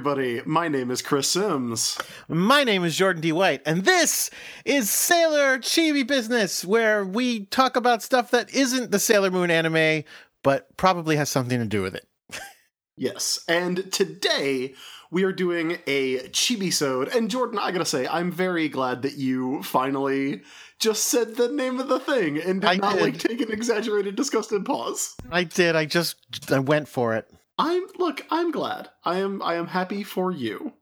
Everybody. 0.00 0.40
My 0.46 0.66
name 0.68 0.90
is 0.90 1.02
Chris 1.02 1.28
Sims. 1.28 1.98
My 2.26 2.64
name 2.64 2.84
is 2.84 2.96
Jordan 2.96 3.20
D. 3.20 3.32
White, 3.32 3.60
and 3.66 3.84
this 3.84 4.30
is 4.64 4.88
Sailor 4.88 5.58
Chibi 5.58 6.06
Business, 6.06 6.64
where 6.64 7.04
we 7.04 7.44
talk 7.44 7.76
about 7.76 8.02
stuff 8.02 8.30
that 8.30 8.48
isn't 8.54 8.92
the 8.92 8.98
Sailor 8.98 9.30
Moon 9.30 9.50
anime, 9.50 10.04
but 10.42 10.74
probably 10.78 11.16
has 11.16 11.28
something 11.28 11.58
to 11.58 11.66
do 11.66 11.82
with 11.82 11.94
it. 11.94 12.08
Yes, 12.96 13.44
and 13.46 13.92
today 13.92 14.72
we 15.10 15.24
are 15.24 15.32
doing 15.32 15.76
a 15.86 16.20
chibi-sode. 16.28 17.08
And 17.08 17.30
Jordan, 17.30 17.58
I 17.58 17.70
gotta 17.70 17.84
say, 17.84 18.06
I'm 18.06 18.32
very 18.32 18.70
glad 18.70 19.02
that 19.02 19.18
you 19.18 19.62
finally 19.62 20.40
just 20.78 21.08
said 21.08 21.36
the 21.36 21.48
name 21.48 21.78
of 21.78 21.88
the 21.88 22.00
thing 22.00 22.38
and 22.40 22.62
did 22.62 22.70
I 22.70 22.76
not 22.76 22.94
did. 22.94 23.02
like 23.02 23.18
take 23.18 23.42
an 23.42 23.52
exaggerated, 23.52 24.16
disgusted 24.16 24.64
pause. 24.64 25.14
I 25.30 25.44
did. 25.44 25.76
I 25.76 25.84
just 25.84 26.16
I 26.50 26.58
went 26.58 26.88
for 26.88 27.14
it. 27.14 27.30
I'm 27.60 27.82
look, 27.98 28.26
I'm 28.30 28.50
glad. 28.50 28.88
I 29.04 29.18
am 29.18 29.42
I 29.42 29.56
am 29.56 29.66
happy 29.66 30.02
for 30.02 30.32
you. 30.32 30.72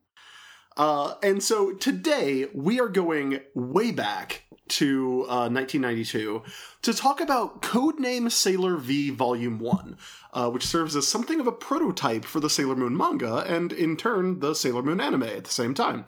Uh, 0.76 1.14
and 1.24 1.42
so 1.42 1.72
today 1.72 2.46
we 2.54 2.78
are 2.78 2.86
going 2.86 3.40
way 3.52 3.90
back 3.90 4.44
to 4.68 5.22
uh, 5.22 5.50
1992 5.50 6.40
to 6.82 6.94
talk 6.94 7.20
about 7.20 7.62
Codename 7.62 8.30
Sailor 8.30 8.76
V 8.76 9.10
Volume 9.10 9.58
1, 9.58 9.98
uh, 10.32 10.50
which 10.50 10.64
serves 10.64 10.94
as 10.94 11.08
something 11.08 11.40
of 11.40 11.48
a 11.48 11.52
prototype 11.52 12.24
for 12.24 12.38
the 12.38 12.50
Sailor 12.50 12.76
Moon 12.76 12.96
manga 12.96 13.38
and 13.38 13.72
in 13.72 13.96
turn 13.96 14.38
the 14.38 14.54
Sailor 14.54 14.84
Moon 14.84 15.00
anime 15.00 15.24
at 15.24 15.44
the 15.44 15.50
same 15.50 15.74
time. 15.74 16.06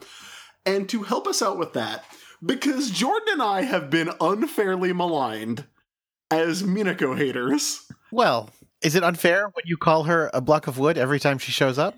And 0.65 0.87
to 0.87 1.03
help 1.03 1.27
us 1.27 1.41
out 1.41 1.57
with 1.57 1.73
that, 1.73 2.05
because 2.41 2.91
Jordan 2.91 3.27
and 3.33 3.41
I 3.41 3.63
have 3.63 3.89
been 3.89 4.11
unfairly 4.21 4.93
maligned 4.93 5.65
as 6.29 6.63
Minako 6.63 7.17
haters, 7.17 7.91
Well, 8.09 8.51
is 8.81 8.95
it 8.95 9.03
unfair 9.03 9.47
when 9.53 9.63
you 9.65 9.77
call 9.77 10.03
her 10.03 10.29
a 10.33 10.41
block 10.41 10.67
of 10.67 10.77
wood 10.77 10.97
every 10.97 11.19
time 11.19 11.37
she 11.37 11.51
shows 11.51 11.77
up? 11.77 11.95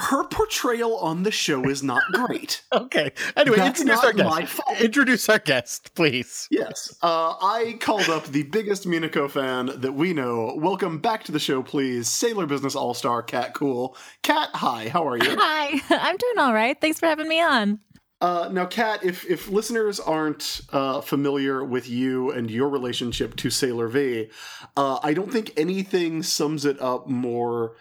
her 0.00 0.22
portrayal 0.28 0.96
on 0.98 1.24
the 1.24 1.30
show 1.32 1.68
is 1.68 1.82
not 1.82 2.02
great. 2.12 2.62
Okay. 2.72 3.10
Anyway, 3.36 3.56
That's 3.56 3.80
introduce 3.80 4.04
our 4.04 4.12
guest. 4.12 4.28
my 4.30 4.44
fault. 4.44 4.80
Introduce 4.80 5.28
our 5.28 5.38
guest, 5.38 5.94
please. 5.94 6.46
Yes, 6.50 6.96
uh, 7.02 7.34
I 7.40 7.76
called 7.80 8.08
up 8.08 8.26
the 8.26 8.44
biggest 8.44 8.86
Minako 8.86 9.28
fan 9.28 9.70
that 9.80 9.92
we 9.94 10.12
know. 10.12 10.54
Welcome 10.56 10.98
back 10.98 11.24
to 11.24 11.32
the 11.32 11.38
show, 11.40 11.62
please. 11.62 12.06
Sailor 12.08 12.46
Business 12.46 12.76
All 12.76 12.94
Star 12.94 13.22
Kat 13.22 13.54
Kuhl. 13.54 13.96
Kat, 14.22 14.50
hi, 14.54 14.88
how 14.90 15.06
are 15.08 15.16
you? 15.16 15.34
Hi, 15.38 15.80
I'm 15.90 16.16
doing 16.16 16.38
all 16.38 16.54
right. 16.54 16.78
Thanks 16.80 17.00
for 17.00 17.06
having 17.06 17.28
me 17.28 17.40
on. 17.40 17.80
Uh, 18.20 18.48
now, 18.50 18.66
Kat, 18.66 19.04
if 19.04 19.24
if 19.26 19.48
listeners 19.48 20.00
aren't 20.00 20.62
uh, 20.72 21.00
familiar 21.00 21.64
with 21.64 21.88
you 21.88 22.32
and 22.32 22.50
your 22.50 22.68
relationship 22.68 23.36
to 23.36 23.50
Sailor 23.50 23.86
V, 23.86 24.28
uh, 24.76 24.98
I 25.02 25.14
don't 25.14 25.32
think 25.32 25.52
anything 25.56 26.24
sums 26.24 26.64
it 26.64 26.80
up 26.80 27.06
more 27.06 27.76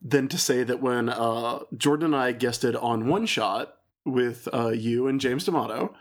than 0.00 0.28
to 0.28 0.38
say 0.38 0.62
that 0.62 0.80
when 0.80 1.08
uh, 1.08 1.60
Jordan 1.76 2.06
and 2.06 2.16
I 2.16 2.32
guested 2.32 2.76
on 2.76 3.08
One 3.08 3.26
Shot 3.26 3.74
with 4.04 4.48
uh, 4.52 4.68
you 4.68 5.08
and 5.08 5.20
James 5.20 5.44
D'Amato, 5.44 5.94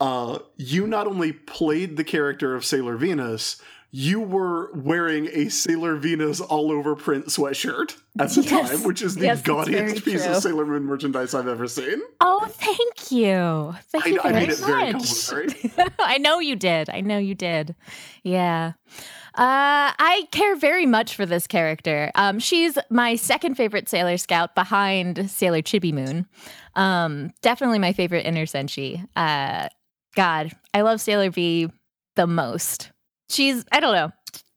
uh, 0.00 0.38
you 0.56 0.86
not 0.86 1.08
only 1.08 1.32
played 1.32 1.96
the 1.96 2.04
character 2.04 2.54
of 2.54 2.64
Sailor 2.64 2.96
Venus, 2.96 3.60
you 3.90 4.20
were 4.20 4.70
wearing 4.74 5.28
a 5.32 5.48
Sailor 5.48 5.96
Venus 5.96 6.40
all 6.40 6.70
over 6.70 6.94
print 6.94 7.26
sweatshirt 7.26 7.96
at 8.18 8.28
the 8.30 8.42
Yes. 8.42 8.70
time, 8.70 8.82
which 8.84 9.00
is 9.00 9.14
the 9.14 9.24
Yes, 9.24 9.40
gaudiest 9.42 10.04
piece 10.04 10.26
of. 10.26 10.36
Sailor 10.42 10.66
Moon 10.66 10.84
merchandise 10.84 11.32
I've 11.34 11.48
ever 11.48 11.66
seen. 11.66 12.00
Oh, 12.20 12.44
thank 12.50 13.10
you. 13.10 13.74
Thank 13.90 14.06
I, 14.06 14.08
you 14.10 14.20
I 14.20 14.32
very 14.32 14.34
made 14.46 14.48
it 14.50 14.58
very 14.58 14.92
much. 14.92 15.26
complimentary. 15.26 15.72
I 15.98 16.18
know 16.18 16.38
you 16.38 16.54
did. 16.56 16.90
I 16.90 17.00
know 17.00 17.16
you 17.18 17.34
did. 17.34 17.74
Yeah. 18.22 18.72
Uh, 19.34 19.94
I 19.98 20.26
care 20.32 20.56
very 20.56 20.84
much 20.84 21.14
for 21.14 21.24
this 21.24 21.46
character. 21.46 22.10
Um, 22.16 22.40
she's 22.40 22.76
my 22.90 23.14
second 23.14 23.54
favorite 23.54 23.88
Sailor 23.88 24.16
Scout 24.18 24.54
behind 24.54 25.30
Sailor 25.30 25.62
Chibi 25.62 25.92
Moon. 25.92 26.26
Um, 26.74 27.32
definitely 27.40 27.78
my 27.78 27.92
favorite 27.92 28.26
inner 28.26 28.46
senshi. 28.46 29.06
Uh, 29.16 29.68
God, 30.16 30.52
I 30.74 30.80
love 30.80 31.00
Sailor 31.00 31.30
V 31.30 31.70
the 32.16 32.26
most. 32.26 32.90
She's 33.28 33.64
I 33.72 33.80
don't 33.80 33.94
know. 33.94 34.12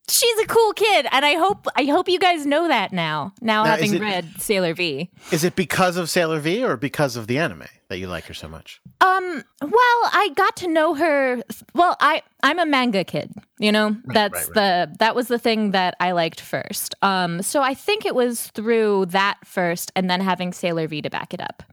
She's 0.09 0.39
a 0.39 0.45
cool 0.45 0.73
kid, 0.73 1.07
and 1.09 1.23
I 1.25 1.35
hope 1.35 1.67
I 1.75 1.85
hope 1.85 2.09
you 2.09 2.19
guys 2.19 2.45
know 2.45 2.67
that 2.67 2.91
now. 2.91 3.33
Now, 3.39 3.63
Now, 3.63 3.69
having 3.69 3.93
it- 3.93 4.01
read 4.01 4.41
Sailor 4.41 4.73
V. 4.73 5.09
Is 5.31 5.43
it 5.45 5.55
because 5.55 5.95
of 5.95 6.09
Sailor 6.09 6.39
V 6.39 6.63
or 6.65 6.75
because 6.75 7.15
of 7.15 7.27
the 7.27 7.37
anime 7.37 7.63
that 7.87 7.97
you 7.97 8.07
like 8.07 8.25
her 8.25 8.33
so 8.33 8.49
much? 8.49 8.81
Um, 8.99 9.43
well, 9.61 9.71
I 10.13 10.31
got 10.35 10.57
to 10.57 10.67
know 10.67 10.95
her 10.95 11.41
well, 11.73 11.95
I 12.01 12.23
I'm 12.43 12.59
a 12.59 12.65
manga 12.65 13.05
kid, 13.05 13.31
you 13.57 13.71
know? 13.71 13.95
That's 14.05 14.47
right, 14.49 14.53
the 14.53 14.95
that 14.99 15.15
was 15.15 15.27
the 15.29 15.39
thing 15.39 15.71
that 15.71 15.95
I 16.01 16.11
liked 16.11 16.41
first. 16.41 16.93
Um, 17.01 17.41
so 17.41 17.61
I 17.61 17.73
think 17.73 18.05
it 18.05 18.13
was 18.15 18.47
through 18.47 19.05
that 19.07 19.37
first 19.45 19.93
and 19.95 20.09
then 20.09 20.19
having 20.19 20.51
Sailor 20.51 20.87
V 20.87 21.01
to 21.03 21.09
back 21.09 21.33
it 21.33 21.39
up. 21.39 21.63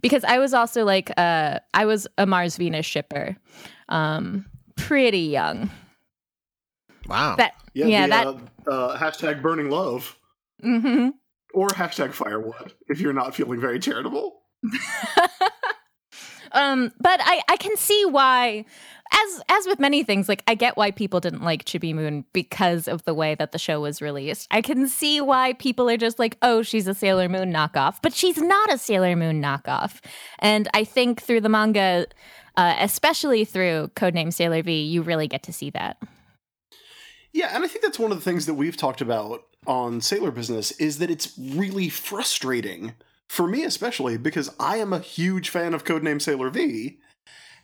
Because 0.00 0.22
I 0.24 0.38
was 0.38 0.54
also 0.54 0.84
like 0.84 1.10
uh 1.16 1.58
I 1.74 1.86
was 1.86 2.06
a 2.18 2.26
Mars 2.26 2.56
Venus 2.56 2.86
shipper. 2.86 3.36
Um, 3.88 4.46
pretty 4.76 5.18
young. 5.20 5.70
Wow. 7.06 7.36
That 7.36 7.54
Yeah, 7.74 7.86
yeah, 7.86 8.06
the, 8.06 8.10
that 8.10 8.26
uh, 8.66 8.70
uh, 8.70 8.98
hashtag 8.98 9.42
burning 9.42 9.70
love 9.70 10.16
mhm. 10.62 11.12
or 11.54 11.68
hashtag 11.68 12.12
firewood 12.12 12.74
if 12.88 13.00
you're 13.00 13.12
not 13.12 13.34
feeling 13.34 13.60
very 13.60 13.78
charitable. 13.78 14.42
um 16.52 16.92
but 17.00 17.20
i 17.22 17.40
i 17.48 17.56
can 17.56 17.76
see 17.76 18.04
why 18.06 18.64
as 19.12 19.42
as 19.48 19.66
with 19.66 19.78
many 19.78 20.02
things 20.02 20.28
like 20.28 20.42
i 20.46 20.54
get 20.54 20.76
why 20.76 20.90
people 20.90 21.20
didn't 21.20 21.42
like 21.42 21.64
chibi 21.64 21.94
moon 21.94 22.24
because 22.32 22.88
of 22.88 23.04
the 23.04 23.14
way 23.14 23.34
that 23.34 23.52
the 23.52 23.58
show 23.58 23.80
was 23.80 24.02
released 24.02 24.46
i 24.50 24.60
can 24.60 24.88
see 24.88 25.20
why 25.20 25.52
people 25.54 25.88
are 25.88 25.96
just 25.96 26.18
like 26.18 26.36
oh 26.42 26.62
she's 26.62 26.86
a 26.86 26.94
sailor 26.94 27.28
moon 27.28 27.52
knockoff 27.52 27.98
but 28.02 28.12
she's 28.12 28.38
not 28.38 28.72
a 28.72 28.78
sailor 28.78 29.16
moon 29.16 29.42
knockoff 29.42 30.00
and 30.38 30.68
i 30.74 30.84
think 30.84 31.20
through 31.20 31.40
the 31.40 31.48
manga 31.48 32.06
uh, 32.56 32.74
especially 32.80 33.44
through 33.44 33.90
codename 33.94 34.32
sailor 34.32 34.62
v 34.62 34.82
you 34.82 35.02
really 35.02 35.28
get 35.28 35.42
to 35.42 35.52
see 35.52 35.70
that 35.70 35.96
Yeah, 37.32 37.54
and 37.54 37.64
I 37.64 37.68
think 37.68 37.82
that's 37.82 37.98
one 37.98 38.10
of 38.10 38.18
the 38.18 38.24
things 38.24 38.46
that 38.46 38.54
we've 38.54 38.76
talked 38.76 39.00
about 39.00 39.44
on 39.66 40.00
Sailor 40.00 40.30
Business 40.30 40.72
is 40.72 40.98
that 40.98 41.10
it's 41.10 41.38
really 41.38 41.88
frustrating 41.88 42.94
for 43.30 43.46
me 43.46 43.62
especially 43.62 44.18
because 44.18 44.52
I 44.58 44.78
am 44.78 44.92
a 44.92 44.98
huge 44.98 45.50
fan 45.50 45.72
of 45.72 45.84
Codename 45.84 46.20
Sailor 46.20 46.50
V. 46.50 46.98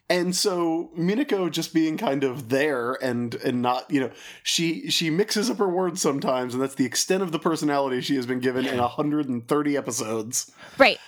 And 0.08 0.36
so 0.36 0.92
Minako 0.96 1.50
just 1.50 1.74
being 1.74 1.98
kind 1.98 2.22
of 2.22 2.50
there 2.50 2.92
and 3.02 3.34
and 3.34 3.62
not, 3.62 3.90
you 3.90 3.98
know, 3.98 4.12
she 4.44 4.88
she 4.88 5.10
mixes 5.10 5.50
up 5.50 5.58
her 5.58 5.68
words 5.68 6.00
sometimes 6.00 6.54
and 6.54 6.62
that's 6.62 6.76
the 6.76 6.84
extent 6.84 7.24
of 7.24 7.32
the 7.32 7.40
personality 7.40 8.00
she 8.00 8.14
has 8.14 8.26
been 8.26 8.38
given 8.38 8.64
in 8.64 8.78
130 8.78 9.76
episodes. 9.76 10.52
right 10.78 11.00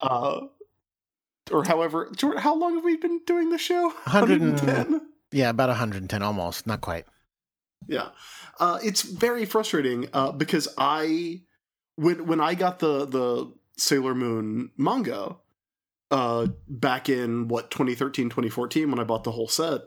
Uh 0.00 0.46
or 1.52 1.64
however, 1.64 2.10
Jordan, 2.16 2.40
how 2.40 2.56
long 2.56 2.76
have 2.76 2.84
we 2.84 2.96
been 2.96 3.20
doing 3.26 3.50
the 3.50 3.58
show? 3.58 3.82
110? 3.82 5.00
yeah, 5.30 5.50
about 5.50 5.68
110 5.68 6.22
almost, 6.22 6.66
not 6.66 6.80
quite. 6.80 7.04
Yeah, 7.88 8.08
uh, 8.58 8.78
it's 8.82 9.02
very 9.02 9.44
frustrating 9.44 10.08
uh, 10.12 10.32
because 10.32 10.68
I, 10.76 11.42
when 11.96 12.26
when 12.26 12.40
I 12.40 12.54
got 12.54 12.78
the 12.78 13.06
the 13.06 13.52
Sailor 13.76 14.14
Moon 14.14 14.70
manga, 14.76 15.36
uh, 16.10 16.48
back 16.68 17.08
in 17.08 17.48
what 17.48 17.70
2013 17.70 18.26
2014 18.26 18.90
when 18.90 18.98
I 18.98 19.04
bought 19.04 19.24
the 19.24 19.30
whole 19.32 19.48
set, 19.48 19.82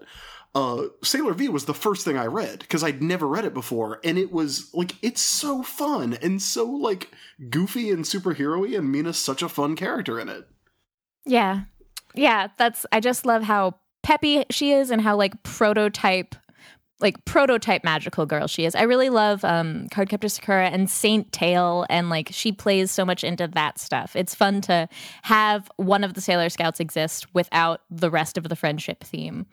uh, 0.56 0.84
Sailor 1.04 1.34
V 1.34 1.50
was 1.50 1.66
the 1.66 1.74
first 1.74 2.06
thing 2.06 2.18
I 2.18 2.26
read 2.28 2.60
because 2.60 2.84
I'd 2.84 3.04
never 3.04 3.28
read 3.28 3.46
it 3.46 3.54
before, 3.54 4.00
and 4.04 4.18
it 4.18 4.32
was 4.32 4.70
like 4.74 4.96
it's 5.02 5.22
so 5.22 5.62
fun 5.62 6.18
and 6.22 6.42
so 6.42 6.66
like 6.66 7.12
goofy 7.50 7.90
and 7.92 8.06
superhero-y, 8.06 8.78
and 8.78 8.92
Mina's 8.92 9.18
such 9.18 9.42
a 9.44 9.50
fun 9.50 9.75
character 9.75 10.19
in 10.19 10.30
it. 10.30 10.48
yeah 11.25 11.62
yeah 12.16 12.48
that's 12.58 12.86
i 12.92 13.00
just 13.00 13.25
love 13.25 13.44
how 13.44 13.75
peppy 14.02 14.44
she 14.50 14.72
is 14.72 14.90
and 14.90 15.02
how 15.02 15.16
like 15.16 15.44
prototype 15.44 16.36
like 17.00 17.24
prototype 17.25 17.84
magical 17.84 18.25
girl 18.25 18.48
she 18.48 18.66
is. 18.66 18.75
I 18.75 18.84
really 18.84 19.10
love 19.10 19.44
um 19.44 19.88
Cardcaptor 19.92 20.30
Sakura 20.30 20.69
and 20.69 20.90
Saint 20.90 21.31
Tail 21.31 21.86
and 21.90 22.10
like 22.10 22.30
she 22.31 22.51
plays 22.51 22.92
so 22.92 23.06
much 23.06 23.24
into 23.24 23.48
that 23.48 23.80
stuff. 23.80 24.16
It's 24.16 24.36
fun 24.36 24.62
to 24.62 24.88
have 25.24 25.72
one 25.78 26.04
of 26.04 26.13
the 26.13 26.22
Sailor 26.22 26.50
Scouts 26.50 26.80
exist 26.80 27.34
without 27.34 27.81
the 27.90 28.10
rest 28.10 28.38
of 28.38 28.50
the 28.50 28.56
friendship 28.56 29.04
theme 29.04 29.46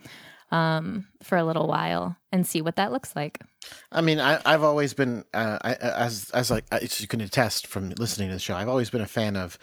um 0.52 1.06
for 1.22 1.36
a 1.36 1.44
little 1.44 1.66
while 1.66 2.16
and 2.30 2.46
see 2.46 2.62
what 2.62 2.76
that 2.76 2.92
looks 2.92 3.16
like. 3.16 3.40
I 3.90 4.00
mean, 4.00 4.20
I, 4.20 4.40
I've 4.44 4.62
always 4.62 4.94
been, 4.94 5.24
uh, 5.34 5.58
I, 5.62 5.74
as 5.74 6.30
as 6.30 6.50
like 6.50 6.64
as 6.70 7.00
you 7.00 7.08
can 7.08 7.20
attest 7.20 7.66
from 7.66 7.90
listening 7.90 8.28
to 8.28 8.34
the 8.34 8.40
show, 8.40 8.54
I've 8.54 8.68
always 8.68 8.90
been 8.90 9.00
a 9.00 9.06
fan 9.06 9.36
of 9.36 9.58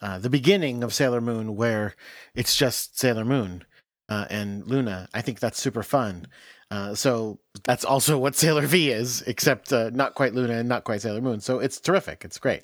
uh, 0.00 0.18
the 0.18 0.30
beginning 0.30 0.84
of 0.84 0.94
Sailor 0.94 1.20
Moon, 1.20 1.56
where 1.56 1.96
it's 2.34 2.56
just 2.56 2.98
Sailor 2.98 3.24
Moon 3.24 3.64
uh, 4.08 4.26
and 4.30 4.66
Luna. 4.66 5.08
I 5.12 5.22
think 5.22 5.40
that's 5.40 5.60
super 5.60 5.82
fun. 5.82 6.26
Uh, 6.70 6.94
so 6.94 7.38
that's 7.64 7.84
also 7.84 8.18
what 8.18 8.34
Sailor 8.36 8.66
V 8.66 8.90
is, 8.90 9.22
except 9.22 9.72
uh, 9.72 9.90
not 9.90 10.14
quite 10.14 10.34
Luna 10.34 10.54
and 10.54 10.68
not 10.68 10.84
quite 10.84 11.00
Sailor 11.00 11.20
Moon. 11.20 11.40
So 11.40 11.58
it's 11.60 11.80
terrific. 11.80 12.24
It's 12.24 12.38
great. 12.38 12.62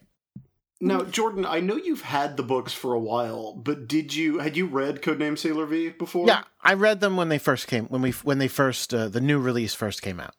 Now, 0.81 1.03
Jordan, 1.03 1.47
I 1.47 1.61
know 1.61 1.77
you've 1.77 2.03
had 2.03 2.37
the 2.37 2.43
books 2.43 2.75
for 2.75 2.93
a 2.93 2.99
while, 2.99 3.55
but 3.55 3.89
did 3.89 4.15
you 4.15 4.41
had 4.41 4.57
you 4.57 4.67
read 4.67 5.01
Codename 5.01 5.39
Sailor 5.39 5.65
V 5.67 5.91
before? 5.91 6.27
Yeah, 6.27 6.43
I 6.63 6.75
read 6.75 7.01
them 7.01 7.17
when 7.17 7.31
they 7.31 7.39
first 7.39 7.67
came 7.69 7.87
when 7.87 8.03
we 8.03 8.11
when 8.11 8.39
they 8.39 8.49
first 8.49 8.93
uh, 8.93 9.09
the 9.09 9.21
new 9.21 9.39
release 9.39 9.73
first 9.73 10.03
came 10.03 10.21
out. 10.21 10.35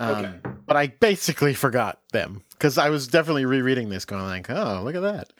Um, 0.00 0.24
Okay. 0.24 0.34
But 0.66 0.76
I 0.76 0.88
basically 0.88 1.54
forgot 1.54 2.00
them 2.12 2.42
because 2.50 2.76
I 2.76 2.90
was 2.90 3.08
definitely 3.08 3.44
rereading 3.44 3.88
this, 3.88 4.04
going 4.04 4.24
like, 4.24 4.50
"Oh, 4.50 4.82
look 4.82 4.94
at 4.96 5.02
that." 5.02 5.32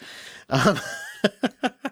Um, 0.49 0.79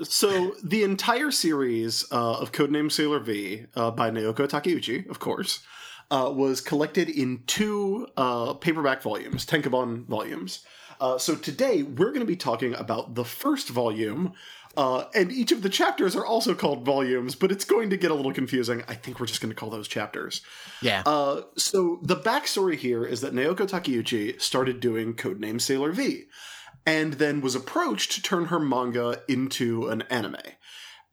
so 0.02 0.54
the 0.62 0.82
entire 0.82 1.30
series 1.30 2.04
uh, 2.12 2.38
of 2.38 2.52
Codename 2.52 2.90
Sailor 2.90 3.20
V 3.20 3.66
uh, 3.74 3.90
by 3.90 4.10
Naoko 4.10 4.46
Takeuchi, 4.48 5.08
of 5.08 5.18
course, 5.18 5.60
uh, 6.10 6.30
was 6.34 6.60
collected 6.60 7.08
in 7.08 7.42
two 7.46 8.08
uh, 8.16 8.54
paperback 8.54 9.02
volumes, 9.02 9.44
Tankobon 9.44 10.06
volumes. 10.06 10.64
Uh, 11.00 11.18
so 11.18 11.34
today 11.34 11.82
we're 11.82 12.08
going 12.08 12.20
to 12.20 12.26
be 12.26 12.36
talking 12.36 12.74
about 12.74 13.14
the 13.14 13.24
first 13.24 13.68
volume, 13.68 14.32
uh, 14.76 15.04
and 15.14 15.32
each 15.32 15.52
of 15.52 15.62
the 15.62 15.68
chapters 15.68 16.14
are 16.14 16.24
also 16.24 16.54
called 16.54 16.84
volumes, 16.84 17.34
but 17.34 17.50
it's 17.50 17.64
going 17.64 17.90
to 17.90 17.96
get 17.96 18.10
a 18.10 18.14
little 18.14 18.32
confusing. 18.32 18.82
I 18.88 18.94
think 18.94 19.18
we're 19.20 19.26
just 19.26 19.40
going 19.40 19.52
to 19.52 19.58
call 19.58 19.70
those 19.70 19.88
chapters. 19.88 20.42
yeah. 20.80 21.02
Uh, 21.04 21.42
so 21.56 21.98
the 22.02 22.16
backstory 22.16 22.76
here 22.76 23.04
is 23.04 23.20
that 23.22 23.34
Naoko 23.34 23.68
Takeuchi 23.68 24.40
started 24.40 24.80
doing 24.80 25.14
Codename 25.14 25.60
Sailor 25.60 25.92
V, 25.92 26.24
and 26.86 27.14
then 27.14 27.40
was 27.40 27.56
approached 27.56 28.12
to 28.12 28.22
turn 28.22 28.46
her 28.46 28.60
manga 28.60 29.20
into 29.28 29.88
an 29.88 30.02
anime. 30.02 30.36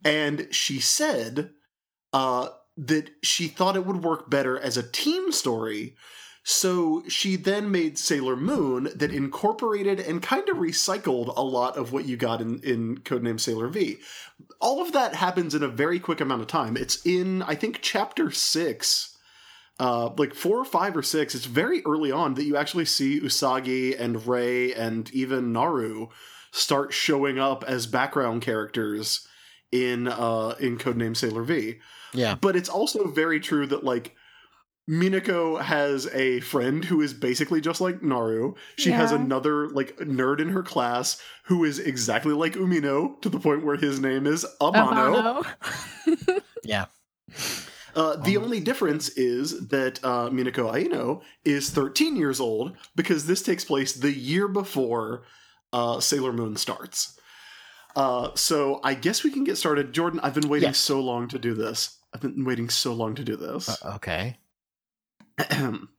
And 0.06 0.48
she 0.52 0.80
said 0.80 1.50
uh, 2.14 2.50
that 2.78 3.10
she 3.24 3.48
thought 3.48 3.76
it 3.76 3.86
would 3.86 4.04
work 4.04 4.30
better 4.30 4.58
as 4.60 4.78
a 4.78 4.88
team 4.88 5.32
story. 5.32 5.96
So 6.46 7.04
she 7.08 7.38
then 7.38 7.72
made 7.72 7.98
Sailor 7.98 8.36
Moon 8.36 8.90
that 8.96 9.14
incorporated 9.14 10.00
and 10.00 10.22
kind 10.22 10.48
of 10.50 10.58
recycled 10.58 11.36
a 11.36 11.42
lot 11.42 11.78
of 11.78 11.94
what 11.94 12.06
you 12.06 12.18
got 12.18 12.42
in, 12.42 12.60
in 12.60 12.98
Codename 12.98 13.40
Sailor 13.40 13.70
V. 13.70 13.98
All 14.60 14.82
of 14.82 14.92
that 14.92 15.16
happens 15.16 15.56
in 15.56 15.64
a 15.64 15.70
very 15.70 16.00
quick 16.00 16.20
amount 16.20 16.42
of 16.42 16.48
time. 16.48 16.76
It's 16.76 17.04
in, 17.06 17.42
I 17.44 17.56
think, 17.56 17.80
chapter 17.82 18.30
six 18.30 19.13
uh, 19.80 20.10
like 20.18 20.34
four 20.34 20.58
or 20.58 20.66
five 20.66 20.96
or 20.96 21.02
six, 21.04 21.36
it's 21.36 21.46
very 21.46 21.82
early 21.86 22.12
on 22.12 22.36
that 22.36 22.44
you 22.44 22.56
actually 22.56 22.86
see 22.86 23.20
Usagi 23.20 24.00
and 24.00 24.26
Rei 24.28 24.74
and 24.74 25.12
even 25.12 25.52
Naru 25.52 26.08
start 26.52 26.94
showing 26.94 27.40
up 27.40 27.64
as 27.68 27.88
background 27.88 28.42
characters 28.42 29.28
in 29.72 30.08
uh, 30.08 30.56
in 30.60 30.78
Codename 30.78 31.18
Sailor 31.18 31.44
V. 31.44 31.80
yeah. 32.14 32.36
But 32.36 32.56
it's 32.56 32.70
also 32.70 33.08
very 33.08 33.40
true 33.40 33.66
that 33.68 33.84
like 33.84 34.16
Minako 34.88 35.62
has 35.62 36.08
a 36.14 36.42
friend 36.42 36.84
who 36.86 37.02
is 37.02 37.14
basically 37.14 37.62
just 37.62 37.80
like 37.82 38.04
Naru. 38.04 38.54
She 38.78 38.92
has 38.92 39.12
another 39.12 39.70
like 39.70 39.96
nerd 39.98 40.40
in 40.42 40.50
her 40.50 40.62
class 40.62 41.22
who 41.46 41.64
is 41.64 41.80
exactly 41.80 42.34
like 42.34 42.54
Umino 42.54 43.20
to 43.22 43.30
the 43.30 43.40
point 43.40 43.66
where 43.66 43.78
his 43.78 44.00
name 44.00 44.28
is 44.28 44.46
Amano. 44.62 45.44
Amano. 46.06 46.42
Yeah. 46.66 46.86
Uh, 47.96 48.16
the 48.16 48.38
Um, 48.38 48.44
only 48.46 48.60
difference 48.60 49.10
is 49.10 49.68
that 49.68 50.00
uh, 50.04 50.30
Minako 50.30 50.74
Aino 50.74 51.22
is 51.46 51.70
13 51.70 52.16
years 52.16 52.40
old 52.40 52.76
because 52.96 53.26
this 53.28 53.42
takes 53.42 53.64
place 53.64 53.94
the 53.94 54.12
year 54.12 54.48
before 54.48 55.24
uh, 55.72 56.00
Sailor 56.00 56.34
Moon 56.34 56.56
starts. 56.56 57.18
Uh, 57.96 58.30
so 58.36 58.80
I 58.84 58.96
guess 58.96 59.24
we 59.24 59.30
can 59.32 59.44
get 59.44 59.58
started. 59.58 59.94
Jordan, 59.94 60.20
I've 60.24 60.34
been 60.34 60.50
waiting 60.50 60.70
Yes. 60.70 60.80
so 60.80 61.00
long 61.00 61.28
to 61.30 61.38
do 61.40 61.54
this. 61.54 61.98
I've 62.14 62.22
been 62.22 62.44
waiting 62.46 62.70
so 62.70 62.94
long 62.94 63.14
to 63.16 63.24
do 63.24 63.36
this. 63.36 63.70
Uh, 63.70 63.94
okay. 63.96 64.38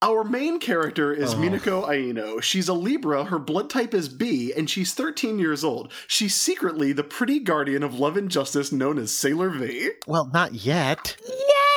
Our 0.00 0.22
main 0.22 0.60
character 0.60 1.12
is 1.12 1.34
Oh. 1.34 1.38
Minako 1.38 1.88
Aino. 1.88 2.38
She's 2.40 2.68
a 2.68 2.72
Libra, 2.72 3.24
her 3.24 3.38
blood 3.38 3.68
type 3.68 3.92
is 3.94 4.08
B, 4.08 4.52
and 4.56 4.70
she's 4.70 4.94
13 4.94 5.40
years 5.40 5.64
old. 5.64 5.92
She's 6.06 6.36
secretly 6.36 6.92
the 6.92 7.02
pretty 7.02 7.40
guardian 7.40 7.82
of 7.82 7.98
love 7.98 8.16
and 8.16 8.30
justice 8.30 8.70
known 8.70 8.98
as 8.98 9.10
Sailor 9.12 9.50
V. 9.50 9.90
Well, 10.06 10.30
not 10.32 10.54
yet. 10.54 11.16
Yay! 11.28 11.34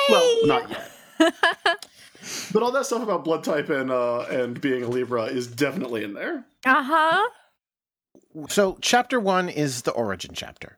Well, 0.10 0.46
not 0.46 0.70
yet. 0.70 0.92
but 2.54 2.62
all 2.64 2.72
that 2.72 2.86
stuff 2.86 3.02
about 3.02 3.24
blood 3.24 3.44
type 3.44 3.70
and 3.70 3.90
uh, 3.92 4.22
and 4.30 4.60
being 4.62 4.84
a 4.84 4.88
Libra 4.88 5.24
is 5.24 5.48
definitely 5.48 6.04
in 6.04 6.14
there. 6.14 6.46
uh 6.66 6.84
huh. 6.84 7.30
So, 8.50 8.78
chapter 8.82 9.20
one 9.20 9.50
is 9.50 9.82
the 9.82 9.92
origin 9.92 10.32
chapter. 10.36 10.78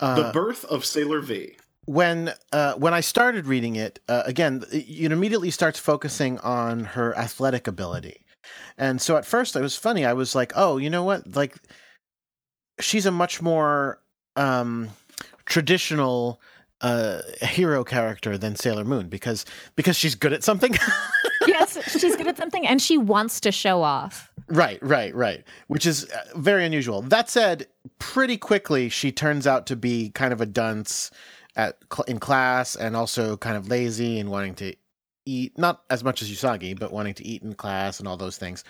Uh, 0.00 0.14
the 0.26 0.32
birth 0.32 0.64
of 0.66 0.84
Sailor 0.84 1.20
V. 1.20 1.56
when 1.86 2.32
uh, 2.52 2.74
when 2.74 2.94
I 2.94 3.00
started 3.00 3.46
reading 3.46 3.76
it, 3.76 4.00
uh, 4.08 4.22
again, 4.24 4.64
it 4.72 5.12
immediately 5.12 5.50
starts 5.50 5.78
focusing 5.78 6.38
on 6.38 6.84
her 6.84 7.16
athletic 7.16 7.66
ability, 7.66 8.24
and 8.78 9.00
so 9.00 9.16
at 9.16 9.24
first 9.26 9.56
it 9.56 9.60
was 9.60 9.76
funny. 9.76 10.04
I 10.04 10.12
was 10.12 10.34
like, 10.34 10.52
"Oh, 10.54 10.76
you 10.76 10.90
know 10.90 11.04
what? 11.04 11.34
Like, 11.36 11.56
she's 12.80 13.06
a 13.06 13.10
much 13.10 13.42
more 13.42 14.00
um, 14.36 14.90
traditional 15.44 16.40
uh, 16.80 17.22
hero 17.42 17.84
character 17.84 18.38
than 18.38 18.56
Sailor 18.56 18.84
Moon 18.84 19.08
because 19.08 19.44
because 19.76 19.96
she's 19.96 20.14
good 20.14 20.32
at 20.32 20.44
something." 20.44 20.74
yes, 21.46 21.78
she's 22.00 22.16
good 22.16 22.26
at 22.26 22.36
something 22.36 22.66
and 22.66 22.80
she 22.80 22.98
wants 22.98 23.40
to 23.40 23.52
show 23.52 23.82
off. 23.82 24.30
Right, 24.48 24.78
right, 24.82 25.14
right. 25.14 25.44
Which 25.68 25.86
is 25.86 26.10
uh, 26.10 26.24
very 26.36 26.64
unusual. 26.64 27.02
That 27.02 27.30
said, 27.30 27.66
pretty 27.98 28.36
quickly 28.36 28.88
she 28.88 29.12
turns 29.12 29.46
out 29.46 29.66
to 29.66 29.76
be 29.76 30.10
kind 30.10 30.32
of 30.32 30.40
a 30.40 30.46
dunce 30.46 31.10
at 31.56 31.78
in 32.06 32.18
class 32.18 32.76
and 32.76 32.96
also 32.96 33.36
kind 33.36 33.56
of 33.56 33.68
lazy 33.68 34.18
and 34.18 34.30
wanting 34.30 34.54
to 34.56 34.74
eat 35.26 35.56
not 35.58 35.82
as 35.90 36.04
much 36.04 36.22
as 36.22 36.30
Usagi, 36.30 36.78
but 36.78 36.92
wanting 36.92 37.14
to 37.14 37.26
eat 37.26 37.42
in 37.42 37.54
class 37.54 37.98
and 37.98 38.08
all 38.08 38.16
those 38.16 38.36
things 38.36 38.64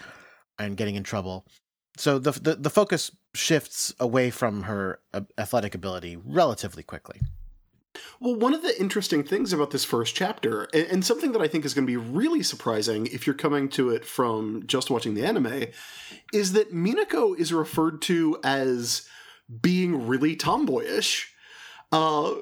and 0.58 0.76
getting 0.76 0.94
in 0.94 1.02
trouble. 1.02 1.46
So 1.96 2.18
the 2.18 2.32
the, 2.32 2.54
the 2.56 2.70
focus 2.70 3.10
shifts 3.34 3.94
away 3.98 4.30
from 4.30 4.62
her 4.64 5.00
athletic 5.38 5.74
ability 5.74 6.16
relatively 6.24 6.82
quickly. 6.82 7.20
Well, 8.20 8.34
one 8.34 8.54
of 8.54 8.62
the 8.62 8.80
interesting 8.80 9.22
things 9.22 9.52
about 9.52 9.70
this 9.70 9.84
first 9.84 10.16
chapter, 10.16 10.64
and, 10.74 10.86
and 10.88 11.04
something 11.04 11.32
that 11.32 11.42
I 11.42 11.48
think 11.48 11.64
is 11.64 11.74
going 11.74 11.86
to 11.86 11.90
be 11.90 11.96
really 11.96 12.42
surprising 12.42 13.06
if 13.06 13.26
you're 13.26 13.34
coming 13.34 13.68
to 13.70 13.90
it 13.90 14.04
from 14.04 14.64
just 14.66 14.90
watching 14.90 15.14
the 15.14 15.24
anime, 15.24 15.66
is 16.32 16.52
that 16.52 16.74
Minako 16.74 17.38
is 17.38 17.52
referred 17.52 18.02
to 18.02 18.38
as 18.42 19.08
being 19.60 20.06
really 20.08 20.36
tomboyish. 20.36 21.28
Uh, 21.92 22.34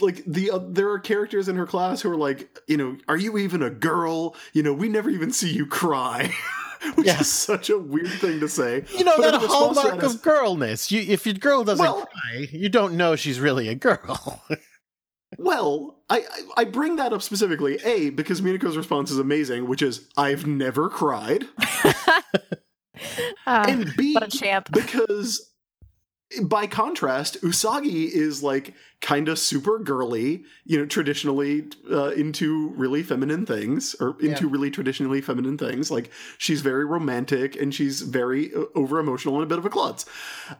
like 0.00 0.22
the 0.26 0.50
uh, 0.50 0.60
there 0.68 0.90
are 0.90 0.98
characters 0.98 1.48
in 1.48 1.56
her 1.56 1.66
class 1.66 2.00
who 2.02 2.10
are 2.10 2.16
like, 2.16 2.58
you 2.66 2.76
know, 2.76 2.96
are 3.08 3.16
you 3.16 3.36
even 3.38 3.62
a 3.62 3.70
girl? 3.70 4.34
You 4.52 4.62
know, 4.62 4.72
we 4.72 4.88
never 4.88 5.10
even 5.10 5.32
see 5.32 5.52
you 5.52 5.66
cry. 5.66 6.32
Which 6.96 7.06
Yeah. 7.06 7.20
is 7.20 7.30
such 7.30 7.70
a 7.70 7.78
weird 7.78 8.08
thing 8.10 8.40
to 8.40 8.48
say. 8.48 8.84
You 8.98 9.04
know 9.04 9.14
But 9.16 9.30
that 9.32 9.40
the 9.40 9.46
hallmark 9.48 9.86
that 9.86 9.98
of 9.98 10.02
is- 10.04 10.16
girlness. 10.16 10.90
You, 10.90 11.00
if 11.02 11.24
your 11.26 11.34
girl 11.36 11.62
doesn't 11.62 11.84
Well- 11.84 12.06
cry, 12.06 12.48
you 12.50 12.68
don't 12.68 12.96
know 12.96 13.14
she's 13.14 13.38
really 13.38 13.68
a 13.68 13.74
girl. 13.76 14.42
Well, 15.38 16.02
I, 16.10 16.18
I 16.18 16.42
I 16.58 16.64
bring 16.64 16.96
that 16.96 17.14
up 17.14 17.22
specifically, 17.22 17.78
A, 17.84 18.10
because 18.10 18.42
Minako's 18.42 18.76
response 18.76 19.10
is 19.10 19.18
amazing, 19.18 19.66
which 19.66 19.80
is, 19.80 20.06
I've 20.14 20.46
never 20.46 20.90
cried. 20.90 21.44
Uh, 21.84 22.20
And 23.46 23.96
B, 23.96 24.12
what 24.12 24.24
a 24.24 24.38
champ. 24.38 24.68
because 24.72 25.51
by 26.42 26.66
contrast, 26.66 27.40
Usagi 27.42 28.08
is 28.08 28.42
like 28.42 28.74
kind 29.00 29.28
of 29.28 29.38
super 29.38 29.78
girly, 29.78 30.44
you 30.64 30.78
know, 30.78 30.86
traditionally 30.86 31.64
uh, 31.90 32.10
into 32.10 32.70
really 32.70 33.02
feminine 33.02 33.44
things, 33.44 33.94
or 34.00 34.16
into 34.20 34.48
really 34.48 34.70
traditionally 34.70 35.20
feminine 35.20 35.58
things. 35.58 35.90
Like 35.90 36.10
she's 36.38 36.60
very 36.62 36.84
romantic 36.84 37.56
and 37.60 37.74
she's 37.74 38.02
very 38.02 38.52
over 38.74 38.98
emotional 38.98 39.34
and 39.34 39.44
a 39.44 39.46
bit 39.46 39.58
of 39.58 39.66
a 39.66 39.70
klutz. 39.70 40.04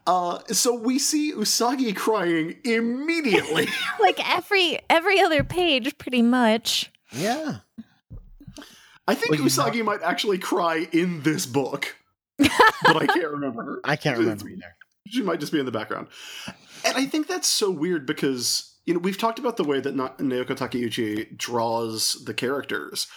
Uh, 0.05 0.39
so 0.47 0.73
we 0.75 0.99
see 0.99 1.31
Usagi 1.33 1.95
crying 1.95 2.57
immediately. 2.63 3.67
like 3.99 4.19
every 4.29 4.79
every 4.89 5.19
other 5.19 5.43
page, 5.43 5.97
pretty 5.97 6.21
much. 6.21 6.91
yeah. 7.11 7.59
I 9.07 9.15
think 9.15 9.31
Well, 9.31 9.41
you 9.41 9.45
Usagi 9.47 9.83
might 9.83 10.01
actually 10.01 10.37
cry 10.37 10.87
in 10.93 11.23
this 11.23 11.45
book, 11.45 11.97
but 12.37 12.51
I 12.95 13.05
can't 13.05 13.31
remember. 13.31 13.81
I 13.83 13.97
can't 13.97 14.17
remember 14.17 14.47
either. 14.47 14.75
She 15.17 15.21
might 15.21 15.39
just 15.39 15.51
be 15.51 15.59
in 15.59 15.65
the 15.65 15.71
background. 15.71 16.07
And 16.85 16.97
I 16.97 17.05
think 17.05 17.27
that's 17.27 17.47
so 17.47 17.69
weird 17.69 18.05
because, 18.05 18.75
you 18.85 18.93
know, 18.93 18.99
we've 18.99 19.17
talked 19.17 19.39
about 19.39 19.57
the 19.57 19.63
way 19.63 19.79
that 19.79 19.95
Na- 19.95 20.15
Naoko 20.17 20.55
Takeuchi 20.57 21.37
draws 21.37 22.23
the 22.25 22.33
characters. 22.33 23.07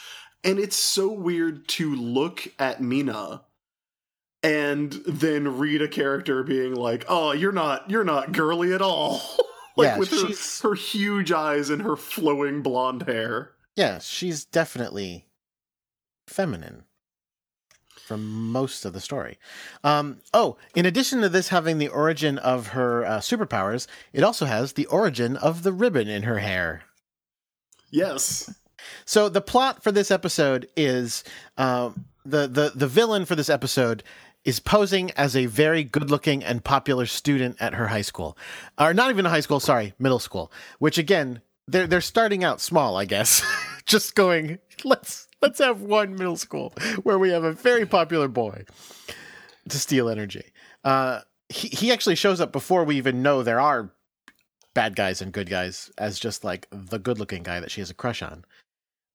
And 0.44 0.58
it's 0.58 0.76
so 0.76 1.10
weird 1.10 1.66
to 1.68 1.94
look 1.94 2.48
at 2.58 2.82
Mina 2.82 3.42
and 4.42 4.92
then 5.06 5.58
read 5.58 5.82
a 5.82 5.88
character 5.88 6.42
being 6.42 6.74
like, 6.74 7.04
"Oh, 7.08 7.32
you're 7.32 7.50
not 7.50 7.90
you're 7.90 8.04
not 8.04 8.32
girly 8.32 8.72
at 8.72 8.82
all." 8.82 9.20
like 9.76 9.86
Yeah, 9.86 9.98
with 9.98 10.10
her, 10.10 10.68
her 10.68 10.74
huge 10.74 11.32
eyes 11.32 11.70
and 11.70 11.82
her 11.82 11.96
flowing 11.96 12.62
blonde 12.62 13.02
hair. 13.08 13.52
Yeah, 13.74 13.98
she's 13.98 14.44
definitely 14.44 15.26
feminine 16.28 16.84
from 18.06 18.52
most 18.52 18.84
of 18.84 18.92
the 18.92 19.00
story. 19.00 19.38
Um, 19.82 20.20
oh, 20.32 20.56
in 20.74 20.86
addition 20.86 21.20
to 21.22 21.28
this 21.28 21.48
having 21.48 21.78
the 21.78 21.88
origin 21.88 22.38
of 22.38 22.68
her 22.68 23.04
uh, 23.04 23.18
superpowers, 23.18 23.88
it 24.12 24.22
also 24.22 24.46
has 24.46 24.72
the 24.72 24.86
origin 24.86 25.36
of 25.36 25.64
the 25.64 25.72
ribbon 25.72 26.08
in 26.08 26.22
her 26.22 26.38
hair. 26.38 26.82
Yes. 27.90 28.54
So 29.04 29.28
the 29.28 29.40
plot 29.40 29.82
for 29.82 29.90
this 29.90 30.10
episode 30.10 30.68
is 30.76 31.24
um, 31.58 32.04
the 32.24 32.46
the 32.46 32.72
the 32.74 32.86
villain 32.86 33.24
for 33.24 33.34
this 33.34 33.50
episode 33.50 34.02
is 34.44 34.60
posing 34.60 35.10
as 35.12 35.34
a 35.34 35.46
very 35.46 35.82
good-looking 35.82 36.44
and 36.44 36.62
popular 36.62 37.04
student 37.06 37.56
at 37.58 37.74
her 37.74 37.88
high 37.88 38.02
school, 38.02 38.38
or 38.78 38.94
not 38.94 39.10
even 39.10 39.26
a 39.26 39.30
high 39.30 39.40
school, 39.40 39.58
sorry, 39.58 39.92
middle 39.98 40.20
school. 40.20 40.52
Which 40.78 40.98
again, 40.98 41.40
they're 41.66 41.88
they're 41.88 42.00
starting 42.00 42.44
out 42.44 42.60
small, 42.60 42.96
I 42.96 43.04
guess, 43.04 43.42
just 43.86 44.14
going, 44.14 44.58
let's 44.84 45.25
let's 45.42 45.58
have 45.58 45.82
one 45.82 46.14
middle 46.14 46.36
school 46.36 46.72
where 47.02 47.18
we 47.18 47.30
have 47.30 47.44
a 47.44 47.52
very 47.52 47.86
popular 47.86 48.28
boy 48.28 48.64
to 49.68 49.78
steal 49.78 50.08
energy. 50.08 50.52
Uh, 50.84 51.20
he 51.48 51.68
he 51.68 51.92
actually 51.92 52.14
shows 52.16 52.40
up 52.40 52.52
before 52.52 52.84
we 52.84 52.96
even 52.96 53.22
know 53.22 53.42
there 53.42 53.60
are 53.60 53.92
bad 54.74 54.94
guys 54.94 55.22
and 55.22 55.32
good 55.32 55.48
guys 55.48 55.90
as 55.98 56.18
just 56.18 56.44
like 56.44 56.68
the 56.70 56.98
good 56.98 57.18
looking 57.18 57.42
guy 57.42 57.60
that 57.60 57.70
she 57.70 57.80
has 57.80 57.90
a 57.90 57.94
crush 57.94 58.22
on. 58.22 58.44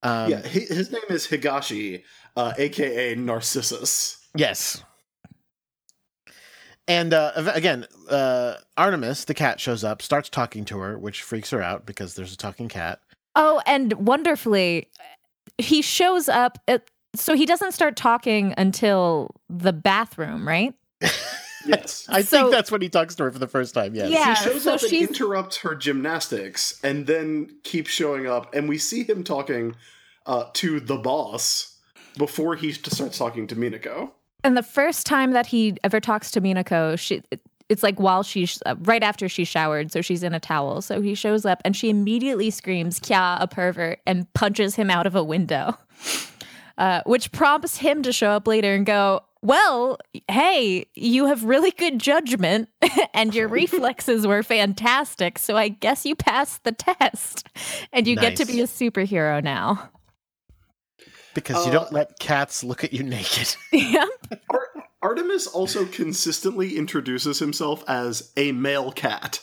Um, 0.04 0.32
yeah, 0.32 0.42
hi- 0.42 0.48
his 0.48 0.92
name 0.92 1.02
is 1.10 1.28
Higashi, 1.28 2.04
uh, 2.36 2.54
aka 2.58 3.16
Narcissus. 3.16 4.18
Yes. 4.36 4.84
And 6.88 7.14
uh, 7.14 7.32
again, 7.54 7.86
uh, 8.10 8.56
Artemis, 8.76 9.26
the 9.26 9.34
cat, 9.34 9.60
shows 9.60 9.84
up, 9.84 10.02
starts 10.02 10.30
talking 10.30 10.66
to 10.66 10.80
her, 10.80 10.98
which 10.98 11.22
freaks 11.22 11.52
her 11.52 11.62
out 11.62 11.86
because 11.86 12.16
there's 12.16 12.34
a 12.34 12.38
talking 12.38 12.68
cat. 12.68 13.00
Oh, 13.36 13.62
and 13.66 13.94
wonderfully, 13.94 14.90
he 15.58 15.82
shows 15.82 16.28
up. 16.30 16.58
At, 16.68 16.90
so 17.16 17.36
he 17.36 17.46
doesn't 17.46 17.74
start 17.74 17.96
talking 17.96 18.54
until 18.58 19.36
the 19.50 19.74
bathroom, 19.74 20.48
right? 20.48 20.74
Yes. 21.64 22.08
I 22.10 22.24
So- 22.24 22.40
think 22.40 22.52
that's 22.54 22.72
when 22.72 22.82
he 22.82 22.90
talks 22.90 23.14
to 23.14 23.24
her 23.26 23.32
for 23.32 23.38
the 23.38 23.48
first 23.48 23.76
time. 23.76 23.94
Yes. 23.94 24.10
Yeah. 24.10 24.34
he 24.34 24.44
shows 24.50 24.64
so 24.64 24.74
up 24.74 24.82
and 24.82 24.90
she's- 24.90 25.10
interrupts 25.10 25.58
her 25.58 25.76
gymnastics 25.76 26.80
and 26.84 27.06
then 27.06 27.50
keeps 27.64 27.92
showing 27.92 28.26
up 28.26 28.52
and 28.56 28.68
we 28.68 28.80
see 28.80 29.04
him 29.04 29.24
talking 29.24 29.76
uh, 30.26 30.46
to 30.54 30.80
the 30.80 30.98
boss 30.98 31.78
before 32.18 32.56
he 32.56 32.72
starts 32.72 33.16
talking 33.18 33.46
to 33.46 33.56
minako 33.56 34.10
And 34.44 34.58
the 34.58 34.64
first 34.64 35.06
time 35.06 35.34
that 35.34 35.46
he 35.46 35.78
ever 35.84 36.00
talks 36.00 36.32
to 36.32 36.42
Minako, 36.42 36.98
she 36.98 37.22
it's 37.72 37.82
like 37.84 38.00
while 38.00 38.22
she's 38.22 38.62
uh, 38.66 38.76
right 38.82 39.02
after 39.02 39.28
she 39.30 39.46
showered, 39.46 39.92
so 39.92 40.02
she's 40.02 40.22
in 40.24 40.34
a 40.34 40.40
towel. 40.40 40.82
So 40.82 41.02
he 41.02 41.16
shows 41.16 41.46
up 41.46 41.62
and 41.66 41.76
she 41.76 41.90
immediately 41.90 42.50
screams 42.52 43.00
"Kya, 43.00 43.38
a 43.42 43.48
pervert!" 43.48 44.00
and 44.06 44.32
punches 44.34 44.76
him 44.76 44.90
out 44.92 45.08
of 45.08 45.16
a 45.16 45.24
window, 45.24 45.78
uh, 46.78 47.02
which 47.06 47.32
prompts 47.32 47.78
him 47.78 48.04
to 48.04 48.12
show 48.12 48.32
up 48.32 48.46
later 48.48 48.74
and 48.76 48.86
go, 48.86 49.22
"Well, 49.42 49.98
hey, 50.28 50.86
you 50.96 51.26
have 51.28 51.44
really 51.46 51.72
good 51.72 51.98
judgment, 52.00 52.68
and 53.14 53.34
your 53.34 53.48
reflexes 53.62 54.28
were 54.28 54.44
fantastic. 54.44 55.40
So 55.40 55.56
I 55.58 55.70
guess 55.70 56.06
you 56.06 56.16
passed 56.16 56.64
the 56.66 56.74
test, 56.74 57.48
and 57.94 58.06
you 58.08 58.16
get 58.18 58.36
to 58.38 58.46
be 58.46 58.62
a 58.62 58.66
superhero 58.68 59.42
now." 59.44 59.90
because 61.34 61.66
you 61.66 61.72
Uh, 61.72 61.76
don't 61.76 61.94
let 61.94 62.20
cats 62.20 62.62
look 62.62 62.84
at 62.84 62.92
you 62.92 63.04
naked. 63.04 63.56
yeah. 63.72 64.04
Ar- 64.50 64.68
artemis 65.02 65.48
also 65.48 65.86
consistently 65.86 66.78
introduces 66.78 67.40
himself 67.40 67.84
as 67.88 68.32
a 68.38 68.52
male 68.52 68.92
cat 68.92 69.42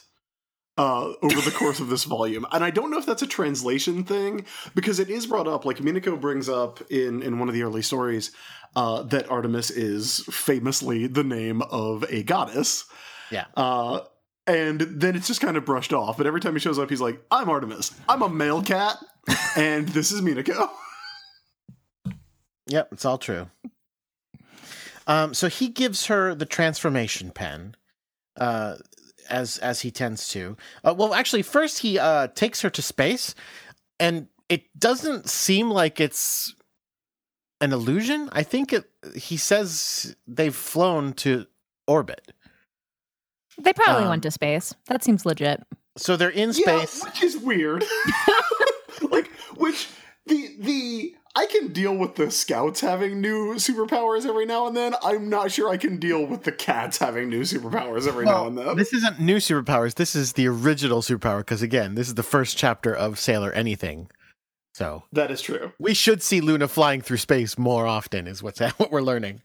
uh, 0.76 1.12
over 1.22 1.40
the 1.40 1.50
course 1.56 1.80
of 1.80 1.88
this 1.88 2.04
volume 2.04 2.46
and 2.52 2.62
i 2.62 2.70
don't 2.70 2.90
know 2.90 2.98
if 2.98 3.06
that's 3.06 3.22
a 3.22 3.26
translation 3.26 4.04
thing 4.04 4.44
because 4.74 5.00
it 5.00 5.10
is 5.10 5.26
brought 5.26 5.48
up 5.48 5.64
like 5.64 5.78
minako 5.78 6.20
brings 6.20 6.48
up 6.48 6.80
in, 6.90 7.22
in 7.22 7.38
one 7.38 7.48
of 7.48 7.54
the 7.54 7.62
early 7.62 7.82
stories 7.82 8.30
uh, 8.76 9.02
that 9.02 9.28
artemis 9.30 9.70
is 9.70 10.20
famously 10.30 11.06
the 11.06 11.24
name 11.24 11.62
of 11.62 12.04
a 12.10 12.22
goddess 12.22 12.84
Yeah. 13.30 13.46
Uh, 13.56 14.00
and 14.46 14.80
then 14.80 15.14
it's 15.14 15.26
just 15.26 15.42
kind 15.42 15.58
of 15.58 15.66
brushed 15.66 15.92
off. 15.92 16.16
But 16.16 16.26
every 16.26 16.40
time 16.40 16.54
he 16.54 16.58
shows 16.58 16.78
up, 16.78 16.88
he's 16.88 17.02
like, 17.02 17.20
I'm 17.30 17.50
Artemis. 17.50 17.92
I'm 18.08 18.22
a 18.22 18.30
male 18.30 18.62
cat. 18.62 18.96
and 19.56 19.86
this 19.88 20.10
is 20.10 20.22
Minako. 20.22 20.70
Yep, 22.70 22.88
it's 22.92 23.04
all 23.06 23.16
true. 23.18 23.48
Um, 25.08 25.34
so 25.34 25.48
he 25.48 25.68
gives 25.68 26.06
her 26.06 26.34
the 26.34 26.46
transformation 26.46 27.30
pen, 27.32 27.74
uh, 28.38 28.76
as 29.30 29.58
as 29.58 29.80
he 29.80 29.90
tends 29.90 30.28
to. 30.28 30.56
Uh, 30.84 30.94
well, 30.96 31.14
actually, 31.14 31.42
first 31.42 31.80
he 31.80 31.98
uh, 31.98 32.28
takes 32.28 32.60
her 32.60 32.70
to 32.70 32.82
space, 32.82 33.34
and 33.98 34.28
it 34.48 34.64
doesn't 34.78 35.28
seem 35.28 35.70
like 35.70 35.98
it's 35.98 36.54
an 37.60 37.72
illusion. 37.72 38.28
I 38.32 38.42
think 38.42 38.72
it. 38.72 38.84
He 39.16 39.36
says 39.38 40.14
they've 40.26 40.54
flown 40.54 41.14
to 41.14 41.46
orbit, 41.86 42.32
They 43.58 43.72
probably 43.72 44.02
Um, 44.04 44.10
went 44.10 44.22
to 44.24 44.30
space. 44.30 44.74
That 44.88 45.02
seems 45.02 45.24
legit. 45.24 45.62
so 45.96 46.16
they're 46.16 46.28
in 46.28 46.50
Yeah, 46.54 46.84
space. 46.84 47.02
which 47.02 47.22
is 47.22 47.36
weird. 47.38 47.82
like, 49.10 49.28
which 49.56 49.88
the 50.26 50.54
the 50.58 51.14
I 51.38 51.46
can 51.46 51.72
deal 51.72 51.94
with 51.96 52.16
the 52.16 52.32
scouts 52.32 52.80
having 52.80 53.20
new 53.20 53.54
superpowers 53.54 54.26
every 54.26 54.44
now 54.44 54.66
and 54.66 54.76
then. 54.76 54.96
I'm 55.04 55.28
not 55.28 55.52
sure 55.52 55.68
I 55.70 55.76
can 55.76 55.98
deal 55.98 56.24
with 56.26 56.42
the 56.42 56.50
cats 56.50 56.98
having 56.98 57.28
new 57.30 57.42
superpowers 57.42 58.08
every 58.08 58.24
now 58.24 58.48
and 58.48 58.58
then. 58.58 58.76
This 58.76 58.92
isn't 58.92 59.20
new 59.20 59.36
superpowers. 59.36 59.94
This 59.94 60.16
is 60.16 60.32
the 60.32 60.48
original 60.48 61.00
superpower 61.00 61.38
because 61.38 61.62
again, 61.62 61.94
this 61.94 62.08
is 62.08 62.14
the 62.14 62.24
first 62.24 62.56
chapter 62.56 62.92
of 62.92 63.20
Sailor 63.20 63.52
Anything. 63.52 64.10
So 64.74 65.04
that 65.12 65.30
is 65.30 65.40
true. 65.40 65.72
we 65.78 65.94
should 65.94 66.24
see 66.24 66.40
Luna 66.40 66.66
flying 66.66 67.02
through 67.02 67.18
space 67.18 67.56
more 67.56 67.86
often. 67.86 68.26
Is 68.26 68.42
what's 68.42 68.58
what 68.78 68.90
we're 68.90 69.00
learning. 69.00 69.40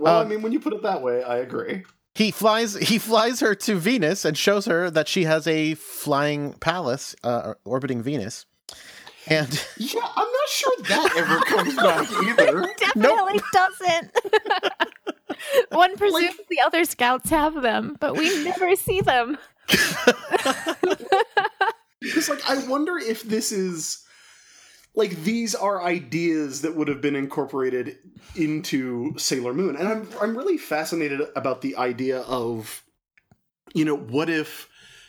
Well, 0.00 0.20
Um, 0.20 0.26
I 0.26 0.28
mean, 0.28 0.42
when 0.42 0.50
you 0.52 0.58
put 0.58 0.72
it 0.72 0.82
that 0.82 1.00
way, 1.02 1.22
I 1.22 1.36
agree. 1.38 1.84
He 2.16 2.32
flies. 2.32 2.74
He 2.74 2.98
flies 2.98 3.38
her 3.40 3.54
to 3.54 3.76
Venus 3.76 4.24
and 4.24 4.36
shows 4.36 4.66
her 4.66 4.90
that 4.90 5.06
she 5.06 5.24
has 5.24 5.46
a 5.46 5.74
flying 5.74 6.54
palace 6.54 7.14
uh, 7.22 7.54
orbiting 7.64 8.02
Venus. 8.02 8.46
And 9.28 9.66
Yeah, 9.76 10.00
I'm 10.02 10.28
not 10.28 10.48
sure 10.48 10.72
that 10.88 11.16
ever 11.16 11.40
comes 11.46 11.74
back 11.76 12.10
either. 12.22 12.74
Definitely 12.78 13.40
doesn't. 13.52 14.10
One 15.70 15.96
presumes 15.96 16.36
the 16.48 16.60
other 16.60 16.84
scouts 16.84 17.30
have 17.30 17.60
them, 17.62 17.96
but 18.00 18.16
we 18.16 18.44
never 18.44 18.76
see 18.76 19.00
them. 19.00 19.38
Because, 22.00 22.28
like, 22.28 22.48
I 22.48 22.66
wonder 22.68 22.98
if 22.98 23.22
this 23.22 23.50
is 23.52 24.04
like 24.94 25.10
these 25.24 25.54
are 25.54 25.82
ideas 25.82 26.62
that 26.62 26.76
would 26.76 26.88
have 26.88 27.00
been 27.00 27.16
incorporated 27.16 27.98
into 28.34 29.18
Sailor 29.18 29.54
Moon, 29.54 29.76
and 29.76 29.88
I'm 29.88 30.08
I'm 30.20 30.36
really 30.36 30.58
fascinated 30.58 31.20
about 31.34 31.62
the 31.62 31.76
idea 31.76 32.20
of, 32.20 32.82
you 33.74 33.84
know, 33.84 33.96
what 33.96 34.30
if 34.30 34.68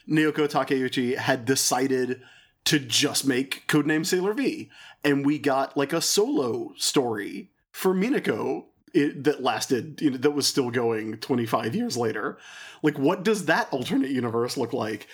Naoko 0.09 0.47
Takeuchi 0.47 1.17
had 1.17 1.45
decided 1.45 2.21
to 2.67 2.79
just 2.79 3.25
make 3.25 3.65
Codename 3.67 4.05
Sailor 4.05 4.33
V, 4.33 4.69
and 5.03 5.25
we 5.25 5.39
got 5.39 5.77
like 5.77 5.93
a 5.93 6.01
solo 6.01 6.73
story 6.75 7.49
for 7.71 7.93
Minako 7.93 8.65
it, 8.93 9.23
that 9.23 9.41
lasted, 9.41 10.01
you 10.01 10.11
know, 10.11 10.17
that 10.17 10.31
was 10.31 10.47
still 10.47 10.69
going 10.69 11.17
25 11.17 11.75
years 11.75 11.95
later. 11.95 12.37
Like, 12.83 12.99
what 12.99 13.23
does 13.23 13.45
that 13.45 13.71
alternate 13.71 14.11
universe 14.11 14.57
look 14.57 14.73
like? 14.73 15.07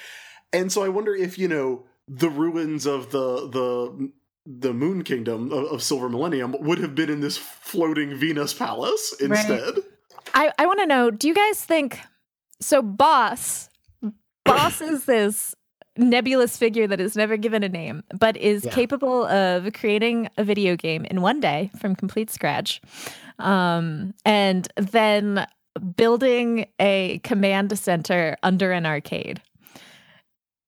And 0.52 0.72
so 0.72 0.84
I 0.84 0.90
wonder 0.90 1.16
if 1.16 1.38
you 1.38 1.48
know 1.48 1.86
the 2.08 2.30
ruins 2.30 2.88
of 2.88 3.12
the 3.12 3.48
the 3.48 4.12
the 4.46 4.74
Moon 4.74 5.04
Kingdom 5.04 5.52
of, 5.52 5.66
of 5.66 5.84
Silver 5.84 6.10
Millennium 6.10 6.56
would 6.60 6.80
have 6.80 6.96
been 6.96 7.10
in 7.10 7.22
this 7.22 7.38
floating 7.38 8.16
Venus 8.16 8.54
palace 8.54 9.16
instead. 9.20 9.76
I, 10.34 10.52
I 10.58 10.66
want 10.66 10.80
to 10.80 10.88
know 10.88 11.12
do 11.12 11.28
you 11.28 11.36
guys 11.36 11.64
think 11.64 12.00
so? 12.60 12.82
Boss, 12.82 13.70
Boss 14.44 14.82
is 14.82 15.06
this 15.06 15.54
nebulous 15.98 16.58
figure 16.58 16.88
that 16.88 17.00
is 17.00 17.16
never 17.16 17.38
given 17.38 17.64
a 17.64 17.70
name, 17.70 18.04
but 18.18 18.36
is 18.38 18.66
Yeah. 18.66 18.72
capable 18.72 19.26
of 19.26 19.72
creating 19.74 20.30
a 20.38 20.44
video 20.44 20.76
game 20.76 21.06
in 21.06 21.22
one 21.22 21.40
day 21.40 21.70
from 21.80 21.96
complete 21.96 22.30
scratch. 22.30 22.82
Um, 23.40 24.14
and 24.26 24.68
then 24.78 25.46
building 25.96 26.68
a 26.80 27.20
command 27.24 27.78
center 27.78 28.38
under 28.44 28.72
an 28.72 28.86
arcade. 28.86 29.42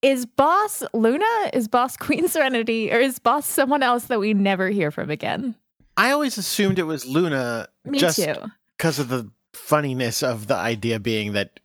Is 0.01 0.25
Boss 0.25 0.83
Luna? 0.93 1.25
Is 1.53 1.67
Boss 1.67 1.97
Queen 2.05 2.27
Serenity? 2.27 2.91
Or 2.91 2.99
is 2.99 3.19
Boss 3.19 3.45
someone 3.47 3.81
else 3.83 4.05
that 4.05 4.19
we 4.19 4.33
never 4.33 4.69
hear 4.69 4.91
from 4.91 5.09
again? 5.09 5.55
I 5.97 6.11
always 6.11 6.37
assumed 6.37 6.77
it 6.77 6.83
was 6.83 7.05
Luna 7.05 7.67
Me 7.85 7.97
just 7.97 8.17
too. 8.19 8.35
because 8.77 8.99
of 8.99 9.07
the 9.09 9.29
funniness 9.53 10.21
of 10.21 10.47
the 10.47 10.55
idea 10.55 10.99
being 10.99 11.33
that 11.33 11.59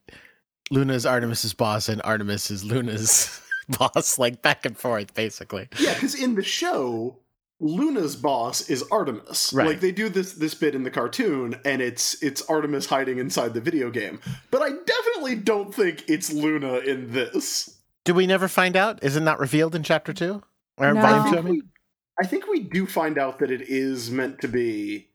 Luna 0.71 0.93
is 0.95 1.05
Artemis's 1.05 1.53
boss 1.53 1.89
and 1.89 2.01
Artemis 2.05 2.49
is 2.51 2.63
Luna's 2.65 3.41
boss, 3.79 4.19
like 4.19 4.43
back 4.43 4.65
and 4.67 4.77
forth, 4.77 5.15
basically. 5.15 5.69
Yeah, 5.79 5.95
because 5.95 6.15
in 6.15 6.35
the 6.35 6.43
show, 6.43 7.19
Luna's 7.61 8.17
boss 8.17 8.69
is 8.71 8.83
Artemis. 8.91 9.53
Right. 9.53 9.67
Like 9.67 9.81
they 9.81 9.93
do 9.93 10.09
this 10.09 10.33
this 10.35 10.55
bit 10.55 10.75
in 10.75 10.83
the 10.83 10.91
cartoon, 10.91 11.61
and 11.65 11.83
it's 11.83 12.23
it's 12.23 12.43
Artemis 12.43 12.87
hiding 12.87 13.19
inside 13.19 13.55
the 13.55 13.61
video 13.61 13.91
game. 13.91 14.21
But 14.51 14.63
I 14.63 14.71
definitely 14.71 15.37
don't 15.37 15.75
think 15.75 16.05
it's 16.09 16.33
Luna 16.33 16.79
in 16.79 17.13
this. 17.13 17.77
Do 18.05 18.15
we 18.15 18.27
never 18.27 18.49
find 18.49 18.77
out? 18.77 19.05
Is 19.05 19.17
it 19.17 19.21
not 19.21 19.39
revealed 19.39 19.75
in 19.75 19.83
chapter 19.83 20.13
two 20.13 20.43
or 20.79 20.95
No. 20.95 21.01
volume 21.03 21.23
I 21.27 21.31
two? 21.31 21.37
I 21.39 21.43
think, 21.43 21.45
mean, 21.45 21.55
we, 21.55 21.63
I 22.19 22.27
think 22.27 22.49
we 22.49 22.61
do 22.61 22.87
find 22.87 23.19
out 23.19 23.39
that 23.41 23.51
it 23.51 23.63
is 23.63 24.11
meant 24.11 24.41
to 24.41 24.49
be 24.49 25.09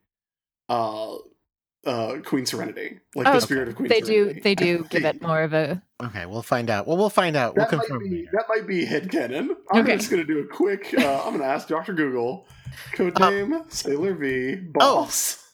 uh 0.69 1.15
uh 1.86 2.18
Queen 2.24 2.46
Serenity. 2.46 3.00
Like 3.15 3.27
Oh, 3.27 3.34
the 3.34 3.42
spirit 3.42 3.68
of 3.70 3.75
Queen 3.75 3.89
They 3.89 4.01
do. 4.01 4.24
Serenity. 4.25 4.39
They 4.42 4.51
I 4.51 4.54
do 4.56 4.84
give 4.89 5.06
it 5.06 5.22
more 5.22 5.42
of 5.44 5.54
a. 5.54 5.82
okay, 6.04 6.25
we'll 6.25 6.42
find 6.42 6.70
out. 6.70 6.88
Well, 6.88 6.98
we'll 6.98 7.10
find 7.10 7.36
out. 7.36 7.56
We'll 7.56 7.65
That 7.65 7.77
might, 7.77 7.88
confirm. 7.88 8.04
be, 8.10 8.15
later. 8.18 8.30
that 8.34 8.46
might 8.50 8.68
be 8.68 8.86
headcanon. 8.86 9.50
I'm 9.72 9.82
Okay. 9.84 9.98
just 9.98 10.10
going 10.10 10.25
to 10.25 10.34
do 10.34 10.39
a 10.39 10.48
quick. 10.48 10.94
Uh, 10.98 11.18
I'm 11.24 11.30
going 11.32 11.39
to 11.42 11.46
ask 11.46 11.68
Dr. 11.68 11.94
Google. 11.94 12.48
Codename 12.96 13.72
Sailor 13.72 14.13
V 14.15 14.58
Oh. 14.80 15.10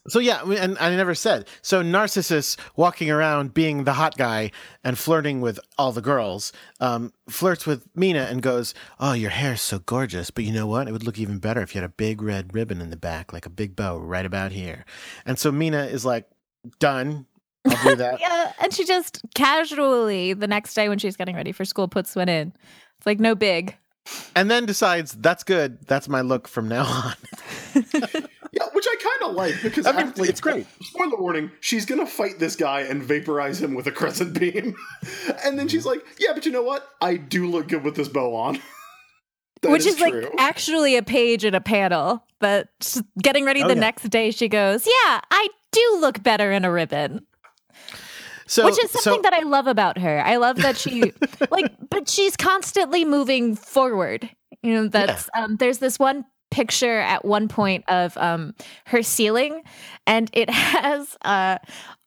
So 0.08 0.17
yeah, 0.20 0.41
and 0.43 0.77
I 0.79 0.96
never 0.96 1.13
said. 1.13 1.48
So 1.62 1.81
Narcissus 1.84 2.58
walking 2.75 3.12
around 3.12 3.53
being 3.53 3.84
the 3.84 3.93
hot 3.93 4.17
guy 4.17 4.50
and 4.84 4.98
flirting 4.98 5.41
with 5.41 5.60
all 5.77 5.91
the 5.91 6.01
girls, 6.01 6.51
um, 6.79 7.13
flirts 7.29 7.67
with 7.67 7.86
Mina 7.96 8.22
and 8.24 8.41
goes, 8.41 8.74
"Oh, 9.00 9.13
your 9.13 9.29
hair's 9.29 9.62
so 9.62 9.77
gorgeous, 9.79 10.31
but 10.31 10.43
you 10.43 10.51
know 10.51 10.65
what? 10.65 10.88
It 10.88 10.91
would 10.91 11.03
look 11.05 11.20
even 11.20 11.38
better 11.38 11.62
if 11.62 11.75
you 11.75 11.81
had 11.81 11.89
a 11.89 11.93
big 11.93 12.22
red 12.22 12.55
ribbon 12.55 12.81
in 12.81 12.89
the 12.89 12.98
back, 12.98 13.31
like 13.31 13.46
a 13.46 13.50
big 13.50 13.75
bow 13.75 13.98
right 14.00 14.25
about 14.25 14.51
here." 14.51 14.86
And 15.25 15.38
so 15.38 15.51
Mina 15.51 15.84
is 15.86 16.03
like, 16.03 16.27
"Done. 16.79 17.27
I'll 17.65 17.84
do 17.84 17.96
that." 17.98 18.20
Yeah, 18.20 18.53
and 18.60 18.74
she 18.74 18.86
just 18.86 19.22
casually 19.36 20.34
the 20.34 20.48
next 20.48 20.74
day 20.74 20.89
when 20.89 20.98
she's 20.98 21.15
getting 21.15 21.36
ready 21.36 21.51
for 21.51 21.63
school 21.63 21.88
puts 21.88 22.15
one 22.15 22.27
in. 22.29 22.53
It's 22.98 23.05
like 23.05 23.20
no 23.20 23.36
big. 23.36 23.75
and 24.36 24.50
then 24.50 24.65
decides 24.65 25.12
that's 25.13 25.43
good. 25.43 25.86
That's 25.86 26.10
my 26.10 26.22
look 26.22 26.48
from 26.48 26.67
now 26.67 26.86
on. 26.86 27.13
Yeah, 28.86 28.92
which 28.92 29.04
I 29.04 29.18
kind 29.20 29.30
of 29.32 29.36
like 29.36 29.56
because 29.62 29.86
I 29.86 29.92
mean, 29.92 30.08
actually- 30.08 30.30
it's 30.30 30.42
great. 30.42 30.68
Spoiler 30.82 31.18
warning: 31.18 31.52
She's 31.60 31.86
gonna 31.86 32.06
fight 32.08 32.40
this 32.40 32.56
guy 32.56 32.82
and 32.82 33.02
vaporize 33.04 33.62
him 33.62 33.74
with 33.74 33.88
a 33.88 33.92
crescent 33.92 34.38
beam, 34.40 34.76
and 35.46 35.58
then 35.60 35.68
she's 35.68 35.86
like, 35.86 36.00
"Yeah, 36.20 36.34
but 36.34 36.46
you 36.46 36.52
know 36.52 36.64
what? 36.64 36.88
I 37.02 37.16
do 37.18 37.48
look 37.48 37.68
good 37.68 37.84
with 37.84 37.96
this 37.96 38.08
bow 38.08 38.36
on." 38.36 38.60
That 39.62 39.70
Which 39.74 39.86
is, 39.86 39.98
true. 39.98 40.22
like 40.22 40.32
actually 40.40 40.96
a 40.98 41.04
page 41.04 41.46
in 41.46 41.54
a 41.54 41.62
panel. 41.62 42.26
But 42.40 42.68
getting 43.22 43.46
ready 43.46 43.62
Oh, 43.62 43.68
the 43.68 43.76
yeah. 43.76 43.80
next 43.82 44.10
day, 44.10 44.32
she 44.32 44.48
goes, 44.48 44.88
"Yeah, 44.88 45.20
I 45.30 45.50
do 45.72 45.98
look 46.02 46.24
better 46.24 46.52
in 46.52 46.66
a 46.66 46.72
ribbon." 46.72 47.28
So, 48.48 48.66
Which 48.66 48.84
is 48.84 48.90
so- 48.90 49.00
something 49.02 49.22
that 49.22 49.34
I 49.34 49.44
love 49.44 49.68
about 49.68 50.00
her. 50.00 50.20
I 50.26 50.38
love 50.38 50.58
that 50.58 50.78
she 50.78 51.14
like, 51.52 51.72
but 51.92 52.10
she's 52.10 52.36
constantly 52.36 53.06
moving 53.06 53.56
forward. 53.56 54.28
You 54.64 54.74
know, 54.74 54.88
that's 54.88 55.30
um, 55.38 55.58
there's 55.58 55.78
this 55.78 56.00
one 56.00 56.26
picture 56.51 57.00
at 57.00 57.25
one 57.25 57.48
point 57.48 57.84
of 57.88 58.15
um, 58.17 58.53
her 58.86 59.01
ceiling, 59.01 59.63
and 60.05 60.29
it 60.34 60.50
has 60.51 61.17
uh, 61.24 61.58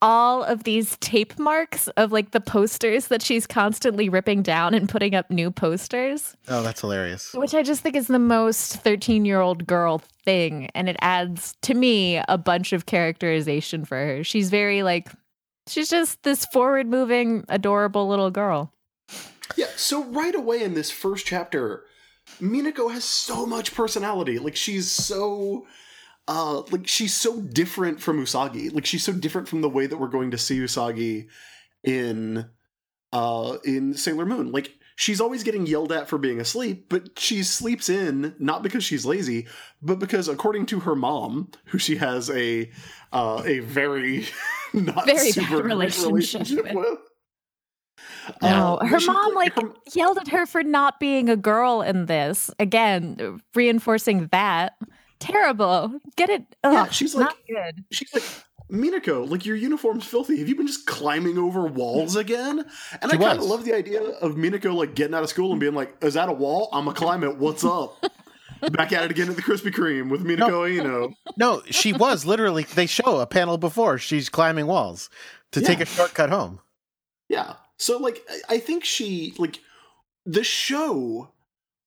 all 0.00 0.44
of 0.44 0.64
these 0.64 0.96
tape 0.98 1.38
marks 1.38 1.88
of 1.88 2.12
like 2.12 2.30
the 2.30 2.40
posters 2.40 3.08
that 3.08 3.22
she's 3.22 3.46
constantly 3.46 4.08
ripping 4.08 4.42
down 4.42 4.74
and 4.74 4.88
putting 4.88 5.14
up 5.14 5.30
new 5.30 5.50
posters, 5.50 6.36
oh, 6.48 6.62
that's 6.62 6.82
hilarious. 6.82 7.32
which 7.34 7.54
I 7.54 7.62
just 7.62 7.82
think 7.82 7.96
is 7.96 8.06
the 8.06 8.18
most 8.18 8.76
13 8.76 9.24
year 9.24 9.40
old 9.40 9.66
girl 9.66 9.98
thing, 10.24 10.70
and 10.74 10.88
it 10.88 10.96
adds 11.00 11.56
to 11.62 11.74
me 11.74 12.20
a 12.28 12.38
bunch 12.38 12.72
of 12.72 12.86
characterization 12.86 13.84
for 13.84 13.96
her. 13.96 14.22
She's 14.22 14.50
very 14.50 14.82
like 14.82 15.08
She's 15.66 15.88
just 15.88 16.22
this 16.22 16.44
forward 16.46 16.86
moving, 16.86 17.44
adorable 17.48 18.06
little 18.06 18.30
girl. 18.30 18.72
Yeah, 19.56 19.68
so 19.76 20.04
right 20.04 20.34
away 20.34 20.62
in 20.62 20.74
this 20.74 20.90
first 20.90 21.26
chapter, 21.26 21.84
Minako 22.40 22.92
has 22.92 23.04
so 23.04 23.46
much 23.46 23.74
personality. 23.74 24.38
Like 24.38 24.56
she's 24.56 24.90
so 24.90 25.66
uh 26.26 26.62
like 26.70 26.86
she's 26.88 27.14
so 27.14 27.40
different 27.40 28.00
from 28.00 28.18
Usagi. 28.22 28.72
Like 28.74 28.86
she's 28.86 29.04
so 29.04 29.12
different 29.12 29.48
from 29.48 29.60
the 29.60 29.68
way 29.68 29.86
that 29.86 29.98
we're 29.98 30.08
going 30.08 30.30
to 30.32 30.38
see 30.38 30.58
Usagi 30.58 31.28
in 31.82 32.48
uh 33.12 33.58
in 33.64 33.94
Sailor 33.94 34.26
Moon. 34.26 34.52
Like 34.52 34.74
she's 34.96 35.20
always 35.20 35.42
getting 35.42 35.66
yelled 35.66 35.92
at 35.92 36.08
for 36.08 36.18
being 36.18 36.40
asleep, 36.40 36.86
but 36.88 37.18
she 37.18 37.42
sleeps 37.42 37.88
in 37.88 38.34
not 38.38 38.62
because 38.62 38.84
she's 38.84 39.04
lazy, 39.06 39.46
but 39.82 39.98
because 39.98 40.28
according 40.28 40.66
to 40.66 40.80
her 40.80 40.94
mom, 40.94 41.50
who 41.66 41.78
she 41.78 41.96
has 41.96 42.30
a 42.30 42.70
uh 43.12 43.42
a 43.44 43.60
very 43.60 44.26
not 44.72 45.06
Very 45.06 45.18
bad 45.32 45.34
super 45.34 45.62
great 45.62 45.96
relationship 45.98 46.64
with. 46.64 46.74
with. 46.74 46.98
No, 48.42 48.78
Uh, 48.80 48.86
her 48.86 49.00
she- 49.00 49.06
mom 49.06 49.34
like 49.34 49.54
her- 49.60 49.72
yelled 49.94 50.18
at 50.18 50.28
her 50.28 50.46
for 50.46 50.62
not 50.62 50.98
being 51.00 51.28
a 51.28 51.36
girl 51.36 51.82
in 51.82 52.06
this. 52.06 52.50
Again, 52.58 53.40
reinforcing 53.54 54.28
that. 54.32 54.74
Terrible. 55.20 55.92
Get 56.16 56.30
it? 56.30 56.42
Ugh, 56.64 56.72
Yeah, 56.72 56.88
she's 56.90 57.14
like- 57.14 57.34
good. 57.48 57.84
She's 57.90 58.12
like, 58.12 58.24
Minako, 58.70 59.28
like 59.28 59.44
your 59.46 59.56
uniform's 59.56 60.04
filthy. 60.06 60.38
Have 60.38 60.48
you 60.48 60.56
been 60.56 60.66
just 60.66 60.86
climbing 60.86 61.38
over 61.38 61.66
walls 61.66 62.16
again? 62.24 62.60
And 63.00 63.10
She 63.10 63.16
I 63.18 63.20
kind 63.20 63.38
of 63.38 63.44
love 63.44 63.64
the 63.64 63.74
idea 63.74 64.02
of 64.02 64.32
Minako 64.32 64.74
like 64.74 64.94
getting 64.94 65.14
out 65.14 65.22
of 65.22 65.28
school 65.28 65.50
and 65.52 65.60
being 65.60 65.74
like, 65.74 65.94
"Is 66.02 66.14
that 66.14 66.28
a 66.28 66.32
wall? 66.32 66.68
I'm 66.72 66.84
gonna 66.86 66.96
climb 66.96 67.22
it. 67.24 67.36
What's 67.36 67.64
up?" 67.64 68.02
Back 68.72 68.92
at 68.92 69.04
it 69.04 69.10
again 69.10 69.28
at 69.28 69.36
the 69.36 69.42
Krispy 69.42 69.70
Kreme 69.70 70.08
with 70.10 70.24
Minako 70.24 70.66
Aino. 70.66 71.12
No, 71.36 71.62
she 71.70 71.92
was 71.92 72.24
literally. 72.24 72.62
They 72.64 72.86
show 72.86 73.20
a 73.20 73.26
panel 73.26 73.58
before 73.58 73.98
she's 73.98 74.30
climbing 74.30 74.66
walls 74.66 75.10
to 75.52 75.60
take 75.60 75.80
a 75.80 75.84
shortcut 75.86 76.30
home. 76.30 76.60
Yeah. 77.28 77.54
So 77.78 77.98
like, 77.98 78.26
I- 78.48 78.54
think 78.58 78.84
she 78.84 79.34
like 79.38 79.60
the 80.26 80.44
show 80.44 81.32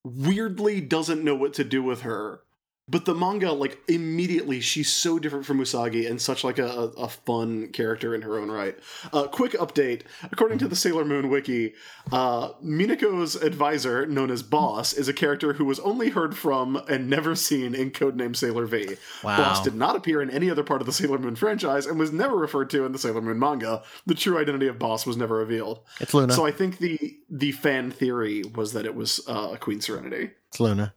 weirdly 0.03 0.81
doesn't 0.81 1.23
know 1.23 1.35
what 1.35 1.53
to 1.55 1.63
do 1.63 1.83
with 1.83 2.01
her. 2.01 2.41
But 2.89 3.03
the 3.03 3.13
manga, 3.13 3.51
like 3.51 3.79
immediately, 3.89 4.61
she's 4.61 4.91
so 4.93 5.19
different 5.19 5.45
from 5.45 5.59
Usagi 5.59 6.09
and 6.09 6.21
such 6.21 6.45
like 6.45 6.57
a, 6.57 6.91
a, 6.97 7.09
fun 7.09 7.67
character 7.73 8.15
in 8.15 8.21
her 8.21 8.39
own 8.39 8.49
right. 8.49 8.77
Uh, 9.11 9.27
quick 9.27 9.51
update: 9.53 10.03
according 10.31 10.57
to 10.59 10.69
the 10.69 10.75
Sailor 10.75 11.03
Moon 11.03 11.29
wiki, 11.29 11.73
uh, 12.13 12.53
Minako's 12.63 13.35
advisor, 13.35 14.05
known 14.05 14.31
as 14.31 14.41
Boss, 14.41 14.93
is 14.93 15.09
a 15.09 15.13
character 15.13 15.53
who 15.53 15.65
was 15.65 15.81
only 15.81 16.11
heard 16.11 16.37
from 16.37 16.77
and 16.87 17.09
never 17.09 17.35
seen 17.35 17.75
in 17.75 17.91
Codename 17.91 18.35
Sailor 18.35 18.65
V. 18.65 18.95
Wow. 19.21 19.37
Boss 19.37 19.61
did 19.61 19.75
not 19.75 19.97
appear 19.97 20.21
in 20.21 20.29
any 20.29 20.49
other 20.49 20.63
part 20.63 20.81
of 20.81 20.85
the 20.85 20.93
Sailor 20.93 21.17
Moon 21.17 21.35
franchise 21.35 21.85
and 21.85 21.99
was 21.99 22.13
never 22.13 22.37
referred 22.37 22.69
to 22.69 22.85
in 22.85 22.93
the 22.93 22.99
Sailor 22.99 23.21
Moon 23.21 23.37
manga. 23.37 23.83
The 24.05 24.15
true 24.15 24.39
identity 24.39 24.67
of 24.67 24.79
Boss 24.79 25.05
was 25.05 25.17
never 25.17 25.35
revealed. 25.35 25.81
It's 25.99 26.13
Luna. 26.13 26.31
So 26.31 26.45
I 26.45 26.51
think 26.51 26.77
the 26.77 27.17
the 27.29 27.51
fan 27.51 27.91
theory 27.91 28.43
was 28.43 28.71
that 28.71 28.85
it 28.85 28.95
was 28.95 29.19
uh, 29.27 29.57
Queen 29.57 29.81
Serenity. 29.81 30.31
it's 30.47 30.61
Luna. 30.61 30.93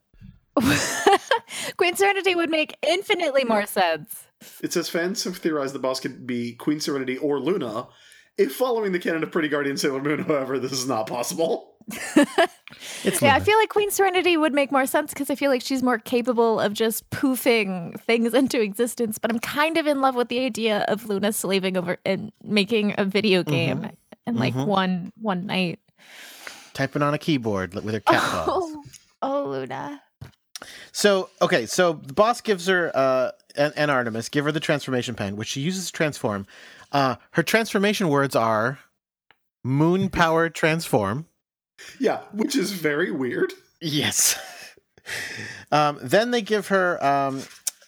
Queen 1.77 1.96
Serenity 1.96 2.35
would 2.35 2.51
make 2.51 2.77
infinitely 2.83 3.44
more 3.44 3.66
sense. 3.66 4.25
It 4.62 4.73
says 4.73 4.88
fans 4.88 5.25
have 5.25 5.37
theorized 5.37 5.75
the 5.75 5.79
boss 5.79 6.01
could 6.01 6.27
be 6.27 6.55
Queen 6.55 6.81
Serenity 6.81 7.18
or 7.18 7.38
Luna. 7.40 7.88
If 8.38 8.55
following 8.55 8.92
the 8.92 8.99
canon 8.99 9.23
of 9.23 9.31
Pretty 9.31 9.49
Guardian 9.49 9.77
Sailor 9.77 10.01
Moon, 10.01 10.20
however, 10.25 10.59
this 10.59 10.73
is 10.73 10.87
not 10.88 11.07
possible. 11.07 11.75
It's 13.05 13.20
Yeah, 13.20 13.35
I 13.35 13.40
feel 13.40 13.59
like 13.59 13.68
Queen 13.68 13.90
Serenity 13.90 14.37
would 14.37 14.55
make 14.55 14.70
more 14.73 14.87
sense 14.87 15.12
because 15.12 15.29
I 15.29 15.35
feel 15.35 15.51
like 15.51 15.61
she's 15.61 15.83
more 15.83 15.99
capable 15.99 16.61
of 16.61 16.73
just 16.73 17.09
poofing 17.11 17.99
things 18.03 18.33
into 18.42 18.61
existence. 18.61 19.18
But 19.18 19.31
I'm 19.31 19.38
kind 19.40 19.77
of 19.77 19.87
in 19.87 20.01
love 20.01 20.14
with 20.14 20.29
the 20.29 20.38
idea 20.40 20.85
of 20.88 21.07
Luna 21.09 21.33
slaving 21.33 21.77
over 21.77 21.99
and 22.07 22.31
making 22.44 22.94
a 22.96 23.05
video 23.05 23.42
game 23.42 23.90
in 24.27 24.37
like 24.37 24.55
Mhm. 24.55 24.66
one 24.66 25.12
one 25.20 25.46
night. 25.46 25.81
Typing 26.73 27.03
on 27.03 27.12
a 27.12 27.18
keyboard 27.18 27.75
with 27.75 27.92
her 27.92 28.01
cat 28.01 28.20
paws. 28.23 28.46
Oh, 28.49 28.83
oh, 29.23 29.49
Luna. 29.51 30.01
So 30.92 31.31
okay, 31.40 31.66
so 31.66 31.94
the 31.94 32.12
boss 32.12 32.40
gives 32.40 32.66
her 32.66 32.90
uh 32.94 33.33
Artemis, 33.57 34.29
give 34.29 34.44
her 34.44 34.53
the 34.53 34.61
transformation 34.61 35.14
pen, 35.14 35.37
which 35.37 35.49
she 35.49 35.61
uses 35.61 35.87
to 35.87 35.92
transform. 35.92 36.46
Uh 36.92 37.16
her 37.33 37.42
transformation 37.42 38.09
words 38.09 38.37
are 38.37 38.79
moon 39.64 40.09
power 40.11 40.49
transform. 40.49 41.27
Yeah, 41.99 42.20
which 42.33 42.57
is 42.57 42.73
very 42.73 43.11
weird. 43.11 43.53
Yes. 43.81 44.38
um 45.73 45.99
then 46.03 46.31
they 46.31 46.42
give 46.42 46.68
her 46.68 47.03
um 47.05 47.42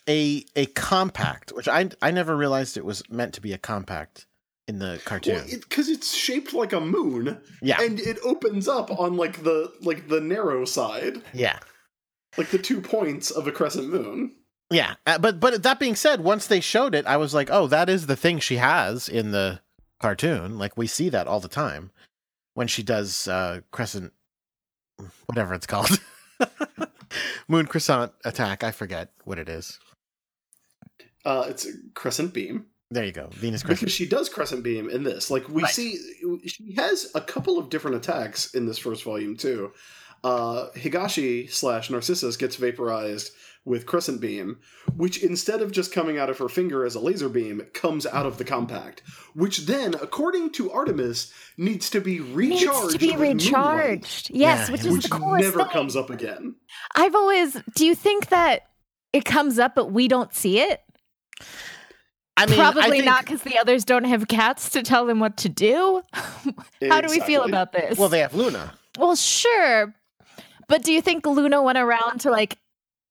a 0.07 0.45
a 0.55 0.65
compact, 0.67 1.51
which 1.51 1.67
I 1.67 1.89
I 2.01 2.11
never 2.11 2.35
realized 2.35 2.77
it 2.77 2.85
was 2.85 3.03
meant 3.09 3.33
to 3.35 3.41
be 3.41 3.53
a 3.53 3.57
compact 3.57 4.25
in 4.67 4.79
the 4.79 4.99
cartoon. 5.05 5.43
Because 5.49 5.89
it's 5.89 6.13
shaped 6.13 6.53
like 6.53 6.73
a 6.73 6.79
moon, 6.79 7.37
yeah. 7.61 7.81
and 7.81 7.99
it 7.99 8.17
opens 8.23 8.67
up 8.67 8.89
on 8.91 9.17
like 9.17 9.43
the 9.43 9.71
like 9.81 10.07
the 10.07 10.21
narrow 10.21 10.65
side, 10.65 11.21
yeah. 11.33 11.59
Like 12.37 12.49
the 12.49 12.57
two 12.57 12.81
points 12.81 13.31
of 13.31 13.47
a 13.47 13.51
crescent 13.51 13.89
moon. 13.89 14.35
Yeah, 14.69 14.95
uh, 15.05 15.19
but 15.19 15.39
but 15.39 15.61
that 15.63 15.79
being 15.79 15.95
said, 15.95 16.21
once 16.21 16.47
they 16.47 16.59
showed 16.59 16.95
it, 16.95 17.05
I 17.05 17.17
was 17.17 17.33
like, 17.33 17.49
oh, 17.51 17.67
that 17.67 17.89
is 17.89 18.07
the 18.07 18.15
thing 18.15 18.39
she 18.39 18.57
has 18.57 19.07
in 19.07 19.31
the 19.31 19.59
cartoon. 20.01 20.57
Like 20.57 20.75
we 20.77 20.87
see 20.87 21.09
that 21.09 21.27
all 21.27 21.39
the 21.39 21.47
time 21.47 21.91
when 22.55 22.67
she 22.67 22.81
does 22.83 23.27
uh, 23.27 23.61
crescent, 23.71 24.13
whatever 25.27 25.53
it's 25.53 25.67
called, 25.67 25.99
moon 27.47 27.67
crescent 27.67 28.11
attack. 28.25 28.63
I 28.63 28.71
forget 28.71 29.11
what 29.25 29.37
it 29.39 29.49
is. 29.49 29.79
Uh, 31.25 31.45
it's 31.47 31.65
a 31.65 31.71
crescent 31.93 32.33
beam. 32.33 32.65
There 32.91 33.05
you 33.05 33.11
go, 33.11 33.27
Venus 33.31 33.63
because 33.63 33.91
she 33.91 34.05
does 34.07 34.29
crescent 34.29 34.63
beam 34.63 34.89
in 34.89 35.03
this. 35.03 35.31
Like 35.31 35.47
we 35.49 35.63
Right. 35.63 35.73
see, 35.73 35.97
she 36.45 36.73
has 36.73 37.09
a 37.15 37.21
couple 37.21 37.57
of 37.57 37.69
different 37.69 37.97
attacks 37.97 38.53
in 38.53 38.65
this 38.67 38.77
first 38.77 39.03
volume 39.03 39.35
too. 39.35 39.71
Uh, 40.23 40.69
Higashi 40.75 41.51
slash 41.51 41.89
Narcissus 41.89 42.37
gets 42.37 42.55
vaporized 42.55 43.31
with 43.65 43.85
crescent 43.85 44.19
beam, 44.19 44.57
which 44.95 45.23
instead 45.23 45.61
of 45.61 45.71
just 45.71 45.93
coming 45.93 46.17
out 46.17 46.29
of 46.29 46.37
her 46.37 46.49
finger 46.49 46.85
as 46.85 46.95
a 46.95 46.99
laser 46.99 47.29
beam, 47.29 47.61
comes 47.73 48.05
out 48.05 48.25
of 48.25 48.37
the 48.37 48.43
compact, 48.43 49.01
which 49.35 49.59
then, 49.65 49.93
according 49.95 50.51
to 50.51 50.69
Artemis, 50.71 51.31
needs 51.57 51.89
to 51.89 52.01
be 52.01 52.19
recharged. 52.19 52.81
Needs 52.81 52.93
to 52.93 52.99
be 52.99 53.07
with 53.11 53.19
moonlight, 53.19 53.43
recharged. 53.45 54.29
Yes, 54.31 54.67
Yeah, 54.67 54.71
which 54.73 54.81
yeah. 54.83 54.87
is 54.89 54.93
which 54.95 55.03
the 55.03 55.09
coolest 55.17 55.43
never 55.45 55.59
thing. 55.59 55.67
comes 55.69 55.95
up 55.95 56.09
again. 56.09 56.55
I've 56.95 57.15
always. 57.15 57.57
Do 57.75 57.85
you 57.85 57.95
think 57.95 58.27
that 58.29 58.63
it 59.13 59.23
comes 59.25 59.59
up, 59.59 59.75
but 59.75 59.91
we 59.93 60.07
don't 60.09 60.33
see 60.33 60.59
it? 60.59 60.81
I 62.35 62.45
mean, 62.47 62.59
I 62.59 62.71
Probably 62.71 62.91
think- 62.91 63.05
not, 63.05 63.23
because 63.25 63.43
the 63.43 63.57
others 63.59 63.85
don't 63.85 64.05
have 64.05 64.27
cats 64.27 64.69
to 64.71 64.83
tell 64.83 65.05
them 65.05 65.19
what 65.19 65.37
to 65.37 65.49
do. 65.49 66.01
How 66.89 66.99
do 67.01 67.09
we 67.09 67.19
feel 67.21 67.43
about 67.43 67.71
this? 67.71 67.97
Well, 67.97 68.09
they 68.09 68.19
have 68.19 68.33
Luna. 68.33 68.73
Well, 68.97 69.15
sure. 69.15 69.93
But 70.67 70.83
do 70.83 70.91
you 70.91 71.01
think 71.01 71.25
Luna 71.25 71.61
went 71.61 71.77
around 71.77 72.21
to 72.21 72.31
like 72.31 72.57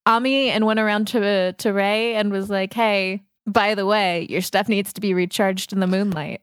Ami 0.06 0.50
and 0.50 0.66
went 0.66 0.80
around 0.80 1.08
to 1.08 1.52
to 1.52 1.72
Rei 1.72 2.14
and 2.14 2.32
was 2.32 2.50
like, 2.50 2.72
"Hey, 2.72 3.22
by 3.46 3.74
the 3.74 3.86
way, 3.86 4.26
your 4.28 4.40
stuff 4.40 4.68
needs 4.68 4.92
to 4.94 5.00
be 5.00 5.14
recharged 5.14 5.72
in 5.72 5.80
the 5.80 5.86
moonlight. 5.86 6.42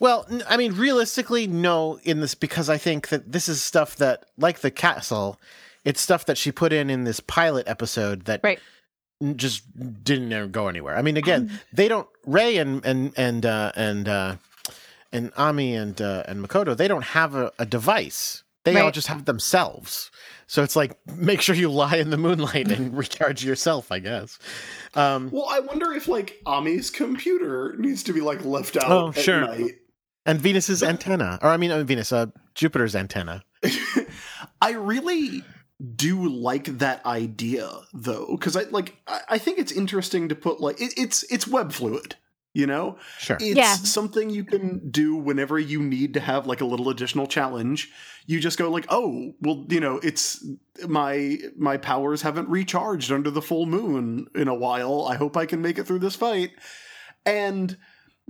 Well, 0.00 0.26
I 0.48 0.56
mean, 0.56 0.74
realistically, 0.74 1.46
no, 1.48 1.98
in 2.04 2.20
this 2.20 2.34
because 2.34 2.68
I 2.68 2.78
think 2.78 3.08
that 3.08 3.32
this 3.32 3.48
is 3.48 3.60
stuff 3.62 3.96
that, 3.96 4.26
like 4.36 4.60
the 4.60 4.70
castle, 4.70 5.40
it's 5.84 6.00
stuff 6.00 6.26
that 6.26 6.38
she 6.38 6.52
put 6.52 6.72
in 6.72 6.88
in 6.90 7.04
this 7.04 7.18
pilot 7.18 7.66
episode 7.66 8.26
that 8.26 8.40
Right. 8.44 8.60
just 9.34 9.64
didn't 10.04 10.52
go 10.52 10.68
anywhere. 10.68 10.96
I 10.96 11.02
mean, 11.02 11.16
again, 11.24 11.60
they 11.72 11.88
don't 11.88 12.08
Rei 12.24 12.58
and 12.58 12.84
and 12.84 13.12
and 13.16 13.44
uh, 13.44 13.72
and 13.74 14.08
uh, 14.08 14.36
and 15.12 15.32
Ami 15.36 15.74
and 15.74 16.00
uh, 16.00 16.22
and 16.26 16.46
Makoto, 16.46 16.76
they 16.76 16.86
don't 16.88 17.04
have 17.04 17.34
a, 17.34 17.52
a 17.58 17.66
device. 17.66 18.44
They 18.64 18.78
all 18.78 18.90
just 18.90 19.06
have 19.06 19.24
themselves. 19.24 20.10
So 20.50 20.62
it's 20.64 20.74
like 20.74 20.98
make 21.06 21.40
sure 21.42 21.54
you 21.54 21.70
lie 21.70 21.96
in 21.96 22.10
the 22.10 22.16
moonlight 22.16 22.70
and 22.72 22.96
recharge 22.98 23.44
yourself. 23.44 23.92
I 23.92 24.00
guess. 24.00 24.38
Um, 24.94 25.30
Well, 25.30 25.46
I 25.48 25.60
wonder 25.60 25.92
if 25.92 26.08
like 26.08 26.40
Ami's 26.46 26.90
computer 26.90 27.76
needs 27.78 28.02
to 28.04 28.12
be 28.12 28.20
like 28.22 28.44
left 28.44 28.76
out 28.76 28.90
Oh, 28.90 29.08
at 29.10 29.18
sure. 29.18 29.42
night. 29.42 29.76
and 30.26 30.40
Venus's 30.40 30.82
antenna, 30.82 31.38
or 31.42 31.50
I 31.50 31.56
mean, 31.58 31.70
uh, 31.70 31.84
Venus, 31.84 32.12
uh, 32.12 32.26
Jupiter's 32.54 32.96
antenna. 32.96 33.44
I 34.60 34.72
really 34.72 35.44
do 35.94 36.28
like 36.28 36.64
that 36.78 37.04
idea 37.06 37.68
though, 37.92 38.28
because 38.32 38.56
I 38.56 38.62
like 38.70 38.96
I, 39.06 39.20
I 39.30 39.38
think 39.38 39.58
it's 39.58 39.70
interesting 39.72 40.28
to 40.28 40.34
put 40.34 40.60
like 40.60 40.80
it, 40.80 40.92
it's 40.96 41.22
it's 41.30 41.46
web 41.46 41.72
fluid, 41.72 42.16
you 42.54 42.66
know. 42.66 42.98
Sure. 43.18 43.36
It's 43.40 43.56
Yeah. 43.56 43.74
something 43.74 44.30
you 44.30 44.44
can 44.44 44.90
do 44.90 45.14
whenever 45.16 45.58
you 45.58 45.82
need 45.82 46.14
to 46.14 46.20
have 46.20 46.46
like 46.46 46.60
a 46.60 46.64
little 46.64 46.88
additional 46.88 47.26
challenge. 47.26 47.90
You 48.26 48.40
just 48.40 48.58
go 48.58 48.70
like, 48.70 48.86
oh, 48.88 49.32
well, 49.40 49.64
you 49.68 49.80
know, 49.80 49.98
it's 50.02 50.44
my 50.86 51.38
my 51.56 51.76
powers 51.76 52.22
haven't 52.22 52.48
recharged 52.48 53.10
under 53.12 53.30
the 53.30 53.42
full 53.42 53.66
moon 53.66 54.26
in 54.34 54.48
a 54.48 54.54
while. 54.54 55.06
I 55.10 55.16
hope 55.16 55.36
I 55.36 55.46
can 55.46 55.62
make 55.62 55.78
it 55.78 55.84
through 55.86 56.00
this 56.00 56.16
fight. 56.16 56.50
And 57.24 57.76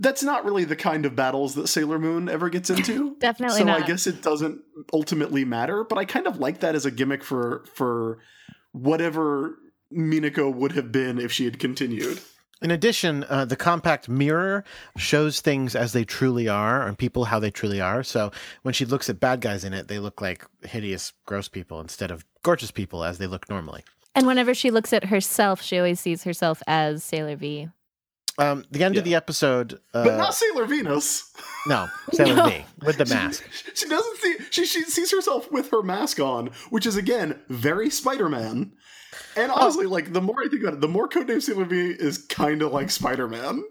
that's 0.01 0.23
not 0.23 0.45
really 0.45 0.63
the 0.63 0.77
kind 0.77 1.05
of 1.05 1.13
battles 1.15 1.55
that 1.55 1.67
Sailor 1.67 1.99
Moon 1.99 2.29
ever 2.29 2.49
gets 2.49 2.69
into. 2.75 3.17
Definitely 3.19 3.57
so 3.59 3.65
not. 3.65 3.83
I 3.83 3.85
guess 3.85 4.07
it 4.07 4.21
doesn't 4.21 4.61
ultimately 4.93 5.43
matter, 5.43 5.83
but 5.83 5.97
I 5.97 6.05
kind 6.05 6.27
of 6.27 6.37
like 6.37 6.61
that 6.61 6.75
as 6.75 6.85
a 6.85 6.91
gimmick 6.91 7.23
for 7.23 7.65
for 7.75 8.19
whatever 8.71 9.57
Minako 9.93 10.53
would 10.53 10.73
have 10.73 10.91
been 10.91 11.19
if 11.19 11.31
she 11.31 11.45
had 11.45 11.59
continued. 11.59 12.19
In 12.61 12.71
addition, 12.71 13.23
uh, 13.29 13.45
the 13.45 13.55
compact 13.55 14.09
mirror 14.09 14.65
shows 14.97 15.39
things 15.39 15.75
as 15.75 15.93
they 15.93 16.03
truly 16.03 16.49
are 16.49 16.85
and 16.85 16.97
people 16.97 17.25
how 17.25 17.39
they 17.39 17.51
truly 17.51 17.79
are. 17.79 18.03
So 18.03 18.31
when 18.63 18.73
she 18.73 18.83
looks 18.85 19.09
at 19.09 19.19
bad 19.19 19.39
guys 19.39 19.63
in 19.63 19.73
it, 19.73 19.87
they 19.87 19.99
look 19.99 20.19
like 20.21 20.45
hideous, 20.63 21.13
gross 21.25 21.47
people 21.47 21.79
instead 21.79 22.11
of 22.11 22.25
gorgeous 22.43 22.71
people 22.71 23.03
as 23.05 23.17
they 23.17 23.27
look 23.27 23.49
normally. 23.49 23.83
And 24.13 24.27
whenever 24.27 24.53
she 24.53 24.71
looks 24.71 24.91
at 24.91 25.05
herself, 25.05 25.61
she 25.61 25.77
always 25.77 25.99
sees 26.01 26.23
herself 26.23 26.61
as 26.67 27.03
Sailor 27.03 27.37
V. 27.37 27.69
Um, 28.37 28.63
the 28.71 28.83
end 28.85 28.95
of 28.97 29.03
the 29.03 29.15
episode, 29.15 29.79
uh, 29.93 30.03
But 30.05 30.17
not 30.17 30.33
Sailor 30.33 30.65
Venus. 30.65 31.29
no, 31.67 31.87
Sailor 32.13 32.35
No. 32.35 32.45
V 32.49 32.65
with 32.85 32.97
the 32.97 33.05
mask. 33.05 33.43
She 33.75 33.87
doesn't 33.87 34.17
see 34.17 34.35
she, 34.49 34.65
she 34.65 34.81
sees 34.83 35.11
herself 35.11 35.51
with 35.51 35.69
her 35.71 35.81
mask 35.81 36.19
on, 36.19 36.51
which 36.69 36.85
is 36.85 36.95
again 36.95 37.39
very 37.49 37.89
Spider-Man. 37.89 38.73
And 39.35 39.51
honestly, 39.51 39.85
like 39.85 40.13
the 40.13 40.21
more 40.21 40.41
I 40.43 40.47
think 40.47 40.63
about 40.63 40.73
it, 40.73 40.81
the 40.81 40.87
more 40.87 41.07
Codename 41.07 41.41
Sailor 41.41 41.65
V 41.65 41.91
is 41.91 42.17
kind 42.17 42.61
of 42.61 42.71
like 42.71 42.89
Spider-Man. 42.89 43.63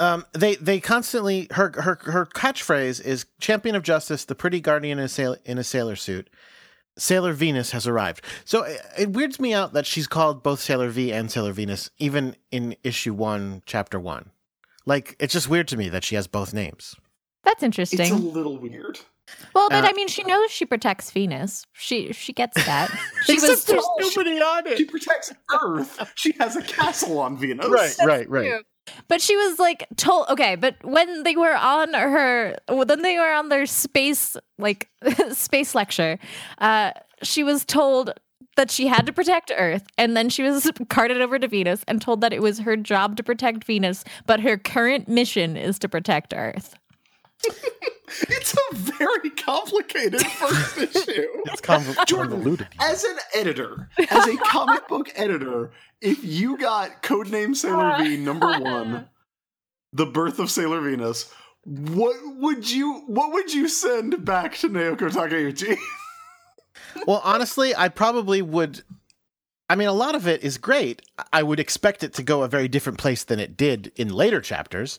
Um, 0.00 0.26
they 0.32 0.56
they 0.56 0.80
constantly 0.80 1.48
her 1.52 1.70
her 1.76 1.98
her 2.02 2.26
catchphrase 2.26 3.00
is 3.04 3.26
"Champion 3.40 3.76
of 3.76 3.82
Justice, 3.82 4.24
the 4.24 4.34
pretty 4.34 4.60
guardian 4.60 4.98
in 4.98 5.04
a 5.04 5.08
sail, 5.08 5.36
in 5.44 5.58
a 5.58 5.64
sailor 5.64 5.96
suit." 5.96 6.28
Sailor 6.98 7.32
Venus 7.32 7.70
has 7.70 7.86
arrived. 7.86 8.22
So 8.44 8.64
it, 8.64 8.80
it 8.98 9.10
weirds 9.10 9.40
me 9.40 9.54
out 9.54 9.72
that 9.72 9.86
she's 9.86 10.06
called 10.06 10.42
both 10.42 10.60
Sailor 10.60 10.90
V 10.90 11.10
and 11.12 11.30
Sailor 11.30 11.52
Venus, 11.52 11.88
even 11.98 12.36
in 12.50 12.76
issue 12.82 13.14
one, 13.14 13.62
chapter 13.64 13.98
one. 13.98 14.30
Like 14.84 15.16
it's 15.18 15.32
just 15.32 15.48
weird 15.48 15.68
to 15.68 15.76
me 15.76 15.88
that 15.88 16.04
she 16.04 16.16
has 16.16 16.26
both 16.26 16.52
names. 16.52 16.94
That's 17.44 17.62
interesting. 17.62 18.00
It's 18.00 18.10
a 18.10 18.14
little 18.16 18.58
weird. 18.58 19.00
Well, 19.54 19.68
but 19.68 19.84
uh, 19.84 19.88
I 19.88 19.92
mean, 19.92 20.08
she 20.08 20.22
knows 20.24 20.50
she 20.50 20.64
protects 20.64 21.10
Venus. 21.10 21.66
She 21.72 22.12
she 22.12 22.32
gets 22.32 22.62
that. 22.64 22.90
she 23.24 23.34
was 23.34 23.64
there's 23.64 23.64
told- 23.64 24.00
nobody 24.00 24.40
on 24.40 24.76
She 24.76 24.84
protects 24.84 25.32
Earth. 25.62 26.12
She 26.14 26.32
has 26.38 26.56
a 26.56 26.62
castle 26.62 27.18
on 27.18 27.36
Venus. 27.36 27.66
Right, 27.68 27.94
right, 28.04 28.28
right. 28.28 28.50
True. 28.50 28.60
But 29.08 29.20
she 29.20 29.36
was 29.36 29.58
like 29.58 29.86
told 29.96 30.28
okay, 30.28 30.56
but 30.56 30.76
when 30.82 31.22
they 31.22 31.36
were 31.36 31.54
on 31.54 31.94
her 31.94 32.56
when 32.68 33.02
they 33.02 33.16
were 33.16 33.32
on 33.32 33.48
their 33.48 33.66
space 33.66 34.36
like 34.58 34.88
space 35.32 35.74
lecture, 35.74 36.18
uh 36.58 36.90
she 37.22 37.44
was 37.44 37.64
told 37.64 38.12
that 38.56 38.70
she 38.70 38.86
had 38.88 39.06
to 39.06 39.12
protect 39.12 39.52
Earth 39.56 39.84
and 39.96 40.16
then 40.16 40.28
she 40.28 40.42
was 40.42 40.70
carted 40.90 41.20
over 41.22 41.38
to 41.38 41.46
Venus 41.48 41.84
and 41.86 42.02
told 42.02 42.20
that 42.22 42.32
it 42.32 42.42
was 42.42 42.58
her 42.58 42.76
job 42.76 43.16
to 43.16 43.22
protect 43.22 43.64
Venus, 43.64 44.04
but 44.26 44.40
her 44.40 44.58
current 44.58 45.08
mission 45.08 45.56
is 45.56 45.78
to 45.78 45.88
protect 45.88 46.34
Earth. 46.34 46.74
It's 48.72 48.88
a 48.90 48.92
very 48.92 49.30
complicated 49.30 50.22
first 50.22 50.78
issue. 50.78 51.26
It's 51.46 51.60
conv- 51.60 52.06
Jordan, 52.06 52.32
convoluted. 52.32 52.68
As 52.80 53.04
an 53.04 53.16
editor, 53.34 53.88
as 54.10 54.26
a 54.26 54.36
comic 54.38 54.88
book 54.88 55.10
editor, 55.14 55.72
if 56.00 56.24
you 56.24 56.56
got 56.56 57.02
Codename 57.02 57.54
Sailor 57.54 57.96
V 57.98 58.16
number 58.16 58.46
one, 58.58 59.08
The 59.92 60.06
Birth 60.06 60.38
of 60.38 60.50
Sailor 60.50 60.80
Venus, 60.80 61.32
what 61.64 62.16
would 62.38 62.70
you 62.70 63.04
what 63.06 63.32
would 63.32 63.52
you 63.54 63.68
send 63.68 64.24
back 64.24 64.56
to 64.58 64.68
Naoko 64.68 65.10
Takeuchi? 65.10 65.76
Well, 67.06 67.20
honestly, 67.24 67.74
I 67.74 67.88
probably 67.88 68.42
would. 68.42 68.82
I 69.68 69.76
mean, 69.76 69.88
a 69.88 69.92
lot 69.94 70.14
of 70.14 70.26
it 70.26 70.42
is 70.42 70.58
great. 70.58 71.00
I 71.32 71.42
would 71.42 71.58
expect 71.58 72.02
it 72.02 72.12
to 72.14 72.22
go 72.22 72.42
a 72.42 72.48
very 72.48 72.68
different 72.68 72.98
place 72.98 73.24
than 73.24 73.38
it 73.40 73.56
did 73.56 73.92
in 73.96 74.12
later 74.12 74.40
chapters. 74.40 74.98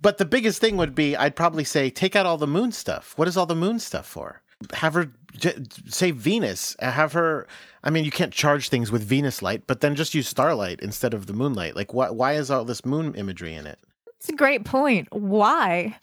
But 0.00 0.18
the 0.18 0.24
biggest 0.24 0.60
thing 0.60 0.76
would 0.76 0.94
be 0.94 1.16
I'd 1.16 1.36
probably 1.36 1.64
say 1.64 1.90
take 1.90 2.14
out 2.16 2.26
all 2.26 2.36
the 2.38 2.46
moon 2.46 2.72
stuff. 2.72 3.12
What 3.16 3.28
is 3.28 3.36
all 3.36 3.46
the 3.46 3.54
moon 3.54 3.78
stuff 3.78 4.06
for? 4.06 4.42
Have 4.72 4.94
her 4.94 5.12
j- 5.36 5.56
say 5.88 6.10
Venus. 6.10 6.76
Have 6.80 7.12
her. 7.12 7.46
I 7.82 7.90
mean, 7.90 8.04
you 8.04 8.10
can't 8.10 8.32
charge 8.32 8.68
things 8.68 8.90
with 8.90 9.02
Venus 9.02 9.42
light, 9.42 9.66
but 9.66 9.80
then 9.80 9.94
just 9.94 10.14
use 10.14 10.28
starlight 10.28 10.80
instead 10.80 11.12
of 11.12 11.26
the 11.26 11.32
moonlight. 11.34 11.76
Like, 11.76 11.92
why? 11.92 12.10
Why 12.10 12.34
is 12.34 12.50
all 12.50 12.64
this 12.64 12.84
moon 12.84 13.14
imagery 13.14 13.54
in 13.54 13.66
it? 13.66 13.78
It's 14.18 14.28
a 14.30 14.32
great 14.36 14.64
point. 14.64 15.08
Why? 15.12 15.98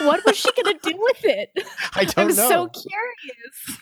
What 0.00 0.22
was 0.26 0.36
she 0.36 0.50
gonna 0.62 0.78
do 0.82 0.94
with 0.98 1.24
it? 1.24 1.50
I 1.94 2.04
don't 2.04 2.30
I'm 2.30 2.36
know. 2.36 2.48
so 2.48 2.68
curious. 2.68 3.80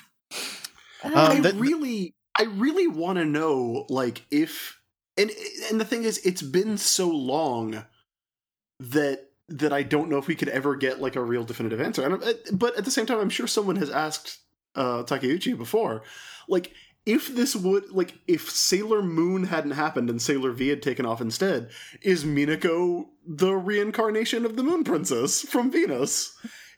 Um, 1.02 1.12
I 1.16 1.40
the- 1.40 1.54
really 1.54 2.14
I 2.38 2.44
really 2.44 2.86
want 2.86 3.18
to 3.18 3.24
know 3.24 3.86
like 3.88 4.24
if 4.30 4.78
and 5.16 5.30
and 5.70 5.80
the 5.80 5.84
thing 5.84 6.04
is 6.04 6.18
it's 6.18 6.42
been 6.42 6.78
so 6.78 7.08
long 7.08 7.84
that 8.78 9.29
that 9.50 9.72
I 9.72 9.82
don't 9.82 10.08
know 10.08 10.18
if 10.18 10.28
we 10.28 10.34
could 10.34 10.48
ever 10.48 10.76
get 10.76 11.00
like 11.00 11.16
a 11.16 11.22
real 11.22 11.44
definitive 11.44 11.80
answer. 11.80 12.04
And, 12.04 12.22
uh, 12.22 12.32
but 12.52 12.76
at 12.76 12.84
the 12.84 12.90
same 12.90 13.06
time 13.06 13.18
I'm 13.18 13.30
sure 13.30 13.46
someone 13.46 13.76
has 13.76 13.90
asked 13.90 14.38
uh 14.76 15.02
Takeuchi 15.02 15.58
before 15.58 16.02
like 16.48 16.72
if 17.06 17.34
this 17.34 17.56
would 17.56 17.90
like 17.90 18.14
if 18.26 18.50
Sailor 18.50 19.02
Moon 19.02 19.44
hadn't 19.44 19.72
happened 19.72 20.10
and 20.10 20.20
Sailor 20.20 20.52
V 20.52 20.68
had 20.68 20.82
taken 20.82 21.06
off 21.06 21.20
instead, 21.20 21.70
is 22.02 22.24
Minako 22.24 23.06
the 23.26 23.54
reincarnation 23.54 24.44
of 24.44 24.56
the 24.56 24.62
Moon 24.62 24.84
Princess 24.84 25.42
from 25.42 25.70
Venus? 25.70 26.36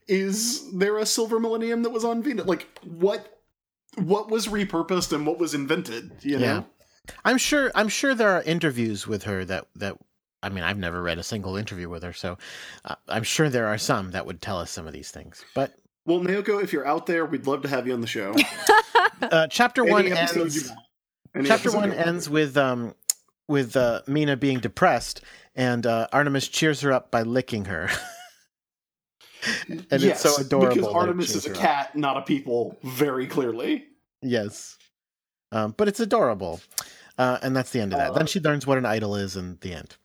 Is 0.09 0.73
there 0.73 0.99
a 0.99 1.07
silver 1.07 1.41
millennium 1.41 1.83
that 1.83 1.91
was 1.91 2.05
on 2.05 2.23
Venus? 2.23 2.47
Like 2.47 2.67
what 2.85 3.41
what 3.97 4.31
was 4.31 4.49
repurposed 4.49 5.13
and 5.13 5.27
what 5.27 5.39
was 5.39 5.55
invented, 5.55 6.13
you 6.23 6.39
know? 6.39 6.45
Yeah. 6.45 6.63
I'm 7.25 7.39
sure. 7.39 7.73
I'm 7.75 7.89
sure 7.89 8.15
there 8.15 8.31
are 8.31 8.43
interviews 8.43 9.07
with 9.07 9.25
her 9.25 9.45
that 9.45 9.67
that. 9.77 9.99
I 10.43 10.49
mean, 10.49 10.65
I've 10.65 10.79
never 10.79 11.03
read 11.03 11.19
a 11.19 11.23
single 11.23 11.57
interview 11.57 11.89
with 11.89 12.03
her, 12.03 12.13
so 12.13 12.39
uh, 12.85 12.97
I'm 13.09 13.23
sure 13.23 13.49
there 13.49 13.67
are 13.67 13.79
some 13.79 14.11
that 14.11 14.27
would 14.27 14.43
tell 14.43 14.59
us 14.59 14.71
some 14.71 14.87
of 14.87 14.93
these 14.93 15.11
things. 15.11 15.45
But 15.55 15.75
Well, 16.05 16.21
Naoko, 16.21 16.63
if 16.63 16.73
you're 16.73 16.87
out 16.87 17.07
there, 17.07 17.25
we'd 17.25 17.47
love 17.47 17.63
to 17.63 17.69
have 17.69 17.87
you 17.87 17.95
on 17.95 18.01
the 18.01 18.07
show. 18.07 18.35
uh, 19.23 19.47
chapter 19.49 19.85
one 19.85 20.07
ends. 20.07 20.35
you 20.35 20.69
want. 20.69 20.79
Any 21.35 21.49
Chapter 21.49 21.71
one 21.73 21.93
ends 21.93 22.29
with 22.29 22.57
um 22.57 22.95
with 23.49 23.77
uh, 23.77 24.03
Mina 24.07 24.37
being 24.37 24.61
depressed, 24.61 25.23
and 25.55 25.87
uh, 25.87 26.09
Artemis 26.13 26.49
cheers 26.49 26.81
her 26.81 26.93
up 26.93 27.11
by 27.11 27.23
licking 27.23 27.67
her. 27.67 27.89
and 29.69 29.87
it's 29.91 30.21
so 30.21 30.37
adorable. 30.41 30.77
Because 30.77 30.93
Artemis 30.93 31.35
is 31.35 31.47
a 31.47 31.51
her 31.51 31.55
up. 31.55 31.61
cat, 31.61 31.97
not 31.97 32.17
a 32.17 32.23
people, 32.23 32.79
very 32.83 33.27
clearly. 33.27 33.87
Yes, 34.23 34.77
um, 35.51 35.75
but 35.77 35.89
it's 35.89 36.01
adorable, 36.01 36.61
uh, 37.19 37.39
and 37.43 37.57
that's 37.57 37.71
the 37.71 37.81
end 37.81 37.93
of 37.93 37.99
that. 37.99 38.11
Uh, 38.11 38.15
then 38.15 38.27
she 38.27 38.41
learns 38.41 38.67
what 38.67 38.79
an 38.79 38.87
idol 38.87 39.17
is, 39.17 39.37
and 39.37 39.61
the 39.61 39.73
end. 39.75 39.97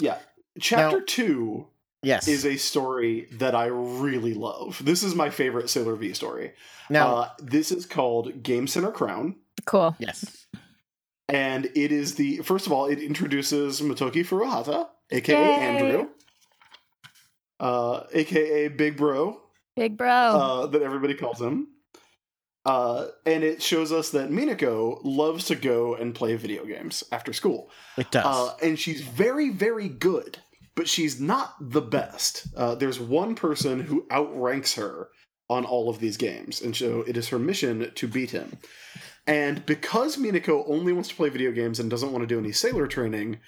Yeah. 0.00 0.18
Chapter 0.60 0.98
Now- 0.98 1.04
two 1.06 1.66
Yes. 2.02 2.26
is 2.26 2.44
a 2.44 2.56
story 2.56 3.28
that 3.32 3.54
I 3.54 3.66
really 3.66 4.34
love. 4.34 4.80
This 4.84 5.02
is 5.04 5.14
my 5.14 5.30
favorite 5.30 5.70
Sailor 5.70 5.94
V 5.96 6.12
story. 6.14 6.52
now, 6.90 7.14
uh, 7.16 7.28
this 7.38 7.70
is 7.70 7.86
called 7.86 8.42
Game 8.42 8.66
Center 8.66 8.90
Crown. 8.90 9.36
Cool. 9.66 9.94
yes. 10.00 10.46
And 11.28 11.66
it 11.76 11.92
is 11.92 12.16
the 12.16 12.38
first 12.38 12.66
of 12.66 12.72
all, 12.72 12.86
it 12.86 12.98
introduces 12.98 13.80
Motoki 13.80 14.26
Furuhata, 14.26 14.88
aka 15.10 15.34
Yay. 15.40 15.54
Andrew, 15.54 16.08
uh, 17.60 18.02
aka 18.12 18.68
Big 18.68 18.96
Bro, 18.96 19.40
Big 19.76 19.96
bro. 19.96 20.08
uh, 20.10 20.66
that 20.66 20.82
everybody 20.82 21.14
calls 21.14 21.40
him. 21.40 21.68
Uh, 22.64 23.08
and 23.26 23.42
it 23.42 23.60
shows 23.60 23.90
us 23.90 24.10
that 24.10 24.30
Minako 24.30 25.00
loves 25.02 25.46
to 25.46 25.56
go 25.56 25.94
and 25.94 26.14
play 26.14 26.36
video 26.36 26.64
games 26.64 27.02
after 27.10 27.32
school. 27.32 27.70
It 27.96 28.10
does. 28.10 28.24
Uh, 28.24 28.54
and 28.62 28.78
she's 28.78 29.00
very, 29.00 29.50
very 29.50 29.88
good, 29.88 30.38
but 30.76 30.88
she's 30.88 31.20
not 31.20 31.54
the 31.60 31.82
best. 31.82 32.46
Uh, 32.56 32.74
there's 32.76 33.00
one 33.00 33.34
person 33.34 33.80
who 33.80 34.06
outranks 34.12 34.74
her 34.74 35.08
on 35.50 35.64
all 35.64 35.90
of 35.90 35.98
these 35.98 36.16
games, 36.16 36.62
and 36.62 36.74
so 36.74 37.00
it 37.02 37.16
is 37.16 37.28
her 37.28 37.38
mission 37.38 37.90
to 37.94 38.08
beat 38.08 38.30
him. 38.30 38.58
And 39.26 39.66
because 39.66 40.16
Minako 40.16 40.64
only 40.68 40.92
wants 40.92 41.08
to 41.08 41.14
play 41.14 41.28
video 41.28 41.52
games 41.52 41.78
and 41.78 41.90
doesn't 41.90 42.12
want 42.12 42.22
to 42.22 42.32
do 42.32 42.38
any 42.38 42.52
sailor 42.52 42.86
training, 42.86 43.40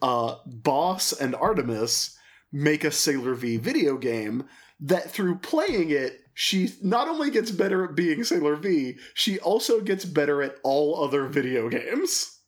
uh, 0.00 0.36
Boss 0.46 1.12
and 1.12 1.34
Artemis 1.34 2.16
make 2.52 2.84
a 2.84 2.90
Sailor 2.90 3.34
V 3.34 3.56
video 3.56 3.96
game 3.96 4.44
that 4.80 5.10
through 5.10 5.38
playing 5.38 5.90
it, 5.90 6.20
she 6.34 6.70
not 6.82 7.08
only 7.08 7.30
gets 7.30 7.50
better 7.50 7.84
at 7.84 7.94
being 7.94 8.24
Sailor 8.24 8.56
V, 8.56 8.96
she 9.14 9.38
also 9.40 9.80
gets 9.80 10.04
better 10.04 10.42
at 10.42 10.56
all 10.62 11.02
other 11.02 11.26
video 11.26 11.68
games. 11.68 12.38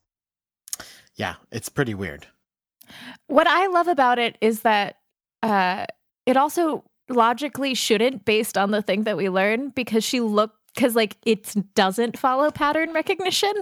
yeah, 1.15 1.35
it's 1.51 1.69
pretty 1.69 1.95
weird. 1.95 2.27
What 3.27 3.47
I 3.47 3.67
love 3.69 3.89
about 3.89 4.19
it 4.19 4.39
is 4.41 4.63
that 4.63 4.97
uh, 5.43 5.87
it 6.27 6.37
also 6.37 6.85
logically 7.09 7.75
shouldn't 7.75 8.25
based 8.25 8.57
on 8.57 8.71
the 8.71 8.83
thing 8.83 9.05
that 9.05 9.17
we 9.17 9.29
learn 9.29 9.71
because 9.71 10.05
she 10.05 10.21
look 10.21 10.53
because 10.75 10.97
like 10.97 11.17
it 11.27 11.55
doesn't 11.75 12.19
follow 12.19 12.51
pattern 12.51 12.93
recognition. 12.93 13.53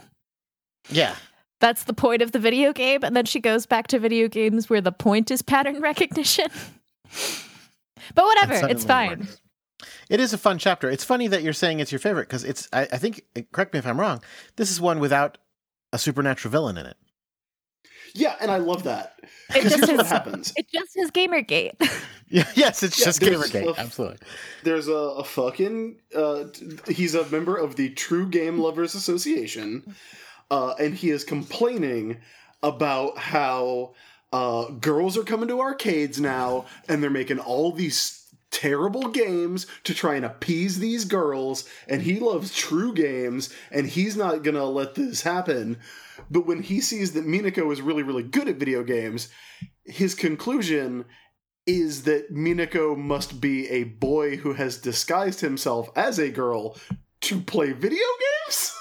Yeah. 0.88 1.14
That's 1.60 1.84
the 1.84 1.92
point 1.94 2.22
of 2.22 2.32
the 2.32 2.38
video 2.38 2.72
game, 2.72 3.04
and 3.04 3.14
then 3.14 3.26
she 3.26 3.38
goes 3.40 3.66
back 3.66 3.86
to 3.88 3.98
video 3.98 4.28
games 4.28 4.68
where 4.70 4.80
the 4.80 4.92
point 4.92 5.30
is 5.30 5.42
pattern 5.42 5.80
recognition. 5.82 6.46
but 8.14 8.24
whatever, 8.24 8.68
it's 8.68 8.84
fine. 8.84 9.20
works. 9.20 9.40
It 10.08 10.20
is 10.20 10.32
a 10.32 10.38
fun 10.38 10.58
chapter. 10.58 10.90
It's 10.90 11.04
funny 11.04 11.28
that 11.28 11.42
you're 11.42 11.52
saying 11.52 11.80
it's 11.80 11.92
your 11.92 11.98
favorite 11.98 12.28
because 12.28 12.44
it's. 12.44 12.68
I, 12.72 12.82
I 12.92 12.98
think. 12.98 13.22
Correct 13.52 13.72
me 13.72 13.78
if 13.78 13.86
I'm 13.86 14.00
wrong. 14.00 14.22
This 14.56 14.70
is 14.70 14.80
one 14.80 14.98
without 14.98 15.38
a 15.92 15.98
supernatural 15.98 16.50
villain 16.50 16.76
in 16.78 16.86
it. 16.86 16.96
Yeah, 18.14 18.34
and 18.40 18.50
I 18.50 18.56
love 18.56 18.82
that. 18.84 19.14
It 19.54 19.62
just 19.62 19.76
here's 19.76 19.90
what 19.90 20.00
is- 20.00 20.08
happens. 20.10 20.52
It 20.56 20.66
just 20.72 20.96
is 20.96 21.10
Gamergate. 21.10 21.72
Yeah, 22.32 22.46
yes, 22.54 22.84
it's 22.84 22.96
Yeah, 22.96 23.06
just 23.06 23.20
Gamergate. 23.20 23.76
a- 23.76 23.80
Absolutely. 23.80 24.18
There's 24.62 24.86
a, 24.86 24.92
a 24.92 25.24
fucking. 25.24 25.96
Uh, 26.14 26.44
he's 26.86 27.16
a 27.16 27.28
member 27.28 27.56
of 27.56 27.74
the 27.74 27.90
True 27.90 28.28
Game 28.28 28.56
Lovers 28.60 28.94
Association, 28.94 29.96
uh, 30.50 30.74
and 30.78 30.94
he 30.94 31.10
is 31.10 31.24
complaining 31.24 32.18
about 32.62 33.18
how 33.18 33.94
uh, 34.32 34.66
girls 34.80 35.16
are 35.16 35.24
coming 35.24 35.48
to 35.48 35.60
arcades 35.60 36.20
now, 36.20 36.66
and 36.88 37.02
they're 37.02 37.10
making 37.10 37.38
all 37.38 37.72
these 37.72 38.16
terrible 38.50 39.08
games 39.08 39.66
to 39.84 39.94
try 39.94 40.16
and 40.16 40.24
appease 40.24 40.78
these 40.78 41.04
girls, 41.04 41.68
and 41.88 42.02
he 42.02 42.18
loves 42.18 42.54
true 42.54 42.92
games, 42.92 43.52
and 43.70 43.86
he's 43.86 44.16
not 44.16 44.42
gonna 44.42 44.64
let 44.64 44.94
this 44.94 45.22
happen. 45.22 45.78
But 46.30 46.46
when 46.46 46.62
he 46.62 46.80
sees 46.80 47.12
that 47.12 47.26
Minako 47.26 47.72
is 47.72 47.80
really, 47.80 48.02
really 48.02 48.22
good 48.22 48.48
at 48.48 48.56
video 48.56 48.82
games, 48.82 49.28
his 49.84 50.14
conclusion 50.14 51.04
is 51.66 52.02
that 52.04 52.34
Minako 52.34 52.96
must 52.96 53.40
be 53.40 53.68
a 53.68 53.84
boy 53.84 54.36
who 54.36 54.54
has 54.54 54.78
disguised 54.78 55.40
himself 55.40 55.88
as 55.96 56.18
a 56.18 56.30
girl 56.30 56.76
to 57.22 57.40
play 57.40 57.72
video 57.72 58.06
games. 58.46 58.76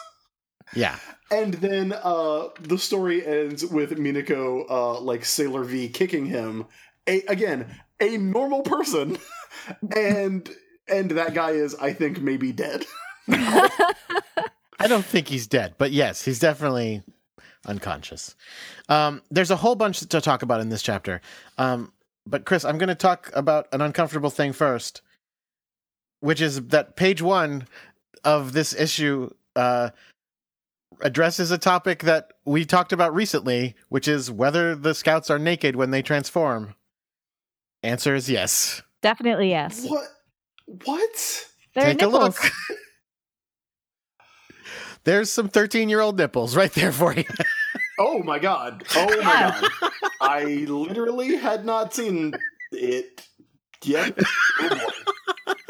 Yeah. 0.74 0.98
And 1.32 1.54
then 1.56 1.94
uh, 1.94 2.50
the 2.60 2.78
story 2.78 3.26
ends 3.26 3.66
with 3.66 3.98
Minako, 3.98 4.66
uh, 4.70 5.00
like 5.00 5.26
Sailor 5.26 5.64
V, 5.64 5.90
kicking 5.90 6.26
him. 6.26 6.66
A, 7.08 7.22
again, 7.24 7.68
a 8.00 8.18
normal 8.18 8.62
person, 8.62 9.18
and 9.96 10.50
and 10.88 11.12
that 11.12 11.34
guy 11.34 11.52
is, 11.52 11.76
I 11.76 11.94
think, 11.94 12.22
maybe 12.22 12.52
dead. 12.52 12.86
I 13.30 14.88
don't 14.88 15.06
think 15.06 15.28
he's 15.28 15.46
dead, 15.48 15.76
but 15.78 15.92
yes, 15.92 16.24
he's 16.24 16.40
definitely 16.40 17.04
unconscious. 17.66 18.36
Um, 18.88 19.22
there's 19.30 19.52
a 19.52 19.58
whole 19.58 19.76
bunch 19.76 20.00
to 20.00 20.22
talk 20.22 20.42
about 20.42 20.62
in 20.62 20.70
this 20.70 20.82
chapter. 20.82 21.22
Um, 21.58 21.94
but 22.26 22.46
Chris, 22.46 22.64
I'm 22.64 22.78
going 22.78 22.90
to 22.90 22.96
talk 22.96 23.30
about 23.34 23.68
an 23.72 23.82
uncomfortable 23.82 24.30
thing 24.30 24.54
first, 24.54 25.02
which 26.22 26.42
is 26.42 26.68
that 26.68 26.96
page 26.96 27.22
one 27.22 27.68
of 28.24 28.54
this 28.54 28.74
issue 28.74 29.30
uh, 29.56 29.90
addresses 31.02 31.52
a 31.52 31.58
topic 31.58 32.04
that 32.04 32.32
we 32.46 32.66
talked 32.66 32.94
about 32.94 33.14
recently, 33.14 33.76
which 33.90 34.08
is 34.08 34.32
whether 34.32 34.76
the 34.76 34.94
scouts 34.94 35.30
are 35.30 35.40
naked 35.40 35.76
when 35.76 35.92
they 35.92 36.02
transform. 36.02 36.76
Answer 37.84 38.16
is 38.16 38.30
yes. 38.30 38.82
Definitely 39.02 39.50
yes. 39.50 39.86
What? 39.88 40.08
What? 40.86 41.46
There 41.76 41.86
are 41.86 41.94
Take 41.94 42.02
a 42.02 42.08
look. 42.08 42.34
nipples. 42.36 42.52
There's 45.06 45.32
some 45.32 45.48
13 45.48 45.90
year 45.90 46.02
old 46.02 46.18
nipples 46.18 46.56
right 46.56 46.72
there 46.74 46.92
for 46.92 47.14
you. 47.14 47.24
Oh 47.98 48.22
my 48.24 48.40
god! 48.40 48.84
Oh 48.96 49.06
my 49.08 49.70
god! 49.82 49.92
I 50.22 50.44
literally 50.70 51.36
had 51.36 51.66
not 51.66 51.94
seen 51.94 52.34
it 52.72 53.28
yet. 53.84 54.18
Oh 54.62 54.70
boy. 54.70 55.66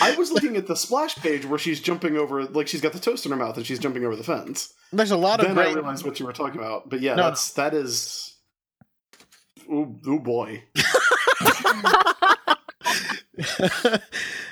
I 0.00 0.14
was 0.16 0.32
looking 0.32 0.56
at 0.56 0.66
the 0.66 0.74
splash 0.76 1.14
page 1.16 1.46
where 1.46 1.58
she's 1.58 1.80
jumping 1.80 2.16
over, 2.16 2.44
like 2.44 2.66
she's 2.68 2.80
got 2.80 2.92
the 2.92 2.98
toast 2.98 3.24
in 3.26 3.32
her 3.32 3.38
mouth 3.38 3.56
and 3.56 3.64
she's 3.64 3.78
jumping 3.78 4.04
over 4.04 4.16
the 4.16 4.24
fence. 4.24 4.72
There's 4.92 5.10
a 5.12 5.16
lot 5.16 5.40
of 5.40 5.46
Then 5.46 5.58
I 5.58 5.64
great. 5.64 5.74
realized 5.76 6.04
what 6.04 6.18
you 6.20 6.26
were 6.26 6.32
talking 6.32 6.58
about. 6.60 6.88
But 6.90 7.00
yeah, 7.00 7.14
No, 7.14 7.24
that's 7.24 7.52
that 7.54 7.74
is. 7.74 8.34
Oh, 9.70 9.96
oh 10.06 10.18
boy! 10.18 10.64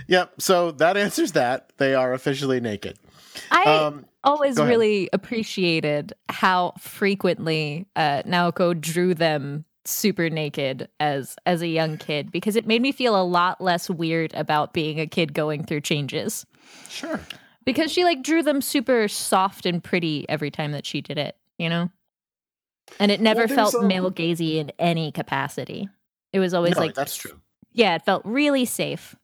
yep. 0.06 0.32
So 0.38 0.72
that 0.72 0.96
answers 0.96 1.32
that. 1.32 1.72
They 1.78 1.94
are 1.94 2.12
officially 2.12 2.60
naked. 2.60 2.98
I 3.50 3.64
Um, 3.64 4.06
always 4.24 4.58
really 4.58 5.08
appreciated 5.12 6.12
how 6.28 6.74
frequently 6.78 7.86
uh, 7.96 8.22
Naoko 8.24 8.78
drew 8.78 9.14
them 9.14 9.64
super 9.84 10.30
naked 10.30 10.88
as 11.00 11.36
as 11.46 11.62
a 11.62 11.66
young 11.68 11.96
kid 11.98 12.30
because 12.30 12.56
it 12.56 12.66
made 12.66 12.80
me 12.82 12.92
feel 12.92 13.20
a 13.20 13.24
lot 13.24 13.60
less 13.60 13.90
weird 13.90 14.32
about 14.34 14.72
being 14.72 15.00
a 15.00 15.06
kid 15.06 15.34
going 15.34 15.64
through 15.64 15.80
changes 15.80 16.46
sure. 16.88 17.20
because 17.64 17.90
she 17.90 18.04
like 18.04 18.22
drew 18.22 18.42
them 18.42 18.60
super 18.60 19.08
soft 19.08 19.66
and 19.66 19.82
pretty 19.82 20.24
every 20.28 20.50
time 20.50 20.72
that 20.72 20.86
she 20.86 21.00
did 21.00 21.18
it 21.18 21.36
you 21.58 21.68
know 21.68 21.90
and 23.00 23.10
it 23.10 23.20
never 23.20 23.46
Well, 23.46 23.56
felt 23.56 23.74
um, 23.74 23.88
male 23.88 24.10
gazy 24.10 24.56
in 24.56 24.70
any 24.78 25.10
capacity 25.10 25.88
it 26.32 26.38
was 26.38 26.54
always 26.54 26.74
No, 26.76 26.80
like 26.82 26.94
that's 26.94 27.16
true. 27.16 27.40
yeah 27.72 27.94
it 27.96 28.04
felt 28.04 28.22
really 28.24 28.64
safe 28.64 29.16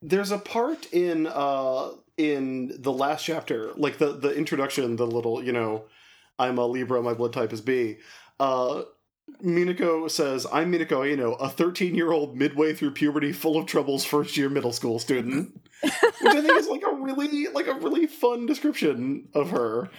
There's 0.00 0.30
a 0.30 0.38
part 0.38 0.86
in 0.92 1.26
uh 1.26 1.90
in 2.16 2.72
the 2.82 2.92
last 2.92 3.24
chapter, 3.24 3.72
like 3.76 3.98
the 3.98 4.12
the 4.12 4.34
introduction, 4.34 4.96
the 4.96 5.06
little 5.06 5.42
you 5.42 5.52
know, 5.52 5.84
I'm 6.38 6.58
a 6.58 6.66
Libra, 6.66 7.02
my 7.02 7.14
blood 7.14 7.32
type 7.32 7.52
is 7.52 7.60
B. 7.60 7.98
Uh, 8.40 8.82
Minako 9.42 10.10
says, 10.10 10.46
"I'm 10.52 10.72
Minako, 10.72 11.08
you 11.08 11.16
know, 11.16 11.34
a 11.34 11.48
13 11.48 11.94
year 11.94 12.12
old 12.12 12.36
midway 12.36 12.74
through 12.74 12.92
puberty, 12.92 13.32
full 13.32 13.56
of 13.56 13.66
troubles, 13.66 14.04
first 14.04 14.36
year 14.36 14.48
middle 14.48 14.72
school 14.72 14.98
student." 14.98 15.60
Which 15.80 15.92
I 16.24 16.40
think 16.40 16.52
is 16.58 16.68
like 16.68 16.82
a 16.82 16.94
really 16.94 17.46
like 17.48 17.66
a 17.68 17.74
really 17.74 18.06
fun 18.06 18.46
description 18.46 19.28
of 19.34 19.50
her. 19.50 19.90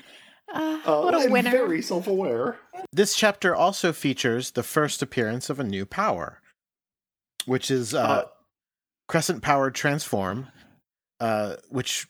uh, 0.53 0.79
Uh, 0.85 1.01
what 1.01 1.13
a 1.13 1.19
and 1.19 1.31
winner 1.31 1.51
Very 1.51 1.81
self 1.81 2.07
aware. 2.07 2.59
This 2.91 3.15
chapter 3.15 3.55
also 3.55 3.93
features 3.93 4.51
the 4.51 4.63
first 4.63 5.01
appearance 5.01 5.49
of 5.49 5.59
a 5.59 5.63
new 5.63 5.85
power, 5.85 6.41
which 7.45 7.71
is 7.71 7.93
uh, 7.93 7.99
Uh, 8.01 8.25
crescent 9.07 9.41
powered 9.41 9.73
transform, 9.75 10.47
uh, 11.19 11.55
which 11.69 12.07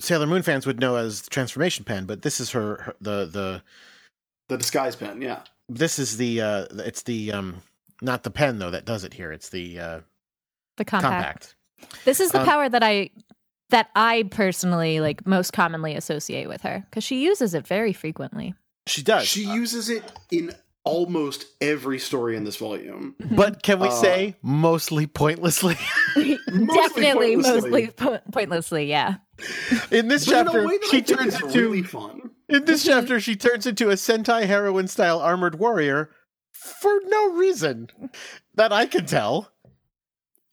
Sailor 0.00 0.26
Moon 0.26 0.42
fans 0.42 0.66
would 0.66 0.80
know 0.80 0.96
as 0.96 1.22
the 1.22 1.30
transformation 1.30 1.84
pen, 1.84 2.06
but 2.06 2.22
this 2.22 2.40
is 2.40 2.50
her, 2.52 2.76
her 2.82 2.94
the 3.00 3.26
the 3.26 3.62
the 4.48 4.56
disguise 4.58 4.96
pen, 4.96 5.20
yeah. 5.20 5.42
This 5.68 5.98
is 5.98 6.16
the 6.16 6.40
uh 6.40 6.66
it's 6.84 7.02
the 7.02 7.32
um 7.32 7.56
not 8.02 8.22
the 8.22 8.30
pen 8.30 8.58
though 8.58 8.70
that 8.70 8.84
does 8.84 9.04
it 9.04 9.14
here. 9.14 9.32
It's 9.32 9.48
the 9.50 9.78
uh 9.78 10.00
the 10.76 10.84
compact. 10.84 11.12
compact. 11.12 12.04
This 12.04 12.20
is 12.20 12.32
the 12.32 12.40
Um, 12.40 12.46
power 12.46 12.68
that 12.68 12.82
I 12.82 13.10
that 13.70 13.88
I 13.96 14.24
personally 14.30 15.00
like 15.00 15.26
most 15.26 15.52
commonly 15.52 15.94
associate 15.94 16.48
with 16.48 16.62
her 16.62 16.84
because 16.90 17.04
she 17.04 17.22
uses 17.24 17.54
it 17.54 17.66
very 17.66 17.92
frequently. 17.92 18.54
She 18.86 19.02
does. 19.02 19.26
She 19.26 19.44
uses 19.44 19.88
it 19.88 20.02
in 20.30 20.52
almost 20.84 21.46
every 21.62 21.98
story 21.98 22.36
in 22.36 22.44
this 22.44 22.56
volume. 22.56 23.14
but 23.30 23.62
can 23.62 23.80
we 23.80 23.88
Uh, 23.88 23.90
say 23.90 24.36
mostly 24.42 25.06
pointlessly? 25.06 25.76
Definitely, 26.14 27.36
pointlessly. 27.36 27.70
mostly 27.70 27.86
po- 27.88 28.20
pointlessly. 28.30 28.84
Yeah. 28.90 29.14
In 29.90 30.08
this 30.08 30.26
But 30.26 30.44
chapter, 30.44 30.66
way 30.66 30.76
that 30.78 30.88
she 30.90 31.00
turns 31.02 31.34
is 31.34 31.40
into 31.40 31.58
really 31.58 31.82
fun. 31.82 32.30
In 32.48 32.64
this 32.64 32.84
chapter 32.86 33.18
she 33.20 33.36
turns 33.36 33.66
into 33.66 33.90
a 33.90 33.94
Sentai 33.94 34.46
heroine 34.46 34.88
style 34.88 35.20
armored 35.20 35.58
warrior 35.58 36.10
for 36.52 37.00
no 37.06 37.32
reason 37.32 37.90
that 38.54 38.72
I 38.72 38.86
can 38.86 39.06
tell. 39.06 39.50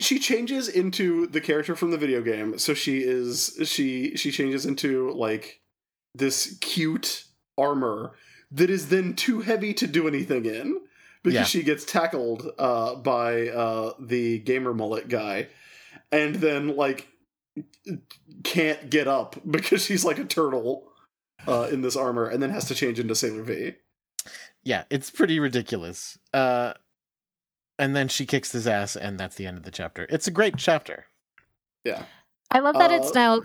she 0.00 0.18
changes 0.18 0.68
into 0.68 1.26
the 1.28 1.40
character 1.40 1.74
from 1.76 1.90
the 1.90 1.98
video 1.98 2.20
game 2.22 2.58
so 2.58 2.74
she 2.74 2.98
is 2.98 3.58
she 3.64 4.16
she 4.16 4.30
changes 4.30 4.66
into 4.66 5.10
like 5.12 5.60
this 6.14 6.58
cute 6.60 7.24
armor 7.56 8.12
that 8.50 8.68
is 8.68 8.88
then 8.88 9.14
too 9.14 9.40
heavy 9.40 9.72
to 9.74 9.86
do 9.86 10.06
anything 10.08 10.44
in 10.44 10.80
because 11.22 11.34
Yeah. 11.34 11.44
she 11.44 11.62
gets 11.62 11.84
tackled 11.84 12.50
uh 12.58 12.96
by 12.96 13.48
uh 13.48 13.92
the 14.00 14.40
gamer 14.40 14.74
mullet 14.74 15.08
guy 15.08 15.48
and 16.10 16.34
then 16.36 16.76
like 16.76 17.08
can't 18.44 18.90
get 18.90 19.06
up 19.08 19.36
because 19.50 19.84
she's 19.84 20.04
like 20.04 20.18
a 20.18 20.24
turtle 20.24 20.91
uh, 21.46 21.68
in 21.70 21.82
this 21.82 21.96
armor, 21.96 22.26
and 22.26 22.42
then 22.42 22.50
has 22.50 22.64
to 22.66 22.74
change 22.74 22.98
into 23.00 23.14
Sailor 23.14 23.42
V. 23.42 23.72
Yeah, 24.62 24.84
it's 24.90 25.10
pretty 25.10 25.40
ridiculous. 25.40 26.18
Uh, 26.32 26.74
and 27.78 27.96
then 27.96 28.08
she 28.08 28.26
kicks 28.26 28.52
his 28.52 28.66
ass, 28.66 28.94
and 28.96 29.18
that's 29.18 29.36
the 29.36 29.46
end 29.46 29.56
of 29.58 29.64
the 29.64 29.70
chapter. 29.70 30.06
It's 30.08 30.26
a 30.28 30.30
great 30.30 30.56
chapter. 30.56 31.06
Yeah. 31.84 32.04
I 32.50 32.60
love 32.60 32.74
that 32.74 32.92
it's 32.92 33.10
Uh, 33.10 33.14
now 33.14 33.40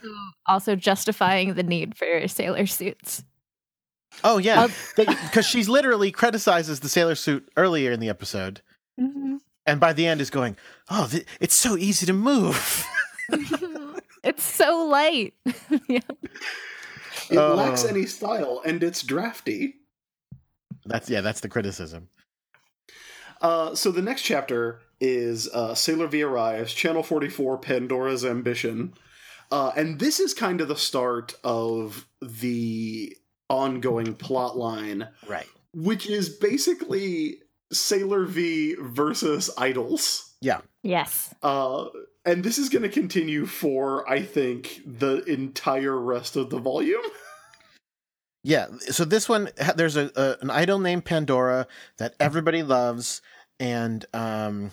also 0.45 0.75
justifying 0.75 1.53
the 1.53 1.63
need 1.63 1.97
for 1.97 2.27
sailor 2.27 2.65
suits. 2.67 3.23
Oh 4.23 4.37
yeah, 4.37 4.67
because 4.95 5.45
she 5.45 5.63
literally 5.63 6.11
criticizes 6.11 6.79
the 6.81 6.89
sailor 6.89 7.15
suit 7.15 7.49
earlier 7.55 7.91
in 7.91 7.99
the 7.99 8.09
episode, 8.09 8.61
and 8.97 9.79
by 9.79 9.93
the 9.93 10.05
end 10.07 10.21
is 10.21 10.29
going, 10.29 10.57
"Oh, 10.89 11.07
th- 11.09 11.25
it's 11.39 11.55
so 11.55 11.77
easy 11.77 12.05
to 12.05 12.13
move." 12.13 12.85
it's 14.23 14.43
so 14.43 14.85
light. 14.85 15.33
yeah. 15.87 15.99
It 17.29 17.37
Oh. 17.37 17.55
lacks 17.55 17.85
any 17.85 18.05
style, 18.05 18.61
and 18.65 18.83
it's 18.83 19.01
drafty. 19.03 19.75
that's 20.85 21.09
yeah, 21.09 21.21
that's 21.21 21.41
the 21.41 21.49
criticism. 21.49 22.09
Uh, 23.41 23.75
so 23.75 23.91
the 23.91 24.01
next 24.01 24.21
chapter 24.23 24.79
is 24.99 25.47
uh, 25.53 25.75
Sailor 25.75 26.07
V 26.07 26.23
arrives, 26.23 26.73
Channel 26.73 27.03
44, 27.03 27.57
Pandora's 27.59 28.25
Ambition. 28.25 28.93
Uh, 29.51 29.71
and 29.75 29.99
this 29.99 30.19
is 30.19 30.33
kind 30.33 30.59
of 30.59 30.67
the 30.67 30.75
start 30.75 31.35
of 31.43 32.07
the 32.21 33.15
ongoing 33.49 34.13
plot 34.15 34.57
line, 34.57 35.07
Right. 35.27 35.47
which 35.73 36.07
is 36.09 36.29
basically 36.29 37.41
Sailor 37.71 38.25
V 38.25 38.75
versus 38.79 39.49
idols. 39.57 40.33
Yeah. 40.41 40.61
Yes. 40.83 41.33
Uh, 41.43 41.85
and 42.27 42.43
this 42.43 42.57
is 42.57 42.69
going 42.69 42.83
to 42.83 42.89
continue 42.89 43.45
for, 43.45 44.07
I 44.07 44.21
think, 44.21 44.81
the 44.85 45.23
entire 45.23 45.97
rest 45.97 46.35
of 46.35 46.49
the 46.49 46.59
volume. 46.59 47.01
Yeah. 48.43 48.67
So 48.91 49.03
this 49.03 49.27
one, 49.27 49.49
there's 49.75 49.97
a, 49.97 50.09
a 50.15 50.37
an 50.41 50.49
idol 50.49 50.79
named 50.79 51.03
Pandora 51.03 51.67
that 51.97 52.13
everybody 52.17 52.63
loves, 52.63 53.21
and 53.59 54.05
um, 54.13 54.71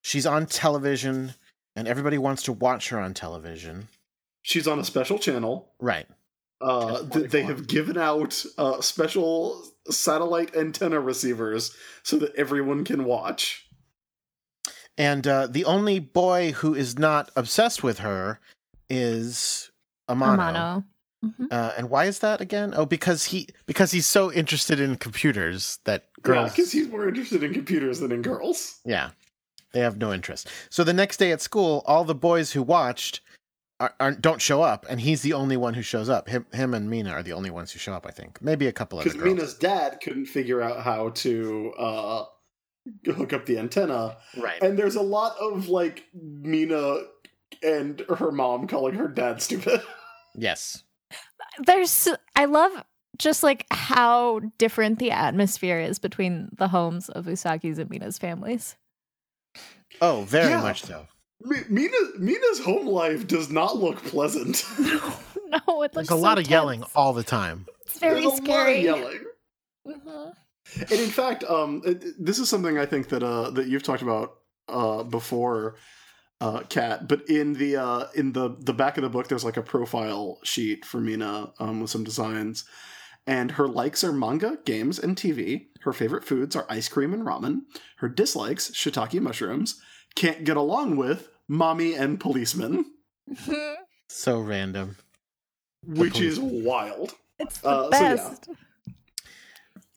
she's 0.00 0.24
on 0.24 0.46
television, 0.46 1.34
and 1.76 1.86
everybody 1.86 2.16
wants 2.16 2.44
to 2.44 2.52
watch 2.52 2.88
her 2.88 2.98
on 2.98 3.12
television. 3.12 3.88
She's 4.40 4.66
on 4.66 4.78
a 4.78 4.84
special 4.84 5.18
channel. 5.18 5.68
Right. 5.80 6.06
Uh, 6.62 7.02
th- 7.08 7.30
they 7.30 7.42
have 7.42 7.66
given 7.66 7.98
out 7.98 8.42
uh, 8.56 8.80
special 8.80 9.62
satellite 9.90 10.56
antenna 10.56 10.98
receivers 10.98 11.76
so 12.02 12.16
that 12.16 12.34
everyone 12.36 12.84
can 12.84 13.04
watch. 13.04 13.61
And 14.98 15.26
uh, 15.26 15.46
the 15.46 15.64
only 15.64 15.98
boy 16.00 16.52
who 16.52 16.74
is 16.74 16.98
not 16.98 17.30
obsessed 17.36 17.82
with 17.82 18.00
her 18.00 18.40
is 18.90 19.70
Amano. 20.08 20.36
Amano. 20.36 20.84
Mhm. 21.24 21.52
Uh, 21.52 21.72
and 21.76 21.88
why 21.88 22.06
is 22.06 22.18
that 22.18 22.40
again? 22.40 22.74
Oh, 22.76 22.84
because 22.84 23.24
he 23.26 23.48
because 23.66 23.92
he's 23.92 24.06
so 24.08 24.32
interested 24.32 24.80
in 24.80 24.96
computers 24.96 25.78
that 25.84 26.06
Yeah, 26.18 26.22
girls. 26.22 26.50
because 26.50 26.72
he's 26.72 26.88
more 26.88 27.06
interested 27.08 27.44
in 27.44 27.52
computers 27.54 28.00
than 28.00 28.10
in 28.10 28.22
girls. 28.22 28.80
Yeah, 28.84 29.10
they 29.72 29.80
have 29.80 29.98
no 29.98 30.12
interest. 30.12 30.48
So 30.68 30.82
the 30.82 30.92
next 30.92 31.18
day 31.18 31.30
at 31.30 31.40
school, 31.40 31.84
all 31.86 32.02
the 32.04 32.14
boys 32.16 32.50
who 32.52 32.62
watched 32.62 33.20
are, 33.78 33.94
are, 34.00 34.10
don't 34.12 34.42
show 34.42 34.62
up, 34.62 34.84
and 34.90 35.00
he's 35.00 35.22
the 35.22 35.32
only 35.32 35.56
one 35.56 35.74
who 35.74 35.82
shows 35.82 36.08
up. 36.08 36.28
Him, 36.28 36.44
him 36.52 36.74
and 36.74 36.90
Mina 36.90 37.10
are 37.12 37.22
the 37.22 37.32
only 37.34 37.50
ones 37.50 37.70
who 37.70 37.78
show 37.78 37.92
up. 37.92 38.04
I 38.04 38.10
think 38.10 38.42
maybe 38.42 38.66
a 38.66 38.72
couple 38.72 38.98
other 38.98 39.08
Because. 39.08 39.24
Mina's 39.24 39.54
dad 39.54 39.98
couldn't 40.02 40.26
figure 40.26 40.60
out 40.60 40.82
how 40.82 41.10
to 41.10 41.72
uh, 41.78 42.24
hook 43.06 43.32
up 43.32 43.46
the 43.46 43.58
antenna, 43.58 44.16
right. 44.36 44.60
and 44.62 44.78
there's 44.78 44.96
a 44.96 45.02
lot 45.02 45.36
of 45.40 45.68
like 45.68 46.04
Mina 46.14 46.98
and 47.62 48.00
her 48.18 48.32
mom 48.32 48.66
calling 48.66 48.94
her 48.94 49.08
dad 49.08 49.40
stupid. 49.42 49.80
yes. 50.34 50.82
There's 51.66 52.08
I 52.34 52.46
love 52.46 52.72
just 53.18 53.42
like 53.42 53.66
how 53.70 54.40
different 54.58 54.98
the 54.98 55.10
atmosphere 55.10 55.78
is 55.78 55.98
between 55.98 56.48
the 56.56 56.68
homes 56.68 57.08
of 57.10 57.26
Usagi's 57.26 57.78
and 57.78 57.90
Mina's 57.90 58.18
families. 58.18 58.76
Oh, 60.00 60.22
very 60.22 60.48
Yeah. 60.50 60.62
much 60.62 60.82
so. 60.82 61.06
Mi- 61.44 61.58
Mina 61.68 61.96
Mina's 62.18 62.60
home 62.64 62.86
life 62.86 63.26
does 63.26 63.50
not 63.50 63.76
look 63.76 64.02
pleasant. 64.04 64.64
no, 64.80 65.12
no, 65.68 65.82
it 65.82 65.94
looks 65.94 66.08
There's 66.08 66.10
a 66.10 66.14
lot 66.16 66.38
so 66.38 66.42
of 66.42 66.48
yelling 66.50 66.84
all 66.94 67.12
the 67.12 67.22
time. 67.22 67.66
It's 67.86 67.98
very 67.98 68.14
There's 68.22 68.24
a 68.24 68.28
lot 68.30 68.38
of 68.38 68.44
scary. 68.46 68.80
yelling. 68.82 69.20
Mhm. 69.86 70.32
And 70.80 70.92
in 70.92 71.10
fact, 71.10 71.44
um, 71.44 71.82
this 72.18 72.38
is 72.38 72.48
something 72.48 72.78
I 72.78 72.86
think 72.86 73.08
that 73.08 73.22
uh, 73.22 73.50
that 73.50 73.66
you've 73.68 73.82
talked 73.82 74.02
about 74.02 74.34
uh, 74.68 75.02
before, 75.02 75.76
uh, 76.40 76.60
Kat. 76.68 77.08
But 77.08 77.28
in 77.28 77.54
the 77.54 77.76
uh, 77.76 78.06
in 78.14 78.32
the 78.32 78.56
the 78.60 78.72
back 78.72 78.96
of 78.96 79.02
the 79.02 79.10
book, 79.10 79.28
there's 79.28 79.44
like 79.44 79.56
a 79.56 79.62
profile 79.62 80.38
sheet 80.44 80.84
for 80.84 81.00
Mina 81.00 81.52
um, 81.58 81.80
with 81.80 81.90
some 81.90 82.04
designs, 82.04 82.64
and 83.26 83.50
her 83.52 83.68
likes 83.68 84.04
are 84.04 84.12
manga, 84.12 84.58
games, 84.64 84.98
and 84.98 85.16
TV. 85.16 85.66
Her 85.82 85.92
favorite 85.92 86.24
foods 86.24 86.54
are 86.54 86.66
ice 86.68 86.88
cream 86.88 87.12
and 87.12 87.24
ramen. 87.24 87.62
Her 87.98 88.08
dislikes 88.08 88.70
shiitake 88.70 89.20
mushrooms. 89.20 89.80
Can't 90.14 90.44
get 90.44 90.56
along 90.56 90.96
with 90.96 91.28
mommy 91.48 91.94
and 91.94 92.20
policemen, 92.20 92.84
So 94.08 94.40
random. 94.40 94.96
which 95.86 96.20
is 96.20 96.38
wild. 96.38 97.14
it's 97.38 97.58
the 97.58 97.68
Uh, 97.68 97.90
so 97.90 98.00
yeah. 98.00 98.54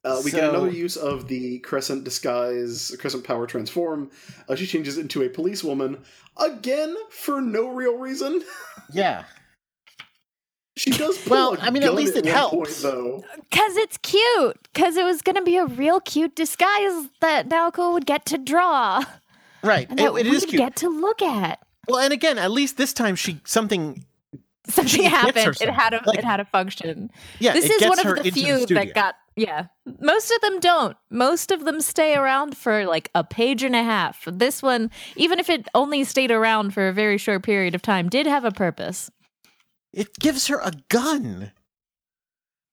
Best. 0.06 0.20
Uh, 0.20 0.22
we 0.24 0.32
get 0.32 0.50
another 0.50 0.70
use 0.72 0.96
of 0.98 1.28
the 1.28 1.60
Crescent 1.60 2.04
disguise, 2.04 2.96
Crescent 3.00 3.24
power 3.24 3.46
transform. 3.48 4.10
Uh, 4.48 4.56
she 4.56 4.65
changes 4.65 4.98
into 4.98 5.22
a 5.24 5.30
policewoman 5.30 5.98
again 6.38 6.96
for 7.10 7.41
no 7.41 7.70
real 7.70 7.98
reason. 7.98 8.41
Yeah. 8.94 9.24
She 10.78 10.91
does. 10.91 11.18
Pull 11.20 11.32
Well, 11.32 11.54
a 11.56 11.60
I 11.60 11.70
mean, 11.70 11.84
at 11.84 11.88
gun 11.88 11.96
least 11.96 12.15
it 12.18 12.26
one 12.26 12.34
helps. 12.34 12.54
Point, 12.84 12.94
though. 12.94 13.24
Cause 13.52 13.78
it's 13.78 13.98
cute. 13.98 14.58
Cause 14.74 14.98
it 14.98 15.04
was 15.06 15.22
gonna 15.22 15.41
be 15.41 15.56
a 15.58 15.65
real 15.65 16.00
cute 16.02 16.36
disguise 16.36 17.08
that 17.22 17.48
Naoko 17.50 17.94
would 17.94 18.06
get 18.06 18.26
to 18.28 18.38
draw. 18.38 19.04
Right. 19.63 19.89
And 19.89 20.00
It- 20.00 20.04
that 20.04 20.20
it 20.20 20.30
we 20.30 20.36
is 20.36 20.46
cute. 20.46 20.58
get 20.60 20.76
to 20.78 20.89
look 20.89 21.22
at. 21.22 21.60
Well, 21.88 22.00
and 22.00 22.12
again, 22.13 22.38
at 22.38 22.52
least 22.52 22.78
this 22.78 22.94
time 22.94 23.15
she 23.15 23.39
something. 23.46 24.06
Something 24.68 25.02
gets 25.04 25.13
happened. 25.15 25.58
It 25.62 25.70
had 25.70 25.94
a 25.94 26.02
like- 26.06 26.20
it 26.20 26.26
had 26.26 26.39
a 26.41 26.46
function. 26.46 27.10
Yeah, 27.39 27.54
this 27.54 27.65
it 27.65 27.72
is 27.72 27.80
gets 27.80 28.04
one 28.04 28.18
of 28.18 28.24
the 28.24 28.32
few 28.32 28.58
studio. 28.60 28.84
that 28.84 28.94
got 28.94 29.15
yeah. 29.36 29.67
Most 30.00 30.32
of 30.32 30.41
them 30.41 30.60
don't. 30.60 30.98
Most 31.10 31.52
of 31.52 31.65
them 31.65 31.82
stay 31.82 32.15
around 32.15 32.56
for 32.58 32.86
like 32.86 33.10
a 33.15 33.24
page 33.24 33.63
and 33.63 33.76
a 33.76 33.84
half. 33.84 34.28
This 34.32 34.62
one, 34.63 34.91
even 35.15 35.39
if 35.39 35.50
it 35.50 35.67
only 35.74 36.04
stayed 36.04 36.32
around 36.32 36.74
for 36.74 36.88
a 36.88 36.93
very 36.93 37.17
short 37.17 37.43
period 37.43 37.76
of 37.76 37.82
time, 37.82 38.10
did 38.10 38.26
have 38.28 38.45
a 38.45 38.52
purpose. 38.52 39.10
It 39.93 40.17
gives 40.19 40.48
her 40.48 40.60
a 40.60 40.74
gun. 40.89 41.52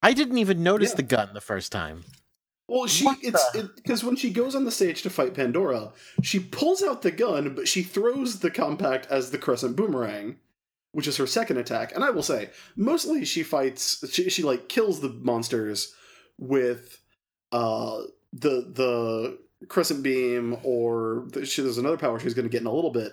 I 0.03 0.13
didn't 0.13 0.39
even 0.39 0.63
notice 0.63 0.91
Yeah. 0.91 0.97
the 0.97 1.03
gun 1.05 1.31
the 1.35 1.41
first 1.41 1.71
time. 1.73 2.05
Well, 2.69 2.87
she 2.87 3.05
What 3.05 3.19
it's 3.23 3.51
the- 3.51 3.71
because 3.77 4.03
when 4.03 4.17
she 4.17 4.31
goes 4.31 4.55
on 4.55 4.65
the 4.65 4.71
stage 4.71 5.03
to 5.03 5.11
fight 5.11 5.35
Pandora, 5.35 5.93
she 6.23 6.41
pulls 6.41 6.83
out 6.83 7.03
the 7.03 7.11
gun, 7.11 7.55
but 7.55 7.69
she 7.69 7.83
throws 7.83 8.39
the 8.41 8.51
compact 8.51 9.07
as 9.11 9.31
the 9.31 9.39
Crescent 9.39 9.77
boomerang, 9.77 10.39
which 10.93 11.07
is 11.07 11.19
her 11.19 11.27
second 11.27 11.59
attack. 11.59 11.93
And 11.95 12.03
I 12.03 12.11
will 12.11 12.23
say, 12.23 12.51
mostly 12.75 13.25
she 13.25 13.43
fights. 13.43 14.03
She, 14.11 14.31
she 14.31 14.43
like 14.43 14.69
kills 14.69 15.01
the 15.01 15.11
monsters 15.11 15.95
with 16.43 16.99
uh 17.53 18.03
the 18.33 18.67
the 18.73 19.39
crescent 19.69 20.03
beam, 20.03 20.57
or 20.63 21.25
the, 21.29 21.47
she, 21.47 21.63
there's 21.63 21.79
another 21.79 21.97
power 21.97 22.19
she's 22.19 22.35
going 22.35 22.45
to 22.47 22.51
get 22.51 22.61
in 22.63 22.67
a 22.67 22.73
little 22.73 22.91
bit. 22.91 23.13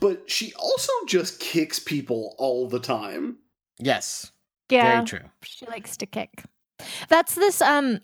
But 0.00 0.30
she 0.30 0.54
also 0.54 0.92
just 1.06 1.40
kicks 1.40 1.78
people 1.78 2.34
all 2.38 2.66
the 2.68 2.78
time. 2.80 3.36
Yes, 3.78 4.32
Yeah. 4.70 4.92
very 4.94 5.04
true. 5.04 5.28
She 5.42 5.66
likes 5.66 5.96
to 5.98 6.06
kick. 6.06 6.44
That's 7.08 7.34
this 7.34 7.60
um 7.60 8.00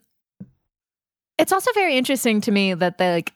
it's 1.39 1.53
also 1.53 1.71
very 1.75 1.97
interesting 1.97 2.41
to 2.43 2.51
me 2.51 2.75
that 2.75 2.99
they 2.99 3.13
like 3.15 3.33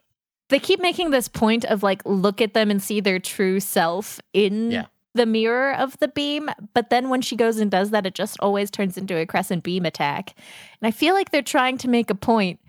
they 0.48 0.58
keep 0.58 0.80
making 0.80 1.10
this 1.10 1.28
point 1.28 1.64
of 1.64 1.82
like 1.82 2.02
look 2.04 2.40
at 2.40 2.54
them 2.54 2.70
and 2.70 2.82
see 2.82 3.00
their 3.00 3.18
true 3.18 3.60
self 3.60 4.20
in 4.34 4.70
Yeah. 4.72 4.86
The 5.14 5.26
mirror 5.26 5.74
of 5.74 5.98
the 5.98 6.08
beam, 6.08 6.50
but 6.74 6.90
then 6.90 7.08
when 7.08 7.20
she 7.20 7.36
goes 7.36 7.58
and 7.58 7.70
does 7.70 7.90
that 7.90 8.06
it 8.06 8.14
just 8.14 8.38
always 8.40 8.70
turns 8.70 8.96
into 8.96 9.16
a 9.16 9.26
crescent 9.26 9.64
beam 9.64 9.84
attack. 9.84 10.34
And 10.80 10.88
I 10.88 10.90
feel 10.90 11.14
like 11.14 11.30
they're 11.30 11.42
trying 11.42 11.78
to 11.78 11.88
make 11.88 12.10
a 12.10 12.14
point 12.14 12.60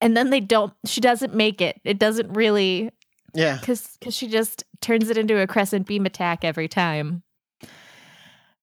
and 0.00 0.16
then 0.16 0.30
they 0.30 0.40
don't 0.40 0.72
she 0.84 1.00
doesn't 1.00 1.34
make 1.34 1.60
it. 1.60 1.80
It 1.84 1.98
doesn't 1.98 2.32
really 2.32 2.90
Yeah, 3.34 3.58
cuz 3.62 3.96
cuz 4.02 4.14
she 4.14 4.28
just 4.28 4.64
turns 4.80 5.10
it 5.10 5.16
into 5.16 5.40
a 5.40 5.46
crescent 5.46 5.86
beam 5.86 6.06
attack 6.06 6.44
every 6.44 6.68
time. 6.68 7.22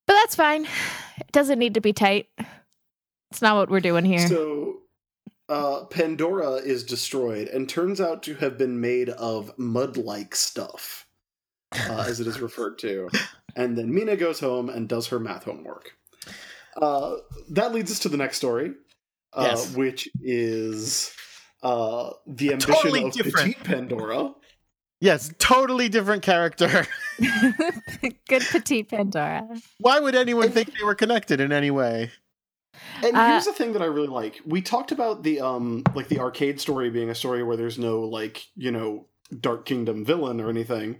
But 0.05 0.15
that's 0.15 0.35
fine. 0.35 0.65
It 1.17 1.31
doesn't 1.31 1.59
need 1.59 1.75
to 1.75 1.81
be 1.81 1.93
tight. 1.93 2.27
It's 3.31 3.41
not 3.41 3.55
what 3.55 3.69
we're 3.69 3.79
doing 3.79 4.05
here. 4.05 4.27
So, 4.27 4.81
uh, 5.49 5.85
Pandora 5.85 6.55
is 6.55 6.83
destroyed 6.83 7.47
and 7.47 7.67
turns 7.67 7.99
out 7.99 8.21
to 8.23 8.35
have 8.35 8.57
been 8.57 8.79
made 8.79 9.09
of 9.09 9.57
mud 9.57 9.97
like 9.97 10.35
stuff, 10.35 11.02
uh, 11.89 12.05
as 12.07 12.19
it 12.19 12.27
is 12.27 12.39
referred 12.39 12.77
to. 12.79 13.09
And 13.55 13.77
then 13.77 13.93
Mina 13.93 14.15
goes 14.15 14.39
home 14.39 14.69
and 14.69 14.87
does 14.89 15.07
her 15.07 15.19
math 15.19 15.43
homework. 15.43 15.91
Uh, 16.75 17.15
that 17.51 17.73
leads 17.73 17.91
us 17.91 17.99
to 17.99 18.09
the 18.09 18.17
next 18.17 18.37
story, 18.37 18.71
uh, 19.33 19.45
Yes. 19.51 19.75
which 19.75 20.09
is 20.21 21.13
uh, 21.61 22.11
the 22.25 22.53
ambition 22.53 22.73
Totally 22.73 23.03
of 23.03 23.13
different. 23.13 23.35
Petite 23.55 23.63
Pandora. 23.63 24.31
Yes, 24.99 25.33
totally 25.37 25.89
different 25.89 26.23
character. 26.23 26.87
Good 28.29 28.41
petite 28.49 28.89
Pandora. 28.89 29.47
Why 29.79 29.99
would 29.99 30.15
anyone 30.15 30.49
think 30.49 30.73
they 30.77 30.85
were 30.85 30.95
connected 30.95 31.41
in 31.41 31.51
any 31.51 31.71
way? 31.71 32.11
And 33.03 33.15
Uh, 33.15 33.31
here's 33.31 33.45
the 33.45 33.53
thing 33.53 33.73
that 33.73 33.81
I 33.81 33.85
really 33.85 34.07
like. 34.07 34.39
We 34.45 34.61
talked 34.61 34.91
about 34.91 35.21
the 35.23 35.41
um 35.41 35.83
like 35.93 36.07
the 36.07 36.19
arcade 36.19 36.59
story 36.61 36.89
being 36.89 37.09
a 37.09 37.15
story 37.15 37.43
where 37.43 37.57
there's 37.57 37.77
no 37.77 38.01
like, 38.01 38.47
you 38.55 38.71
know, 38.71 39.07
Dark 39.39 39.65
Kingdom 39.65 40.05
villain 40.05 40.39
or 40.41 40.49
anything. 40.49 40.99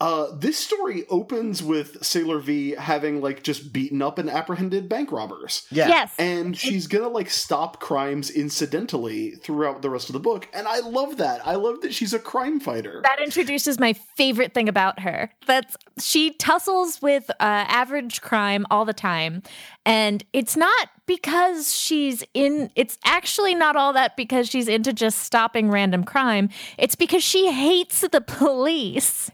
Uh 0.00 0.34
this 0.36 0.58
story 0.58 1.04
opens 1.08 1.62
with 1.62 2.04
Sailor 2.04 2.40
V 2.40 2.72
having 2.72 3.20
like 3.20 3.42
just 3.42 3.72
beaten 3.72 4.02
up 4.02 4.18
and 4.18 4.28
apprehended 4.28 4.88
bank 4.88 5.12
robbers. 5.12 5.66
Yeah. 5.70 5.88
Yes. 5.88 6.14
And 6.18 6.56
she's 6.56 6.86
gonna 6.86 7.08
like 7.08 7.30
stop 7.30 7.80
crimes 7.80 8.30
incidentally 8.30 9.32
throughout 9.32 9.82
the 9.82 9.90
rest 9.90 10.08
of 10.08 10.14
the 10.14 10.20
book. 10.20 10.48
And 10.52 10.66
I 10.66 10.80
love 10.80 11.18
that. 11.18 11.46
I 11.46 11.54
love 11.54 11.80
that 11.82 11.94
she's 11.94 12.12
a 12.12 12.18
crime 12.18 12.60
fighter. 12.60 13.00
That 13.02 13.20
introduces 13.22 13.78
my 13.78 13.92
favorite 13.92 14.54
thing 14.54 14.68
about 14.68 15.00
her. 15.00 15.30
That's 15.46 15.76
she 15.98 16.32
tussles 16.34 17.00
with 17.00 17.30
uh, 17.30 17.34
average 17.40 18.20
crime 18.20 18.66
all 18.70 18.84
the 18.84 18.92
time, 18.92 19.42
and 19.86 20.24
it's 20.32 20.56
not 20.56 20.88
because 21.06 21.74
she's 21.74 22.24
in. 22.34 22.70
It's 22.76 22.98
actually 23.04 23.54
not 23.54 23.76
all 23.76 23.92
that 23.92 24.16
because 24.16 24.48
she's 24.48 24.68
into 24.68 24.92
just 24.92 25.20
stopping 25.20 25.70
random 25.70 26.04
crime. 26.04 26.48
It's 26.78 26.94
because 26.94 27.22
she 27.24 27.50
hates 27.52 28.00
the 28.00 28.20
police, 28.20 29.30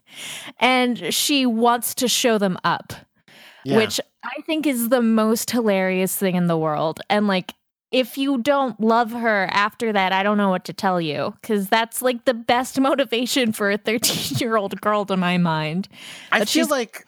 and 0.59 1.13
she 1.13 1.47
wants 1.47 1.95
to 1.97 2.09
show 2.09 2.39
them 2.39 2.59
up, 2.65 2.93
Yeah. 3.65 3.77
which 3.77 4.01
I 4.25 4.41
think 4.47 4.67
is 4.67 4.89
the 4.89 5.03
most 5.03 5.51
hilarious 5.51 6.17
thing 6.17 6.35
in 6.37 6.47
the 6.47 6.59
world. 6.59 7.01
And 7.09 7.27
like. 7.27 7.55
If 7.93 8.17
you 8.17 8.39
don't 8.39 8.79
love 8.81 9.11
her 9.11 9.49
after 9.51 9.93
that, 9.93 10.13
I 10.13 10.23
don't 10.23 10.39
know 10.39 10.49
what 10.49 10.65
to 10.67 10.73
tell 10.73 11.01
you 11.01 11.35
because 11.43 11.69
that's 11.69 12.01
like 12.01 12.25
the 12.25 12.35
best 12.35 12.79
motivation 12.81 13.51
for 13.51 13.69
a 13.73 13.79
13 13.79 14.39
year 14.39 14.57
old 14.57 14.81
girl 14.81 15.05
to 15.07 15.17
my 15.17 15.39
mind. 15.39 15.89
I 16.31 16.39
feel 16.39 16.47
she's- 16.47 16.71
like 16.71 17.05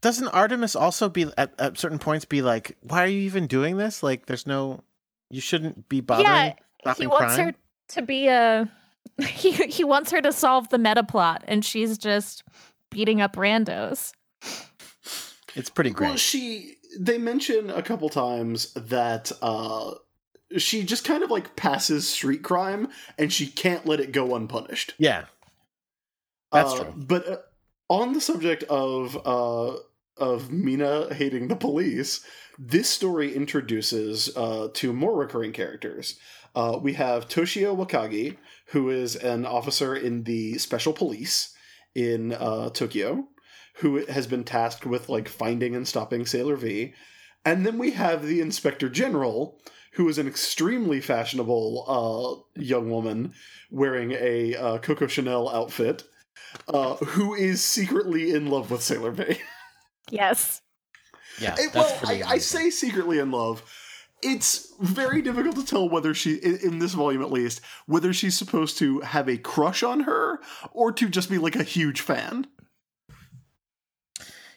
doesn't 0.00 0.28
Artemis 0.28 0.74
also 0.76 1.08
be 1.08 1.26
at, 1.36 1.52
at 1.58 1.78
certain 1.78 1.98
points 1.98 2.24
be 2.24 2.42
like, 2.42 2.76
why 2.82 3.02
are 3.04 3.08
you 3.08 3.20
even 3.20 3.46
doing 3.46 3.76
this? 3.76 4.02
Like, 4.02 4.26
there's 4.26 4.46
no, 4.46 4.82
you 5.30 5.40
shouldn't 5.40 5.88
be 5.88 6.00
bothering 6.00 6.26
yeah, 6.26 6.94
he 6.96 7.06
wants 7.06 7.34
crime. 7.34 7.46
her 7.48 7.54
to 7.88 8.02
be 8.02 8.28
a. 8.28 8.68
He, 9.20 9.52
he 9.52 9.84
wants 9.84 10.10
her 10.12 10.22
to 10.22 10.32
solve 10.32 10.70
the 10.70 10.78
meta 10.78 11.02
plot, 11.02 11.44
and 11.46 11.62
she's 11.64 11.98
just 11.98 12.42
beating 12.90 13.20
up 13.20 13.36
randos. 13.36 14.12
It's 15.54 15.68
pretty 15.68 15.90
great. 15.90 16.08
Well, 16.08 16.16
she 16.16 16.76
they 16.98 17.18
mention 17.18 17.68
a 17.70 17.82
couple 17.82 18.08
times 18.08 18.72
that 18.74 19.30
uh 19.42 19.92
she 20.56 20.84
just 20.84 21.04
kind 21.04 21.22
of 21.22 21.30
like 21.30 21.54
passes 21.56 22.08
street 22.08 22.42
crime 22.42 22.88
and 23.18 23.32
she 23.32 23.46
can't 23.46 23.84
let 23.86 24.00
it 24.00 24.12
go 24.12 24.34
unpunished. 24.34 24.94
yeah, 24.98 25.24
that's 26.52 26.72
Uh, 26.72 26.84
true. 26.84 26.94
But 26.96 27.28
uh, 27.28 27.36
on 27.88 28.12
the 28.12 28.20
subject 28.20 28.62
of 28.64 29.16
uh 29.26 29.76
of 30.20 30.50
Mina 30.50 31.12
hating 31.14 31.48
the 31.48 31.56
police, 31.56 32.24
this 32.58 32.88
story 32.88 33.34
introduces 33.34 34.36
uh 34.36 34.68
two 34.72 34.92
more 34.92 35.16
recurring 35.16 35.52
characters. 35.52 36.18
Uh, 36.54 36.78
we 36.82 36.94
have 36.94 37.28
Toshio 37.28 37.76
Wakagi, 37.76 38.36
who 38.66 38.90
is 38.90 39.16
an 39.16 39.46
officer 39.46 39.94
in 39.94 40.24
the 40.24 40.58
special 40.58 40.92
police 40.92 41.54
in 41.94 42.32
uh, 42.32 42.70
Tokyo, 42.70 43.28
who 43.76 44.04
has 44.06 44.26
been 44.26 44.44
tasked 44.44 44.86
with 44.86 45.08
like 45.08 45.28
finding 45.28 45.74
and 45.74 45.86
stopping 45.86 46.26
Sailor 46.26 46.56
V. 46.56 46.94
And 47.44 47.64
then 47.64 47.78
we 47.78 47.92
have 47.92 48.26
the 48.26 48.40
Inspector 48.40 48.88
General, 48.90 49.60
who 49.94 50.08
is 50.08 50.18
an 50.18 50.26
extremely 50.26 51.00
fashionable 51.00 52.44
uh, 52.56 52.60
young 52.60 52.90
woman 52.90 53.32
wearing 53.70 54.12
a 54.12 54.54
uh, 54.54 54.78
Coco 54.78 55.06
Chanel 55.06 55.48
outfit, 55.48 56.04
uh, 56.68 56.96
who 56.96 57.34
is 57.34 57.62
secretly 57.62 58.34
in 58.34 58.48
love 58.48 58.70
with 58.70 58.82
Sailor 58.82 59.12
V. 59.12 59.38
Yes. 60.10 60.62
Yeah, 61.40 61.54
that's 61.56 61.74
well, 61.74 61.98
I, 62.04 62.22
I 62.26 62.38
say 62.38 62.70
secretly 62.70 63.18
in 63.18 63.30
love. 63.30 63.62
It's 64.22 64.74
very 64.80 65.22
difficult 65.22 65.56
to 65.56 65.64
tell 65.64 65.88
whether 65.88 66.12
she, 66.12 66.34
in, 66.34 66.56
in 66.58 66.78
this 66.78 66.92
volume 66.92 67.22
at 67.22 67.32
least, 67.32 67.62
whether 67.86 68.12
she's 68.12 68.36
supposed 68.36 68.76
to 68.78 69.00
have 69.00 69.28
a 69.28 69.38
crush 69.38 69.82
on 69.82 70.00
her 70.00 70.40
or 70.72 70.92
to 70.92 71.08
just 71.08 71.30
be 71.30 71.38
like 71.38 71.56
a 71.56 71.62
huge 71.62 72.02
fan. 72.02 72.46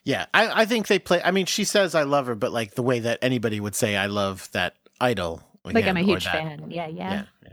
Yeah, 0.04 0.26
I, 0.34 0.64
I 0.64 0.66
think 0.66 0.88
they 0.88 1.00
play. 1.00 1.22
I 1.24 1.32
mean, 1.32 1.46
she 1.46 1.64
says 1.64 1.96
I 1.96 2.04
love 2.04 2.28
her, 2.28 2.36
but 2.36 2.52
like 2.52 2.76
the 2.76 2.84
way 2.84 3.00
that 3.00 3.20
anybody 3.22 3.62
would 3.62 3.76
say 3.76 3.96
I 3.96 4.08
love 4.08 4.50
that 4.52 4.76
idol. 5.00 5.42
Like, 5.64 5.86
I'm 5.86 5.96
a 5.96 6.02
huge 6.02 6.26
that- 6.26 6.34
fan. 6.34 6.66
Yeah, 6.72 6.88
yeah. 6.88 7.24
Yeah, 7.44 7.50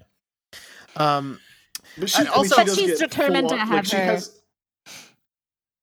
yeah. 0.99 1.17
Um, 1.17 1.39
But 1.97 2.11
she, 2.11 2.19
And 2.21 2.29
also- 2.29 2.57
But 2.57 2.71
she's 2.75 2.99
determined 2.99 3.51
to 3.51 3.57
have 3.57 3.71
like, 3.71 3.85
she 3.85 3.97
her- 3.97 4.03
has- 4.05 4.37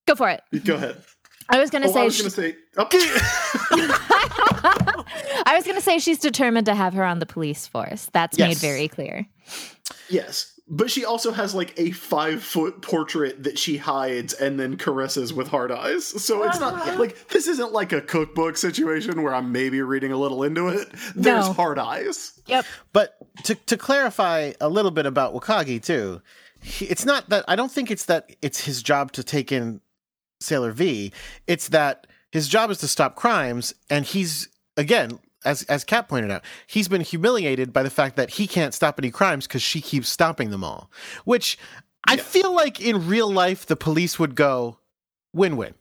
Go 0.06 0.16
for 0.16 0.30
it. 0.30 0.42
Go 0.66 0.76
ahead. 0.76 1.02
I 1.50 1.60
was 1.60 1.70
going 1.70 1.84
to 1.84 1.90
Oh, 1.90 1.92
I 1.92 1.94
say. 1.94 2.04
was 2.06 2.16
she- 2.16 2.22
going 2.24 2.32
to 2.32 2.42
say. 2.42 2.56
Oh. 2.78 2.88
I 5.46 5.54
was 5.56 5.64
going 5.64 5.76
to 5.78 5.82
say 5.82 6.00
she's 6.00 6.20
determined 6.20 6.66
to 6.66 6.76
have 6.76 6.94
her 6.94 7.04
on 7.04 7.20
the 7.20 7.26
police 7.26 7.68
force. 7.68 8.10
That's 8.12 8.38
made 8.38 8.58
very 8.58 8.88
clear. 8.88 9.28
yes. 10.10 10.54
But 10.70 10.92
she 10.92 11.06
also 11.06 11.32
has 11.32 11.56
like 11.56 11.74
a 11.80 11.92
five 11.92 12.44
foot 12.44 12.82
portrait 12.82 13.44
that 13.44 13.58
she 13.58 13.78
hides 13.78 14.34
and 14.34 14.60
then 14.60 14.76
caresses 14.76 15.34
with 15.34 15.48
hard 15.48 15.72
eyes. 15.72 16.06
So 16.06 16.44
it's 16.44 16.60
not 16.60 16.74
uh-huh. 16.74 17.00
like 17.00 17.30
this 17.30 17.48
isn't 17.48 17.72
like 17.72 17.94
a 17.94 18.02
cookbook 18.02 18.58
situation 18.58 19.24
where 19.24 19.34
I'm 19.34 19.54
maybe 19.54 19.82
reading 19.82 20.12
a 20.12 20.18
little 20.18 20.44
into 20.44 20.68
it. 20.68 20.90
There's 21.16 21.48
No. 21.48 21.54
hard 21.54 21.80
eyes. 21.80 22.34
Yep. 22.48 22.66
But 22.92 23.16
to 23.46 23.56
to 23.56 23.78
clarify 23.78 24.52
a 24.60 24.68
little 24.68 24.92
bit 24.92 25.06
about 25.06 25.34
Wakagi 25.34 25.82
too, 25.82 26.22
he, 26.62 26.86
it's 26.88 27.06
not 27.06 27.30
that 27.30 27.46
I 27.48 27.56
don't 27.56 27.72
think 27.72 27.90
it's 27.90 28.04
that 28.06 28.30
it's 28.42 28.66
his 28.66 28.84
job 28.84 29.14
to 29.14 29.24
take 29.24 29.54
in 29.54 29.80
Sailor 30.40 30.72
V. 30.72 31.12
It's 31.48 31.70
that 31.70 32.08
his 32.32 32.48
job 32.48 32.70
is 32.70 32.78
to 32.80 32.88
stop 32.88 33.16
crimes, 33.16 33.74
and 33.90 34.06
he's 34.06 34.50
again, 34.76 35.20
as 35.46 35.64
as 35.64 35.84
Kat 35.84 36.08
pointed 36.08 36.32
out, 36.32 36.44
he's 36.68 36.88
been 36.88 37.02
humiliated 37.02 37.74
by 37.74 37.84
the 37.84 37.90
fact 37.90 38.16
that 38.16 38.32
he 38.32 38.48
can't 38.48 38.74
stop 38.74 39.00
any 39.00 39.12
crimes 39.12 39.48
because 39.48 39.64
she 39.64 39.82
keeps 39.82 40.10
stopping 40.10 40.50
them 40.50 40.64
all. 40.64 40.92
Which 41.26 41.58
I 42.06 42.18
feel 42.18 42.54
like 42.54 42.80
in 42.80 43.08
real 43.08 43.32
life 43.32 43.66
the 43.66 43.76
police 43.76 44.20
would 44.20 44.36
go 44.36 44.80
win 45.34 45.58
win, 45.58 45.74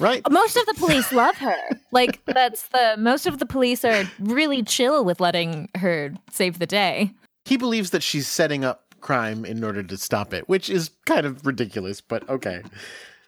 right? 0.00 0.22
Most 0.30 0.56
of 0.56 0.66
the 0.66 0.74
police 0.74 1.12
love 1.12 1.36
her. 1.36 1.58
Like 1.92 2.24
that's 2.26 2.68
the 2.68 2.96
most 2.98 3.26
of 3.26 3.38
the 3.38 3.46
police 3.46 3.84
are 3.84 4.04
really 4.18 4.62
chill 4.62 5.04
with 5.04 5.20
letting 5.20 5.68
her 5.76 6.12
save 6.30 6.58
the 6.58 6.66
day. 6.66 7.12
he 7.44 7.56
believes 7.56 7.90
that 7.90 8.02
she's 8.02 8.26
setting 8.28 8.64
up 8.64 8.94
crime 9.00 9.44
in 9.44 9.62
order 9.62 9.82
to 9.84 9.96
stop 9.96 10.34
it, 10.34 10.48
which 10.48 10.68
is 10.68 10.90
kind 11.06 11.24
of 11.26 11.46
ridiculous, 11.46 12.00
but 12.00 12.28
okay. 12.28 12.62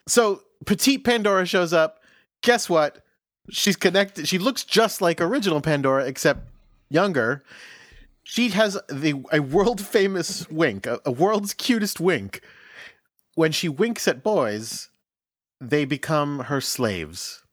So 0.09 0.41
Petite 0.65 1.03
Pandora 1.03 1.45
shows 1.45 1.71
up. 1.71 2.01
Guess 2.41 2.69
what? 2.69 3.03
She's 3.49 3.75
connected. 3.75 4.27
She 4.27 4.37
looks 4.37 4.63
just 4.63 5.01
like 5.01 5.21
original 5.21 5.61
Pandora, 5.61 6.05
except 6.05 6.49
younger. 6.89 7.43
She 8.23 8.49
has 8.49 8.77
the 8.89 9.23
a 9.31 9.39
world 9.39 9.81
famous 9.81 10.49
wink, 10.49 10.85
a, 10.85 10.99
a 11.05 11.11
world's 11.11 11.53
cutest 11.53 11.99
wink. 11.99 12.41
When 13.35 13.51
she 13.51 13.69
winks 13.69 14.07
at 14.07 14.23
boys, 14.23 14.89
they 15.61 15.85
become 15.85 16.39
her 16.41 16.61
slaves. 16.61 17.43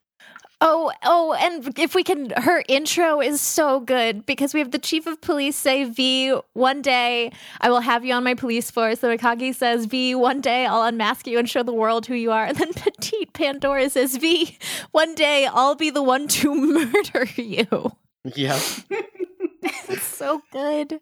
Oh, 0.63 0.91
oh, 1.05 1.35
and 1.35 1.79
if 1.79 1.95
we 1.95 2.03
can, 2.03 2.31
her 2.31 2.63
intro 2.67 3.21
is 3.21 3.43
so 3.43 3.79
good 3.81 4.25
because 4.25 4.55
we 4.55 4.61
have 4.61 4.71
the 4.71 4.79
chief 4.79 5.07
of 5.07 5.21
police 5.21 5.55
say, 5.55 5.85
V, 5.85 6.31
one 6.55 6.81
day 6.81 7.31
I 7.61 7.69
will 7.69 7.81
have 7.81 8.07
you 8.07 8.15
on 8.15 8.25
my 8.25 8.33
police 8.35 8.71
force. 8.71 9.01
The 9.01 9.09
Wakagi 9.09 9.55
says, 9.55 9.85
V, 9.85 10.15
one 10.15 10.41
day 10.41 10.65
I'll 10.65 10.83
unmask 10.85 11.27
you 11.27 11.39
and 11.39 11.49
show 11.49 11.63
the 11.63 11.75
world 11.75 12.07
who 12.07 12.15
you 12.15 12.33
are. 12.33 12.45
And 12.49 12.57
then 12.57 12.73
Petite 12.73 13.35
Pandora 13.35 13.91
says, 13.91 14.17
V, 14.17 14.57
one 14.93 15.15
day 15.15 15.47
I'll 15.47 15.75
be 15.75 15.91
the 15.91 16.03
one 16.03 16.27
to 16.29 16.55
murder 16.55 17.27
you. 17.37 17.93
Yeah. 18.25 18.59
It's 19.89 20.05
so 20.05 20.41
good. 20.53 21.01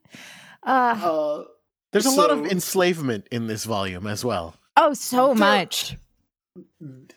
Uh, 0.63 0.97
Uh, 1.03 1.45
There's 1.93 2.07
a 2.07 2.11
lot 2.11 2.31
of 2.31 2.47
enslavement 2.47 3.29
in 3.31 3.47
this 3.47 3.65
volume 3.65 4.07
as 4.07 4.25
well. 4.25 4.57
oh, 4.77 4.95
so 4.95 5.35
much. 5.35 5.97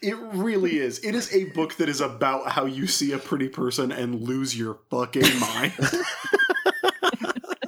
It 0.01 0.17
really 0.17 0.79
is. 0.79 0.99
It 0.99 1.13
is 1.13 1.33
a 1.33 1.45
book 1.45 1.75
that 1.75 1.89
is 1.89 2.01
about 2.01 2.51
how 2.51 2.65
you 2.65 2.87
see 2.87 3.11
a 3.11 3.17
pretty 3.17 3.49
person 3.49 3.91
and 3.91 4.21
lose 4.21 4.57
your 4.57 4.79
fucking 4.89 5.39
mind. 5.39 5.73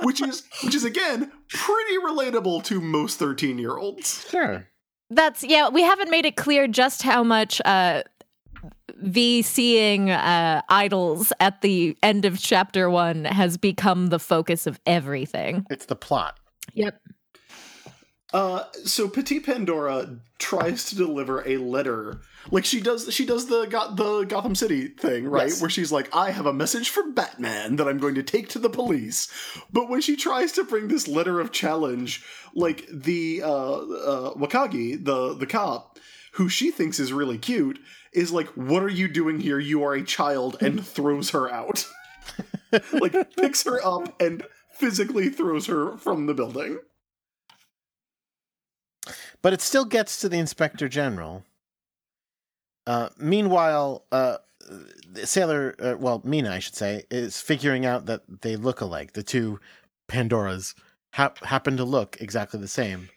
which 0.02 0.22
is 0.22 0.44
which 0.64 0.74
is 0.74 0.86
again 0.86 1.32
pretty 1.50 1.98
relatable 1.98 2.64
to 2.66 2.82
most 2.82 3.20
13-year-olds. 3.20 4.28
Sure. 4.30 4.68
That's 5.12 5.44
yeah. 5.44 5.70
We 5.70 5.84
haven't 5.84 6.10
made 6.10 6.26
it 6.26 6.36
clear 6.36 6.68
just 6.68 7.04
how 7.04 7.24
much 7.24 7.62
uh, 7.66 8.04
V 9.02 9.42
seeing 9.42 10.10
uh, 10.10 10.62
idols 10.70 11.32
at 11.40 11.62
the 11.62 11.98
end 12.04 12.26
of 12.26 12.40
chapter 12.40 12.90
one 12.90 13.26
has 13.26 13.58
become 13.58 14.08
the 14.08 14.20
focus 14.20 14.68
of 14.68 14.80
everything. 14.86 15.66
It's 15.70 15.86
the 15.86 15.96
plot. 15.96 16.40
Yep. 16.74 17.00
Uh, 18.32 18.66
so 18.86 19.08
Petite 19.08 19.46
Pandora 19.46 20.18
tries 20.38 20.86
to 20.86 20.96
deliver 20.96 21.48
a 21.48 21.58
letter, 21.58 22.22
like 22.52 22.64
she 22.64 22.80
does. 22.80 23.12
She 23.12 23.26
does 23.26 23.48
the 23.48 23.66
got 23.66 23.96
the 23.96 24.24
Gotham 24.24 24.54
City 24.54 24.88
thing, 24.88 25.28
right? 25.28 25.48
Yes. 25.48 25.62
Where 25.62 25.70
she's 25.70 25.92
like, 25.92 26.16
"I 26.16 26.30
have 26.30 26.46
a 26.46 26.54
message 26.54 26.90
from 26.90 27.16
Batman 27.16 27.78
that 27.78 27.88
I'm 27.88 27.98
going 27.98 28.16
to 28.16 28.24
take 28.24 28.50
to 28.50 28.60
the 28.60 28.70
police." 28.70 29.32
But 29.72 29.90
when 29.90 30.02
she 30.02 30.16
tries 30.16 30.52
to 30.54 30.64
bring 30.64 30.88
this 30.88 31.08
letter 31.08 31.40
of 31.40 31.52
challenge, 31.52 32.24
like 32.54 32.86
the 32.92 33.42
uh, 33.44 33.48
uh, 33.48 34.34
Wakagi, 34.36 35.04
the 35.04 35.34
the 35.34 35.48
cop, 35.48 35.98
who 36.34 36.50
she 36.50 36.70
thinks 36.70 37.00
is 37.00 37.12
really 37.12 37.40
cute, 37.40 37.80
is 38.14 38.32
like, 38.32 38.48
"What 38.50 38.84
are 38.84 38.90
you 38.90 39.08
doing 39.08 39.40
here? 39.40 39.60
You 39.60 39.84
are 39.84 39.96
a 39.96 40.04
child," 40.04 40.62
and 40.62 40.86
throws 40.86 41.32
her 41.32 41.52
out. 41.52 41.88
like 42.94 43.36
picks 43.36 43.64
her 43.64 43.84
up 43.84 44.22
and 44.22 44.46
physically 44.72 45.30
throws 45.30 45.66
her 45.66 45.98
from 45.98 46.28
the 46.28 46.36
building. 46.36 46.80
But 49.42 49.54
it 49.54 49.62
still 49.62 49.86
gets 49.86 50.20
to 50.22 50.30
the 50.30 50.38
inspector 50.38 50.88
general. 50.88 51.44
Uh, 52.88 53.10
meanwhile, 53.18 54.06
uh, 54.12 54.38
Sailor, 55.24 55.76
uh, 55.80 55.96
well, 55.98 56.22
Mina, 56.24 56.52
I 56.52 56.60
should 56.60 56.76
say, 56.76 57.04
is 57.10 57.42
figuring 57.42 57.86
out 57.86 58.06
that 58.06 58.22
they 58.42 58.56
look 58.56 58.82
alike. 58.82 59.14
The 59.14 59.24
two 59.24 59.60
Pandoras 60.10 60.76
hap- 61.14 61.44
happen 61.44 61.78
to 61.78 61.84
look 61.84 62.18
exactly 62.20 62.60
the 62.60 62.68
same. 62.68 63.10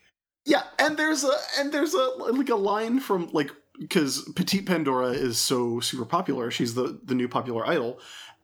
Yeah, 0.44 0.64
and 0.78 0.96
there's 0.96 1.24
a 1.24 1.32
and 1.58 1.72
there's 1.72 1.94
a 1.94 2.02
like 2.32 2.48
a 2.48 2.56
line 2.56 2.98
from 2.98 3.28
like 3.32 3.50
because 3.78 4.28
Petite 4.34 4.66
Pandora 4.66 5.08
is 5.08 5.38
so 5.38 5.80
super 5.80 6.04
popular. 6.04 6.50
She's 6.50 6.74
the 6.74 7.00
the 7.04 7.14
new 7.14 7.28
popular 7.28 7.66
idol. 7.66 8.00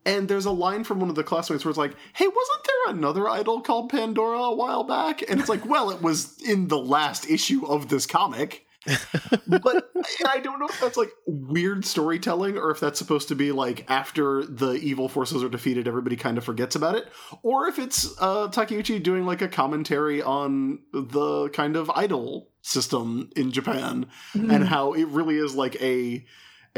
And 0.09 0.27
there's 0.27 0.47
a 0.47 0.51
line 0.51 0.85
from 0.85 1.01
one 1.01 1.11
of 1.11 1.17
the 1.17 1.23
classmates 1.23 1.65
where 1.65 1.71
it's 1.71 1.79
like, 1.79 1.95
"Hey, 2.15 2.27
wasn't 2.27 2.65
there 2.65 2.95
another 2.95 3.29
idol 3.29 3.61
called 3.61 3.91
Pandora 3.91 4.39
a 4.39 4.55
while 4.55 4.83
back?" 4.83 5.23
And 5.29 5.39
it's 5.39 5.51
like, 5.51 5.67
"Well, 5.67 5.91
it 5.91 6.01
was 6.01 6.41
in 6.41 6.69
the 6.69 6.79
last 6.79 7.29
issue 7.29 7.67
of 7.67 7.89
this 7.89 8.07
comic." 8.07 8.65
but 9.47 9.91
I 10.27 10.39
don't 10.39 10.61
know 10.61 10.69
if 10.69 10.81
that's 10.81 10.97
like 10.97 11.11
weird 11.27 11.85
storytelling 11.85 12.57
or 12.57 12.71
if 12.71 12.81
that's 12.81 12.99
supposed 12.99 13.29
to 13.29 13.35
be 13.35 13.53
like 13.53 13.85
after 13.91 14.45
the 14.45 14.73
evil 14.73 15.11
forces 15.11 15.45
are 15.45 15.51
defeated, 15.51 15.87
everybody 15.87 16.17
kind 16.17 16.39
of 16.39 16.45
forgets 16.45 16.75
about 16.75 16.95
it, 16.95 17.09
or 17.43 17.67
if 17.67 17.79
it's 17.79 18.07
uh, 18.19 18.49
Takeuchi 18.49 19.03
doing 19.03 19.27
like 19.27 19.43
a 19.43 19.49
commentary 19.49 20.23
on 20.23 20.79
the 20.93 21.51
kind 21.51 21.77
of 21.77 21.91
idol 21.91 22.49
system 22.63 23.29
in 23.37 23.53
Japan 23.53 24.07
and 24.35 24.65
how 24.65 24.95
it 24.95 25.09
really 25.09 25.37
is 25.37 25.55
like 25.55 25.81
a 25.83 26.25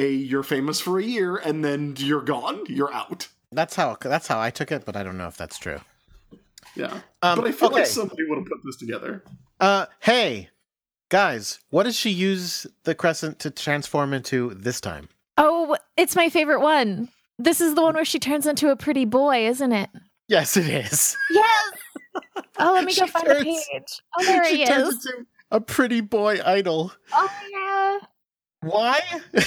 a 0.01 0.11
you're 0.11 0.43
famous 0.43 0.81
for 0.81 0.99
a 0.99 1.03
year 1.03 1.37
and 1.37 1.65
then 1.65 1.95
you're 1.99 2.23
gone, 2.23 2.61
you're 2.69 2.93
out. 2.93 3.29
That's 3.53 3.75
how 3.75 3.97
that's 4.01 4.27
how 4.29 4.41
I 4.41 4.51
took 4.51 4.71
it, 4.73 4.85
but 4.85 4.97
I 4.97 5.03
don't 5.03 5.19
know 5.19 5.27
if 5.29 5.37
that's 5.37 5.59
true. 5.59 5.81
Yeah, 6.77 7.01
Um, 7.23 7.41
but 7.41 7.47
I 7.49 7.53
feel 7.53 7.71
like 7.71 7.87
somebody 7.87 8.23
would 8.29 8.39
have 8.39 8.47
put 8.47 8.59
this 8.65 8.77
together. 8.77 9.25
Uh, 9.59 9.87
hey, 10.01 10.51
guys, 11.09 11.59
what 11.71 11.83
does 11.83 11.97
she 11.97 12.11
use 12.11 12.67
the 12.85 12.95
crescent 12.95 13.41
to 13.41 13.51
transform 13.51 14.13
into 14.15 14.55
this 14.55 14.81
time? 14.81 15.09
Oh, 15.37 15.77
it's 15.97 16.15
my 16.15 16.29
favorite 16.29 16.61
one. 16.61 17.09
This 17.39 17.61
is 17.61 17.75
the 17.75 17.83
one 17.83 17.95
where 17.95 18.05
she 18.05 18.19
turns 18.21 18.47
into 18.47 18.69
a 18.71 18.77
pretty 18.77 19.05
boy, 19.05 19.47
isn't 19.49 19.73
it? 19.73 19.91
Yes, 20.29 20.57
it 20.57 20.69
is. 20.69 21.17
Yes. 21.31 21.73
Oh, 22.59 22.73
let 22.75 22.85
me 22.85 22.95
go 22.95 23.07
She 23.07 23.11
find 23.11 23.27
the 23.27 23.35
turns- 23.35 23.45
page. 23.73 24.01
Oh, 24.19 24.25
there 24.25 24.45
she 24.45 24.59
he 24.59 24.67
turns 24.67 24.89
is. 24.95 25.07
into 25.07 25.27
a 25.51 25.61
pretty 25.61 26.01
boy 26.03 26.41
idol. 26.45 26.93
Oh 27.13 27.31
yeah. 27.51 28.07
Why? 28.63 29.01
For 29.33 29.41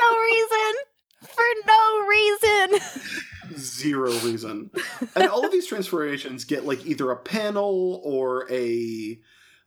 no 0.00 0.18
reason. 0.22 0.74
For 1.22 1.44
no 1.66 2.06
reason. 2.06 2.78
zero 3.58 4.10
reason. 4.20 4.70
and 5.14 5.28
all 5.28 5.44
of 5.44 5.52
these 5.52 5.66
transformations 5.66 6.44
get 6.44 6.64
like 6.66 6.84
either 6.86 7.10
a 7.10 7.16
panel 7.16 8.00
or 8.04 8.46
a 8.50 9.18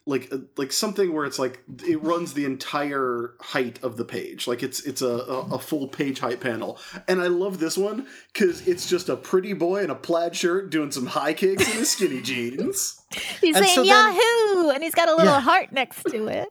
like 0.06 0.32
like 0.58 0.72
something 0.72 1.14
where 1.14 1.26
it's 1.26 1.38
like 1.38 1.62
it 1.86 2.02
runs 2.02 2.34
the 2.34 2.46
entire 2.46 3.36
height 3.40 3.78
of 3.84 3.98
the 3.98 4.06
page. 4.06 4.48
Like 4.48 4.64
it's 4.64 4.80
it's 4.86 5.02
a 5.04 5.08
a, 5.08 5.56
a 5.56 5.60
full 5.60 5.88
page 5.88 6.20
height 6.20 6.40
panel. 6.40 6.80
And 7.08 7.22
I 7.22 7.28
love 7.28 7.60
this 7.60 7.78
one 7.78 8.08
cuz 8.34 8.68
it's 8.68 8.90
just 8.90 9.10
a 9.10 9.16
pretty 9.16 9.54
boy 9.54 9.84
in 9.84 9.90
a 9.92 9.96
plaid 9.96 10.36
shirt 10.36 10.72
doing 10.72 10.92
some 10.92 11.06
high 11.08 11.34
kicks 11.34 11.68
in 11.68 11.78
his 11.78 11.92
skinny 11.92 12.22
jeans. 12.22 13.00
He's 13.42 13.56
And 13.56 13.66
saying 13.66 13.76
so 13.76 13.84
then- 13.84 14.16
Yahoo! 14.16 14.70
And 14.70 14.82
he's 14.84 14.96
got 14.96 15.10
a 15.10 15.16
little 15.16 15.34
Yeah. 15.34 15.42
heart 15.42 15.72
next 15.72 16.04
to 16.06 16.28
it. 16.28 16.50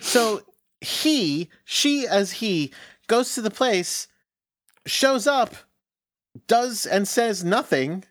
So 0.00 0.42
he, 0.80 1.48
she 1.64 2.06
as 2.06 2.32
he, 2.32 2.72
goes 3.06 3.34
to 3.34 3.42
the 3.42 3.50
place, 3.50 4.08
shows 4.86 5.26
up, 5.26 5.54
does 6.46 6.86
and 6.86 7.06
says 7.06 7.44
nothing, 7.44 8.04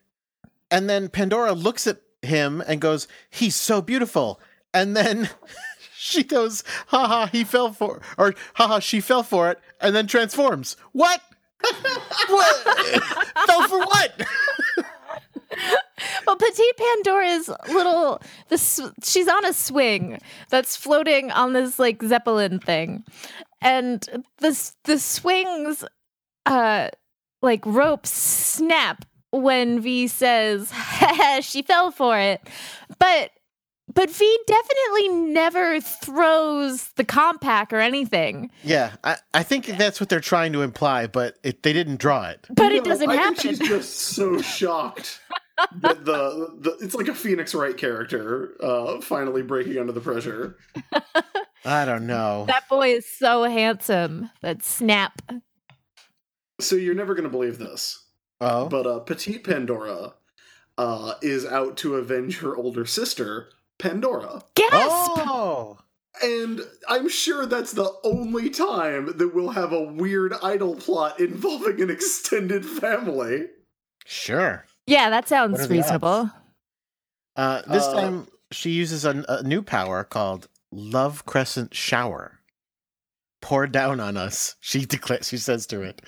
and 0.72 0.90
then 0.90 1.10
Pandora 1.10 1.54
looks 1.54 1.88
at 1.88 2.02
him 2.22 2.64
and 2.66 2.82
goes, 2.82 3.08
He's 3.30 3.56
so 3.56 3.82
beautiful. 3.82 4.40
And 4.74 4.96
then 4.96 5.30
she 5.98 6.24
goes, 6.24 6.64
haha, 6.88 7.28
he 7.28 7.44
fell 7.44 7.72
for 7.72 8.02
or 8.18 8.34
haha, 8.56 8.80
she 8.80 9.00
fell 9.00 9.24
for 9.24 9.52
it, 9.52 9.60
and 9.80 9.96
then 9.96 10.08
transforms. 10.08 10.76
What? 10.92 11.22
what? 12.28 12.56
fell 13.48 13.68
for 13.68 13.80
what? 13.80 14.22
Well, 16.26 16.36
Petite 16.36 16.78
Pandora's 16.78 17.50
little 17.70 18.22
this 18.50 18.80
she's 19.04 19.28
on 19.28 19.46
a 19.46 19.54
swing 19.54 20.20
that's 20.50 20.76
floating 20.76 21.32
on 21.32 21.54
this 21.54 21.80
like 21.80 22.02
zeppelin 22.04 22.60
thing. 22.60 23.04
And 23.62 24.26
this 24.40 24.76
the 24.84 25.00
swings 25.00 25.84
uh 26.46 26.90
like 27.42 27.66
ropes 27.66 28.12
snap 28.12 29.06
when 29.32 29.82
V 29.82 30.08
says 30.08 30.72
she 31.42 31.62
fell 31.62 31.92
for 31.92 32.18
it. 32.18 32.42
But 33.00 33.32
but 33.94 34.10
V 34.10 34.40
definitely 34.48 35.10
never 35.10 35.80
throws 35.82 36.90
the 36.96 37.04
compact 37.04 37.74
or 37.74 37.80
anything. 37.80 38.50
Yeah, 38.64 38.94
I, 39.04 39.18
I 39.34 39.44
think 39.44 39.66
that's 39.66 40.00
what 40.00 40.10
they're 40.10 40.20
trying 40.20 40.54
to 40.54 40.62
imply, 40.62 41.06
but 41.08 41.38
it, 41.44 41.64
they 41.64 41.74
didn't 41.74 41.98
draw 41.98 42.28
it. 42.30 42.48
But 42.50 42.72
it 42.72 42.84
doesn't 42.86 43.10
I 43.10 43.16
happen. 43.16 43.36
think 43.36 43.58
she's 43.58 43.68
just 43.68 43.94
so 44.00 44.42
shocked 44.42 45.20
that 45.58 46.06
the, 46.06 46.56
the 46.60 46.78
it's 46.82 46.96
like 46.96 47.08
a 47.08 47.16
Phoenix 47.16 47.54
Wright 47.54 47.78
character 47.78 48.56
uh 48.62 49.02
finally 49.02 49.42
breaking 49.42 49.78
under 49.78 49.92
the 49.92 50.02
pressure. 50.02 50.58
I 51.66 51.86
don't 51.86 52.08
know. 52.08 52.46
that 52.48 52.68
boy 52.68 52.90
is 52.90 53.10
so 53.10 53.44
handsome. 53.44 54.30
That 54.42 54.64
snap. 54.64 55.22
So 56.60 56.76
you're 56.76 56.96
never 56.96 57.14
going 57.14 57.24
to 57.24 57.30
believe 57.30 57.58
this. 57.58 58.04
Oh, 58.42 58.68
But 58.68 58.86
uh, 58.86 59.00
Petite 59.00 59.44
Pandora 59.44 60.14
uh, 60.78 61.14
is 61.22 61.46
out 61.46 61.78
to 61.78 61.96
avenge 61.96 62.40
her 62.40 62.56
older 62.56 62.86
sister, 62.86 63.50
Pandora. 63.80 64.42
Gasp! 64.56 64.74
oh, 64.82 65.78
And 66.22 66.62
I'm 66.90 67.08
sure 67.10 67.46
that's 67.46 67.72
the 67.72 67.92
only 68.04 68.50
time 68.50 69.18
that 69.18 69.34
we'll 69.34 69.52
have 69.52 69.72
a 69.72 69.84
weird 69.84 70.34
idol 70.44 70.76
plot 70.76 71.20
involving 71.20 71.82
an 71.82 71.90
extended 71.90 72.66
family. 72.66 73.48
sure. 74.06 74.66
Yeah, 74.88 75.10
that 75.10 75.28
sounds 75.28 75.68
reasonable. 75.70 76.30
Uh, 77.36 77.62
this 77.68 77.84
Uh, 77.86 77.94
time 78.02 78.28
she 78.52 78.72
uses 78.72 79.06
a, 79.06 79.24
a 79.30 79.44
new 79.44 79.62
power 79.62 80.04
called 80.04 80.48
Love 80.72 81.26
Crescent 81.26 81.74
Shower. 81.74 82.40
Pour 83.42 83.68
down 83.68 84.00
on 84.00 84.16
us, 84.18 84.56
she 84.60 84.86
declares. 84.86 85.28
She 85.30 85.38
says 85.38 85.66
to 85.68 85.82
it, 85.82 86.02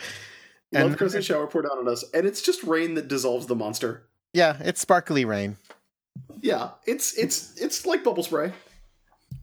Love 0.71 0.97
Crescent 0.97 1.23
Shower 1.23 1.47
pour 1.47 1.61
down 1.61 1.77
on 1.77 1.87
us, 1.87 2.03
and 2.13 2.25
it's 2.25 2.41
just 2.41 2.63
rain 2.63 2.93
that 2.95 3.07
dissolves 3.07 3.47
the 3.47 3.55
monster. 3.55 4.07
"Yeah, 4.33 4.57
it's 4.59 4.81
sparkly 4.81 5.25
rain." 5.25 5.57
Yeah, 6.41 6.71
it's 6.85 7.17
it's 7.17 7.59
it's 7.59 7.85
like 7.85 8.03
bubble 8.03 8.23
spray. 8.23 8.53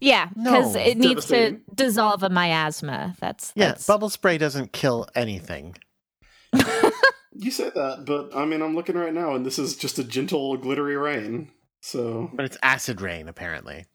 Yeah, 0.01 0.31
because 0.35 0.75
No. 0.75 0.81
it 0.81 0.97
needs 0.99 1.27
to 1.27 1.61
dissolve 1.75 2.23
a 2.25 2.29
miasma. 2.31 3.15
That's, 3.21 3.53
Yeah, 3.55 3.77
bubble 3.87 4.11
spray 4.11 4.37
doesn't 4.37 4.73
kill 4.73 5.07
anything. 5.15 5.77
You 7.35 7.51
say 7.51 7.71
that, 7.75 8.05
but 8.07 8.35
I 8.37 8.45
mean, 8.45 8.61
I'm 8.63 8.75
looking 8.75 8.97
right 8.97 9.13
now, 9.15 9.35
and 9.35 9.45
this 9.47 9.59
is 9.59 9.77
just 9.77 9.99
a 9.99 10.05
gentle, 10.05 10.57
glittery 10.57 10.97
rain. 10.97 11.51
So 11.81 12.31
But 12.35 12.45
it's 12.45 12.59
acid 12.63 13.01
rain, 13.01 13.29
apparently. 13.29 13.87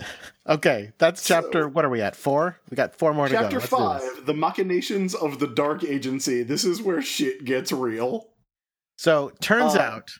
okay, 0.48 0.92
that's 0.98 1.22
So- 1.22 1.40
chapter. 1.40 1.68
What 1.68 1.84
are 1.84 1.88
we 1.90 2.00
at? 2.02 2.14
Four. 2.16 2.60
We 2.70 2.76
got 2.76 2.94
four 2.94 3.14
more 3.14 3.28
to 3.28 3.34
go. 3.34 3.48
Let's 3.48 3.66
five. 3.66 4.02
The 4.26 4.34
machinations 4.34 5.14
of 5.14 5.38
the 5.38 5.46
Dark 5.46 5.82
Agency. 5.84 6.42
This 6.42 6.64
is 6.64 6.82
where 6.82 7.00
shit 7.02 7.44
gets 7.44 7.72
real. 7.72 8.28
So 8.98 9.32
turns 9.40 9.74
Uh, 9.74 9.80
out, 9.80 10.10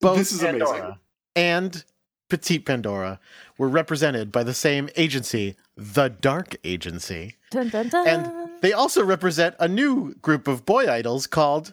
both 0.00 0.18
this 0.18 0.32
is 0.32 0.42
amazing. 0.42 0.60
Pandora 0.60 1.00
and 1.34 1.84
Petite 2.28 2.64
Pandora 2.66 3.18
were 3.56 3.68
represented 3.68 4.30
by 4.30 4.42
the 4.44 4.54
same 4.54 4.88
agency, 4.96 5.56
the 5.78 6.08
Dark 6.08 6.56
Agency. 6.64 7.36
dun, 7.52 7.68
dun, 7.68 7.88
dun. 7.88 8.06
And 8.06 8.50
they 8.60 8.72
also 8.72 9.04
represent 9.04 9.54
a 9.60 9.68
new 9.68 10.14
group 10.16 10.48
of 10.48 10.66
boy 10.66 10.90
idols 10.90 11.26
called 11.28 11.72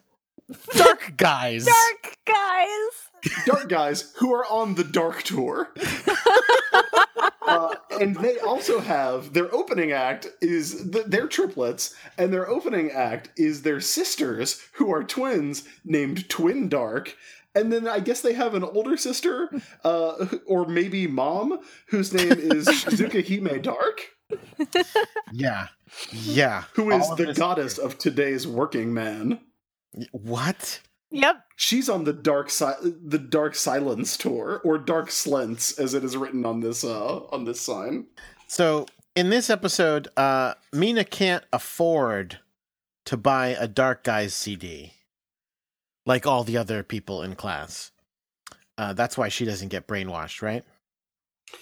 Dark 0.76 1.14
Guys. 1.18 1.66
dark 1.66 2.18
guys. 2.26 3.34
Dark 3.48 3.68
guys 3.68 4.14
who 4.18 4.32
are 4.32 4.46
on 4.46 4.76
the 4.76 4.84
Dark 4.84 5.24
Tour. 5.24 5.74
Uh, 7.48 7.76
and 8.02 8.16
they 8.18 8.40
also 8.40 8.80
have 8.80 9.34
their 9.34 9.54
opening 9.54 9.92
act 9.92 10.28
is 10.42 10.90
th- 10.92 11.06
they're 11.06 11.28
triplets, 11.28 11.96
and 12.18 12.34
their 12.34 12.50
opening 12.50 12.90
act 12.90 13.30
is 13.38 13.62
their 13.62 13.80
sisters 13.80 14.60
who 14.74 14.92
are 14.92 15.04
twins 15.04 15.64
named 15.84 16.28
Twin 16.28 16.68
Dark, 16.70 17.16
And 17.56 17.72
then 17.72 17.88
I 17.88 18.00
guess 18.00 18.22
they 18.22 18.34
have 18.34 18.54
an 18.54 18.64
older 18.64 18.98
sister, 18.98 19.50
uh, 19.84 20.26
or 20.46 20.68
maybe 20.68 21.08
mom, 21.08 21.60
whose 21.88 22.14
name 22.14 22.32
is 22.34 22.68
Shizuka 22.68 23.26
Hime 23.28 23.62
Dark, 23.62 24.02
Yeah. 25.32 25.68
Yeah. 26.12 26.64
who 26.74 26.92
is 26.92 27.08
the 27.16 27.26
this- 27.28 27.38
goddess 27.38 27.78
of 27.78 27.98
today's 27.98 28.46
working 28.48 28.94
man. 28.94 29.40
What? 30.12 30.82
Yep. 31.12 31.46
She's 31.56 31.88
on 31.88 32.04
the 32.04 32.12
dark 32.12 32.50
side, 32.50 32.76
the 32.82 33.20
Dark 33.20 33.56
Silence 33.56 34.18
tour, 34.18 34.60
or 34.66 34.78
Dark 34.78 35.10
Slents, 35.10 35.80
as 35.80 35.94
it 35.94 36.04
is 36.04 36.18
written 36.18 36.46
on 36.46 36.60
this 36.60 36.84
uh, 36.84 37.20
on 37.32 37.46
this 37.46 37.62
sign. 37.62 38.08
So 38.48 38.88
in 39.16 39.30
this 39.30 39.50
episode, 39.50 40.10
uh, 40.18 40.56
Mina 40.74 41.06
can't 41.06 41.46
afford 41.54 42.40
to 43.06 43.16
buy 43.16 43.50
a 43.50 43.68
Dark 43.70 44.04
Guys 44.04 44.34
CD 44.34 44.92
like 46.06 46.26
all 46.26 46.44
the 46.44 46.58
other 46.58 46.84
people 46.84 47.22
in 47.22 47.36
class. 47.36 47.92
Uh, 48.78 48.94
that's 48.94 49.18
why 49.18 49.30
she 49.30 49.46
doesn't 49.46 49.70
get 49.70 49.88
brainwashed, 49.88 50.42
right? 50.42 50.64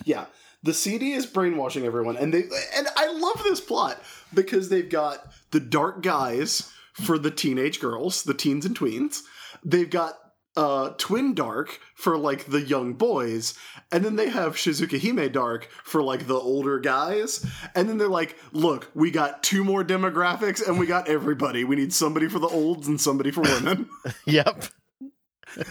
Yeah, 0.04 0.26
the 0.64 0.74
CD 0.74 1.12
is 1.12 1.26
brainwashing 1.26 1.86
everyone, 1.86 2.18
and 2.18 2.34
they 2.34 2.44
and 2.76 2.88
I 2.96 3.12
love 3.12 3.44
this 3.44 3.62
plot 3.62 4.02
because 4.34 4.70
they've 4.70 4.90
got 4.90 5.32
the 5.52 5.60
dark 5.60 6.02
guys 6.02 6.72
for 6.94 7.18
the 7.18 7.32
teenage 7.32 7.80
girls, 7.80 8.24
the 8.24 8.34
teens 8.34 8.66
and 8.66 8.78
tweens. 8.78 9.22
They've 9.64 9.90
got 9.90 10.18
uh 10.56 10.90
twin 10.98 11.34
dark 11.34 11.80
for 11.96 12.18
like 12.18 12.46
the 12.46 12.62
young 12.62 12.94
boys 12.94 13.58
and 13.92 14.06
then 14.06 14.16
they 14.16 14.30
have 14.30 14.56
shizuka 14.56 15.02
hime 15.02 15.32
dark 15.32 15.68
for 15.84 16.04
like 16.04 16.28
the 16.28 16.36
older 16.36 16.80
guys 16.80 17.46
and 17.76 17.90
then 17.90 17.98
they're 17.98 18.08
like 18.08 18.38
look 18.52 18.92
we 18.94 19.10
got 19.10 19.42
two 19.42 19.64
more 19.64 19.84
demographics 19.84 20.66
and 20.68 20.78
we 20.78 20.86
got 20.86 21.08
everybody 21.08 21.64
we 21.64 21.76
need 21.76 21.92
somebody 21.92 22.28
for 22.28 22.40
the 22.40 22.48
olds 22.48 22.88
and 22.88 23.02
somebody 23.02 23.32
for 23.32 23.42
women 23.42 23.90
yep. 24.26 24.64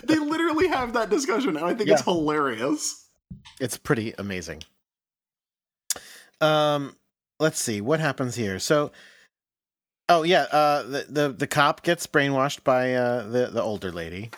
they 0.05 0.19
literally 0.19 0.67
have 0.67 0.93
that 0.95 1.11
discussion 1.11 1.57
and 1.57 1.65
i 1.65 1.73
think 1.73 1.89
it's 1.89 2.03
hilarious 2.03 3.03
It's 3.61 3.77
pretty 3.77 4.15
amazing. 4.19 4.63
Um, 6.41 6.97
let's 7.39 7.61
see 7.61 7.81
what 7.81 8.01
happens 8.01 8.35
here. 8.35 8.59
So, 8.59 8.93
oh 10.09 10.23
yeah, 10.23 10.43
uh, 10.51 10.83
the 10.83 11.07
the 11.09 11.29
the 11.31 11.47
cop 11.47 11.83
gets 11.83 12.07
brainwashed 12.07 12.65
by 12.65 12.95
uh 12.95 13.23
the 13.29 13.47
the 13.53 13.63
older 13.63 13.93
lady, 13.93 14.31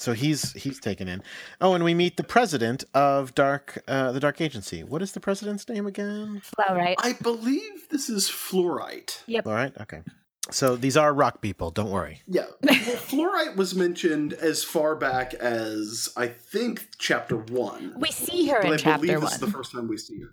so 0.00 0.12
he's 0.14 0.52
he's 0.54 0.80
taken 0.80 1.06
in. 1.08 1.22
Oh, 1.60 1.74
and 1.74 1.84
we 1.84 1.94
meet 1.94 2.16
the 2.16 2.24
president 2.24 2.84
of 2.94 3.34
Dark 3.34 3.82
uh 3.86 4.12
the 4.12 4.20
Dark 4.20 4.40
Agency. 4.40 4.82
What 4.82 5.02
is 5.02 5.12
the 5.12 5.20
president's 5.20 5.68
name 5.68 5.86
again? 5.86 6.40
Flow, 6.42 6.74
right? 6.74 6.96
i 7.02 7.12
believe 7.14 7.88
this 7.90 8.08
is 8.08 8.28
fluorite 8.28 9.22
Yep. 9.26 9.46
All 9.46 9.52
right, 9.52 9.72
okay. 9.80 10.02
So 10.50 10.74
these 10.74 10.96
are 10.96 11.12
rock 11.14 11.40
people. 11.42 11.70
Don't 11.70 11.90
worry. 11.90 12.22
Yeah. 12.26 12.46
Well, 12.62 12.96
fluorite 12.96 13.54
was 13.56 13.74
mentioned 13.74 14.32
as 14.32 14.64
far 14.64 14.96
back 14.96 15.34
as 15.34 16.08
I 16.16 16.26
think 16.28 16.88
chapter 16.98 17.36
one. 17.36 17.94
We 17.98 18.10
see 18.10 18.48
her 18.48 18.60
But 18.62 18.66
in 18.66 18.72
I 18.72 18.76
chapter 18.78 19.00
believe 19.06 19.16
one. 19.18 19.24
this 19.26 19.34
is 19.34 19.40
the 19.40 19.46
first 19.50 19.70
time 19.72 19.86
we 19.86 19.96
see 19.98 20.18
her. 20.20 20.30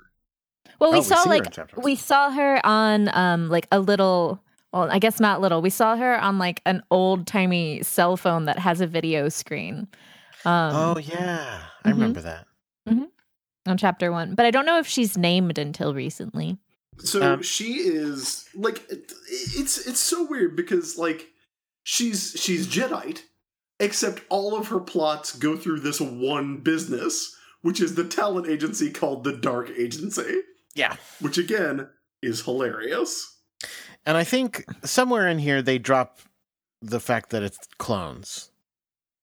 Well, 0.80 0.92
we 0.92 1.00
Oh, 1.00 1.02
saw 1.02 1.24
see 1.24 1.30
her 1.30 1.36
like 1.36 1.78
we 1.84 1.96
saw 1.96 2.32
her 2.32 2.66
on 2.66 3.10
um 3.14 3.50
like 3.50 3.68
a 3.72 3.80
little 3.80 4.42
well, 4.74 4.90
I 4.92 5.00
guess 5.00 5.20
not 5.20 5.42
little. 5.42 5.62
We 5.62 5.70
saw 5.70 5.96
her 5.96 6.20
on 6.20 6.38
like 6.40 6.62
an 6.66 6.84
old 6.92 7.26
timey 7.28 7.82
cell 7.84 8.18
phone 8.18 8.46
that 8.46 8.60
has 8.60 8.82
a 8.82 8.88
video 8.88 9.30
screen. 9.30 9.88
Um 10.46 10.76
oh 10.76 10.98
yeah, 11.00 11.60
I 11.84 11.90
mhm. 11.90 11.94
remember 11.94 12.22
that. 12.22 12.46
on 13.66 13.78
chapter 13.78 14.12
1. 14.12 14.36
But 14.36 14.46
I 14.46 14.52
don't 14.52 14.66
know 14.66 14.80
if 14.80 14.88
she's 14.88 15.18
named 15.18 15.58
until 15.58 15.94
recently. 15.94 16.58
So 17.00 17.22
Um, 17.34 17.42
she 17.44 17.74
is 17.74 18.48
like 18.56 18.84
it's 18.90 19.86
it's 19.88 20.00
so 20.00 20.26
weird 20.26 20.56
because 20.56 20.98
like 20.98 21.28
she's 21.84 22.36
she's 22.40 22.68
Jadeite, 22.68 23.22
except 23.80 24.22
all 24.30 24.58
of 24.58 24.70
her 24.70 24.80
plots 24.80 25.36
go 25.36 25.56
through 25.58 25.82
this 25.82 26.00
one 26.00 26.58
business, 26.58 27.36
which 27.62 27.80
is 27.82 27.96
the 27.96 28.04
talent 28.08 28.48
agency 28.48 28.90
called 28.90 29.24
the 29.24 29.34
Dark 29.38 29.70
Agency, 29.78 30.42
Yeah. 30.76 30.96
which 31.20 31.38
again 31.38 31.90
is 32.24 32.42
hilarious. 32.46 33.34
And 34.08 34.18
I 34.18 34.24
think 34.24 34.64
somewhere 34.84 35.28
in 35.28 35.38
here 35.38 35.62
they 35.62 35.78
drop 35.78 36.18
the 36.82 37.00
fact 37.00 37.30
that 37.32 37.44
it's 37.44 37.60
clones. 37.78 38.50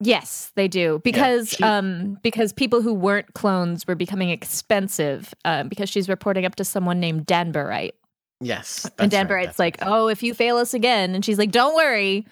Yes, 0.01 0.53
they 0.57 0.68
do. 0.68 1.01
Because 1.03 1.49
she- 1.51 1.64
um 1.64 2.18
because 2.22 2.53
people 2.53 2.82
who 2.82 2.93
weren't 2.93 3.32
clones 3.35 3.87
were 3.87 3.95
becoming 3.95 4.28
expensive 4.30 5.32
um, 5.45 5.68
because 5.68 5.89
she's 5.89 6.09
reporting 6.09 6.45
up 6.45 6.55
to 6.57 6.64
someone 6.64 7.01
named 7.01 7.26
Danburite. 7.26 7.93
Yes. 8.41 8.85
and 8.99 9.11
that's 9.11 9.14
right, 9.14 9.28
Danburite's 9.28 9.47
that's 9.47 9.59
like, 9.59 9.80
right. 9.80 9.89
"Oh, 9.91 10.09
if 10.09 10.22
you 10.22 10.35
fail 10.35 10.59
us 10.59 10.74
again." 10.74 11.14
And 11.14 11.24
she's 11.24 11.39
like, 11.39 11.51
"Don't 11.53 11.74
worry. 11.74 12.26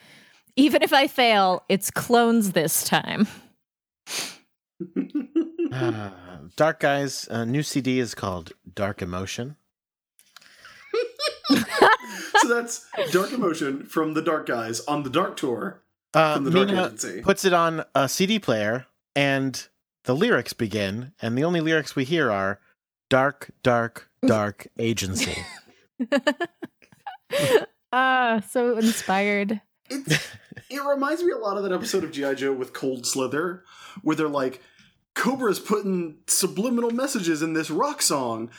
Even 0.57 0.83
if 0.83 0.93
I 0.93 1.07
fail, 1.07 1.63
it's 1.71 1.91
clones 1.91 2.53
this 2.53 2.85
time." 2.85 3.27
Ah, 5.75 6.13
Dark 6.57 6.81
Guys, 6.81 7.27
uh, 7.31 7.45
new 7.47 7.63
CD 7.63 7.99
is 7.99 8.15
called 8.15 8.53
Dark 8.75 9.01
Emotion. 9.01 9.57
so 12.41 12.49
that's 12.49 12.87
Dark 13.11 13.33
Emotion 13.33 13.85
from 13.85 14.15
the 14.15 14.23
Dark 14.23 14.47
Guys 14.47 14.81
on 14.87 15.03
the 15.03 15.11
Dark 15.11 15.37
Tour 15.37 15.83
Uh, 16.15 16.35
from 16.37 16.45
the 16.45 16.51
Dark 16.51 16.69
Mina 16.69 16.87
Agency. 16.87 17.21
puts 17.23 17.45
it 17.45 17.53
on 17.53 17.85
a 17.95 18.09
CD 18.09 18.39
player, 18.39 18.87
and 19.17 19.67
the 20.05 20.15
lyrics 20.15 20.53
begin, 20.53 21.13
and 21.23 21.37
the 21.39 21.45
only 21.45 21.61
lyrics 21.61 21.95
we 21.97 22.05
hear 22.05 22.31
are 22.31 22.59
"Dark, 23.11 23.51
Dark, 23.63 24.09
Dark 24.27 24.69
Agency." 24.79 25.37
Ah, 27.95 28.43
so 28.49 28.79
inspired. 28.79 29.61
It's, 29.91 30.15
it 30.71 30.83
reminds 30.83 31.23
me 31.23 31.31
a 31.33 31.37
lot 31.37 31.59
of 31.59 31.63
that 31.63 31.73
episode 31.73 32.05
of 32.05 32.11
G.I. 32.13 32.33
Joe 32.35 32.53
with 32.55 32.73
Cold 32.73 33.05
Slither, 33.07 33.65
where 34.01 34.17
they're 34.17 34.29
like, 34.29 34.63
Cobra's 35.15 35.61
putting 35.61 36.17
subliminal 36.27 36.91
messages 36.91 37.43
in 37.43 37.53
this 37.53 37.71
rock 37.71 38.01
song. 38.01 38.51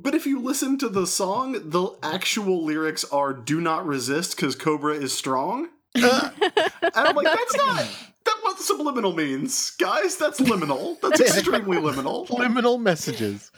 But 0.00 0.14
if 0.14 0.26
you 0.26 0.40
listen 0.40 0.78
to 0.78 0.88
the 0.88 1.06
song, 1.06 1.70
the 1.70 1.90
actual 2.02 2.64
lyrics 2.64 3.04
are 3.04 3.32
do 3.32 3.60
not 3.60 3.84
resist 3.84 4.36
because 4.36 4.54
Cobra 4.54 4.94
is 4.94 5.12
strong. 5.16 5.68
Uh, 6.00 6.30
And 6.40 6.92
I'm 6.94 7.16
like, 7.16 7.26
that's 7.26 7.56
not 7.56 7.76
that 8.24 8.36
what 8.42 8.58
subliminal 8.60 9.12
means. 9.12 9.70
Guys, 9.70 10.16
that's 10.16 10.38
liminal. 10.38 11.00
That's 11.00 11.20
extremely 11.20 11.78
liminal. 11.78 12.28
liminal 12.28 12.80
messages. 12.80 13.50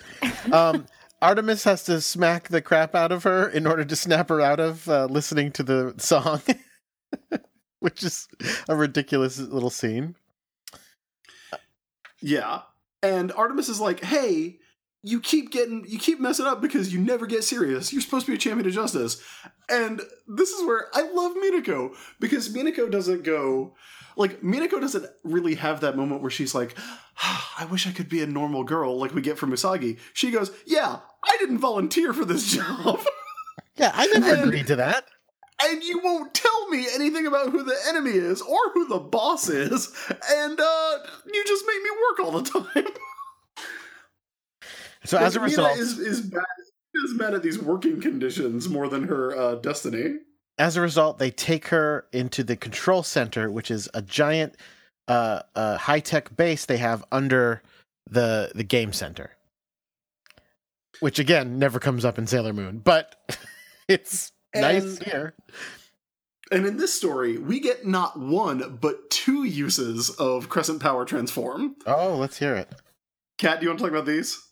Um, 0.51 0.86
Artemis 1.20 1.64
has 1.64 1.84
to 1.84 2.01
smack 2.01 2.49
the 2.49 2.62
crap 2.62 2.95
out 2.95 3.12
of 3.12 3.24
her 3.24 3.49
in 3.49 3.66
order 3.66 3.84
to 3.84 3.97
snap 3.97 4.30
her 4.30 4.41
out 4.41 4.61
of 4.61 4.88
uh, 4.88 5.07
listening 5.07 5.53
to 5.53 5.62
the 5.62 5.95
song, 5.99 6.41
which 7.80 8.03
is 8.03 8.28
a 8.68 8.76
ridiculous 8.76 9.38
little 9.38 9.70
scene. 9.70 10.14
Yeah. 12.22 12.62
And 13.03 13.32
Artemis 13.32 13.68
is 13.68 13.80
like, 13.80 14.03
hey, 14.05 14.59
you 15.03 15.20
keep 15.20 15.51
getting 15.51 15.84
you 15.88 15.98
keep 15.98 16.20
messing 16.20 16.46
up 16.46 16.61
because 16.61 16.92
you 16.92 17.01
never 17.01 17.26
get 17.26 17.42
serious. 17.44 17.92
You're 17.92 18.03
supposed 18.03 18.26
to 18.26 18.32
be 18.32 18.36
a 18.36 18.38
champion 18.40 18.66
of 18.66 18.72
justice. 18.74 19.22
And 19.68 20.01
this 20.28 20.51
is 20.51 20.66
where 20.66 20.88
I 20.94 21.03
love 21.11 21.32
Minako, 21.36 21.94
because 22.18 22.53
Minako 22.55 22.90
doesn't 22.90 23.22
go 23.24 23.74
like 24.16 24.42
Minako 24.42 24.80
doesn't 24.80 25.07
really 25.24 25.55
have 25.55 25.80
that 25.80 25.96
moment 25.96 26.20
where 26.20 26.30
she's 26.30 26.55
like, 26.55 26.76
I 27.22 27.66
wish 27.70 27.86
I 27.86 27.92
could 27.92 28.09
be 28.09 28.22
a 28.22 28.26
normal 28.26 28.64
girl 28.64 28.98
like 28.98 29.14
we 29.14 29.22
get 29.22 29.38
from 29.38 29.53
Usagi. 29.53 29.98
She 30.12 30.30
goes, 30.30 30.51
Yeah, 30.66 30.98
I 31.24 31.36
didn't 31.38 31.59
volunteer 31.59 32.12
for 32.12 32.24
this 32.24 32.53
job. 32.57 33.01
Yeah, 33.76 33.92
I 33.94 34.07
never 34.07 34.34
And- 34.34 34.44
agreed 34.44 34.66
to 34.66 34.76
that. 34.76 35.05
and 35.62 35.82
you 35.82 36.01
won't 36.03 36.34
tell 36.34 36.68
me 36.68 36.86
anything 36.94 37.26
about 37.26 37.51
who 37.51 37.62
the 37.62 37.76
enemy 37.88 38.12
is 38.12 38.40
or 38.42 38.59
who 38.74 38.86
the 38.88 38.98
boss 38.98 39.48
is, 39.48 39.94
and 40.30 40.61
uh 40.61 40.98
you 41.32 41.44
just 41.46 41.64
make 41.66 41.82
me 41.82 41.90
work 42.09 42.20
all 42.26 42.40
the 42.40 42.51
time. 42.74 42.92
So 45.05 45.18
as 45.18 45.36
a 45.36 45.40
result, 45.40 45.70
Mina 45.72 45.82
is 45.82 45.98
is 45.98 46.20
bad 46.20 46.44
is 46.94 47.14
mad 47.14 47.34
at 47.34 47.42
these 47.42 47.59
working 47.59 48.01
conditions 48.01 48.68
more 48.68 48.88
than 48.88 49.05
her 49.05 49.36
uh, 49.36 49.55
destiny. 49.57 50.18
as 50.59 50.76
a 50.76 50.80
result, 50.80 51.18
they 51.18 51.30
take 51.30 51.68
her 51.68 52.07
into 52.12 52.44
the 52.44 52.57
control 52.57 53.03
center, 53.03 53.51
which 53.51 53.70
is 53.70 53.88
a 53.94 54.03
giant, 54.03 54.57
uh, 55.09 55.40
uh, 55.55 55.78
high 55.78 56.01
tech 56.01 56.36
base 56.36 56.66
they 56.66 56.76
have 56.76 57.05
under 57.12 57.62
the 58.09 58.53
the 58.55 58.64
game 58.64 58.92
center, 58.92 59.30
which 61.01 61.18
again 61.18 61.59
never 61.59 61.78
comes 61.78 62.05
up 62.05 62.18
in 62.18 62.26
Sailor 62.26 62.53
Moon, 62.53 62.78
but 62.78 63.16
it's 63.88 64.32
nice 64.55 64.98
here. 64.98 65.34
And 66.53 66.66
in 66.66 66.78
this 66.78 66.92
story, 66.92 67.38
we 67.38 67.61
get 67.61 67.86
not 67.86 68.18
one 68.18 68.78
but 68.80 69.09
two 69.09 69.44
uses 69.44 70.11
of 70.11 70.48
Crescent 70.48 70.82
Power 70.82 71.05
Transform. 71.05 71.76
Oh, 71.86 72.16
let's 72.16 72.38
hear 72.38 72.57
it. 72.57 72.68
Kat, 73.38 73.61
do 73.61 73.64
you 73.64 73.70
want 73.70 73.78
to 73.78 73.84
talk 73.84 73.92
about 73.92 74.07
these? 74.07 74.49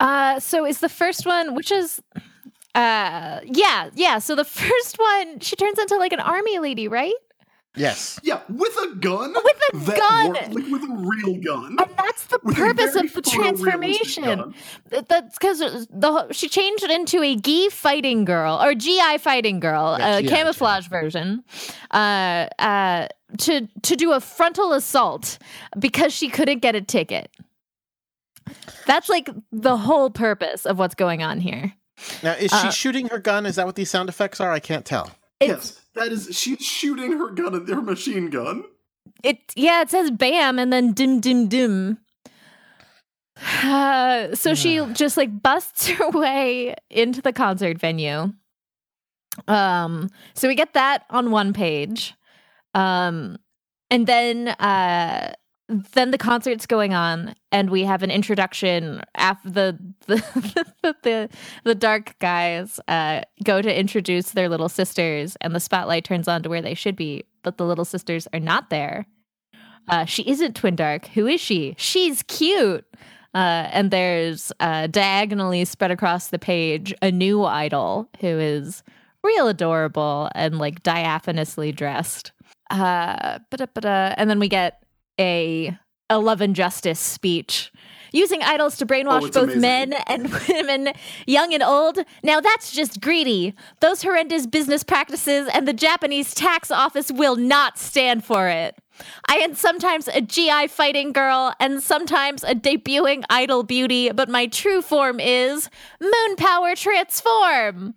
Uh 0.00 0.38
so 0.40 0.64
is 0.64 0.80
the 0.80 0.88
first 0.88 1.26
one 1.26 1.54
which 1.54 1.70
is 1.72 2.00
uh 2.74 3.40
yeah, 3.44 3.90
yeah. 3.94 4.18
So 4.18 4.34
the 4.34 4.44
first 4.62 4.98
one 4.98 5.40
she 5.40 5.56
turns 5.56 5.78
into 5.78 5.96
like 5.96 6.12
an 6.12 6.20
army 6.20 6.58
lady, 6.58 6.88
right? 6.88 7.14
Yes. 7.76 8.18
Yeah, 8.22 8.40
with 8.48 8.76
a 8.76 8.94
gun. 8.96 9.32
With 9.32 9.62
a 9.72 9.96
gun! 9.96 10.26
wor- 10.26 10.34
like 10.34 10.72
with 10.72 10.82
a 10.82 10.94
real 10.96 11.36
gun. 11.40 11.76
And 11.78 11.90
that's 11.96 12.26
the 12.26 12.40
With 12.42 12.56
purpose 12.56 12.96
of 12.96 13.12
the 13.12 13.22
transformation. 13.22 14.54
That's 14.90 15.38
because 15.38 15.60
the 15.60 16.32
she 16.32 16.48
changed 16.48 16.82
it 16.82 16.90
into 16.90 17.22
a 17.22 17.36
gi 17.36 17.68
fighting 17.70 18.24
girl 18.24 18.60
or 18.60 18.74
GI 18.74 19.18
fighting 19.18 19.60
girl, 19.60 19.96
Yeah, 19.98 20.16
a 20.16 20.22
GI, 20.22 20.28
camouflage 20.28 20.88
version, 20.88 21.44
uh, 21.92 22.48
uh, 22.58 23.08
to 23.38 23.68
to 23.82 23.96
do 23.96 24.12
a 24.12 24.20
frontal 24.20 24.72
assault 24.72 25.38
because 25.78 26.12
she 26.12 26.28
couldn't 26.28 26.60
get 26.60 26.74
a 26.74 26.80
ticket. 26.80 27.30
That's 28.86 29.08
like 29.08 29.28
the 29.52 29.76
whole 29.76 30.10
purpose 30.10 30.66
of 30.66 30.78
what's 30.78 30.94
going 30.94 31.22
on 31.22 31.40
here. 31.40 31.72
Now, 32.22 32.32
is 32.32 32.50
she 32.50 32.68
Uh, 32.68 32.70
shooting 32.70 33.08
her 33.08 33.18
gun? 33.18 33.44
Is 33.46 33.56
that 33.56 33.66
what 33.66 33.74
these 33.76 33.90
sound 33.90 34.08
effects 34.08 34.40
are? 34.40 34.52
I 34.52 34.60
can't 34.60 34.84
tell. 34.84 35.10
Yes, 35.40 35.80
that 35.94 36.12
is. 36.12 36.28
She's 36.36 36.60
shooting 36.64 37.12
her 37.18 37.30
gun, 37.30 37.54
at 37.54 37.68
her 37.68 37.82
machine 37.82 38.30
gun. 38.30 38.64
it 39.24 39.38
yeah, 39.56 39.80
it 39.82 39.90
says 39.90 40.10
bam 40.10 40.58
and 40.58 40.72
then 40.72 40.92
dim 40.92 41.20
dim 41.20 41.48
dim. 41.48 41.98
Uh, 43.62 44.34
so 44.34 44.54
she 44.54 44.84
just 44.92 45.16
like 45.16 45.42
busts 45.42 45.86
her 45.88 46.10
way 46.10 46.74
into 46.90 47.20
the 47.22 47.32
concert 47.32 47.78
venue. 47.78 48.32
Um, 49.46 50.08
so 50.34 50.48
we 50.48 50.54
get 50.54 50.74
that 50.74 51.04
on 51.10 51.30
one 51.30 51.52
page. 51.52 52.14
Um, 52.74 53.38
and 53.90 54.06
then 54.06 54.48
uh 54.48 55.32
then 55.68 56.12
the 56.12 56.18
concert's 56.18 56.66
going 56.66 56.94
on 56.94 57.34
and 57.52 57.68
we 57.68 57.84
have 57.84 58.02
an 58.02 58.10
introduction 58.10 59.02
after 59.14 59.50
the 59.50 59.78
the 60.06 60.96
the, 61.02 61.28
the 61.64 61.74
dark 61.74 62.18
guys 62.20 62.80
uh 62.88 63.20
go 63.44 63.60
to 63.60 63.78
introduce 63.78 64.30
their 64.30 64.48
little 64.48 64.68
sisters 64.68 65.36
and 65.40 65.54
the 65.54 65.60
spotlight 65.60 66.04
turns 66.04 66.26
on 66.26 66.42
to 66.42 66.48
where 66.48 66.62
they 66.62 66.74
should 66.74 66.96
be 66.96 67.24
but 67.42 67.58
the 67.58 67.66
little 67.66 67.84
sisters 67.84 68.26
are 68.32 68.40
not 68.40 68.70
there. 68.70 69.06
Uh 69.88 70.04
she 70.04 70.22
isn't 70.28 70.56
twin 70.56 70.76
dark. 70.76 71.06
Who 71.08 71.26
is 71.26 71.40
she? 71.40 71.74
She's 71.76 72.22
cute! 72.22 72.86
Uh 73.34 73.68
and 73.70 73.90
there's 73.90 74.50
uh 74.60 74.86
diagonally 74.86 75.66
spread 75.66 75.90
across 75.90 76.28
the 76.28 76.38
page 76.38 76.94
a 77.02 77.12
new 77.12 77.44
idol 77.44 78.08
who 78.20 78.26
is 78.26 78.82
real 79.22 79.48
adorable 79.48 80.30
and 80.34 80.58
like 80.58 80.82
diaphanously 80.82 81.76
dressed. 81.76 82.32
Uh 82.70 83.38
and 83.52 84.30
then 84.30 84.38
we 84.38 84.48
get 84.48 84.82
a 85.18 85.76
a 86.10 86.18
love 86.18 86.40
and 86.40 86.56
justice 86.56 86.98
speech 87.00 87.70
using 88.12 88.42
idols 88.42 88.78
to 88.78 88.86
brainwash 88.86 89.24
Oh, 89.24 89.30
both 89.30 89.36
amazing. 89.54 89.60
men 89.60 89.92
and 90.06 90.32
women 90.48 90.92
young 91.26 91.52
and 91.52 91.62
old 91.62 91.98
now 92.22 92.40
that's 92.40 92.72
just 92.72 93.00
greedy 93.02 93.54
those 93.80 94.02
horrendous 94.02 94.46
business 94.46 94.82
practices 94.82 95.48
and 95.52 95.68
the 95.68 95.74
japanese 95.74 96.34
tax 96.34 96.70
office 96.70 97.12
will 97.12 97.36
not 97.36 97.78
stand 97.78 98.24
for 98.24 98.48
it 98.48 98.74
I 99.28 99.36
am 99.36 99.54
sometimes 99.54 100.08
a 100.08 100.20
GI 100.20 100.66
fighting 100.66 101.12
girl 101.12 101.52
and 101.60 101.80
sometimes 101.80 102.42
a 102.42 102.52
debuting 102.52 103.22
idol 103.30 103.62
beauty, 103.62 104.10
but 104.10 104.28
my 104.28 104.48
true 104.48 104.82
form 104.82 105.20
is 105.20 105.70
moon 106.00 106.34
power 106.36 106.74
transform. 106.74 107.94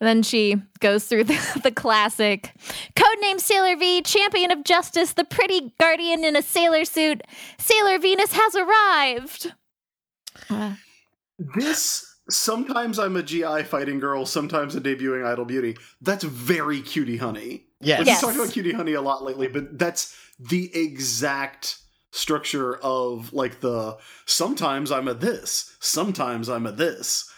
And 0.00 0.06
then 0.06 0.22
she 0.22 0.56
goes 0.80 1.06
through 1.06 1.24
the, 1.30 1.60
the 1.62 1.70
classic 1.72 2.52
codename 2.94 3.40
Sailor 3.40 3.76
V, 3.76 4.02
champion 4.02 4.50
of 4.50 4.64
justice, 4.64 5.12
the 5.12 5.24
pretty 5.24 5.72
guardian 5.80 6.24
in 6.24 6.36
a 6.36 6.42
sailor 6.42 6.84
suit. 6.84 7.22
Sailor 7.58 7.98
Venus 7.98 8.32
has 8.32 8.54
arrived. 8.54 9.54
Uh, 10.50 10.74
This 11.38 12.16
sometimes 12.28 12.98
I'm 12.98 13.16
a 13.16 13.22
GI 13.22 13.64
fighting 13.64 14.00
girl, 14.00 14.26
sometimes 14.26 14.74
a 14.74 14.80
debuting 14.80 15.24
idol 15.24 15.44
beauty. 15.44 15.76
That's 16.00 16.24
very 16.24 16.80
cutie 16.80 17.18
honey. 17.18 17.64
Yes. 17.80 18.06
Yes. 18.06 18.22
We've 18.22 18.30
talked 18.30 18.42
about 18.42 18.52
cutie 18.52 18.72
honey 18.72 18.94
a 18.94 19.02
lot 19.02 19.22
lately, 19.22 19.48
but 19.48 19.78
that's 19.78 20.16
the 20.38 20.74
exact 20.74 21.78
structure 22.10 22.76
of 22.78 23.32
like 23.32 23.60
the 23.60 23.98
sometimes 24.24 24.90
I'm 24.90 25.08
a 25.08 25.14
this, 25.14 25.76
sometimes 25.80 26.48
I'm 26.48 26.66
a 26.66 26.72
this. 26.72 27.30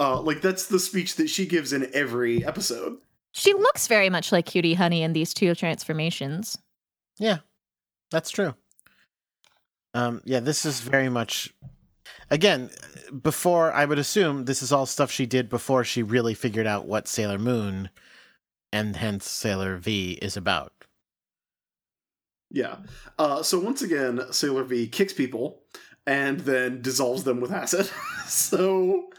Uh, 0.00 0.18
like 0.22 0.40
that's 0.40 0.66
the 0.66 0.78
speech 0.78 1.16
that 1.16 1.28
she 1.28 1.44
gives 1.44 1.74
in 1.74 1.90
every 1.92 2.42
episode. 2.44 2.96
she 3.32 3.52
looks 3.52 3.86
very 3.86 4.08
much 4.08 4.32
like 4.32 4.46
Cutie 4.46 4.74
Honey 4.74 5.02
in 5.02 5.12
these 5.12 5.34
two 5.34 5.54
transformations. 5.54 6.56
Yeah, 7.18 7.38
that's 8.10 8.30
true. 8.30 8.54
Um, 9.92 10.22
yeah, 10.24 10.40
this 10.40 10.64
is 10.64 10.80
very 10.80 11.10
much. 11.10 11.54
Again, 12.30 12.70
before 13.22 13.72
I 13.72 13.84
would 13.84 13.98
assume 13.98 14.46
this 14.46 14.62
is 14.62 14.72
all 14.72 14.86
stuff 14.86 15.10
she 15.10 15.26
did 15.26 15.50
before 15.50 15.84
she 15.84 16.02
really 16.02 16.32
figured 16.32 16.66
out 16.66 16.86
what 16.86 17.06
Sailor 17.06 17.38
Moon, 17.38 17.90
and 18.72 18.96
hence 18.96 19.28
Sailor 19.28 19.76
V, 19.76 20.12
is 20.22 20.36
about. 20.36 20.72
Yeah. 22.50 22.76
Uh, 23.18 23.42
so 23.42 23.58
once 23.58 23.82
again, 23.82 24.20
Sailor 24.30 24.64
V 24.64 24.88
kicks 24.88 25.12
people 25.12 25.60
and 26.06 26.40
then 26.40 26.80
dissolves 26.82 27.24
them 27.24 27.40
with 27.40 27.52
acid. 27.52 27.90
so 28.26 29.10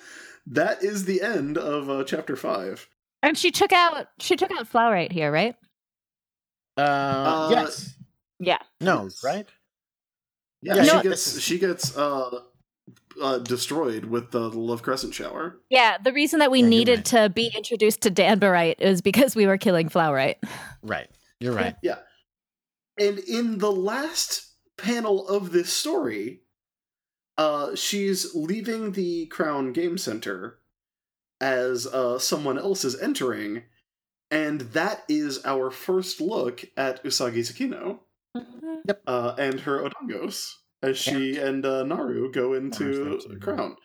that 0.48 0.84
is 0.84 1.06
the 1.06 1.22
end 1.22 1.58
of 1.58 1.90
uh, 1.90 2.04
chapter 2.04 2.36
five. 2.36 2.88
And 3.24 3.38
she 3.38 3.52
took 3.52 3.72
out 3.72 4.08
she 4.20 4.36
took 4.36 4.52
out 4.52 4.72
Fluorite 4.72 5.12
here, 5.12 5.32
right? 5.32 5.56
Uh, 6.78 6.82
Uh, 6.82 7.50
yes. 7.52 7.94
Yeah. 8.40 8.58
No, 8.80 9.10
right? 9.24 9.48
Yeah, 10.62 10.76
Yeah, 10.76 10.84
she 10.84 10.96
no- 10.96 11.04
gets 11.04 11.40
she 11.40 11.60
gets 11.60 11.96
uh, 11.98 12.40
uh, 13.22 13.38
destroyed 13.40 14.06
with 14.06 14.32
the 14.32 14.50
Love 14.50 14.82
Crescent 14.84 15.14
shower. 15.14 15.60
Yeah, 15.70 15.98
the 16.04 16.14
reason 16.14 16.40
that 16.40 16.50
we 16.52 16.62
Yeah, 16.62 16.68
needed 16.70 16.98
right. 16.98 17.06
to 17.06 17.30
be 17.30 17.52
introduced 17.56 18.02
to 18.02 18.12
Danburite 18.12 18.80
is 18.80 19.02
because 19.02 19.36
we 19.36 19.46
were 19.46 19.58
killing 19.58 19.90
Fluorite. 19.90 20.38
Right. 20.82 21.10
You're 21.40 21.54
right. 21.54 21.76
Yeah. 21.84 21.98
And 22.98 23.20
in 23.20 23.58
the 23.58 23.72
last 23.72 24.48
panel 24.78 25.28
of 25.28 25.52
this 25.52 25.72
story, 25.72 26.42
uh, 27.38 27.76
she's 27.76 28.36
leaving 28.36 28.92
the 28.92 29.26
Crown 29.28 29.74
Game 29.74 29.98
Center 29.98 30.60
as 31.40 31.88
uh, 31.88 32.20
someone 32.20 32.58
else 32.58 32.86
is 32.86 33.00
entering, 33.00 33.64
and 34.30 34.62
that 34.62 35.04
is 35.10 35.44
our 35.46 35.72
first 35.72 36.22
look 36.22 36.64
at 36.78 37.04
Usagi 37.04 37.40
Tsukino 37.40 38.00
yep. 38.88 39.02
uh, 39.08 39.36
and 39.38 39.62
her 39.62 39.84
Odangos 39.84 40.54
as 40.84 40.98
she 40.98 41.38
and 41.38 41.66
uh, 41.66 41.84
Naru 41.84 42.32
go 42.32 42.54
into 42.54 42.84
Naru's 42.84 43.26
the 43.26 43.38
Crown. 43.38 43.76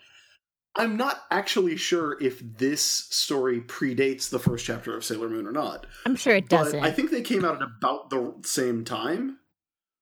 I'm 0.78 0.96
not 0.96 1.22
actually 1.30 1.76
sure 1.76 2.18
if 2.20 2.40
this 2.58 2.82
story 2.82 3.62
predates 3.62 4.28
the 4.28 4.38
first 4.38 4.66
chapter 4.66 4.94
of 4.94 5.04
Sailor 5.04 5.30
Moon 5.30 5.46
or 5.46 5.52
not. 5.52 5.86
I'm 6.04 6.16
sure 6.16 6.36
it 6.36 6.50
doesn't. 6.50 6.84
I 6.84 6.90
think 6.90 7.10
they 7.10 7.22
came 7.22 7.44
out 7.44 7.62
at 7.62 7.68
about 7.78 8.10
the 8.10 8.34
same 8.44 8.84
time, 8.84 9.38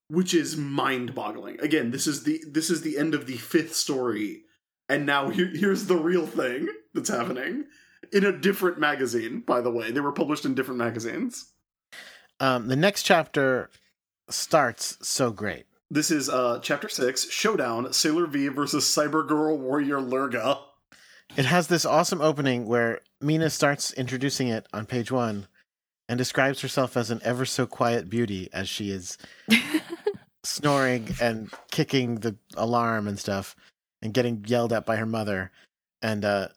which 0.08 0.34
is 0.34 0.56
mind-boggling. 0.56 1.60
Again, 1.60 1.90
this 1.90 2.06
is 2.06 2.24
the 2.24 2.42
this 2.50 2.70
is 2.70 2.82
the 2.82 2.98
end 2.98 3.14
of 3.14 3.26
the 3.26 3.36
fifth 3.36 3.74
story, 3.74 4.42
and 4.88 5.06
now 5.06 5.30
here, 5.30 5.50
here's 5.52 5.86
the 5.86 5.96
real 5.96 6.26
thing 6.26 6.68
that's 6.92 7.08
happening 7.08 7.64
in 8.12 8.24
a 8.24 8.36
different 8.36 8.78
magazine. 8.78 9.42
By 9.46 9.60
the 9.60 9.70
way, 9.70 9.90
they 9.90 10.00
were 10.00 10.12
published 10.12 10.44
in 10.44 10.54
different 10.54 10.78
magazines. 10.78 11.52
Um, 12.40 12.68
the 12.68 12.76
next 12.76 13.04
chapter 13.04 13.70
starts 14.28 14.98
so 15.06 15.30
great. 15.30 15.66
This 15.90 16.10
is 16.10 16.28
uh 16.28 16.60
chapter 16.62 16.88
six, 16.88 17.30
Showdown: 17.30 17.92
Sailor 17.92 18.26
V 18.26 18.48
versus 18.48 18.84
Cyber 18.84 19.26
Girl 19.26 19.56
Warrior 19.56 19.98
Lurga. 19.98 20.60
It 21.36 21.46
has 21.46 21.66
this 21.68 21.84
awesome 21.84 22.20
opening 22.20 22.66
where 22.66 23.00
Mina 23.20 23.50
starts 23.50 23.92
introducing 23.92 24.48
it 24.48 24.66
on 24.72 24.86
page 24.86 25.10
one 25.10 25.48
and 26.08 26.18
describes 26.18 26.60
herself 26.60 26.96
as 26.96 27.10
an 27.10 27.20
ever 27.24 27.44
so 27.44 27.66
quiet 27.66 28.08
beauty 28.08 28.48
as 28.52 28.68
she 28.68 28.90
is 28.90 29.16
snoring 30.44 31.08
and 31.20 31.50
kicking 31.70 32.16
the 32.16 32.36
alarm 32.56 33.08
and 33.08 33.18
stuff 33.18 33.56
and 34.02 34.12
getting 34.14 34.44
yelled 34.46 34.72
at 34.72 34.86
by 34.86 34.96
her 34.96 35.06
mother. 35.06 35.50
And 36.02 36.24
uh, 36.24 36.48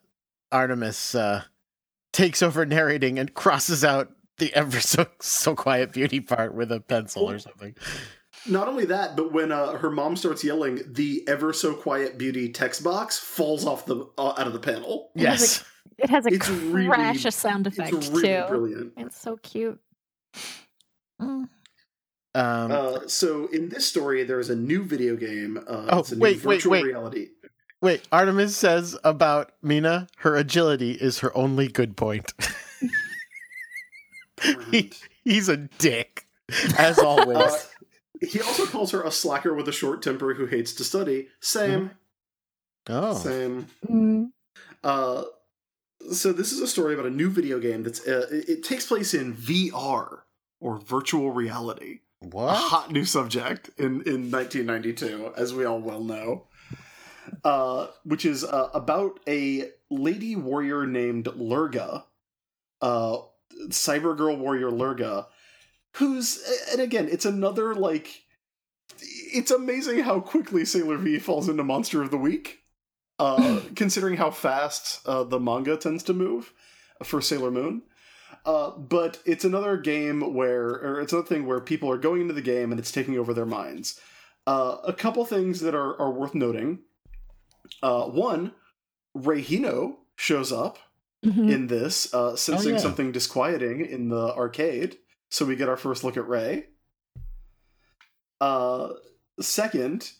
Artemis 0.52 1.14
uh, 1.14 1.42
takes 2.12 2.42
over 2.42 2.64
narrating 2.66 3.18
and 3.18 3.32
crosses 3.34 3.84
out 3.84 4.10
the 4.38 4.52
ever 4.54 4.78
so, 4.80 5.06
so 5.20 5.54
quiet 5.56 5.92
beauty 5.92 6.20
part 6.20 6.54
with 6.54 6.70
a 6.70 6.80
pencil 6.80 7.28
or 7.30 7.38
something. 7.38 7.74
Not 8.46 8.68
only 8.68 8.84
that, 8.84 9.16
but 9.16 9.32
when 9.32 9.50
uh, 9.50 9.72
her 9.78 9.90
mom 9.90 10.14
starts 10.14 10.44
yelling, 10.44 10.80
the 10.86 11.24
ever 11.26 11.52
so 11.52 11.74
quiet 11.74 12.18
beauty 12.18 12.50
text 12.52 12.84
box 12.84 13.18
falls 13.18 13.66
off 13.66 13.84
the 13.86 14.06
uh, 14.16 14.34
out 14.38 14.46
of 14.46 14.52
the 14.52 14.60
panel. 14.60 15.10
It 15.16 15.26
has 15.26 15.40
Yes. 15.40 15.64
it 15.98 16.10
has 16.10 16.24
a 16.26 16.34
It's 16.34 16.48
really- 16.48 16.86
crash 16.86 17.24
of 17.24 17.34
sound 17.34 17.66
effect 17.66 17.92
It's 17.92 18.08
really 18.08 18.22
too. 18.28 18.44
brilliant. 18.48 18.92
It's 18.96 19.20
so 19.20 19.38
cute. 19.38 19.80
Mm. 21.20 21.48
Um, 22.34 22.70
Uh, 22.72 23.08
so 23.08 23.46
in 23.48 23.68
this 23.70 23.86
story, 23.86 24.22
there 24.24 24.40
is 24.40 24.50
a 24.50 24.56
new 24.56 24.82
video 24.82 25.16
game. 25.16 25.58
Uh, 25.66 25.86
Oh, 25.90 25.98
it's 26.00 26.12
a 26.12 26.16
new 26.16 26.20
wait, 26.22 26.44
wait, 26.44 26.56
virtual 26.56 26.72
wait. 26.72 26.84
reality. 26.84 27.28
Wait, 27.80 28.06
Artemis 28.10 28.56
says 28.56 28.96
about 29.04 29.52
Mina, 29.62 30.08
her 30.18 30.36
agility 30.36 30.92
is 30.92 31.20
her 31.20 31.36
only 31.36 31.68
good 31.68 31.96
point. 31.96 32.32
he, 34.70 34.90
he's 35.24 35.48
a 35.48 35.56
dick, 35.56 36.26
as 36.78 36.98
always. 36.98 37.38
Uh, 37.38 37.58
he 38.20 38.40
also 38.40 38.66
calls 38.66 38.90
her 38.90 39.02
a 39.02 39.10
slacker 39.12 39.54
with 39.54 39.68
a 39.68 39.72
short 39.72 40.02
temper 40.02 40.34
who 40.34 40.46
hates 40.46 40.72
to 40.74 40.84
study. 40.84 41.28
Same, 41.40 41.92
oh, 42.88 43.14
same. 43.16 43.68
Mm. 43.88 44.30
Uh, 44.82 45.24
so 46.12 46.32
this 46.32 46.52
is 46.52 46.60
a 46.60 46.66
story 46.66 46.94
about 46.94 47.06
a 47.06 47.10
new 47.10 47.30
video 47.30 47.60
game 47.60 47.84
that's 47.84 48.06
uh, 48.06 48.26
it, 48.30 48.48
it 48.48 48.64
takes 48.64 48.86
place 48.86 49.14
in 49.14 49.34
VR. 49.34 50.20
or 50.60 50.78
virtual 50.80 51.30
reality. 51.30 52.00
A 52.50 52.54
hot 52.54 52.90
new 52.90 53.04
subject 53.04 53.70
in, 53.78 54.02
in 54.02 54.30
1992, 54.30 55.32
as 55.36 55.54
we 55.54 55.64
all 55.64 55.80
well 55.80 56.02
know. 56.02 56.46
Uh, 57.44 57.88
which 58.04 58.24
is 58.24 58.42
uh, 58.42 58.70
about 58.72 59.20
a 59.28 59.70
lady 59.90 60.34
warrior 60.34 60.86
named 60.86 61.26
Lurga, 61.26 62.04
uh, 62.80 63.18
cyber 63.68 64.16
girl 64.16 64.36
warrior 64.36 64.70
Lurga, 64.70 65.26
who's 65.96 66.42
and 66.72 66.80
again, 66.80 67.08
it's 67.10 67.26
another 67.26 67.74
like, 67.74 68.24
it's 69.00 69.50
amazing 69.50 70.00
how 70.00 70.20
quickly 70.20 70.64
Sailor 70.64 70.96
V 70.96 71.18
falls 71.18 71.48
into 71.48 71.62
Monster 71.64 72.02
of 72.02 72.10
the 72.10 72.16
Week, 72.16 72.60
uh, 73.18 73.60
considering 73.76 74.16
how 74.16 74.30
fast 74.30 75.06
uh, 75.06 75.22
the 75.22 75.38
manga 75.38 75.76
tends 75.76 76.02
to 76.04 76.14
move 76.14 76.52
for 77.04 77.20
Sailor 77.20 77.50
Moon. 77.50 77.82
Uh, 78.44 78.70
but 78.70 79.20
it's 79.26 79.44
another 79.44 79.76
game 79.76 80.34
where, 80.34 80.66
or 80.68 81.00
it's 81.00 81.12
another 81.12 81.28
thing 81.28 81.46
where 81.46 81.60
people 81.60 81.90
are 81.90 81.98
going 81.98 82.22
into 82.22 82.34
the 82.34 82.42
game 82.42 82.70
and 82.70 82.78
it's 82.80 82.92
taking 82.92 83.18
over 83.18 83.34
their 83.34 83.46
minds. 83.46 84.00
Uh, 84.46 84.78
a 84.84 84.92
couple 84.92 85.24
things 85.24 85.60
that 85.60 85.74
are, 85.74 86.00
are 86.00 86.10
worth 86.10 86.34
noting. 86.34 86.78
Uh, 87.82 88.04
one, 88.04 88.52
Rei 89.14 89.42
Hino 89.42 89.96
shows 90.16 90.52
up 90.52 90.78
Mhm. 91.24 91.50
in 91.52 91.66
this, 91.66 92.14
uh, 92.14 92.36
sensing 92.36 92.74
yeah. 92.74 92.78
something 92.80 93.10
disquieting 93.12 93.84
in 93.84 94.08
the 94.08 94.32
arcade. 94.34 94.98
So 95.30 95.44
we 95.44 95.56
get 95.56 95.68
our 95.68 95.76
first 95.76 96.04
look 96.04 96.16
at 96.16 96.28
Rei. 96.28 96.66
Uh, 98.40 98.92
second, 99.40 100.12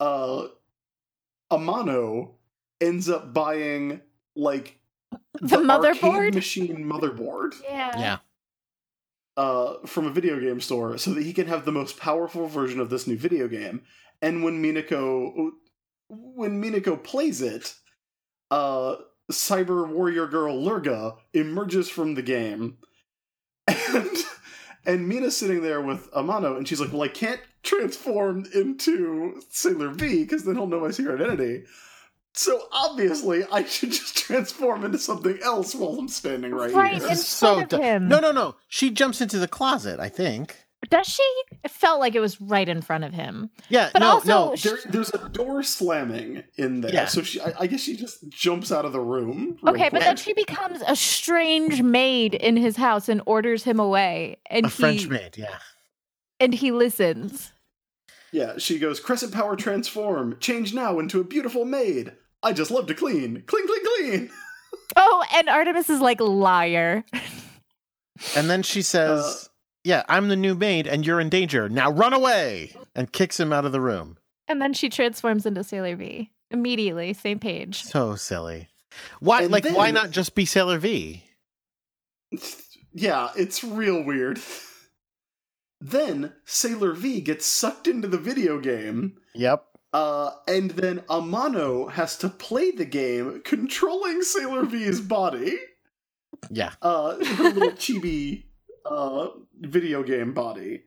uh, 0.00 0.46
Amano 1.52 2.36
ends 2.80 3.08
up 3.08 3.32
buying 3.34 4.00
like 4.34 4.78
The 5.40 5.56
arcade 5.58 5.66
motherboard? 6.00 6.34
machine 6.34 6.84
motherboard 6.84 7.54
Yeah. 7.62 7.98
Yeah. 7.98 8.18
uh, 9.36 9.86
from 9.86 10.06
a 10.06 10.10
video 10.10 10.40
game 10.40 10.60
store 10.60 10.96
so 10.98 11.12
that 11.12 11.22
he 11.24 11.32
can 11.32 11.46
have 11.46 11.64
the 11.64 11.72
most 11.72 11.98
powerful 11.98 12.46
version 12.46 12.80
of 12.80 12.88
this 12.90 13.06
new 13.06 13.16
video 13.18 13.48
game. 13.48 13.82
And 14.22 14.42
when 14.42 14.62
Minako 14.62 15.50
when 16.08 16.62
Minako 16.62 17.02
plays 17.02 17.42
it, 17.42 17.74
uh, 18.50 18.96
Cyber 19.30 19.88
Warrior 19.88 20.26
Girl 20.28 20.56
Lurga 20.56 21.16
emerges 21.34 21.88
from 21.88 22.14
the 22.14 22.22
game, 22.22 22.78
and 23.66 24.08
and 24.86 25.08
Mina's 25.10 25.36
sitting 25.36 25.62
there 25.62 25.80
with 25.82 26.10
Amano, 26.12 26.56
and 26.56 26.66
she's 26.66 26.80
like, 26.80 26.92
"Well, 26.92 27.02
I 27.02 27.08
can't 27.08 27.40
transform 27.64 28.46
into 28.54 29.42
Sailor 29.50 29.88
V 29.88 30.22
because 30.22 30.44
then 30.44 30.54
he'll 30.54 30.68
know 30.68 30.80
my 30.80 30.92
secret 30.92 31.20
identity." 31.20 31.64
So 32.38 32.68
obviously, 32.70 33.44
I 33.50 33.64
should 33.64 33.90
just 33.92 34.16
transform 34.26 34.84
into 34.84 34.98
something 34.98 35.38
else 35.42 35.74
while 35.74 35.98
I'm 35.98 36.08
standing 36.08 36.52
right, 36.54 36.70
Right, 36.72 36.94
here. 36.94 37.02
in 37.02 37.08
This 37.08 37.26
so 37.26 37.54
front 37.56 37.70
du- 37.70 37.76
of 37.76 37.82
him. 37.82 38.08
No, 38.08 38.20
no, 38.20 38.30
no. 38.30 38.56
She 38.68 38.90
jumps 38.90 39.20
into 39.20 39.38
the 39.38 39.48
closet, 39.48 39.98
I 40.00 40.08
think. 40.10 40.56
Does 40.90 41.06
she? 41.08 41.22
It 41.64 41.70
felt 41.70 41.98
like 41.98 42.14
it 42.14 42.20
was 42.20 42.40
right 42.40 42.68
in 42.68 42.80
front 42.82 43.02
of 43.04 43.12
him. 43.14 43.50
Yeah, 43.70 43.88
But 43.92 44.00
no, 44.00 44.06
also, 44.10 44.28
no. 44.28 44.56
There, 44.56 44.78
there's 44.88 45.08
a 45.14 45.28
door 45.30 45.62
slamming 45.64 46.44
in 46.56 46.82
there, 46.82 46.92
Yeah. 46.92 47.06
so 47.06 47.22
she, 47.22 47.40
I, 47.40 47.54
I 47.60 47.66
guess 47.66 47.80
she 47.80 47.96
just 47.96 48.28
jumps 48.28 48.70
out 48.70 48.84
of 48.84 48.92
the 48.92 49.00
room. 49.00 49.56
real 49.62 49.74
Okay, 49.74 49.88
but 49.90 50.00
then 50.02 50.16
she 50.16 50.32
becomes 50.34 50.82
a 50.86 50.94
strange 50.94 51.82
maid 51.82 52.34
in 52.34 52.56
his 52.56 52.76
house 52.76 53.08
and 53.08 53.20
orders 53.26 53.64
him 53.64 53.80
away, 53.80 54.36
and 54.48 54.66
A 54.66 54.68
he 54.68 54.74
French 54.74 55.08
maid, 55.08 55.36
yeah. 55.38 55.56
and 56.38 56.54
he 56.54 56.70
listens. 56.70 57.52
yeah, 58.30 58.58
she 58.58 58.78
goes 58.78 59.00
crescent 59.00 59.32
power 59.32 59.56
transform, 59.56 60.36
change 60.38 60.72
now 60.74 60.98
into 61.00 61.18
a 61.20 61.24
beautiful 61.24 61.64
maid. 61.64 62.12
I 62.42 62.52
just 62.52 62.70
love 62.70 62.86
to 62.86 62.94
clean, 62.94 63.42
clean, 63.46 63.66
clean, 63.66 63.84
clean. 63.96 64.30
Oh, 64.98 65.24
and 65.34 65.48
Artemis 65.48 65.90
is 65.90 66.00
like 66.00 66.20
liar. 66.20 67.04
And 68.34 68.48
then 68.48 68.62
she 68.62 68.80
says, 68.82 69.20
Uh, 69.20 69.48
Yeah, 69.84 70.02
I'm 70.08 70.28
the 70.28 70.36
new 70.36 70.54
maid 70.54 70.86
and 70.86 71.04
you're 71.04 71.20
in 71.20 71.28
danger. 71.28 71.68
Now 71.68 71.90
run 71.90 72.12
away! 72.14 72.72
And 72.94 73.12
kicks 73.12 73.38
him 73.38 73.52
out 73.52 73.64
of 73.66 73.72
the 73.72 73.80
room. 73.80 74.16
And 74.48 74.62
then 74.62 74.72
she 74.72 74.88
transforms 74.88 75.44
into 75.44 75.64
Sailor 75.64 75.96
V 75.96 76.30
immediately, 76.50 77.12
same 77.12 77.38
page. 77.40 77.82
So 77.82 78.14
silly. 78.14 78.68
Why 79.20 79.42
And 79.42 79.52
like 79.52 79.66
why 79.68 79.90
not 79.90 80.12
just 80.12 80.34
be 80.34 80.46
Sailor 80.46 80.78
V? 80.78 81.24
yeah, 82.92 83.30
it's 83.36 83.62
real 83.62 84.02
weird. 84.02 84.40
then 85.80 86.32
Sailor 86.44 86.92
V 86.92 87.20
gets 87.20 87.44
sucked 87.44 87.86
into 87.86 88.08
the 88.08 88.18
video 88.18 88.58
game. 88.60 89.18
Yep. 89.34 89.64
Uh, 89.96 90.30
and 90.46 90.72
then 90.72 90.98
Amano 91.08 91.90
has 91.90 92.18
to 92.18 92.28
play 92.28 92.70
the 92.70 92.84
game 92.84 93.40
controlling 93.44 94.20
Sailor 94.20 94.66
V's 94.66 95.00
body. 95.00 95.56
Yeah. 96.50 96.72
uh, 96.82 97.16
her 97.24 97.44
little 97.50 97.70
chibi 97.72 98.44
uh, 98.84 99.28
video 99.60 100.02
game 100.02 100.34
body. 100.34 100.82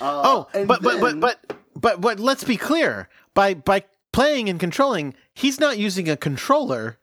Uh, 0.00 0.22
Oh, 0.24 0.48
and 0.54 0.68
but, 0.68 0.82
but 0.82 1.00
then- 1.00 1.18
but 1.20 1.40
but 1.48 1.56
but 1.74 2.00
but 2.00 2.20
let's 2.20 2.44
be 2.44 2.56
clear. 2.56 3.08
By 3.34 3.54
by 3.54 3.82
playing 4.12 4.48
and 4.48 4.60
controlling, 4.60 5.14
he's 5.34 5.58
not 5.58 5.78
using 5.78 6.08
a 6.08 6.16
controller. 6.16 6.98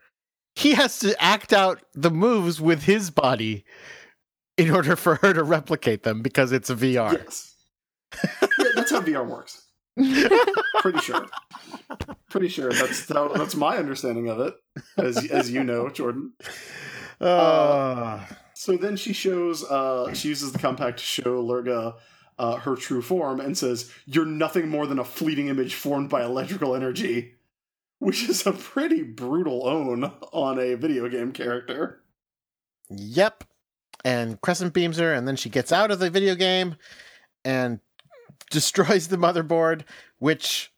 He 0.55 0.71
has 0.75 0.99
to 0.99 1.21
act 1.21 1.51
out 1.51 1.81
the 1.93 2.11
moves 2.11 2.61
with 2.61 2.83
his 2.83 3.09
body 3.11 3.65
in 4.57 4.71
order 4.71 4.95
for 4.95 5.15
her 5.15 5.33
to 5.33 5.43
replicate 5.43 6.03
them 6.03 6.21
because 6.21 6.53
it's 6.53 6.69
a 6.69 6.75
VR. 6.75 7.11
yes, 7.11 7.55
yeah, 8.23 8.47
that's 8.75 8.91
how 8.91 9.01
VR 9.01 9.27
works. 9.27 9.63
Pretty 10.79 10.99
sure. 10.99 11.25
Pretty 12.29 12.47
sure 12.49 12.71
that's 12.71 13.07
how, 13.07 13.29
that's 13.29 13.55
my 13.55 13.77
understanding 13.77 14.29
of 14.29 14.39
it, 14.39 14.53
as 14.97 15.25
as 15.31 15.51
you 15.51 15.63
know, 15.63 15.89
Jordan. 15.89 16.33
Uh, 17.21 18.25
So 18.55 18.75
then 18.75 18.97
she 18.97 19.13
shows, 19.13 19.63
uh, 19.63 20.13
she 20.13 20.27
uses 20.27 20.51
the 20.51 20.59
compact 20.59 20.97
to 20.99 21.03
show 21.05 21.41
Lurga 21.41 21.95
uh, 22.37 22.57
her 22.57 22.75
true 22.75 23.01
form 23.01 23.39
and 23.39 23.57
says, 23.57 23.89
"You're 24.05 24.25
nothing 24.25 24.67
more 24.67 24.85
than 24.85 24.99
a 24.99 25.05
fleeting 25.05 25.47
image 25.47 25.75
formed 25.75 26.09
by 26.09 26.25
electrical 26.25 26.75
energy," 26.75 27.35
which 27.99 28.27
is 28.27 28.45
a 28.45 28.51
pretty 28.51 29.01
brutal 29.01 29.65
own 29.65 30.03
on 30.33 30.59
a 30.59 30.75
video 30.75 31.07
game 31.07 31.31
character. 31.31 32.01
Yep. 32.89 33.45
And 34.03 34.39
Crescent 34.41 34.73
beams 34.73 34.97
her, 34.97 35.13
and 35.13 35.25
then 35.25 35.37
she 35.37 35.49
gets 35.49 35.71
out 35.71 35.89
of 35.89 35.99
the 35.99 36.09
video 36.09 36.35
game 36.35 36.75
and 37.45 37.79
destroys 38.49 39.07
the 39.07 39.17
motherboard, 39.17 39.83
which 40.19 40.71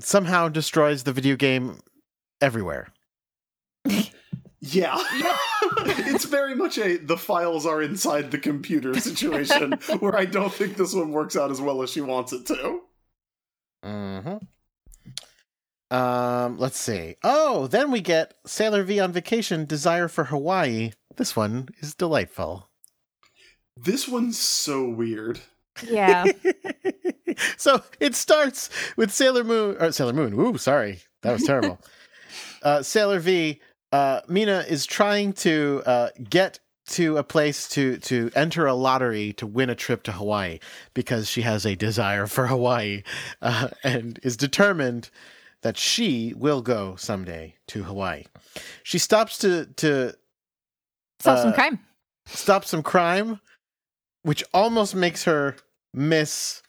somehow 0.00 0.48
destroys 0.48 1.02
the 1.02 1.12
video 1.12 1.36
game 1.36 1.80
everywhere. 2.40 2.88
Yeah. 4.60 5.02
it's 5.86 6.26
very 6.26 6.54
much 6.54 6.78
a 6.78 6.98
the 6.98 7.16
files 7.16 7.64
are 7.64 7.82
inside 7.82 8.30
the 8.30 8.38
computer 8.38 8.98
situation 9.00 9.72
where 10.00 10.16
I 10.16 10.26
don't 10.26 10.52
think 10.52 10.76
this 10.76 10.94
one 10.94 11.12
works 11.12 11.36
out 11.36 11.50
as 11.50 11.60
well 11.60 11.82
as 11.82 11.90
she 11.90 12.02
wants 12.02 12.32
it 12.32 12.46
to. 12.46 12.80
Mm-hmm. 13.84 14.36
Um, 15.96 16.58
let's 16.58 16.78
see. 16.78 17.16
Oh, 17.24 17.66
then 17.66 17.90
we 17.90 18.00
get 18.00 18.34
Sailor 18.46 18.84
V 18.84 19.00
on 19.00 19.12
vacation, 19.12 19.64
Desire 19.64 20.08
for 20.08 20.24
Hawaii. 20.24 20.92
This 21.16 21.34
one 21.34 21.70
is 21.80 21.94
delightful. 21.94 22.68
This 23.76 24.06
one's 24.06 24.38
so 24.38 24.88
weird. 24.88 25.40
Yeah. 25.88 26.24
so 27.56 27.82
it 28.00 28.14
starts 28.14 28.70
with 28.96 29.10
Sailor 29.12 29.44
Moon 29.44 29.76
or 29.80 29.92
Sailor 29.92 30.12
Moon. 30.12 30.34
Ooh, 30.34 30.58
sorry. 30.58 31.00
That 31.22 31.32
was 31.32 31.44
terrible. 31.44 31.78
uh, 32.62 32.82
Sailor 32.82 33.18
V, 33.20 33.60
uh, 33.92 34.20
Mina 34.28 34.64
is 34.68 34.86
trying 34.86 35.32
to 35.34 35.82
uh, 35.86 36.08
get 36.28 36.60
to 36.88 37.18
a 37.18 37.22
place 37.22 37.68
to 37.68 37.98
to 37.98 38.30
enter 38.34 38.66
a 38.66 38.74
lottery 38.74 39.32
to 39.34 39.46
win 39.46 39.70
a 39.70 39.74
trip 39.76 40.02
to 40.04 40.12
Hawaii 40.12 40.58
because 40.92 41.28
she 41.28 41.42
has 41.42 41.64
a 41.64 41.76
desire 41.76 42.26
for 42.26 42.48
Hawaii 42.48 43.04
uh, 43.40 43.68
and 43.84 44.18
is 44.24 44.36
determined 44.36 45.10
that 45.62 45.76
she 45.78 46.34
will 46.36 46.62
go 46.62 46.96
someday 46.96 47.54
to 47.68 47.84
Hawaii. 47.84 48.24
She 48.82 48.98
stops 48.98 49.38
to 49.38 49.66
to 49.76 50.14
some 51.20 51.36
Uh, 51.48 51.52
crime. 51.52 51.78
stop 52.26 52.64
some 52.64 52.82
crime, 52.82 53.40
which 54.22 54.42
almost 54.52 54.94
makes 54.94 55.24
her 55.24 55.56
miss 55.92 56.62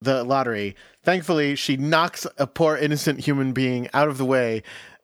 the 0.00 0.24
lottery. 0.24 0.76
Thankfully, 1.04 1.56
she 1.56 1.76
knocks 1.76 2.26
a 2.38 2.46
poor 2.46 2.76
innocent 2.76 3.20
human 3.20 3.52
being 3.52 3.88
out 3.92 4.08
of 4.08 4.18
the 4.18 4.24
way 4.24 4.62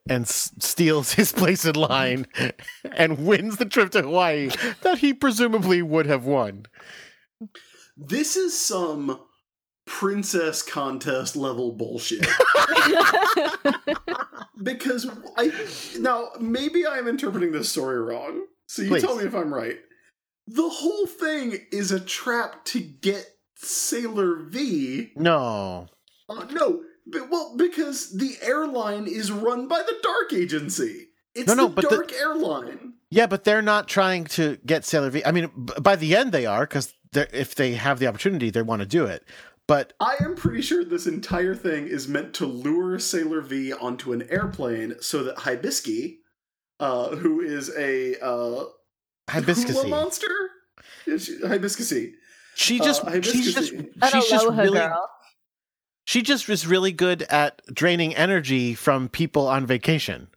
and 0.09 0.25
s- 0.25 0.53
steals 0.59 1.13
his 1.15 1.33
place 1.33 1.65
in 1.65 1.75
line 1.75 2.27
and 2.97 3.27
wins 3.27 3.57
the 3.57 3.67
trip 3.67 3.91
to 3.91 4.03
Hawaii 4.03 4.51
that 4.83 4.99
he 4.99 5.13
presumably 5.13 5.83
would 5.83 6.07
have 6.07 6.25
won. 6.25 6.67
This 7.97 8.37
is 8.37 8.59
some 8.59 9.21
princess 9.87 10.63
contest 10.63 11.37
level 11.37 11.73
bullshit. 11.73 12.21
because 14.63 15.09
I 15.37 15.53
now 15.99 16.31
maybe 16.41 16.87
I'm 16.87 17.09
interpreting 17.09 17.53
this 17.53 17.69
story 17.69 18.01
wrong. 18.01 18.47
So 18.69 18.83
you 18.83 18.89
Please. 18.89 19.03
tell 19.03 19.17
me 19.17 19.25
if 19.25 19.35
I'm 19.35 19.53
right. 19.55 19.79
The 20.49 20.69
whole 20.69 21.07
thing 21.07 21.59
is 21.73 21.91
a 21.93 22.01
trap 22.01 22.65
to 22.67 22.81
get 22.81 23.27
Sailor 23.57 24.37
V. 24.45 25.13
No. 25.17 25.89
Uh, 26.29 26.45
no, 26.51 26.83
but, 27.07 27.31
well, 27.31 27.55
because 27.57 28.17
the 28.17 28.37
airline 28.43 29.07
is 29.07 29.31
run 29.33 29.69
by 29.69 29.83
the 29.83 29.95
Dark 30.03 30.33
Agency. 30.33 31.09
It's 31.35 31.49
No, 31.49 31.55
no, 31.55 31.69
the 31.69 31.75
but 31.75 31.89
the- 31.91 31.97
Dark 31.97 32.13
Airline. 32.13 32.95
Yeah, 33.11 33.27
but 33.27 33.45
they're 33.45 33.63
not 33.63 33.87
trying 33.89 34.25
to 34.25 34.59
get 34.67 34.85
Sailor 34.85 35.11
V. 35.11 35.25
I 35.25 35.31
mean, 35.31 35.49
b- 35.65 35.75
by 35.81 35.95
the 35.97 36.17
end 36.17 36.33
they 36.33 36.45
are 36.45 36.67
because 36.67 36.93
if 37.15 37.55
they 37.55 37.75
have 37.75 37.99
the 38.01 38.09
opportunity, 38.09 38.51
they 38.51 38.63
want 38.63 38.81
to 38.81 38.87
do 38.87 39.05
it. 39.07 39.23
But 39.69 39.93
I 40.01 40.17
am 40.21 40.35
pretty 40.35 40.61
sure 40.63 40.85
this 40.85 41.07
entire 41.07 41.55
thing 41.55 41.87
is 41.87 42.09
meant 42.09 42.35
to 42.35 42.47
lure 42.47 42.99
Sailor 42.99 43.41
V 43.43 43.73
onto 43.73 44.13
an 44.13 44.27
airplane 44.29 44.95
so 45.01 45.23
that 45.23 45.37
Hibisky, 45.39 46.17
uh, 46.81 47.15
who 47.17 47.41
is 47.41 47.71
a 47.77 48.19
uh, 48.21 48.29
hula 48.29 48.71
hibiscusy, 49.29 49.89
monster, 49.89 50.51
Hibiscusy. 51.07 52.13
She 52.57 52.79
just 52.79 53.05
Uh, 53.05 53.21
she's 53.23 53.55
just 53.55 53.73
hibiscusy. 53.73 53.93
An 54.03 54.11
she's 54.11 54.29
just 54.31 54.47
really 54.49 54.71
girl. 54.79 55.11
she 56.05 56.23
just 56.23 56.49
was 56.49 56.67
really 56.67 56.93
good 56.93 57.23
at 57.25 57.61
draining 57.73 58.15
energy 58.17 58.75
from 58.75 59.09
people 59.09 59.47
on 59.47 59.67
vacation. 59.67 60.29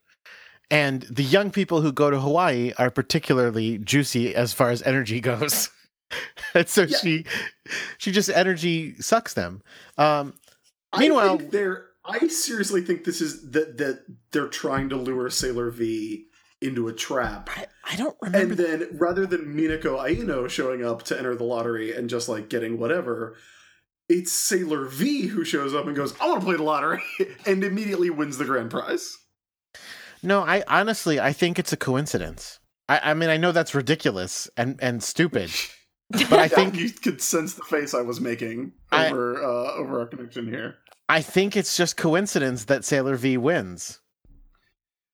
And 0.72 1.02
the 1.04 1.24
young 1.24 1.50
people 1.50 1.82
who 1.82 1.92
go 1.92 2.12
to 2.12 2.20
Hawaii 2.20 2.74
are 2.78 2.92
particularly 2.92 3.78
juicy 3.80 4.36
as 4.36 4.54
far 4.54 4.70
as 4.70 4.84
energy 4.84 5.20
goes. 5.32 5.70
and 6.54 6.68
so 6.68 6.84
Yeah. 6.84 6.98
she 6.98 7.26
she 7.98 8.12
just 8.12 8.30
energy 8.30 8.96
sucks 9.00 9.34
them. 9.34 9.62
Um 9.98 10.34
I 10.92 11.00
Meanwhile- 11.02 11.38
think 11.38 11.52
they're. 11.52 11.86
I 12.06 12.28
seriously 12.28 12.82
think 12.82 13.04
this 13.04 13.22
is 13.22 13.52
that 13.52 13.78
that 13.78 14.04
they're 14.32 14.48
trying 14.48 14.90
to 14.90 14.96
lure 14.96 15.30
Sailor 15.30 15.70
V 15.70 16.26
into 16.62 16.88
a 16.88 16.94
trap. 16.94 17.50
I, 17.56 17.68
I 17.92 17.96
don't 17.96 18.18
remember 18.22 18.54
And 18.54 18.58
then 18.58 18.98
rather 18.98 19.26
than 19.26 19.56
Minako 19.56 20.00
Aino 20.00 20.48
showing 20.48 20.84
up 20.84 21.04
to 21.04 21.18
enter 21.18 21.36
the 21.36 21.44
lottery 21.44 21.96
and 21.96 22.10
just 22.10 22.28
like 22.30 22.50
getting 22.50 22.78
whatever, 22.78 23.36
it's 24.08 24.32
Sailor 24.32 24.86
V 24.86 25.28
who 25.28 25.44
shows 25.46 25.74
up 25.74 25.88
and 25.88 25.96
goes, 25.96 26.14
I 26.20 26.28
want 26.28 26.42
to 26.42 26.46
play 26.46 26.58
the 26.58 26.64
lottery 26.64 27.02
and 27.46 27.64
immediately 27.64 28.10
wins 28.10 28.38
the 28.38 28.46
grand 28.46 28.72
prize. 28.72 29.18
No, 30.22 30.42
I 30.42 30.64
honestly 30.68 31.20
I 31.20 31.32
think 31.32 31.58
it's 31.60 31.72
a 31.72 31.78
coincidence. 31.78 32.60
I, 32.90 33.12
I 33.12 33.14
mean 33.14 33.30
I 33.30 33.38
know 33.38 33.52
that's 33.52 33.74
ridiculous 33.76 34.50
and, 34.58 34.80
and 34.82 35.02
stupid. 35.04 35.52
But 36.12 36.40
I 36.40 36.48
think 36.48 36.76
you 36.76 36.90
could 36.90 37.22
sense 37.22 37.54
the 37.54 37.62
face 37.62 37.94
I 37.94 38.02
was 38.02 38.20
making 38.20 38.72
I- 38.92 39.12
over 39.12 39.44
uh, 39.44 39.74
over 39.76 40.00
our 40.00 40.08
connection 40.08 40.48
here. 40.48 40.78
I 41.08 41.22
think 41.22 41.56
it's 41.56 41.78
just 41.78 41.98
coincidence 41.98 42.66
that 42.66 42.84
Sailor 42.84 43.16
V 43.16 43.38
wins. 43.38 44.00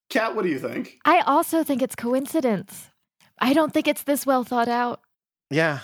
Kat, 0.10 0.36
what 0.36 0.44
do 0.44 0.50
you 0.50 0.60
think? 0.60 1.00
I 1.06 1.20
also 1.22 1.64
think 1.64 1.82
it's 1.82 1.96
coincidence. 1.96 2.90
I 3.40 3.54
don't 3.54 3.74
think 3.74 3.88
it's 3.88 4.04
this 4.04 4.26
well 4.26 4.44
thought 4.44 4.68
out. 4.68 5.02
Yeah. 5.50 5.80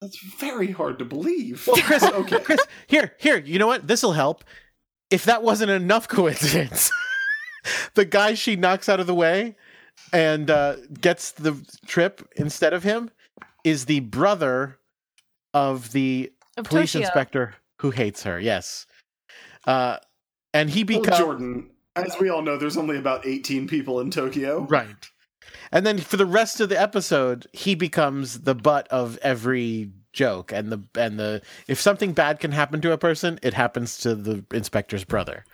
That's 0.00 0.18
very 0.38 0.72
hard 0.72 0.98
to 0.98 1.04
believe. 1.04 1.64
Well, 1.66 1.76
Chris, 1.82 2.02
okay. 2.02 2.40
Chris, 2.40 2.60
here, 2.88 3.14
here, 3.18 3.38
you 3.38 3.58
know 3.58 3.66
what? 3.68 3.86
This'll 3.86 4.12
help. 4.12 4.44
If 5.10 5.24
that 5.26 5.42
wasn't 5.42 5.70
enough 5.70 6.08
coincidence, 6.08 6.90
the 7.94 8.04
guy 8.04 8.34
she 8.34 8.56
knocks 8.56 8.88
out 8.88 8.98
of 8.98 9.06
the 9.06 9.14
way 9.14 9.56
and 10.12 10.50
uh, 10.50 10.76
gets 11.00 11.30
the 11.32 11.56
trip 11.86 12.28
instead 12.36 12.72
of 12.72 12.82
him 12.82 13.10
is 13.62 13.84
the 13.84 14.00
brother 14.00 14.78
of 15.54 15.92
the 15.92 16.32
Of 16.56 16.64
police 16.64 16.92
Toshio. 16.94 17.00
inspector 17.02 17.54
who 17.80 17.90
hates 17.90 18.24
her. 18.24 18.40
Yes. 18.40 18.86
Uh, 19.66 19.98
and 20.52 20.68
he 20.70 20.82
Well, 20.82 21.00
becomes 21.00 21.18
Jordan, 21.18 21.70
as 21.96 22.16
we 22.18 22.28
all 22.28 22.42
know, 22.42 22.56
there's 22.56 22.76
only 22.76 22.96
about 22.96 23.26
18 23.26 23.66
people 23.66 24.00
in 24.00 24.10
Tokyo. 24.10 24.66
right. 24.70 25.08
And 25.70 25.86
then 25.86 25.98
for 25.98 26.18
the 26.18 26.26
rest 26.26 26.60
of 26.60 26.68
the 26.68 26.80
episode, 26.80 27.46
he 27.52 27.74
becomes 27.74 28.40
the 28.40 28.54
butt 28.54 28.86
of 28.88 29.18
every 29.22 29.90
joke 30.12 30.52
and 30.52 30.70
the 30.70 30.82
and 30.94 31.18
the 31.18 31.40
if 31.66 31.80
something 31.80 32.12
bad 32.12 32.38
can 32.38 32.52
happen 32.52 32.82
to 32.82 32.92
a 32.92 32.98
person, 32.98 33.38
it 33.42 33.54
happens 33.54 33.96
to 33.98 34.14
the 34.14 34.44
inspector's 34.52 35.04
brother. 35.04 35.44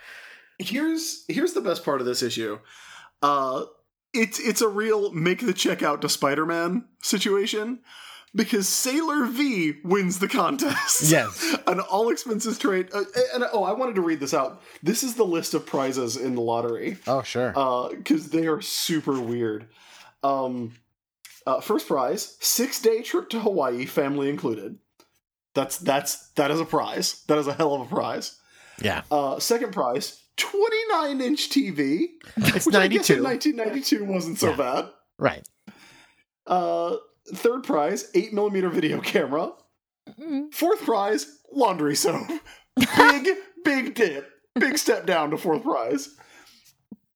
Here's 0.58 1.24
here's 1.28 1.52
the 1.52 1.60
best 1.60 1.84
part 1.84 2.00
of 2.00 2.06
this 2.06 2.22
issue. 2.22 2.58
Uh 3.22 3.64
it's 4.12 4.40
it's 4.40 4.60
a 4.60 4.68
real 4.68 5.12
make 5.12 5.44
the 5.44 5.52
check 5.52 5.82
out 5.82 6.02
to 6.02 6.08
Spider-Man 6.08 6.84
situation 7.00 7.80
because 8.38 8.66
Sailor 8.66 9.26
V 9.26 9.74
wins 9.84 10.18
the 10.18 10.28
contest. 10.28 11.10
Yes. 11.10 11.56
An 11.66 11.80
all 11.80 12.08
expenses 12.08 12.56
trade 12.56 12.88
uh, 12.94 13.04
and 13.34 13.44
oh, 13.52 13.64
I 13.64 13.72
wanted 13.72 13.96
to 13.96 14.00
read 14.00 14.20
this 14.20 14.32
out. 14.32 14.62
This 14.82 15.02
is 15.02 15.16
the 15.16 15.24
list 15.24 15.52
of 15.52 15.66
prizes 15.66 16.16
in 16.16 16.34
the 16.34 16.40
lottery. 16.40 16.96
Oh, 17.06 17.20
sure. 17.22 17.52
uh 17.54 17.90
because 17.90 18.30
they 18.30 18.46
are 18.46 18.62
super 18.62 19.20
weird 19.20 19.66
um 20.22 20.72
uh, 21.46 21.60
first 21.60 21.86
prize 21.88 22.36
six 22.40 22.80
day 22.80 23.02
trip 23.02 23.28
to 23.30 23.40
hawaii 23.40 23.84
family 23.86 24.28
included 24.28 24.78
that's 25.54 25.78
that's 25.78 26.28
that 26.36 26.50
is 26.50 26.60
a 26.60 26.64
prize 26.64 27.22
that 27.28 27.38
is 27.38 27.46
a 27.46 27.52
hell 27.54 27.74
of 27.74 27.80
a 27.80 27.94
prize 27.94 28.36
yeah. 28.82 29.02
uh 29.10 29.38
second 29.38 29.72
prize 29.72 30.20
29 30.36 31.20
inch 31.20 31.48
tv 31.50 32.06
It's 32.36 32.66
which 32.66 32.74
i 32.74 32.86
guess 32.88 33.08
in 33.10 33.22
92. 33.22 33.24
1992 33.24 34.04
wasn't 34.04 34.38
so 34.38 34.50
Yeah. 34.50 34.56
bad 34.56 34.90
Right. 35.18 35.48
uh 36.46 36.96
third 37.34 37.64
prize 37.64 38.10
8 38.14 38.32
millimeter 38.32 38.68
video 38.68 39.00
camera. 39.00 39.52
Mm. 40.18 40.52
fourth 40.54 40.80
prize 40.84 41.38
laundry 41.52 41.94
soap. 41.94 42.26
Big 42.96 43.28
big 43.64 43.94
dip. 43.94 44.30
Big 44.58 44.78
step 44.78 45.06
down 45.06 45.30
to 45.30 45.36
fourth 45.36 45.62
prize. 45.62 46.16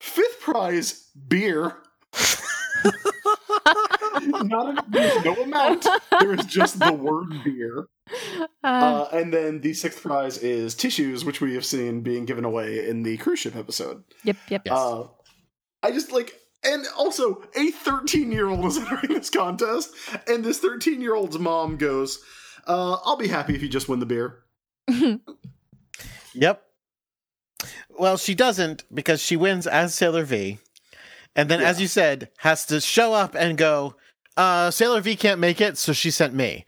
Fifth 0.01 0.41
prize 0.41 1.09
beer. 1.29 1.79
Not 4.25 4.79
a, 4.79 4.85
there's 4.89 5.25
no 5.25 5.35
amount. 5.35 5.87
There 6.21 6.35
is 6.35 6.45
just 6.47 6.79
the 6.79 6.93
word 6.93 7.33
beer. 7.45 7.87
Uh, 8.63 8.67
uh, 8.67 9.09
and 9.13 9.33
then 9.33 9.61
the 9.61 9.73
sixth 9.73 10.03
prize 10.03 10.39
is 10.39 10.75
tissues 10.75 11.25
which 11.25 11.41
we 11.41 11.55
have 11.55 11.65
seen 11.65 12.03
being 12.03 12.25
given 12.25 12.45
away 12.45 12.87
in 12.87 13.03
the 13.05 13.17
cruise 13.17 13.39
ship 13.39 13.57
episode. 13.57 14.05
Yep, 14.25 14.37
yep. 14.51 14.63
Yes. 14.67 14.75
uh, 14.77 15.07
i 15.83 15.91
just 15.91 16.13
like 16.13 16.35
and 16.65 16.87
also 16.97 17.43
a 17.57 17.71
13 17.71 18.31
year 18.33 18.49
old 18.49 18.65
is 18.65 18.79
entering 18.79 19.15
this 19.15 19.31
contest 19.31 19.95
and 20.27 20.45
this 20.45 20.59
13 20.59 21.01
year 21.01 21.15
old's 21.15 21.39
mom 21.39 21.77
goes 21.77 22.23
uh, 22.67 22.97
i'll 23.05 23.17
be 23.17 23.29
happy 23.29 23.55
if 23.55 23.63
you 23.63 23.69
just 23.69 23.89
win 23.89 24.01
the 24.01 24.07
beer 24.07 24.43
Yep. 26.35 26.63
Well, 27.99 28.17
she 28.17 28.35
doesn't 28.35 28.85
because 28.93 29.21
she 29.21 29.37
wins 29.37 29.67
as 29.67 29.95
Sailor 29.95 30.25
V. 30.25 30.59
And 31.35 31.49
then, 31.49 31.61
as 31.61 31.81
you 31.81 31.89
said, 31.89 32.31
has 32.39 32.67
to 32.67 32.81
show 32.81 33.15
up 33.15 33.35
and 33.35 33.57
go, 33.57 33.95
uh, 34.37 34.71
Sailor 34.71 35.01
V 35.01 35.17
can't 35.17 35.41
make 35.41 35.61
it, 35.61 35.79
so 35.79 35.93
she 35.93 36.11
sent 36.11 36.35
me. 36.35 36.65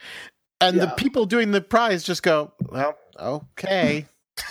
And 0.60 0.80
the 0.80 0.86
people 0.96 1.26
doing 1.26 1.50
the 1.50 1.60
prize 1.60 2.04
just 2.04 2.22
go, 2.22 2.52
well, 2.70 2.96
okay. 3.18 4.06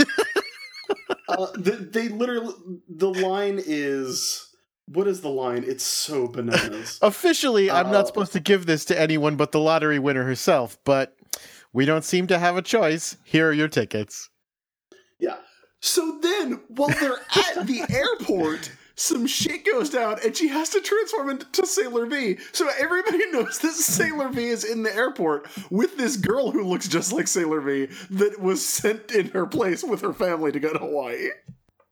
uh, 1.27 1.47
the, 1.55 1.87
they 1.91 2.09
literally 2.09 2.53
the 2.87 3.11
line 3.11 3.59
is 3.63 4.52
what 4.93 5.07
is 5.07 5.21
the 5.21 5.29
line 5.29 5.63
it's 5.65 5.83
so 5.83 6.27
bananas 6.27 6.99
Officially, 7.01 7.69
I'm 7.71 7.87
Uh, 7.87 7.91
not 7.91 8.07
supposed 8.07 8.33
to 8.33 8.39
give 8.39 8.65
this 8.65 8.85
to 8.85 8.99
anyone 8.99 9.35
but 9.35 9.51
the 9.51 9.59
lottery 9.59 9.99
winner 9.99 10.23
herself, 10.23 10.77
but 10.85 11.15
we 11.73 11.85
don't 11.85 12.03
seem 12.05 12.27
to 12.27 12.37
have 12.39 12.55
a 12.57 12.61
choice. 12.61 13.17
Here 13.23 13.49
are 13.49 13.53
your 13.53 13.67
tickets. 13.67 14.29
yeah 15.19 15.37
so 15.79 16.17
then 16.21 16.61
while 16.69 16.89
they're 16.99 17.17
at 17.57 17.67
the 17.67 17.83
airport 17.89 18.71
some 18.95 19.25
shit 19.25 19.65
goes 19.65 19.89
down 19.89 20.17
and 20.23 20.37
she 20.37 20.47
has 20.49 20.69
to 20.69 20.79
transform 20.79 21.31
into 21.31 21.65
Sailor 21.65 22.05
V. 22.05 22.37
So 22.51 22.69
everybody 22.79 23.25
knows 23.31 23.57
that 23.59 23.71
Sailor 23.73 24.29
V 24.29 24.45
is 24.45 24.63
in 24.63 24.83
the 24.83 24.95
airport 24.95 25.47
with 25.71 25.97
this 25.97 26.15
girl 26.15 26.51
who 26.51 26.63
looks 26.63 26.87
just 26.87 27.11
like 27.11 27.27
Sailor 27.27 27.59
V 27.59 27.87
that 28.11 28.39
was 28.39 28.63
sent 28.63 29.11
in 29.11 29.29
her 29.31 29.47
place 29.47 29.83
with 29.83 30.01
her 30.01 30.13
family 30.13 30.51
to 30.51 30.59
go 30.59 30.71
to 30.71 30.77
Hawaii. 30.77 31.29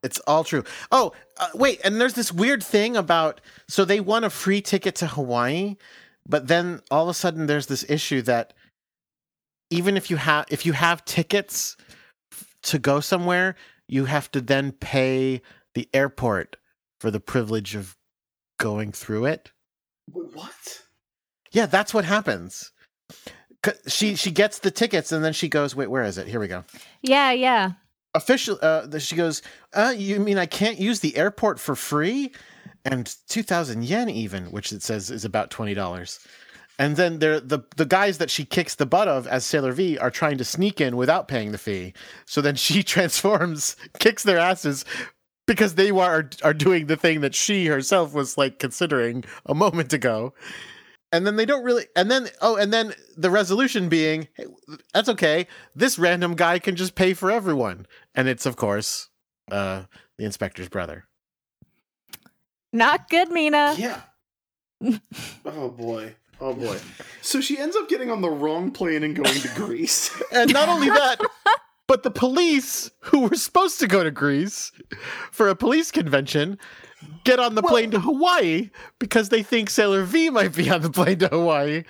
It's 0.03 0.19
all 0.19 0.43
true. 0.43 0.63
Oh, 0.91 1.13
uh, 1.37 1.49
wait, 1.53 1.79
and 1.83 2.01
there's 2.01 2.13
this 2.15 2.31
weird 2.31 2.63
thing 2.63 2.97
about 2.97 3.39
so 3.67 3.85
they 3.85 3.99
won 3.99 4.23
a 4.23 4.29
free 4.29 4.61
ticket 4.61 4.95
to 4.95 5.07
Hawaii, 5.07 5.75
but 6.27 6.47
then 6.47 6.81
all 6.89 7.03
of 7.03 7.09
a 7.09 7.13
sudden 7.13 7.45
there's 7.45 7.67
this 7.67 7.87
issue 7.89 8.21
that 8.23 8.53
even 9.69 9.97
if 9.97 10.09
you 10.09 10.17
have 10.17 10.45
if 10.49 10.65
you 10.65 10.73
have 10.73 11.05
tickets 11.05 11.77
f- 12.31 12.55
to 12.63 12.79
go 12.79 12.99
somewhere, 12.99 13.55
you 13.87 14.05
have 14.05 14.31
to 14.31 14.41
then 14.41 14.71
pay 14.71 15.41
the 15.75 15.87
airport 15.93 16.57
for 16.99 17.11
the 17.11 17.19
privilege 17.19 17.75
of 17.75 17.95
going 18.59 18.91
through 18.91 19.25
it. 19.25 19.51
What? 20.11 20.81
Yeah, 21.51 21.65
that's 21.67 21.93
what 21.93 22.05
happens. 22.05 22.71
She 23.87 24.15
she 24.15 24.31
gets 24.31 24.59
the 24.59 24.71
tickets 24.71 25.11
and 25.11 25.23
then 25.23 25.33
she 25.33 25.47
goes, 25.47 25.75
"Wait, 25.75 25.89
where 25.89 26.03
is 26.03 26.17
it? 26.17 26.27
Here 26.27 26.39
we 26.39 26.47
go." 26.47 26.63
Yeah, 27.01 27.31
yeah. 27.31 27.73
Official 28.13 28.59
uh 28.61 28.99
she 28.99 29.15
goes 29.15 29.41
uh 29.73 29.93
you 29.95 30.19
mean 30.19 30.37
i 30.37 30.45
can't 30.45 30.79
use 30.79 30.99
the 30.99 31.15
airport 31.17 31.59
for 31.59 31.75
free? 31.75 32.31
And 32.83 33.15
2000 33.27 33.83
yen 33.83 34.09
even 34.09 34.45
which 34.45 34.71
it 34.71 34.81
says 34.81 35.11
is 35.11 35.23
about 35.23 35.51
$20 35.51 35.75
and 36.81 36.95
then 36.95 37.19
there 37.19 37.39
the 37.39 37.59
the 37.75 37.85
guys 37.85 38.17
that 38.17 38.31
she 38.31 38.43
kicks 38.43 38.73
the 38.73 38.87
butt 38.87 39.07
of 39.07 39.27
as 39.27 39.45
sailor 39.45 39.71
v 39.71 39.99
are 39.99 40.09
trying 40.09 40.39
to 40.39 40.43
sneak 40.43 40.81
in 40.81 40.97
without 40.97 41.27
paying 41.27 41.51
the 41.51 41.59
fee. 41.59 41.93
So 42.25 42.41
then 42.41 42.55
she 42.55 42.81
transforms 42.95 43.75
kicks 43.99 44.23
their 44.23 44.39
asses 44.39 44.83
because 45.45 45.75
they 45.75 45.91
are 45.91 46.27
are 46.43 46.53
doing 46.55 46.87
the 46.87 46.97
thing 46.97 47.21
that 47.21 47.35
she 47.35 47.67
herself 47.67 48.15
was 48.15 48.35
like 48.35 48.57
considering 48.57 49.23
a 49.45 49.53
moment 49.53 49.93
ago. 49.93 50.33
And 51.11 51.27
then 51.27 51.35
they 51.35 51.45
don't 51.45 51.63
really 51.63 51.85
and 51.95 52.09
then 52.09 52.29
oh 52.41 52.55
and 52.55 52.73
then 52.73 52.93
the 53.15 53.29
resolution 53.29 53.87
being 53.87 54.27
hey, 54.33 54.45
that's 54.91 55.09
okay. 55.09 55.45
This 55.75 55.99
random 55.99 56.35
guy 56.35 56.57
can 56.57 56.75
just 56.75 56.95
pay 56.95 57.13
for 57.13 57.29
everyone 57.29 57.85
and 58.15 58.27
it's 58.27 58.45
of 58.45 58.55
course 58.55 59.09
uh 59.51 59.83
the 60.17 60.25
inspector's 60.25 60.69
brother 60.69 61.05
Not 62.73 63.09
good, 63.09 63.29
Mina. 63.31 63.75
Yeah. 63.77 64.01
oh 65.45 65.69
boy. 65.69 66.15
Oh 66.39 66.53
boy. 66.53 66.77
So 67.21 67.41
she 67.41 67.57
ends 67.57 67.75
up 67.75 67.87
getting 67.89 68.09
on 68.09 68.21
the 68.21 68.29
wrong 68.29 68.71
plane 68.71 69.03
and 69.03 69.15
going 69.15 69.39
to 69.41 69.49
Greece. 69.55 70.09
And 70.31 70.51
not 70.53 70.69
only 70.69 70.89
that, 70.89 71.19
but 71.87 72.03
the 72.03 72.11
police 72.11 72.89
who 73.01 73.19
were 73.27 73.35
supposed 73.35 73.79
to 73.81 73.87
go 73.87 74.03
to 74.03 74.09
Greece 74.11 74.71
for 75.31 75.49
a 75.49 75.55
police 75.55 75.91
convention 75.91 76.57
get 77.25 77.39
on 77.39 77.55
the 77.55 77.61
Well- 77.61 77.71
plane 77.71 77.91
to 77.91 77.99
Hawaii 77.99 78.69
because 78.99 79.29
they 79.29 79.43
think 79.43 79.69
Sailor 79.69 80.03
V 80.03 80.29
might 80.29 80.55
be 80.55 80.69
on 80.69 80.81
the 80.81 80.89
plane 80.89 81.19
to 81.19 81.27
Hawaii. 81.27 81.83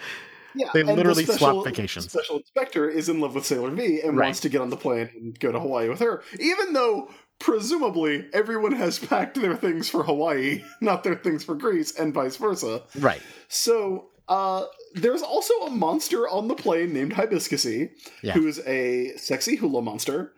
Yeah, 0.56 0.70
They 0.74 0.82
and 0.82 0.90
the 0.90 0.94
literally 0.96 1.26
swap 1.26 1.38
special- 1.38 1.64
vacations. 1.64 2.12
Special 2.12 2.38
inspector 2.38 2.90
is 2.90 3.10
in 3.10 3.20
love 3.20 3.36
with 3.36 3.46
Sailor 3.46 3.72
V 3.72 4.02
and 4.02 4.18
Right. 4.18 4.26
wants 4.28 4.40
to 4.42 4.50
get 4.50 4.62
on 4.62 4.70
the 4.70 4.78
plane 4.78 5.10
and 5.16 5.40
go 5.40 5.52
to 5.52 5.60
Hawaii 5.60 5.90
with 5.90 6.00
her, 6.00 6.24
even 6.40 6.74
though 6.74 7.10
presumably 7.40 8.28
everyone 8.34 8.72
has 8.74 9.00
packed 9.00 9.40
their 9.42 9.56
things 9.56 9.90
for 9.90 10.04
Hawaii, 10.04 10.64
not 10.82 11.04
their 11.04 11.16
things 11.16 11.44
for 11.44 11.56
Greece, 11.56 11.98
and 11.98 12.14
vice 12.14 12.38
versa. 12.38 12.84
Right. 13.00 13.22
So 13.48 14.10
uh, 14.28 14.66
there's 14.94 15.22
also 15.22 15.54
a 15.66 15.70
monster 15.70 16.28
on 16.30 16.48
the 16.48 16.56
plane 16.56 16.94
named 16.94 17.14
Hibiscusy, 17.14 17.90
Yeah. 18.24 18.34
who 18.34 18.48
is 18.48 18.60
a 18.66 19.16
sexy 19.18 19.56
hula 19.58 19.82
monster, 19.82 20.34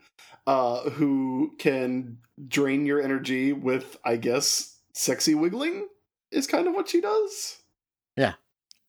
uh, 0.47 0.89
who 0.91 1.51
can 1.59 2.17
drain 2.47 2.85
your 2.85 3.01
energy 3.01 3.53
with, 3.53 3.97
I 4.03 4.15
guess, 4.17 4.79
sexy 4.93 5.35
wiggling. 5.35 5.87
Is 6.31 6.47
kind 6.47 6.67
of 6.67 6.73
what 6.73 6.89
she 6.89 6.99
does. 6.99 7.57
Yeah. 8.17 8.33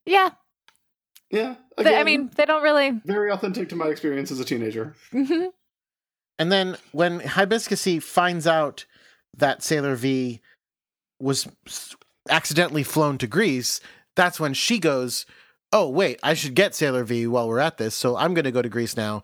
Yeah, 0.07 0.31
But, 1.77 1.87
I 1.89 2.05
mean, 2.05 2.31
they 2.37 2.45
don't 2.45 2.63
really. 2.63 2.91
very 3.05 3.31
authentic 3.31 3.69
to 3.71 3.77
my 3.77 3.87
experience 3.87 4.31
as 4.31 4.39
a 4.41 4.45
teenager. 4.45 4.95
Mhm. 5.13 5.51
And 6.39 6.51
then 6.53 6.77
when 6.93 7.21
Hibiscusy 7.21 8.03
finds 8.03 8.47
out 8.47 8.87
that 9.37 9.63
Sailor 9.63 9.95
V 9.97 10.41
was 11.21 11.49
accidentally 12.29 12.83
flown 12.83 13.19
to 13.19 13.27
Greece, 13.27 13.81
that's 14.17 14.39
when 14.41 14.55
she 14.55 14.79
goes, 14.79 15.27
"Oh 15.73 15.89
wait, 15.89 16.19
I 16.23 16.35
should 16.35 16.55
get 16.55 16.75
Sailor 16.75 17.05
V 17.05 17.27
while 17.27 17.49
we're 17.49 17.59
at 17.59 17.79
this, 17.79 17.95
so 17.95 18.17
I'm 18.17 18.35
going 18.35 18.45
to 18.45 18.53
go 18.53 18.63
to 18.63 18.69
Greece 18.69 18.97
now." 18.97 19.23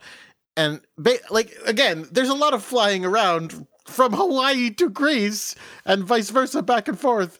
And 0.57 0.81
ba- 0.97 1.19
like 1.29 1.55
again, 1.65 2.07
there's 2.11 2.29
a 2.29 2.33
lot 2.33 2.53
of 2.53 2.63
flying 2.63 3.05
around 3.05 3.65
from 3.87 4.13
Hawaii 4.13 4.69
to 4.71 4.89
Greece 4.89 5.55
and 5.85 6.03
vice 6.03 6.29
versa, 6.29 6.61
back 6.61 6.87
and 6.87 6.99
forth. 6.99 7.39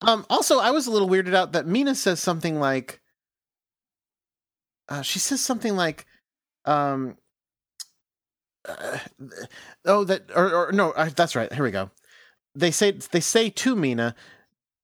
Um, 0.00 0.26
also, 0.28 0.58
I 0.58 0.70
was 0.70 0.86
a 0.86 0.90
little 0.90 1.08
weirded 1.08 1.34
out 1.34 1.52
that 1.52 1.66
Mina 1.66 1.94
says 1.94 2.20
something 2.20 2.58
like, 2.58 3.00
uh, 4.88 5.02
she 5.02 5.18
says 5.18 5.40
something 5.40 5.76
like, 5.76 6.06
um, 6.64 7.16
uh, 8.68 8.98
oh 9.86 10.04
that 10.04 10.30
or, 10.36 10.68
or 10.68 10.72
no 10.72 10.92
uh, 10.92 11.10
that's 11.16 11.34
right 11.34 11.52
here 11.52 11.64
we 11.64 11.70
go 11.72 11.90
they 12.54 12.70
say 12.70 12.92
they 13.10 13.18
say 13.20 13.50
to 13.50 13.74
mina 13.74 14.14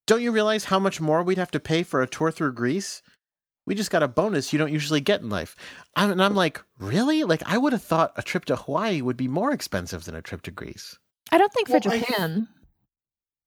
don't 0.08 0.20
you 0.22 0.32
realize 0.32 0.64
how 0.64 0.80
much 0.80 1.00
more 1.00 1.22
we'd 1.22 1.38
have 1.38 1.50
to 1.52 1.60
pay 1.60 1.84
for 1.84 2.02
a 2.02 2.06
tour 2.08 2.32
through 2.32 2.52
greece 2.52 3.02
we 3.66 3.76
just 3.76 3.92
got 3.92 4.02
a 4.02 4.08
bonus 4.08 4.52
you 4.52 4.58
don't 4.58 4.72
usually 4.72 5.00
get 5.00 5.20
in 5.20 5.28
life 5.30 5.54
I'm, 5.94 6.10
and 6.10 6.20
i'm 6.20 6.34
like 6.34 6.60
really 6.80 7.22
like 7.22 7.40
i 7.46 7.56
would 7.56 7.72
have 7.72 7.82
thought 7.84 8.12
a 8.16 8.22
trip 8.22 8.46
to 8.46 8.56
hawaii 8.56 9.00
would 9.00 9.16
be 9.16 9.28
more 9.28 9.52
expensive 9.52 10.04
than 10.06 10.16
a 10.16 10.22
trip 10.22 10.42
to 10.42 10.50
greece 10.50 10.98
I 11.30 11.38
don't 11.38 11.52
think 11.52 11.68
for 11.68 11.74
Well, 11.74 11.92
I- 11.92 11.98
Japan. 12.00 12.48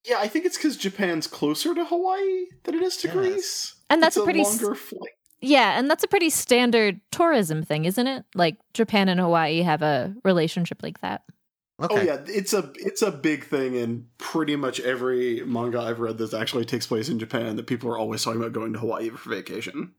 Yeah, 0.08 0.20
I 0.20 0.28
think 0.28 0.45
it's 0.45 0.56
because 0.56 0.78
Japan's 0.78 1.26
closer 1.28 1.74
to 1.76 1.84
Hawaii 1.84 2.45
than 2.64 2.76
it 2.76 2.82
is 2.84 2.95
to 2.97 3.08
Yes. 3.08 3.16
Greece. 3.16 3.76
And 3.89 4.02
that's 4.04 4.16
It's 4.16 4.22
a 4.22 4.24
pretty 4.24 4.41
s- 4.41 4.62
longer 4.62 4.76
flight. 4.76 5.14
Yeah, 5.41 5.77
and 5.77 5.89
that's 5.89 6.03
a 6.03 6.07
pretty 6.07 6.29
standard 6.29 7.01
tourism 7.11 7.63
thing, 7.63 7.85
isn't 7.85 8.07
it? 8.07 8.25
Like 8.35 8.57
Japan 8.73 9.09
and 9.09 9.19
Hawaii 9.19 9.61
have 9.61 9.81
a 9.81 10.13
relationship 10.23 10.83
like 10.83 11.01
that. 11.01 11.23
okay 11.81 11.95
Oh 11.95 12.01
yeah, 12.01 12.21
it's 12.27 12.53
a 12.53 12.71
it's 12.75 13.01
a 13.01 13.11
big 13.11 13.45
thing 13.45 13.75
in 13.75 14.05
pretty 14.17 14.55
much 14.55 14.79
every 14.79 15.43
manga 15.45 15.79
I've 15.81 15.99
read 15.99 16.17
that 16.19 16.33
actually 16.33 16.65
takes 16.65 16.85
place 16.87 17.09
in 17.09 17.17
Japan. 17.19 17.55
That 17.55 17.67
people 17.67 17.89
are 17.89 17.97
always 17.97 18.23
talking 18.23 18.39
about 18.39 18.53
going 18.53 18.73
to 18.73 18.79
Hawaii 18.79 19.09
for 19.09 19.29
vacation. 19.29 19.93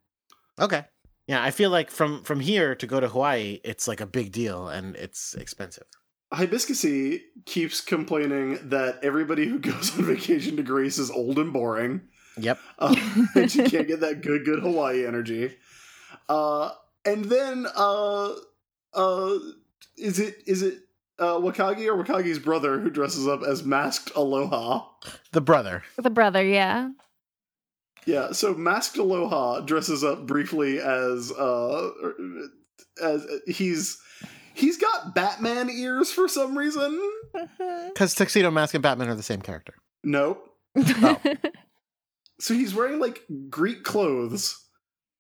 okay 0.60 0.84
yeah 1.28 1.42
i 1.42 1.50
feel 1.52 1.70
like 1.70 1.88
from 1.90 2.22
from 2.24 2.40
here 2.40 2.74
to 2.74 2.86
go 2.86 2.98
to 3.00 3.08
hawaii 3.08 3.60
it's 3.64 3.86
like 3.86 4.00
a 4.00 4.06
big 4.06 4.32
deal 4.32 4.68
and 4.68 4.96
it's 4.96 5.34
expensive 5.34 5.86
Hibiscusy 6.32 7.20
keeps 7.44 7.80
complaining 7.80 8.58
that 8.70 8.98
everybody 9.02 9.46
who 9.46 9.58
goes 9.70 9.96
on 9.96 10.04
vacation 10.04 10.56
to 10.56 10.62
Greece 10.62 10.98
is 10.98 11.10
old 11.10 11.38
and 11.38 11.52
boring. 11.52 12.00
Yep 12.36 12.58
uh, 12.78 12.94
and 13.34 13.50
she 13.50 13.64
can't 13.64 13.86
get 13.88 14.00
that 14.00 14.22
good 14.22 14.44
good 14.44 14.60
Hawaii 14.60 15.06
energy. 15.06 15.54
Uh, 16.28 16.70
and 17.04 17.24
then 17.26 17.66
uh, 17.76 18.32
uh, 18.94 19.34
is 19.96 20.18
it 20.18 20.36
is 20.46 20.62
it 20.62 20.78
uh, 21.18 21.34
Wakagi 21.38 21.86
or 21.86 22.02
Wakagi's 22.02 22.38
brother 22.38 22.78
who 22.80 22.90
dresses 22.90 23.26
up 23.28 23.42
as 23.42 23.64
masked 23.64 24.12
Aloha? 24.16 24.86
the 25.32 25.40
brother 25.40 25.82
The 25.96 26.10
brother, 26.10 26.42
yeah. 26.44 26.90
Yeah, 28.06 28.32
so 28.32 28.54
masked 28.54 28.96
Aloha 28.98 29.60
dresses 29.60 30.02
up 30.02 30.26
briefly 30.26 30.80
as 30.80 31.30
uh, 31.32 31.90
as 33.02 33.24
he's 33.46 33.98
he's 34.54 34.76
got 34.76 35.14
Batman 35.14 35.70
ears 35.70 36.10
for 36.12 36.26
some 36.28 36.56
reason. 36.58 37.00
because 37.94 38.14
tuxedo 38.14 38.50
mask 38.50 38.74
and 38.74 38.82
batman 38.82 39.08
are 39.08 39.14
the 39.14 39.22
same 39.22 39.40
character 39.42 39.74
Nope. 40.04 40.48
Oh. 40.76 41.20
So 42.42 42.54
he's 42.54 42.74
wearing 42.74 42.98
like 42.98 43.22
Greek 43.50 43.84
clothes, 43.84 44.66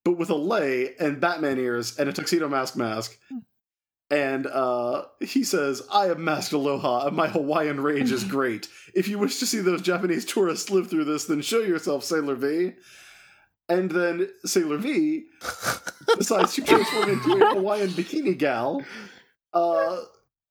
but 0.04 0.18
with 0.18 0.28
a 0.28 0.34
lei 0.34 0.96
and 0.98 1.20
Batman 1.20 1.56
ears 1.56 1.96
and 1.96 2.08
a 2.08 2.12
tuxedo 2.12 2.48
mask 2.48 2.74
mask. 2.74 3.16
And 4.10 4.44
uh, 4.48 5.04
he 5.20 5.44
says, 5.44 5.82
I 5.88 6.08
am 6.08 6.24
Masked 6.24 6.52
Aloha, 6.52 7.06
and 7.06 7.16
my 7.16 7.28
Hawaiian 7.28 7.80
rage 7.80 8.10
is 8.10 8.24
great. 8.38 8.68
If 8.92 9.06
you 9.06 9.20
wish 9.20 9.38
to 9.38 9.46
see 9.46 9.60
those 9.60 9.82
Japanese 9.82 10.24
tourists 10.24 10.68
live 10.68 10.90
through 10.90 11.04
this, 11.04 11.26
then 11.26 11.42
show 11.42 11.60
yourself, 11.60 12.02
Sailor 12.02 12.34
V. 12.34 12.72
And 13.68 13.88
then 13.88 14.28
Sailor 14.44 14.78
V 14.78 15.22
decides 16.18 16.54
to 16.54 16.62
transform 16.62 17.08
into 17.08 17.36
a 17.36 17.54
Hawaiian 17.54 17.90
bikini 17.90 18.36
gal. 18.36 18.82
Uh, 19.54 20.00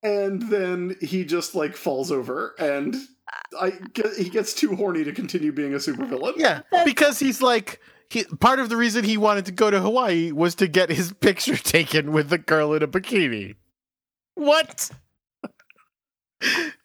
and 0.02 0.50
then 0.50 0.96
he 1.02 1.26
just 1.26 1.54
like 1.54 1.76
falls 1.76 2.14
over 2.14 2.56
and 2.58 2.96
I 3.60 3.72
get, 3.94 4.16
he 4.18 4.30
gets 4.30 4.54
too 4.54 4.76
horny 4.76 5.04
to 5.04 5.12
continue 5.12 5.52
being 5.52 5.74
a 5.74 5.78
supervillain. 5.78 6.34
Yeah, 6.38 6.62
because 6.86 7.20
he's 7.20 7.42
like 7.42 7.80
he, 8.12 8.26
part 8.26 8.60
of 8.60 8.68
the 8.68 8.76
reason 8.76 9.06
he 9.06 9.18
wanted 9.18 9.46
to 9.46 9.54
go 9.54 9.72
to 9.72 9.80
Hawaii 9.80 10.32
was 10.32 10.56
to 10.56 10.68
get 10.68 10.90
his 10.90 11.14
picture 11.22 11.56
taken 11.56 12.12
with 12.12 12.30
the 12.30 12.38
girl 12.38 12.74
in 12.74 12.84
a 12.84 12.88
bikini. 12.88 13.56
What? 14.36 14.92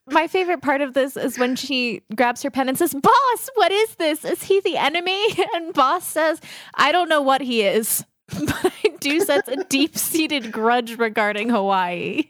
My 0.09 0.29
favorite 0.29 0.63
part 0.63 0.83
of 0.83 0.95
this 0.95 1.17
is 1.17 1.37
when 1.39 1.57
she 1.57 2.03
grabs 2.15 2.43
her 2.43 2.51
pen 2.51 2.69
and 2.69 2.79
says, 2.79 2.95
Boss, 2.95 3.51
what 3.55 3.73
is 3.73 3.97
this? 3.97 4.25
Is 4.25 4.45
he 4.45 4.61
the 4.61 4.77
enemy? 4.77 5.27
And 5.55 5.75
Boss 5.75 6.07
says, 6.07 6.41
I 6.75 6.93
don't 6.93 7.09
know 7.09 7.23
what 7.23 7.41
he 7.41 7.63
is, 7.63 8.05
but 8.29 8.73
I 8.85 8.91
do 9.01 9.21
sense 9.21 9.49
a 9.49 9.65
deep 9.65 9.99
seated 9.99 10.53
grudge 10.53 10.97
regarding 10.97 11.49
Hawaii. 11.49 12.25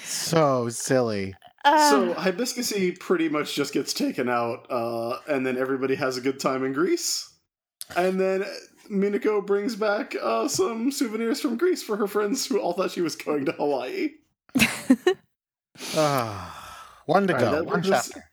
So 0.00 0.68
silly. 0.68 1.34
Uh, 1.74 1.90
So 1.90 2.14
Hibiscusy 2.14 2.98
pretty 2.98 3.28
much 3.28 3.54
just 3.54 3.72
gets 3.72 3.92
taken 3.92 4.28
out, 4.28 4.66
uh, 4.70 5.18
and 5.28 5.46
then 5.46 5.56
everybody 5.58 5.94
has 5.96 6.16
a 6.16 6.20
good 6.20 6.40
time 6.40 6.64
in 6.64 6.72
Greece. 6.72 7.28
And 7.96 8.20
then 8.20 8.44
Minako 8.90 9.44
brings 9.46 9.76
back 9.76 10.14
uh, 10.22 10.48
some 10.48 10.90
souvenirs 10.92 11.40
from 11.40 11.56
Greece 11.56 11.82
for 11.82 11.96
her 11.96 12.06
friends 12.06 12.46
who 12.46 12.58
all 12.60 12.72
thought 12.72 12.90
she 12.92 13.00
was 13.02 13.16
going 13.16 13.44
to 13.46 13.52
Hawaii. 13.52 14.10
Ah, 15.96 16.84
one 17.06 17.26
to 17.26 17.34
All 17.34 17.38
right, 17.40 17.44
go. 17.50 17.56
that 17.56 17.64
One 17.66 17.72
brings 17.80 17.90
us- 17.90 18.08
chapter. 18.08 18.24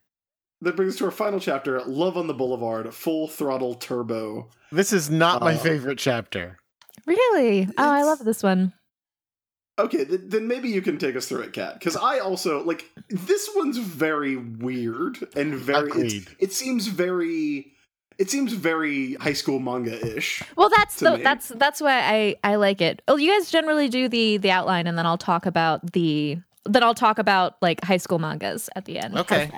That 0.62 0.76
brings 0.78 0.94
us 0.94 0.98
to 1.00 1.06
our 1.06 1.12
final 1.12 1.40
chapter, 1.40 1.82
Love 1.82 2.18
on 2.18 2.28
the 2.28 2.34
Boulevard, 2.34 2.92
Full 2.94 3.28
Throttle 3.28 3.76
Turbo. 3.76 4.50
This 4.72 4.94
is 4.94 5.10
not 5.10 5.42
my 5.42 5.54
Uh, 5.56 5.58
favorite 5.60 6.00
chapter. 6.00 6.58
really? 7.06 7.68
Oh, 7.78 7.90
I 7.92 8.04
love 8.04 8.20
this 8.20 8.42
one. 8.42 8.74
Okay, 9.78 10.06
th- 10.06 10.22
then 10.24 10.48
maybe 10.48 10.70
you 10.70 10.82
can 10.82 10.98
take 10.98 11.16
us 11.16 11.28
through 11.28 11.42
it, 11.42 11.54
Kat. 11.54 11.74
Because 11.74 11.98
I 11.98 12.20
also 12.20 12.64
like 12.64 12.90
this 13.10 13.50
one's 13.56 13.78
very 13.78 14.38
weird 14.38 15.18
and 15.36 15.56
very. 15.56 15.90
Agreed. 15.90 16.28
It 16.40 16.54
seems 16.54 16.88
very. 16.88 17.74
It 18.18 18.30
seems 18.32 18.54
very 18.54 19.16
high 19.16 19.34
school 19.34 19.60
manga 19.60 20.16
ish. 20.16 20.42
Well, 20.56 20.70
that's 20.74 21.02
the 21.02 21.18
me. 21.18 21.24
that's 21.24 21.50
that's 21.50 21.82
why 21.82 22.00
I 22.00 22.36
I 22.50 22.56
like 22.56 22.80
it. 22.80 23.02
Oh, 23.10 23.18
you 23.18 23.30
guys 23.38 23.52
generally 23.52 23.90
do 23.90 24.08
the 24.08 24.38
the 24.38 24.52
outline, 24.52 24.88
and 24.88 24.98
then 24.98 25.06
I'll 25.06 25.18
talk 25.18 25.46
about 25.46 25.92
the 25.92 26.38
then 26.66 26.82
I'll 26.82 26.96
talk 26.96 27.20
about 27.20 27.58
like 27.62 27.84
high 27.84 27.98
school 27.98 28.20
mangas 28.20 28.70
at 28.78 28.86
the 28.86 29.00
end. 29.00 29.18
Okay. 29.18 29.52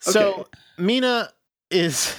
So 0.00 0.32
Okay. 0.32 0.44
Mina 0.78 1.30
is 1.70 2.16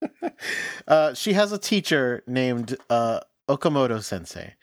uh 0.88 1.12
she 1.12 1.34
has 1.34 1.52
a 1.52 1.58
teacher 1.58 2.22
named 2.26 2.76
uh 2.88 3.20
Okamoto 3.48 4.02
sensei. 4.02 4.54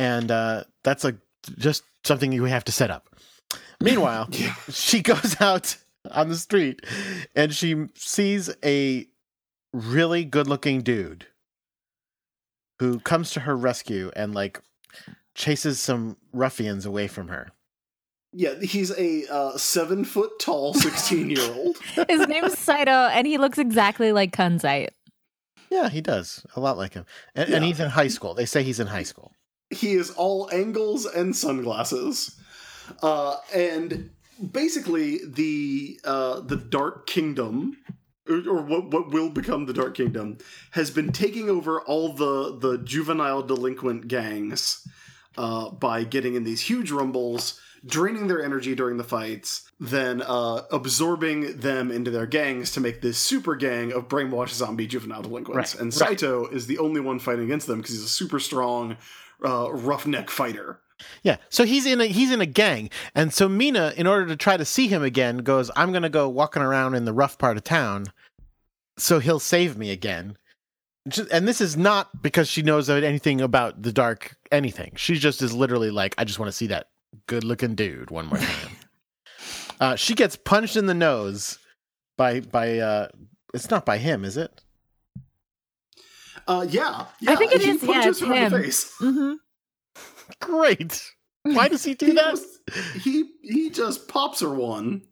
And 0.00 0.30
uh 0.30 0.64
that's 0.82 1.04
a 1.04 1.16
just 1.58 1.82
something 2.04 2.32
you 2.32 2.44
have 2.44 2.64
to 2.64 2.72
set 2.72 2.90
up. 2.90 3.08
Meanwhile, 3.80 4.28
Yeah. 4.32 4.54
she 4.70 5.02
goes 5.02 5.40
out 5.40 5.76
on 6.10 6.28
the 6.28 6.36
street 6.36 6.80
and 7.34 7.52
she 7.54 7.86
sees 7.94 8.50
a 8.64 9.06
really 9.72 10.24
good-looking 10.24 10.80
dude 10.82 11.26
who 12.78 12.98
comes 13.00 13.30
to 13.32 13.40
her 13.40 13.56
rescue 13.56 14.10
and 14.16 14.34
like 14.34 14.60
chases 15.34 15.78
some 15.80 16.16
ruffians 16.32 16.86
away 16.86 17.06
from 17.06 17.28
her. 17.28 17.50
Yeah, 18.32 18.54
he's 18.60 18.90
a 18.96 19.26
uh, 19.30 19.56
seven 19.58 20.04
foot 20.04 20.38
tall, 20.40 20.72
16 20.88 21.30
year 21.30 21.52
old. 21.52 21.76
His 22.08 22.26
name's 22.28 22.58
Saito, 22.58 22.90
and 22.90 23.26
he 23.26 23.38
looks 23.38 23.58
exactly 23.58 24.12
like 24.12 24.32
Kunzite. 24.34 24.90
Yeah, 25.68 25.88
he 25.88 26.00
does 26.00 26.44
a 26.56 26.60
lot 26.60 26.76
like 26.78 26.94
him, 26.94 27.06
and, 27.34 27.52
and 27.52 27.64
he's 27.64 27.80
in 27.80 27.90
high 27.90 28.08
school. 28.08 28.34
They 28.34 28.46
say 28.46 28.62
he's 28.62 28.80
in 28.80 28.86
high 28.88 29.02
school. 29.04 29.32
He 29.70 29.92
is 29.92 30.10
all 30.10 30.48
angles 30.52 31.06
and 31.06 31.34
sunglasses 31.36 32.36
uh, 33.02 33.36
and 33.54 34.10
basically 34.52 35.20
the 35.26 36.00
uh, 36.04 36.40
the 36.40 36.56
dark 36.56 37.06
kingdom 37.06 37.76
or, 38.28 38.36
or 38.48 38.62
what, 38.62 38.90
what 38.90 39.10
will 39.10 39.30
become 39.30 39.66
the 39.66 39.72
dark 39.72 39.94
kingdom 39.94 40.38
has 40.72 40.90
been 40.90 41.12
taking 41.12 41.48
over 41.48 41.80
all 41.82 42.12
the 42.12 42.56
the 42.58 42.78
juvenile 42.78 43.42
delinquent 43.42 44.08
gangs 44.08 44.86
uh, 45.36 45.70
by 45.70 46.04
getting 46.04 46.34
in 46.34 46.44
these 46.44 46.60
huge 46.62 46.90
rumbles 46.90 47.60
draining 47.86 48.26
their 48.26 48.42
energy 48.44 48.74
during 48.74 48.98
the 48.98 49.04
fights 49.04 49.70
then 49.78 50.20
uh, 50.22 50.62
absorbing 50.70 51.56
them 51.58 51.90
into 51.90 52.10
their 52.10 52.26
gangs 52.26 52.72
to 52.72 52.80
make 52.80 53.00
this 53.00 53.16
super 53.18 53.54
gang 53.56 53.90
of 53.92 54.06
brainwashed 54.08 54.50
zombie 54.54 54.86
juvenile 54.86 55.22
delinquents 55.22 55.74
Right, 55.74 55.82
and 55.82 56.00
right. 56.00 56.08
saito 56.10 56.46
is 56.48 56.66
the 56.66 56.78
only 56.78 57.00
one 57.00 57.18
fighting 57.18 57.44
against 57.44 57.66
them 57.66 57.78
because 57.78 57.94
he's 57.94 58.04
a 58.04 58.08
super 58.08 58.38
strong 58.38 58.96
uh, 59.44 59.70
roughneck 59.72 60.30
fighter. 60.30 60.80
Yeah, 61.22 61.36
so 61.48 61.64
he's 61.64 61.86
in 61.86 62.00
a 62.00 62.06
he's 62.06 62.30
in 62.30 62.40
a 62.40 62.46
gang, 62.46 62.90
and 63.14 63.32
so 63.32 63.48
Mina, 63.48 63.92
in 63.96 64.06
order 64.06 64.26
to 64.26 64.36
try 64.36 64.56
to 64.56 64.64
see 64.64 64.88
him 64.88 65.02
again, 65.02 65.38
goes, 65.38 65.70
"I'm 65.76 65.92
gonna 65.92 66.08
go 66.10 66.28
walking 66.28 66.62
around 66.62 66.94
in 66.94 67.04
the 67.04 67.12
rough 67.12 67.38
part 67.38 67.56
of 67.56 67.64
town, 67.64 68.06
so 68.98 69.18
he'll 69.18 69.40
save 69.40 69.78
me 69.78 69.90
again." 69.90 70.36
And 71.32 71.48
this 71.48 71.60
is 71.60 71.76
not 71.76 72.22
because 72.22 72.48
she 72.48 72.62
knows 72.62 72.90
anything 72.90 73.40
about 73.40 73.82
the 73.82 73.92
dark 73.92 74.36
anything. 74.52 74.92
She 74.96 75.18
just 75.18 75.40
is 75.40 75.54
literally 75.54 75.90
like, 75.90 76.14
"I 76.18 76.24
just 76.24 76.38
want 76.38 76.48
to 76.48 76.56
see 76.56 76.66
that 76.68 76.88
good 77.26 77.44
looking 77.44 77.74
dude 77.74 78.10
one 78.10 78.26
more 78.26 78.38
time." 78.38 78.76
uh, 79.80 79.96
she 79.96 80.14
gets 80.14 80.36
punched 80.36 80.76
in 80.76 80.86
the 80.86 80.94
nose 80.94 81.58
by 82.16 82.40
by 82.40 82.78
uh, 82.78 83.08
it's 83.54 83.70
not 83.70 83.86
by 83.86 83.98
him, 83.98 84.24
is 84.24 84.36
it? 84.36 84.62
Uh, 86.50 86.66
yeah, 86.68 87.06
yeah. 87.20 87.36
think 87.36 87.52
it 87.52 87.62
he 87.62 87.70
is, 87.70 87.82
yeah, 87.82 87.92
punches 87.92 88.20
it's 88.20 88.20
her 88.20 88.34
in 88.34 88.50
the 88.50 88.56
him. 88.56 88.62
face. 88.62 88.92
hmm 88.98 89.32
Great. 90.40 91.12
Why 91.44 91.68
does 91.68 91.84
he 91.84 91.94
do 91.94 92.06
He, 92.06 92.12
that? 92.12 92.30
just, 92.34 93.04
he 93.04 93.30
he 93.42 93.70
just 93.70 94.08
pops 94.08 94.40
her 94.40 94.50
one. 94.52 95.02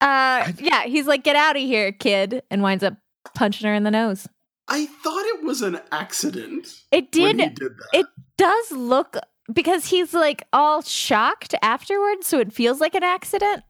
Uh, 0.00 0.52
yeah, 0.58 0.84
he's 0.84 1.06
like, 1.06 1.24
"Get 1.24 1.36
out 1.36 1.56
of 1.56 1.62
here, 1.62 1.90
kid," 1.92 2.42
and 2.50 2.62
winds 2.62 2.84
up 2.84 2.94
punching 3.34 3.66
her 3.66 3.74
in 3.74 3.82
the 3.82 3.90
nose. 3.90 4.28
I 4.68 4.86
thought 4.86 5.24
it 5.24 5.42
was 5.42 5.62
an 5.62 5.80
accident. 5.90 6.68
It 6.92 7.08
when 7.16 7.38
did. 7.38 7.48
he 7.48 7.54
did 7.54 7.72
that. 7.78 7.98
It 8.00 8.06
does 8.36 8.70
look 8.72 9.16
because 9.52 9.86
he's 9.86 10.12
like 10.14 10.44
all 10.52 10.82
shocked 10.82 11.54
afterwards, 11.62 12.26
so 12.26 12.38
it 12.38 12.52
feels 12.52 12.80
like 12.80 12.94
an 12.94 13.02
accident. 13.02 13.64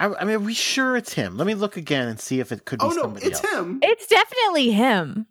I, 0.00 0.06
I 0.06 0.24
mean, 0.24 0.36
are 0.36 0.40
we 0.40 0.54
sure 0.54 0.96
it's 0.96 1.12
him? 1.14 1.36
Let 1.36 1.46
me 1.46 1.54
look 1.54 1.76
again 1.76 2.08
and 2.08 2.20
see 2.20 2.40
if 2.40 2.52
it 2.52 2.64
could 2.64 2.78
be 2.78 2.84
oh 2.86 2.90
no, 2.90 3.02
somebody 3.02 3.26
it's 3.26 3.42
else. 3.44 3.52
him. 3.54 3.78
It's 3.82 4.06
definitely 4.06 4.70
him. 4.70 5.26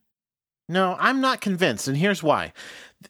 No, 0.70 0.98
I'm 1.00 1.22
not 1.22 1.40
convinced, 1.40 1.88
and 1.88 1.96
here's 1.96 2.22
why. 2.22 2.52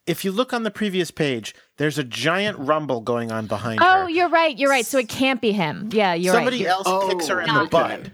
If 0.06 0.24
you 0.24 0.32
look 0.32 0.54
on 0.54 0.62
the 0.64 0.70
previous 0.70 1.10
page, 1.10 1.56
there's 1.78 1.98
a 1.98 2.04
giant 2.04 2.60
rumble 2.60 3.02
going 3.02 3.32
on 3.32 3.48
behind 3.48 3.80
Oh, 3.82 4.02
her. 4.04 4.10
you're 4.10 4.30
right. 4.30 4.56
You're 4.56 4.70
right. 4.70 4.86
So 4.86 5.00
it 5.00 5.10
can't 5.10 5.42
be 5.42 5.54
him. 5.54 5.90
Yeah, 5.92 6.14
you're 6.14 6.34
Somebody 6.36 6.60
right. 6.66 6.68
else 6.72 6.84
Oh, 6.86 7.08
kicks 7.10 7.28
her 7.30 7.40
in 7.42 7.48
the 7.48 7.54
Not 7.54 7.72
butt 7.72 8.12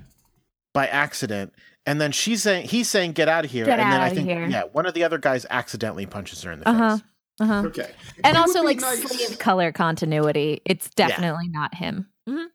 by 0.74 0.88
accident, 0.88 1.52
and 1.86 2.00
then 2.00 2.12
she's 2.14 2.44
saying 2.44 2.70
he's 2.70 2.90
saying 2.90 3.12
get 3.14 3.28
out 3.28 3.44
of 3.44 3.52
here, 3.52 3.66
Get 3.66 3.80
and 3.80 3.92
then 3.92 4.00
I 4.00 4.10
think 4.12 4.30
here. 4.30 4.46
yeah, 4.48 4.64
one 4.72 4.86
of 4.86 4.94
the 4.94 5.04
other 5.04 5.18
guys 5.18 5.46
accidentally 5.50 6.06
punches 6.06 6.42
her 6.44 6.52
in 6.54 6.60
the 6.62 6.70
Uh 6.70 6.74
huh. 6.74 6.96
face. 6.98 7.06
Uh 7.42 7.46
huh. 7.46 7.64
Okay, 7.66 7.92
And 8.24 8.38
It 8.38 8.40
also, 8.40 8.62
like 8.64 8.80
nice- 8.80 9.02
sleeve 9.02 9.40
color 9.40 9.72
continuity. 9.74 10.62
It's 10.66 10.90
definitely 10.92 11.50
not 11.50 11.74
him. 11.76 12.08
Mhm. 12.30 12.46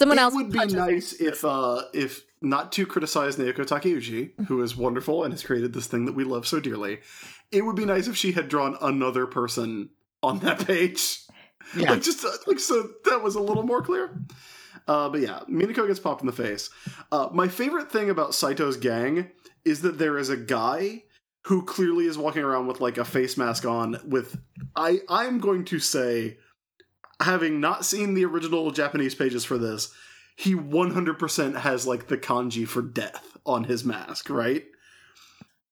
Someone 0.00 0.18
it 0.18 0.22
else 0.22 0.34
would 0.34 0.50
be 0.50 0.58
punches 0.58 0.74
her. 0.74 0.90
nice 0.90 1.12
if 1.20 1.44
uh 1.44 1.82
if 1.94 2.24
not 2.42 2.72
to 2.72 2.86
criticize 2.86 3.36
Naoko 3.36 3.66
Takeuchi, 3.66 4.46
who 4.46 4.62
is 4.62 4.74
wonderful 4.76 5.24
and 5.24 5.32
has 5.32 5.42
created 5.42 5.72
this 5.74 5.86
thing 5.86 6.06
that 6.06 6.14
we 6.14 6.24
love 6.24 6.46
so 6.46 6.58
dearly. 6.58 7.00
It 7.52 7.62
would 7.66 7.76
be 7.76 7.84
nice 7.84 8.08
if 8.08 8.16
she 8.16 8.32
had 8.32 8.48
drawn 8.48 8.76
another 8.80 9.26
person 9.26 9.90
on 10.22 10.38
that 10.40 10.58
page. 10.66 11.18
Yeah. 11.76 11.90
like 11.92 12.02
just 12.02 12.24
uh, 12.24 12.30
like 12.46 12.58
so 12.58 12.88
that 13.04 13.22
was 13.22 13.34
a 13.34 13.40
little 13.40 13.62
more 13.62 13.82
clear. 13.82 14.18
Uh, 14.88 15.08
but 15.10 15.20
yeah, 15.20 15.40
Minako 15.48 15.86
gets 15.86 16.00
popped 16.00 16.22
in 16.22 16.26
the 16.26 16.32
face. 16.32 16.70
Uh, 17.12 17.28
my 17.32 17.46
favorite 17.48 17.92
thing 17.92 18.08
about 18.10 18.30
Saito's 18.30 18.76
gang 18.78 19.30
is 19.64 19.82
that 19.82 19.98
there 19.98 20.16
is 20.18 20.30
a 20.30 20.36
guy 20.36 21.04
who 21.44 21.62
clearly 21.64 22.06
is 22.06 22.16
walking 22.18 22.42
around 22.42 22.66
with 22.66 22.80
like 22.80 22.96
a 22.98 23.04
face 23.04 23.36
mask 23.36 23.64
on. 23.66 23.98
With 24.04 24.40
I, 24.74 25.00
I'm 25.08 25.38
going 25.38 25.64
to 25.66 25.78
say, 25.78 26.38
having 27.20 27.60
not 27.60 27.84
seen 27.84 28.14
the 28.14 28.24
original 28.24 28.70
Japanese 28.70 29.14
pages 29.14 29.44
for 29.44 29.58
this, 29.58 29.92
he 30.36 30.54
100% 30.54 31.56
has 31.60 31.86
like 31.86 32.08
the 32.08 32.16
kanji 32.18 32.66
for 32.66 32.82
death 32.82 33.36
on 33.44 33.64
his 33.64 33.84
mask, 33.84 34.30
right? 34.30 34.64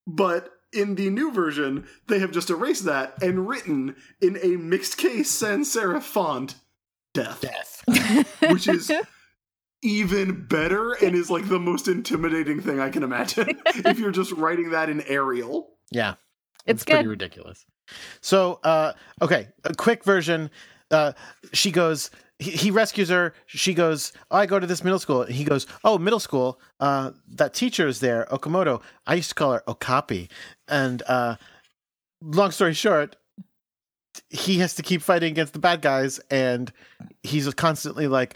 But 0.06 0.50
in 0.72 0.94
the 0.96 1.08
new 1.10 1.32
version, 1.32 1.86
they 2.08 2.18
have 2.18 2.30
just 2.32 2.50
erased 2.50 2.84
that 2.84 3.22
and 3.22 3.48
written 3.48 3.96
in 4.20 4.38
a 4.42 4.56
mixed 4.56 4.98
case 4.98 5.30
sans 5.30 5.74
serif 5.74 6.02
font, 6.02 6.56
death, 7.14 7.40
Death. 7.40 7.84
which 8.50 8.68
is 8.68 8.92
even 9.82 10.46
better 10.46 10.92
and 10.92 11.14
is 11.14 11.30
like 11.30 11.48
the 11.48 11.58
most 11.58 11.88
intimidating 11.88 12.60
thing 12.60 12.80
I 12.80 12.90
can 12.90 13.02
imagine 13.02 13.48
if 13.66 13.98
you're 13.98 14.10
just 14.10 14.32
writing 14.32 14.70
that 14.70 14.88
in 14.90 15.00
Arial. 15.02 15.70
Yeah. 15.90 16.14
It's 16.66 16.84
pretty 16.84 17.04
good. 17.04 17.10
ridiculous. 17.10 17.64
So, 18.20 18.60
uh, 18.62 18.92
okay, 19.22 19.48
a 19.64 19.74
quick 19.74 20.04
version. 20.04 20.50
Uh, 20.90 21.12
she 21.52 21.70
goes, 21.70 22.10
he, 22.38 22.52
he 22.52 22.70
rescues 22.70 23.08
her. 23.08 23.34
She 23.46 23.74
goes, 23.74 24.12
oh, 24.30 24.38
I 24.38 24.46
go 24.46 24.58
to 24.60 24.66
this 24.66 24.84
middle 24.84 24.98
school. 24.98 25.24
He 25.24 25.44
goes, 25.44 25.66
Oh, 25.84 25.98
middle 25.98 26.20
school. 26.20 26.60
Uh, 26.80 27.12
that 27.28 27.54
teacher 27.54 27.86
is 27.88 28.00
there, 28.00 28.26
Okamoto. 28.30 28.80
I 29.06 29.14
used 29.14 29.30
to 29.30 29.34
call 29.34 29.52
her 29.52 29.62
Okapi. 29.66 30.28
And 30.68 31.02
uh, 31.08 31.36
long 32.22 32.50
story 32.50 32.74
short, 32.74 33.16
he 34.30 34.58
has 34.58 34.74
to 34.74 34.82
keep 34.82 35.02
fighting 35.02 35.32
against 35.32 35.52
the 35.52 35.58
bad 35.58 35.82
guys. 35.82 36.20
And 36.30 36.72
he's 37.22 37.52
constantly 37.54 38.06
like, 38.06 38.34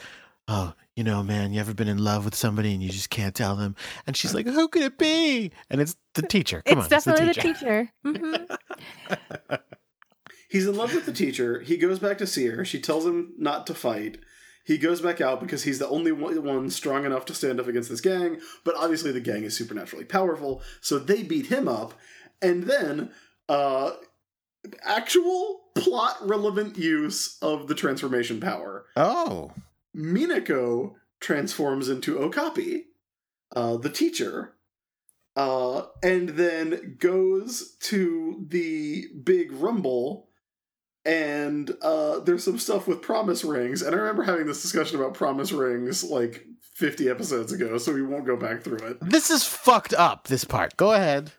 Oh, 0.48 0.74
you 0.96 1.04
know, 1.04 1.22
man, 1.22 1.52
you 1.52 1.60
ever 1.60 1.72
been 1.72 1.88
in 1.88 1.98
love 1.98 2.24
with 2.24 2.34
somebody 2.34 2.74
and 2.74 2.82
you 2.82 2.90
just 2.90 3.08
can't 3.08 3.34
tell 3.34 3.56
them? 3.56 3.76
And 4.06 4.16
she's 4.16 4.34
like, 4.34 4.46
Who 4.46 4.68
could 4.68 4.82
it 4.82 4.98
be? 4.98 5.52
And 5.70 5.80
it's 5.80 5.96
the 6.14 6.22
teacher. 6.22 6.62
Come 6.66 6.78
it's 6.78 6.86
on, 6.86 6.90
definitely 6.90 7.28
it's 7.28 7.36
the 7.36 7.42
teacher. 7.42 7.90
Mhm. 8.04 8.58
He's 10.52 10.66
in 10.66 10.76
love 10.76 10.94
with 10.94 11.06
the 11.06 11.14
teacher. 11.14 11.60
He 11.60 11.78
goes 11.78 11.98
back 11.98 12.18
to 12.18 12.26
see 12.26 12.44
her. 12.44 12.62
She 12.62 12.78
tells 12.78 13.06
him 13.06 13.32
not 13.38 13.66
to 13.68 13.74
fight. 13.74 14.18
He 14.66 14.76
goes 14.76 15.00
back 15.00 15.18
out 15.18 15.40
because 15.40 15.62
he's 15.62 15.78
the 15.78 15.88
only 15.88 16.12
one 16.12 16.68
strong 16.68 17.06
enough 17.06 17.24
to 17.24 17.34
stand 17.34 17.58
up 17.58 17.68
against 17.68 17.88
this 17.88 18.02
gang, 18.02 18.38
but 18.62 18.76
obviously 18.76 19.12
the 19.12 19.20
gang 19.20 19.44
is 19.44 19.56
supernaturally 19.56 20.04
powerful, 20.04 20.60
so 20.82 20.98
they 20.98 21.22
beat 21.22 21.46
him 21.46 21.68
up. 21.68 21.94
And 22.42 22.64
then, 22.64 23.12
uh, 23.48 23.92
actual 24.82 25.62
plot 25.74 26.18
relevant 26.20 26.76
use 26.76 27.38
of 27.40 27.66
the 27.66 27.74
transformation 27.74 28.38
power. 28.38 28.84
Oh. 28.94 29.52
Minako 29.96 30.96
transforms 31.18 31.88
into 31.88 32.18
Okapi, 32.18 32.88
uh, 33.56 33.78
the 33.78 33.88
teacher, 33.88 34.52
uh, 35.34 35.86
and 36.02 36.30
then 36.30 36.96
goes 37.00 37.74
to 37.80 38.44
the 38.48 39.06
big 39.24 39.50
rumble. 39.50 40.28
And 41.04 41.74
uh, 41.82 42.20
there's 42.20 42.44
some 42.44 42.58
stuff 42.58 42.86
with 42.86 43.02
promise 43.02 43.42
rings, 43.44 43.82
and 43.82 43.94
I 43.94 43.98
remember 43.98 44.22
having 44.22 44.46
this 44.46 44.62
discussion 44.62 44.98
about 45.00 45.14
promise 45.14 45.50
rings 45.50 46.04
like 46.04 46.46
50 46.76 47.08
episodes 47.08 47.52
ago, 47.52 47.76
so 47.78 47.92
we 47.92 48.02
won't 48.02 48.24
go 48.26 48.36
back 48.36 48.62
through 48.62 48.78
it. 48.78 48.98
This 49.00 49.30
is 49.30 49.44
fucked 49.44 49.94
up, 49.94 50.28
this 50.28 50.44
part. 50.44 50.76
Go 50.76 50.92
ahead. 50.92 51.32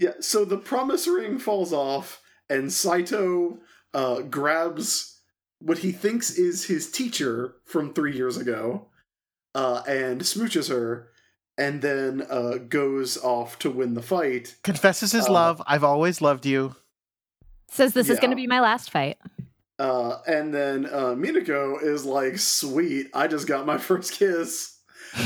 Yeah, 0.00 0.14
so 0.20 0.44
the 0.44 0.56
promise 0.58 1.06
ring 1.06 1.38
falls 1.38 1.72
off, 1.72 2.20
and 2.50 2.72
Saito 2.72 3.58
uh, 3.94 4.22
grabs 4.22 5.20
what 5.60 5.78
he 5.78 5.92
thinks 5.92 6.32
is 6.32 6.64
his 6.66 6.90
teacher 6.90 7.54
from 7.64 7.94
three 7.94 8.16
years 8.16 8.36
ago, 8.36 8.88
uh, 9.54 9.82
and 9.86 10.22
smooches 10.22 10.68
her, 10.68 11.08
and 11.56 11.80
then 11.80 12.26
uh, 12.28 12.58
goes 12.68 13.16
off 13.16 13.60
to 13.60 13.70
win 13.70 13.94
the 13.94 14.02
fight. 14.02 14.56
Confesses 14.64 15.12
his 15.12 15.28
Uh, 15.28 15.32
love. 15.32 15.62
I've 15.68 15.84
always 15.84 16.20
loved 16.20 16.44
you. 16.44 16.74
Says 17.68 17.92
this 17.92 18.08
is 18.08 18.20
going 18.20 18.30
to 18.30 18.36
be 18.36 18.46
my 18.46 18.60
last 18.60 18.90
fight. 18.90 19.18
Uh, 19.78 20.18
and 20.26 20.54
then 20.54 20.86
uh, 20.86 21.14
Minako 21.16 21.82
is 21.82 22.04
like, 22.04 22.38
"Sweet, 22.38 23.08
I 23.12 23.26
just 23.26 23.46
got 23.46 23.66
my 23.66 23.78
first 23.78 24.12
kiss." 24.12 24.78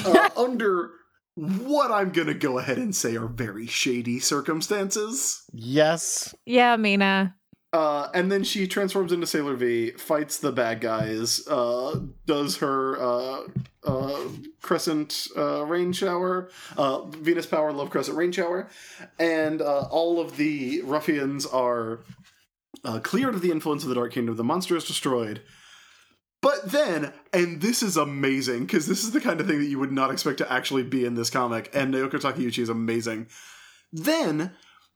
Uh, 0.04 0.28
under 0.36 0.90
what 1.36 1.92
I'm 1.92 2.10
gonna 2.10 2.34
go 2.34 2.58
ahead 2.58 2.78
and 2.78 2.94
say 2.94 3.16
are 3.16 3.26
very 3.26 3.66
shady 3.66 4.18
circumstances. 4.18 5.44
Yes. 5.52 6.34
Yeah, 6.46 6.76
Mina. 6.76 7.36
Uh, 7.72 8.08
and 8.14 8.32
then 8.32 8.42
she 8.44 8.66
transforms 8.66 9.12
into 9.12 9.26
Sailor 9.26 9.54
V, 9.54 9.90
fights 9.92 10.38
the 10.38 10.50
bad 10.50 10.80
guys, 10.80 11.46
uh, 11.48 12.00
does 12.24 12.56
her 12.56 12.98
uh, 12.98 13.42
uh, 13.84 14.20
Crescent 14.62 15.28
uh, 15.36 15.66
Rain 15.66 15.92
Shower, 15.92 16.48
uh, 16.78 17.02
Venus 17.04 17.44
Power 17.44 17.70
Love 17.72 17.90
Crescent 17.90 18.16
Rain 18.16 18.32
Shower, 18.32 18.70
and 19.18 19.60
uh, 19.60 19.82
all 19.90 20.18
of 20.18 20.38
the 20.38 20.80
ruffians 20.80 21.44
are 21.44 22.00
uh, 22.84 23.00
cleared 23.00 23.34
of 23.34 23.42
the 23.42 23.50
influence 23.50 23.82
of 23.82 23.88
the 23.88 23.94
Dark 23.94 24.12
Kingdom. 24.12 24.36
The 24.36 24.44
monster 24.44 24.76
is 24.76 24.84
destroyed. 24.84 25.42
But 26.40 26.70
then, 26.70 27.12
and 27.32 27.60
this 27.60 27.82
is 27.82 27.96
amazing 27.96 28.66
because 28.66 28.86
this 28.86 29.02
is 29.02 29.10
the 29.10 29.20
kind 29.20 29.40
of 29.40 29.46
thing 29.46 29.58
that 29.58 29.66
you 29.66 29.78
would 29.78 29.92
not 29.92 30.12
expect 30.12 30.38
to 30.38 30.52
actually 30.52 30.84
be 30.84 31.04
in 31.04 31.14
this 31.14 31.30
comic, 31.30 31.70
and 31.74 31.92
Naoko 31.92 32.12
Takeuchi 32.12 32.62
is 32.62 32.68
amazing. 32.68 33.26
Then, 33.92 34.52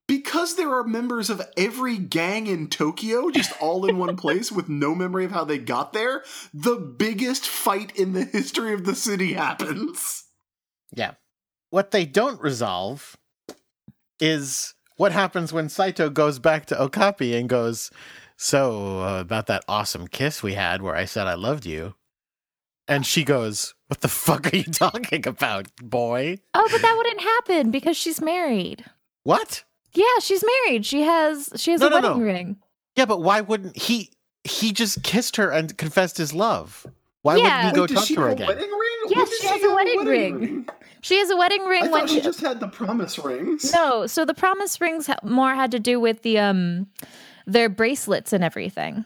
because 0.06 0.54
there 0.54 0.72
are 0.72 0.84
members 0.84 1.30
of 1.30 1.42
every 1.56 1.98
gang 1.98 2.46
in 2.46 2.68
Tokyo 2.68 3.30
just 3.30 3.52
all 3.60 3.86
in 3.86 3.98
one 3.98 4.16
place 4.16 4.52
with 4.52 4.68
no 4.68 4.94
memory 4.94 5.24
of 5.24 5.32
how 5.32 5.44
they 5.44 5.58
got 5.58 5.92
there, 5.92 6.22
the 6.54 6.76
biggest 6.76 7.46
fight 7.46 7.96
in 7.96 8.12
the 8.12 8.24
history 8.24 8.72
of 8.72 8.84
the 8.84 8.94
city 8.94 9.32
happens. 9.32 10.24
Yeah. 10.94 11.14
What 11.70 11.90
they 11.90 12.04
don't 12.04 12.40
resolve 12.40 13.16
is 14.20 14.74
what 15.02 15.10
happens 15.10 15.52
when 15.52 15.68
Saito 15.68 16.08
goes 16.08 16.38
back 16.38 16.64
to 16.66 16.80
Okapi 16.80 17.34
and 17.34 17.48
goes, 17.48 17.90
So, 18.36 19.00
uh, 19.02 19.18
about 19.20 19.48
that 19.48 19.64
awesome 19.66 20.06
kiss 20.06 20.44
we 20.44 20.54
had 20.54 20.80
where 20.80 20.94
I 20.94 21.06
said 21.06 21.26
I 21.26 21.34
loved 21.34 21.66
you. 21.66 21.96
And 22.86 23.04
she 23.04 23.24
goes, 23.24 23.74
What 23.88 24.00
the 24.00 24.06
fuck 24.06 24.52
are 24.52 24.56
you 24.56 24.62
talking 24.72 25.26
about, 25.26 25.74
boy? 25.82 26.38
Oh, 26.54 26.68
but 26.70 26.82
that 26.82 26.94
wouldn't 26.96 27.20
happen 27.20 27.72
because 27.72 27.96
she's 27.96 28.20
married. 28.20 28.84
What? 29.24 29.64
Yeah, 29.92 30.04
she's 30.20 30.44
married. 30.64 30.86
She 30.86 31.02
has 31.02 31.48
she 31.56 31.72
has 31.72 31.80
No, 31.80 31.88
a 31.88 31.90
no, 31.90 31.96
wedding 31.96 32.18
no. 32.20 32.24
ring. 32.24 32.56
Yeah, 32.94 33.06
but 33.06 33.20
why 33.22 33.40
wouldn't 33.40 33.76
he? 33.76 34.10
He 34.44 34.70
just 34.72 35.02
kissed 35.02 35.34
her 35.34 35.50
and 35.50 35.76
confessed 35.76 36.16
his 36.16 36.32
love. 36.32 36.86
Why 37.22 37.36
Yeah. 37.36 37.42
wouldn't 37.42 37.64
he 37.64 37.72
go 37.72 37.80
Wait, 37.82 37.88
does 37.88 37.98
talk 37.98 38.06
she 38.06 38.14
to 38.14 38.20
her 38.20 38.28
have 38.28 38.38
a 38.38 38.42
again? 38.42 38.48
wedding 38.48 38.70
ring? 38.70 38.98
Yes, 39.08 39.16
When 39.16 39.26
did 39.26 39.40
she 39.40 39.46
has 39.48 39.60
get 39.60 39.70
a 39.70 39.74
wedding 39.74 40.04
ring. 40.04 40.68
She 41.00 41.18
has 41.18 41.30
a 41.30 41.36
wedding 41.36 41.64
ring 41.64 41.82
I 41.84 41.88
when 41.88 42.00
thought 42.02 42.08
she 42.10 42.16
she 42.16 42.20
just 42.22 42.40
had 42.40 42.60
the 42.60 42.68
promise 42.68 43.18
rings. 43.18 43.72
No, 43.72 44.06
so 44.06 44.24
the 44.24 44.34
promise 44.34 44.80
rings 44.80 45.08
more 45.24 45.54
had 45.54 45.70
to 45.72 45.80
do 45.80 45.98
with 45.98 46.22
the 46.22 46.38
um 46.38 46.86
their 47.46 47.68
bracelets 47.68 48.32
and 48.32 48.44
everything. 48.44 49.04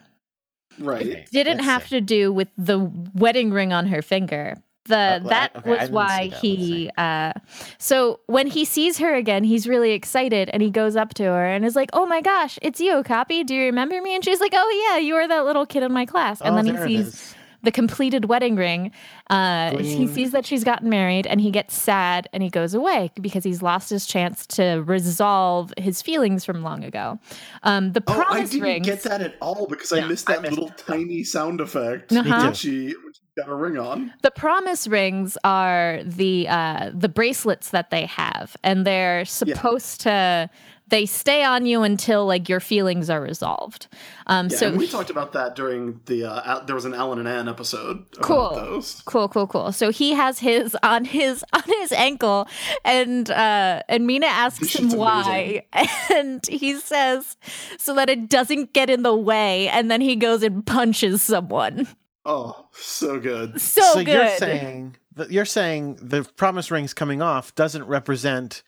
Right. 0.79 1.01
Okay, 1.01 1.25
Didn't 1.31 1.57
let's 1.57 1.65
have 1.65 1.83
see. 1.83 1.89
to 1.89 2.01
do 2.01 2.31
with 2.31 2.49
the 2.57 2.79
wedding 3.15 3.51
ring 3.51 3.73
on 3.73 3.87
her 3.87 4.03
finger. 4.03 4.55
The 4.85 4.95
Uh, 4.95 5.19
that 5.29 5.55
okay, 5.55 5.69
was 5.69 5.89
why 5.89 6.27
that. 6.29 6.39
He 6.39 6.89
uh 6.97 7.33
so 7.79 8.19
when 8.27 8.45
he 8.47 8.63
sees 8.63 8.99
her 8.99 9.15
again, 9.15 9.43
he's 9.43 9.67
really 9.67 9.91
excited 9.93 10.49
and 10.53 10.61
he 10.61 10.69
goes 10.69 10.95
up 10.95 11.15
to 11.15 11.23
her 11.23 11.45
and 11.47 11.65
is 11.65 11.75
like, 11.75 11.89
"Oh 11.93 12.05
my 12.05 12.21
gosh, 12.21 12.59
it's 12.61 12.79
you, 12.79 13.01
Copy. 13.03 13.43
Do 13.43 13.55
you 13.55 13.65
remember 13.65 13.99
me?" 14.01 14.13
And 14.15 14.23
she's 14.23 14.39
like, 14.39 14.53
"Oh 14.55 14.87
yeah, 14.91 14.99
you 14.99 15.15
were 15.15 15.27
that 15.27 15.45
little 15.45 15.65
kid 15.65 15.81
in 15.83 15.91
my 15.91 16.05
class." 16.05 16.41
And 16.41 16.53
Oh, 16.53 16.61
then 16.61 16.77
he 16.77 16.83
sees 16.87 17.07
is. 17.07 17.35
The 17.63 17.71
completed 17.71 18.25
wedding 18.25 18.55
ring. 18.55 18.91
Uh, 19.29 19.77
he 19.77 20.07
sees 20.07 20.31
that 20.31 20.45
she's 20.45 20.63
gotten 20.63 20.89
married 20.89 21.25
and 21.27 21.41
he 21.41 21.51
gets 21.51 21.75
sad 21.75 22.29
and 22.31 22.41
he 22.43 22.49
goes 22.49 22.73
away 22.73 23.11
because 23.19 23.43
he's 23.43 23.61
lost 23.61 23.89
his 23.89 24.05
chance 24.05 24.45
to 24.47 24.83
resolve 24.85 25.73
his 25.77 26.01
feelings 26.01 26.45
from 26.45 26.61
long 26.63 26.83
ago. 26.83 27.19
Um, 27.63 27.93
the 27.93 28.03
Oh, 28.07 28.13
I 28.13 28.15
promise 28.23 28.49
didn't 28.51 28.63
rings. 28.63 28.85
get 28.85 29.03
that 29.03 29.21
at 29.21 29.35
all 29.41 29.67
because 29.67 29.91
I 29.91 29.97
Yeah, 29.97 30.07
missed 30.07 30.29
I 30.29 30.33
that 30.33 30.41
missed 30.43 30.53
little 30.53 30.69
that. 30.69 30.77
tiny 30.77 31.23
sound 31.23 31.59
effect 31.61 32.11
Uh-huh. 32.11 32.45
when 32.45 32.53
she 32.53 32.89
she 32.89 32.95
got 33.37 33.49
a 33.49 33.55
ring 33.55 33.77
on. 33.77 34.13
The 34.21 34.31
promise 34.31 34.87
rings 34.87 35.37
are 35.43 35.99
the 36.05 36.47
uh, 36.47 36.91
the 36.93 37.09
bracelets 37.09 37.69
that 37.71 37.89
they 37.89 38.05
have, 38.05 38.55
and 38.63 38.85
they're 38.85 39.25
supposed 39.25 40.01
to. 40.01 40.49
They 40.89 41.05
stay 41.05 41.43
on 41.43 41.65
you 41.65 41.83
until 41.83 42.25
like 42.25 42.47
your 42.47 42.59
feelings 42.59 43.09
are 43.09 43.19
resolved. 43.21 43.87
Um, 44.27 44.47
Yeah, 44.47 44.57
so 44.57 44.67
and 44.69 44.77
we 44.77 44.87
talked 44.87 45.09
about 45.09 45.33
that 45.33 45.55
during 45.55 45.99
the 46.05 46.23
uh, 46.25 46.63
there 46.65 46.75
was 46.75 46.85
an 46.85 46.93
Alan 46.93 47.19
and 47.19 47.27
Ann 47.27 47.49
episode 47.49 48.05
about 48.13 48.21
Cool. 48.21 48.55
those. 48.55 49.01
Cool, 49.05 49.27
cool, 49.27 49.47
cool. 49.47 49.71
So 49.71 49.91
he 49.91 50.13
has 50.13 50.39
his 50.39 50.77
on 50.83 51.05
his 51.05 51.43
on 51.53 51.63
his 51.63 51.91
ankle, 51.91 52.47
and 52.85 53.29
uh, 53.29 53.83
and 53.89 54.07
Mina 54.07 54.27
asks 54.27 54.75
him 54.75 54.83
shit's 54.89 54.95
why, 54.95 55.65
and 56.13 56.45
he 56.47 56.75
says 56.79 57.35
so 57.77 57.93
that 57.95 58.09
it 58.09 58.29
doesn't 58.29 58.73
get 58.73 58.89
in 58.89 59.03
the 59.03 59.15
way, 59.15 59.67
and 59.69 59.91
then 59.91 60.01
he 60.01 60.15
goes 60.15 60.43
and 60.43 60.65
punches 60.65 61.21
someone. 61.21 61.87
Oh, 62.25 62.67
so 62.73 63.19
good. 63.19 63.59
So, 63.61 63.81
so 63.81 64.03
good. 64.03 64.07
you're 64.07 64.37
saying 64.37 64.95
that 65.15 65.31
you're 65.31 65.45
saying 65.45 65.97
the 66.01 66.23
promise 66.35 66.71
rings 66.71 66.93
coming 66.93 67.21
off 67.21 67.55
doesn't 67.55 67.85
represent 67.85 68.63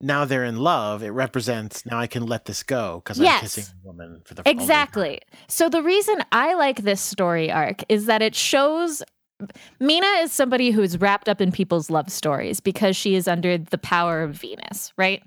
now 0.00 0.24
they're 0.24 0.44
in 0.44 0.56
love. 0.58 1.02
It 1.02 1.10
represents 1.10 1.84
now 1.86 1.98
I 1.98 2.06
can 2.06 2.26
let 2.26 2.44
this 2.44 2.62
go 2.62 3.02
because 3.04 3.18
Yes. 3.18 3.34
I'm 3.36 3.40
kissing 3.42 3.64
a 3.82 3.86
woman 3.86 4.22
for 4.24 4.34
the. 4.34 4.42
Exactly. 4.48 5.20
So 5.48 5.68
the 5.68 5.82
reason 5.82 6.22
I 6.32 6.54
like 6.54 6.82
this 6.82 7.00
story 7.00 7.50
arc 7.50 7.82
is 7.88 8.06
that 8.06 8.22
it 8.22 8.34
shows 8.34 9.02
Mina 9.78 10.06
is 10.20 10.32
somebody 10.32 10.72
who 10.72 10.82
is 10.82 11.00
wrapped 11.00 11.28
up 11.28 11.40
in 11.40 11.52
people's 11.52 11.90
love 11.90 12.10
stories 12.10 12.58
because 12.58 12.96
she 12.96 13.14
is 13.14 13.28
under 13.28 13.56
the 13.56 13.78
power 13.78 14.20
of 14.22 14.34
Venus, 14.34 14.92
right? 14.96 15.22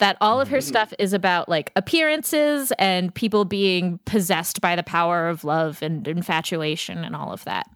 That 0.00 0.18
all 0.20 0.38
of 0.38 0.48
her 0.48 0.58
Mhm. 0.58 0.62
stuff 0.64 0.92
is 0.98 1.14
about 1.14 1.48
like 1.48 1.72
appearances 1.74 2.72
and 2.78 3.14
people 3.14 3.46
being 3.46 4.00
possessed 4.04 4.60
by 4.60 4.76
the 4.76 4.82
power 4.82 5.28
of 5.30 5.44
love 5.44 5.80
and 5.82 6.06
infatuation 6.06 7.04
and 7.06 7.16
all 7.16 7.32
of 7.32 7.42
that. 7.44 7.66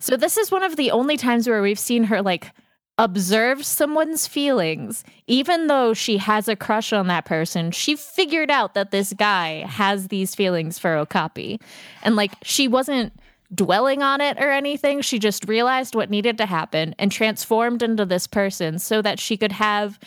So 0.00 0.16
this 0.16 0.36
is 0.36 0.50
one 0.50 0.64
of 0.64 0.74
the 0.74 0.90
only 0.90 1.16
times 1.16 1.48
where 1.48 1.62
we've 1.62 1.78
seen 1.78 2.02
her 2.04 2.22
like 2.22 2.50
observe 2.98 3.64
someone's 3.64 4.26
feelings 4.26 5.04
even 5.26 5.66
though 5.66 5.92
she 5.92 6.16
has 6.16 6.48
a 6.48 6.56
crush 6.56 6.94
on 6.94 7.08
that 7.08 7.26
person 7.26 7.70
she 7.70 7.94
figured 7.94 8.50
out 8.50 8.72
that 8.72 8.90
this 8.90 9.12
guy 9.12 9.64
has 9.66 10.08
these 10.08 10.34
feelings 10.34 10.78
for 10.78 10.94
okapi. 10.96 11.60
And 12.02 12.16
like 12.16 12.32
she 12.42 12.66
wasn't 12.68 13.12
dwelling 13.54 14.02
on 14.02 14.20
it 14.20 14.38
or 14.40 14.50
anything. 14.50 15.02
She 15.02 15.18
just 15.20 15.46
realized 15.46 15.94
what 15.94 16.10
needed 16.10 16.36
to 16.38 16.46
happen 16.46 16.94
and 16.98 17.12
transformed 17.12 17.82
into 17.82 18.04
this 18.04 18.26
person 18.26 18.78
so 18.80 19.00
that 19.02 19.20
she 19.20 19.36
could 19.36 19.52
have 19.52 20.00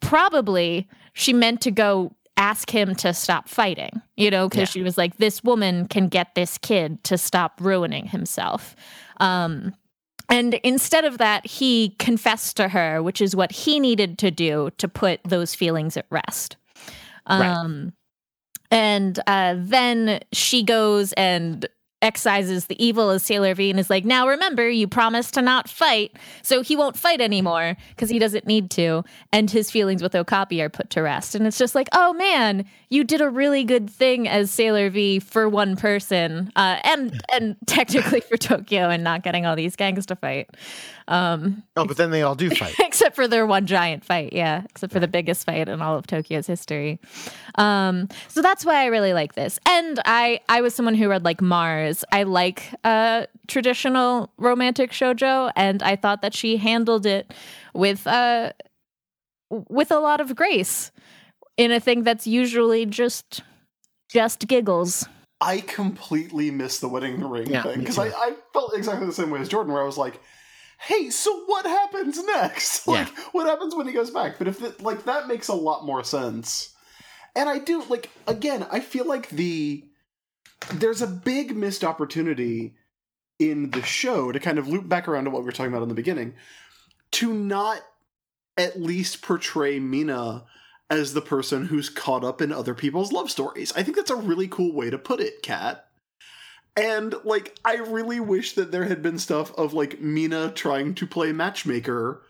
probably 0.00 0.88
she 1.14 1.32
meant 1.32 1.60
to 1.62 1.70
go 1.70 2.12
ask 2.36 2.70
him 2.70 2.94
to 2.96 3.12
stop 3.14 3.46
fighting 3.48 4.00
you 4.16 4.30
know 4.30 4.48
because 4.48 4.60
Yeah. 4.68 4.72
she 4.72 4.82
was 4.82 4.98
like 4.98 5.18
this 5.18 5.44
woman 5.44 5.86
can 5.86 6.08
get 6.08 6.34
this 6.34 6.58
kid 6.58 7.02
to 7.04 7.16
stop 7.16 7.60
ruining 7.60 8.06
himself. 8.06 8.74
Um 9.20 9.74
and 10.32 10.54
instead 10.64 11.04
of 11.04 11.18
that, 11.18 11.46
he 11.46 11.94
confessed 11.98 12.56
to 12.56 12.68
her, 12.68 13.02
which 13.02 13.20
is 13.20 13.36
what 13.36 13.52
he 13.52 13.78
needed 13.78 14.18
to 14.18 14.30
do 14.30 14.70
to 14.78 14.88
put 14.88 15.20
those 15.24 15.54
feelings 15.54 15.96
at 15.96 16.06
rest. 16.10 16.56
Right. 17.28 17.46
Um, 17.46 17.92
And 18.70 19.20
uh, 19.26 19.56
then 19.58 20.20
she 20.32 20.62
goes 20.62 21.12
and 21.12 21.68
excises 22.02 22.66
the 22.66 22.84
evil 22.84 23.10
as 23.10 23.22
Sailor 23.22 23.54
V 23.54 23.70
and 23.70 23.78
is 23.78 23.88
like, 23.88 24.04
now 24.04 24.28
remember, 24.28 24.68
you 24.68 24.88
promised 24.88 25.34
to 25.34 25.42
not 25.42 25.68
fight. 25.68 26.12
So 26.42 26.60
he 26.60 26.76
won't 26.76 26.98
fight 26.98 27.20
anymore 27.20 27.76
because 27.90 28.10
he 28.10 28.18
doesn't 28.18 28.46
need 28.46 28.70
to. 28.72 29.04
And 29.32 29.50
his 29.50 29.70
feelings 29.70 30.02
with 30.02 30.14
Okapi 30.14 30.60
are 30.60 30.68
put 30.68 30.90
to 30.90 31.02
rest. 31.02 31.34
And 31.34 31.46
it's 31.46 31.58
just 31.58 31.74
like, 31.74 31.88
oh 31.92 32.12
man, 32.14 32.66
you 32.90 33.04
did 33.04 33.20
a 33.20 33.30
really 33.30 33.64
good 33.64 33.88
thing 33.88 34.28
as 34.28 34.50
Sailor 34.50 34.90
V 34.90 35.20
for 35.20 35.48
one 35.48 35.76
person 35.76 36.52
uh, 36.56 36.80
and, 36.84 37.22
and 37.32 37.56
technically 37.66 38.20
for 38.20 38.36
Tokyo 38.36 38.88
and 38.90 39.04
not 39.04 39.22
getting 39.22 39.46
all 39.46 39.56
these 39.56 39.76
gangs 39.76 40.04
to 40.06 40.16
fight. 40.16 40.50
Um, 41.08 41.62
Oh, 41.76 41.84
but 41.84 41.96
then 41.96 42.10
they 42.10 42.22
all 42.22 42.34
do 42.34 42.50
fight. 42.50 42.74
except 42.80 43.16
for 43.16 43.26
their 43.26 43.46
one 43.46 43.66
giant 43.66 44.04
fight 44.04 44.32
yeah 44.32 44.62
except 44.70 44.92
for 44.92 45.00
the 45.00 45.08
biggest 45.08 45.44
fight 45.46 45.68
in 45.68 45.82
all 45.82 45.96
of 45.96 46.06
tokyo's 46.06 46.46
history. 46.46 47.00
Um 47.56 48.08
so 48.28 48.42
that's 48.42 48.64
why 48.64 48.82
i 48.82 48.86
really 48.86 49.12
like 49.12 49.34
this. 49.34 49.58
And 49.68 50.00
i 50.04 50.40
i 50.48 50.60
was 50.60 50.74
someone 50.74 50.94
who 50.94 51.08
read 51.08 51.24
like 51.24 51.40
mars. 51.40 52.04
I 52.12 52.22
like 52.24 52.62
uh 52.84 53.26
traditional 53.48 54.30
romantic 54.38 54.92
shojo 54.92 55.50
and 55.56 55.82
i 55.82 55.96
thought 55.96 56.22
that 56.22 56.34
she 56.34 56.56
handled 56.56 57.04
it 57.06 57.32
with 57.74 58.06
uh 58.06 58.52
with 59.50 59.90
a 59.90 59.98
lot 59.98 60.20
of 60.20 60.34
grace 60.36 60.90
in 61.56 61.70
a 61.72 61.80
thing 61.80 62.02
that's 62.04 62.26
usually 62.26 62.86
just 62.86 63.42
just 64.10 64.46
giggles. 64.46 65.06
I 65.40 65.60
completely 65.60 66.50
missed 66.50 66.80
the 66.80 66.88
wedding 66.88 67.20
ring 67.28 67.50
Yeah, 67.50 67.62
thing 67.62 67.80
because. 67.80 67.98
I, 67.98 68.08
I 68.08 68.32
felt 68.52 68.74
exactly 68.76 69.06
the 69.06 69.12
same 69.12 69.30
way 69.30 69.40
as 69.40 69.48
Jordan, 69.48 69.72
where 69.72 69.82
I 69.82 69.86
was 69.86 69.98
like, 69.98 70.20
"Hey, 70.82 71.10
so 71.10 71.44
what 71.46 71.66
happens 71.66 72.22
next? 72.24 72.86
Like, 72.92 73.08
what 73.32 73.46
happens 73.46 73.74
when 73.74 73.86
he 73.86 73.92
goes 73.92 74.10
back?" 74.10 74.38
But 74.38 74.48
if 74.48 74.62
it, 74.62 74.82
like 74.82 75.04
that 75.04 75.28
makes 75.28 75.48
a 75.48 75.54
lot 75.54 75.86
more 75.86 76.04
sense, 76.04 76.74
and 77.34 77.48
I 77.48 77.58
do 77.58 77.82
like 77.88 78.10
again, 78.26 78.66
I 78.70 78.80
feel 78.80 79.06
like 79.06 79.28
the 79.30 79.84
there's 80.72 81.02
a 81.02 81.06
big 81.06 81.56
missed 81.56 81.84
opportunity 81.84 82.74
in 83.38 83.70
the 83.70 83.82
show 83.82 84.30
to 84.30 84.38
kind 84.38 84.58
of 84.58 84.68
loop 84.68 84.88
back 84.88 85.08
around 85.08 85.24
to 85.24 85.30
what 85.30 85.42
we 85.42 85.46
were 85.46 85.52
talking 85.52 85.72
about 85.72 85.82
in 85.82 85.88
the 85.88 85.94
beginning 85.94 86.34
to 87.12 87.32
not 87.32 87.82
at 88.56 88.80
least 88.80 89.22
portray 89.22 89.78
Mina 89.78 90.44
as 90.90 91.14
the 91.14 91.22
person 91.22 91.66
who's 91.66 91.88
caught 91.88 92.24
up 92.24 92.42
in 92.42 92.52
other 92.52 92.74
people's 92.74 93.12
love 93.12 93.30
stories. 93.30 93.72
I 93.74 93.82
think 93.82 93.96
that's 93.96 94.10
a 94.10 94.16
really 94.16 94.48
cool 94.48 94.74
way 94.74 94.90
to 94.90 94.98
put 94.98 95.20
it, 95.20 95.42
Kat. 95.42 95.86
And 96.76 97.14
like 97.24 97.58
I 97.64 97.76
really 97.76 98.18
wish 98.20 98.54
that 98.54 98.72
there 98.72 98.84
had 98.84 99.02
been 99.02 99.18
stuff 99.18 99.52
of 99.58 99.74
like 99.74 100.00
Mina 100.00 100.50
trying 100.54 100.94
to 100.96 101.06
play 101.06 101.32
matchmaker 101.32 102.22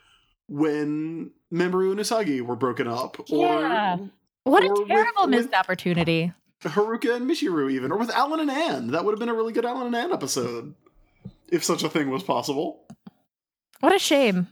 when 0.48 1.30
Mamoru 1.52 1.92
and 1.92 2.00
Usagi 2.00 2.40
were 2.40 2.56
broken 2.56 2.88
up 2.88 3.16
Yeah. 3.28 3.98
what 4.44 4.64
Or 4.64 4.82
a 4.82 4.86
terrible 4.86 5.22
with- 5.22 5.30
missed 5.30 5.54
opportunity 5.54 6.32
Haruka 6.62 7.16
and 7.16 7.28
Michiru 7.28 7.70
even 7.72 7.90
or 7.90 7.96
with 7.98 8.10
Alan 8.10 8.38
and 8.40 8.50
Anne. 8.50 8.88
That 8.92 9.04
would 9.04 9.12
have 9.12 9.18
been 9.18 9.28
a 9.28 9.34
really 9.34 9.52
good 9.52 9.64
Alan 9.64 9.86
and 9.88 9.96
Anne 9.96 10.12
episode 10.12 10.74
if 11.50 11.64
such 11.64 11.82
a 11.82 11.88
thing 11.88 12.08
was 12.10 12.22
possible. 12.22 12.84
What 13.80 13.94
a 13.94 13.98
shame. 13.98 14.46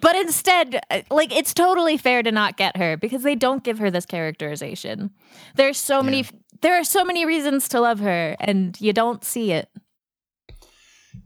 But 0.00 0.16
instead, 0.16 0.80
uh, 0.90 1.02
like 1.10 1.36
it's 1.36 1.52
totally 1.52 1.96
fair 1.98 2.22
to 2.22 2.32
not 2.32 2.56
get 2.56 2.76
her 2.78 2.96
because 2.96 3.22
they 3.24 3.34
don't 3.34 3.62
give 3.62 3.78
her 3.78 3.90
this 3.90 4.06
characterization. 4.06 5.10
There's 5.54 5.76
so 5.76 6.02
many 6.02 6.24
there 6.62 6.78
are 6.78 6.84
so 6.84 7.04
many 7.04 7.24
reasons 7.24 7.68
to 7.68 7.80
love 7.80 8.00
her 8.00 8.36
and 8.40 8.80
you 8.80 8.92
don't 8.92 9.24
see 9.24 9.52
it. 9.52 9.68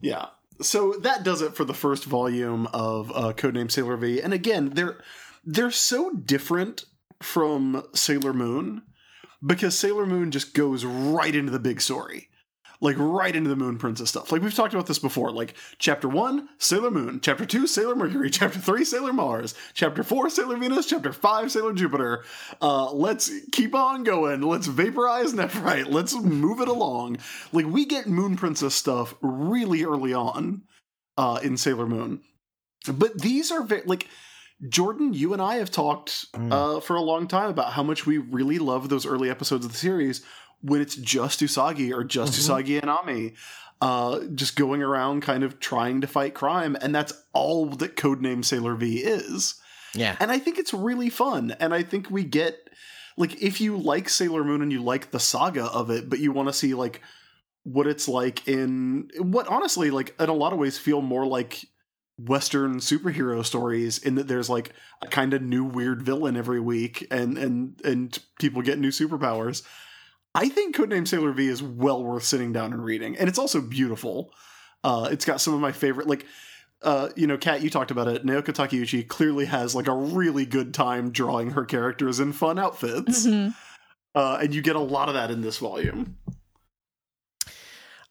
Yeah. 0.00 0.26
So 0.62 0.92
that 1.00 1.24
does 1.24 1.42
it 1.42 1.54
for 1.54 1.64
the 1.64 1.74
first 1.74 2.04
volume 2.04 2.68
of 2.72 3.10
uh, 3.10 3.32
Codename 3.32 3.70
Sailor 3.70 3.96
V. 3.96 4.20
And 4.20 4.32
again, 4.32 4.70
they're 4.70 4.98
they're 5.44 5.70
so 5.70 6.10
different 6.10 6.84
from 7.20 7.82
Sailor 7.94 8.32
Moon 8.32 8.82
because 9.44 9.78
Sailor 9.78 10.06
Moon 10.06 10.30
just 10.30 10.54
goes 10.54 10.84
right 10.84 11.34
into 11.34 11.50
the 11.50 11.58
big 11.58 11.80
story. 11.80 12.28
Like 12.84 12.96
right 12.98 13.34
into 13.34 13.48
the 13.48 13.56
Moon 13.56 13.78
Princess 13.78 14.10
stuff. 14.10 14.30
Like 14.30 14.42
we've 14.42 14.54
talked 14.54 14.74
about 14.74 14.86
this 14.86 14.98
before. 14.98 15.32
Like 15.32 15.54
chapter 15.78 16.06
one, 16.06 16.50
Sailor 16.58 16.90
Moon. 16.90 17.18
Chapter 17.22 17.46
two, 17.46 17.66
Sailor 17.66 17.96
Mercury. 17.96 18.28
Chapter 18.38 18.58
three, 18.58 18.84
Sailor 18.84 19.14
Mars. 19.14 19.54
Chapter 19.72 20.02
four, 20.02 20.28
Sailor 20.28 20.58
Venus. 20.58 20.84
Chapter 20.84 21.12
five, 21.12 21.50
Sailor 21.50 21.72
Jupiter. 21.72 22.24
Uh, 22.60 22.92
let's 22.92 23.30
keep 23.52 23.74
on 23.74 24.04
going. 24.04 24.42
Let's 24.42 24.66
vaporize 24.66 25.32
Nephrite. 25.32 25.90
Let's 25.90 26.14
move 26.14 26.60
it 26.60 26.68
along. 26.68 27.16
Like 27.52 27.64
we 27.66 27.86
get 27.86 28.06
Moon 28.06 28.36
Princess 28.36 28.74
stuff 28.74 29.14
really 29.22 29.82
early 29.84 30.12
on 30.12 30.64
uh, 31.16 31.40
in 31.42 31.56
Sailor 31.56 31.86
Moon, 31.86 32.20
but 32.92 33.18
these 33.18 33.50
are 33.50 33.62
very 33.62 33.82
like 33.86 34.08
Jordan, 34.68 35.12
you 35.14 35.32
and 35.32 35.42
I 35.42 35.56
have 35.56 35.70
talked 35.70 36.26
Mm. 36.34 36.52
uh, 36.52 36.80
for 36.80 36.96
a 36.96 37.00
long 37.02 37.28
time 37.28 37.50
about 37.50 37.72
how 37.72 37.82
much 37.82 38.06
we 38.06 38.18
really 38.18 38.58
love 38.58 38.88
those 38.88 39.06
early 39.06 39.30
episodes 39.30 39.64
of 39.64 39.72
the 39.72 39.78
series 39.78 40.24
when 40.64 40.80
it's 40.80 40.96
just 40.96 41.40
Usagi 41.40 41.92
or 41.94 42.02
just 42.04 42.32
Mhm. 42.32 42.38
Usagi 42.40 42.80
and 42.80 42.90
Ami, 42.90 43.34
uh, 43.80 44.20
just 44.34 44.56
going 44.56 44.82
around 44.82 45.20
kind 45.20 45.44
of 45.44 45.60
trying 45.60 46.00
to 46.00 46.06
fight 46.06 46.32
crime, 46.34 46.76
and 46.80 46.94
that's 46.94 47.12
all 47.34 47.66
that 47.66 47.96
Codename 47.96 48.44
Sailor 48.44 48.74
V 48.74 48.98
is. 48.98 49.56
Yeah. 49.94 50.16
And 50.18 50.32
I 50.32 50.38
think 50.38 50.58
it's 50.58 50.72
really 50.72 51.10
fun, 51.10 51.54
and 51.60 51.74
I 51.74 51.82
think 51.82 52.10
we 52.10 52.24
get 52.24 52.58
like 53.16 53.40
if 53.42 53.60
you 53.60 53.76
like 53.76 54.08
Sailor 54.08 54.42
Moon 54.42 54.62
and 54.62 54.72
you 54.72 54.82
like 54.82 55.10
the 55.10 55.20
saga 55.20 55.64
of 55.66 55.90
it, 55.90 56.08
but 56.10 56.18
you 56.18 56.32
want 56.32 56.48
to 56.48 56.52
see 56.52 56.74
like 56.74 57.00
what 57.62 57.86
it's 57.86 58.08
like 58.08 58.46
in 58.48 59.08
what 59.18 59.46
honestly 59.48 59.90
like 59.90 60.14
in 60.18 60.28
a 60.28 60.34
lot 60.34 60.52
of 60.52 60.58
ways 60.58 60.76
feel 60.78 61.00
more 61.00 61.26
like 61.26 61.64
western 62.18 62.76
superhero 62.76 63.44
stories 63.44 63.98
in 63.98 64.14
that 64.16 64.28
there's 64.28 64.50
like 64.50 64.72
a 65.02 65.06
kind 65.08 65.32
of 65.34 65.42
new 65.42 65.64
weird 65.64 66.02
villain 66.02 66.36
every 66.36 66.60
week 66.60 67.06
and 67.10 67.36
and 67.38 67.80
and 67.84 68.18
people 68.38 68.62
get 68.62 68.78
new 68.78 68.90
superpowers 68.90 69.62
i 70.34 70.48
think 70.48 70.76
codename 70.76 71.06
sailor 71.06 71.32
v 71.32 71.48
is 71.48 71.62
well 71.62 72.02
worth 72.02 72.24
sitting 72.24 72.52
down 72.52 72.72
and 72.72 72.84
reading 72.84 73.16
and 73.16 73.28
it's 73.28 73.38
also 73.38 73.60
beautiful 73.60 74.32
uh 74.82 75.08
it's 75.10 75.24
got 75.24 75.40
some 75.40 75.54
of 75.54 75.60
my 75.60 75.72
favorite 75.72 76.06
like 76.06 76.26
uh, 76.82 77.08
you 77.16 77.26
know, 77.26 77.38
Kat, 77.38 77.62
you 77.62 77.70
talked 77.70 77.90
about 77.90 78.08
it. 78.08 78.26
Naoko 78.26 78.52
Takeuchi 78.52 79.08
clearly 79.08 79.46
has 79.46 79.74
like 79.74 79.88
a 79.88 79.94
really 79.94 80.44
good 80.44 80.74
time 80.74 81.12
drawing 81.12 81.52
her 81.52 81.64
characters 81.64 82.20
in 82.20 82.34
fun 82.34 82.58
outfits, 82.58 83.24
Mhm. 83.26 83.54
uh, 84.14 84.38
and 84.42 84.54
you 84.54 84.60
get 84.60 84.76
a 84.76 84.80
lot 84.80 85.08
of 85.08 85.14
that 85.14 85.30
in 85.30 85.40
this 85.40 85.56
volume. 85.56 86.18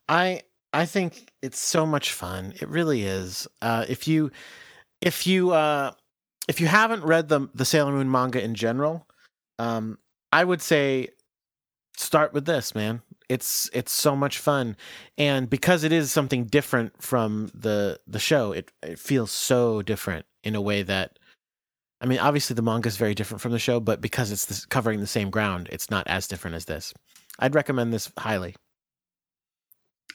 I 0.10 0.42
I 0.74 0.86
think 0.88 1.32
it's 1.44 1.60
so 1.60 1.86
much 1.86 2.12
fun. 2.14 2.54
It 2.60 2.68
really 2.68 3.04
is. 3.04 3.48
Uh, 3.62 3.86
if 3.88 4.08
you 4.08 4.32
if 5.02 5.28
you 5.28 5.52
uh, 5.52 5.92
if 6.48 6.60
you 6.60 6.66
haven't 6.68 7.04
read 7.04 7.30
the 7.30 7.48
the 7.54 7.66
Sailor 7.66 7.92
Moon 7.92 8.10
manga 8.10 8.44
in 8.44 8.56
general, 8.56 9.08
um, 9.60 10.00
I 10.32 10.44
would 10.44 10.62
say 10.62 11.10
start 11.98 12.34
with 12.34 12.46
this, 12.46 12.76
man. 12.76 13.02
It's 13.30 13.70
it's 13.74 13.92
so 13.92 14.16
much 14.16 14.38
fun, 14.38 14.76
and 15.18 15.50
because 15.50 15.84
it 15.84 15.92
is 15.92 16.12
something 16.12 16.46
different 16.46 17.02
from 17.02 17.52
the 17.54 18.00
the 18.08 18.20
show, 18.20 18.52
it 18.52 18.72
it 18.82 19.00
feels 19.00 19.32
so 19.32 19.82
different 19.82 20.26
in 20.44 20.56
a 20.56 20.62
way 20.62 20.84
that. 20.84 21.20
I 22.02 22.06
mean, 22.06 22.20
obviously 22.20 22.54
the 22.54 22.62
manga 22.62 22.90
is 22.90 22.98
very 22.98 23.16
different 23.16 23.40
from 23.40 23.54
the 23.54 23.60
show, 23.60 23.80
but 23.80 24.02
because 24.02 24.30
it's 24.30 24.46
this, 24.48 24.66
covering 24.66 25.00
the 25.00 25.08
same 25.08 25.30
ground, 25.30 25.70
it's 25.72 25.90
not 25.90 26.06
as 26.06 26.28
different 26.28 26.58
as 26.58 26.66
this. 26.66 26.94
I'd 27.40 27.56
recommend 27.56 27.94
this 27.94 28.12
highly. 28.18 28.56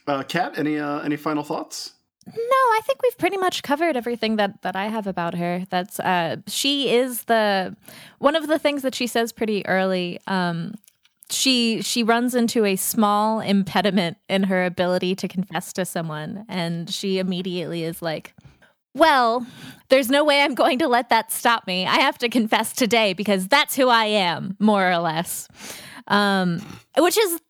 Uh, 0.06 0.22
Kat, 0.22 0.58
any 0.58 0.78
uh, 0.78 1.00
any 1.00 1.16
final 1.16 1.42
thoughts? 1.42 1.94
No, 2.26 2.34
I 2.42 2.80
think 2.84 3.02
we've 3.02 3.16
pretty 3.16 3.38
much 3.38 3.62
covered 3.62 3.96
everything 3.96 4.36
that 4.36 4.60
that 4.62 4.76
I 4.76 4.88
have 4.88 5.06
about 5.06 5.34
her. 5.34 5.64
That's 5.70 5.98
uh 6.00 6.36
she 6.46 6.90
is 6.90 7.24
the 7.24 7.74
one 8.18 8.36
of 8.36 8.48
the 8.48 8.58
things 8.58 8.82
that 8.82 8.94
she 8.94 9.06
says 9.06 9.32
pretty 9.32 9.66
early. 9.66 10.20
Um 10.26 10.74
she 11.30 11.82
she 11.82 12.02
runs 12.02 12.34
into 12.34 12.64
a 12.64 12.76
small 12.76 13.40
impediment 13.40 14.16
in 14.28 14.44
her 14.44 14.64
ability 14.64 15.14
to 15.16 15.28
confess 15.28 15.72
to 15.74 15.84
someone 15.84 16.44
and 16.48 16.88
she 16.90 17.18
immediately 17.18 17.84
is 17.84 18.00
like 18.00 18.34
well, 18.94 19.46
there's 19.90 20.08
no 20.08 20.24
way 20.24 20.42
I'm 20.42 20.54
going 20.54 20.80
to 20.80 20.88
let 20.88 21.08
that 21.10 21.30
stop 21.30 21.66
me. 21.66 21.86
I 21.86 21.96
have 21.96 22.18
to 22.18 22.28
confess 22.28 22.72
today 22.72 23.12
because 23.12 23.46
that's 23.46 23.76
who 23.76 23.88
I 23.88 24.06
am, 24.06 24.56
more 24.58 24.90
or 24.90 24.98
less. 24.98 25.46
Um, 26.08 26.60
which 26.96 27.16
is 27.16 27.40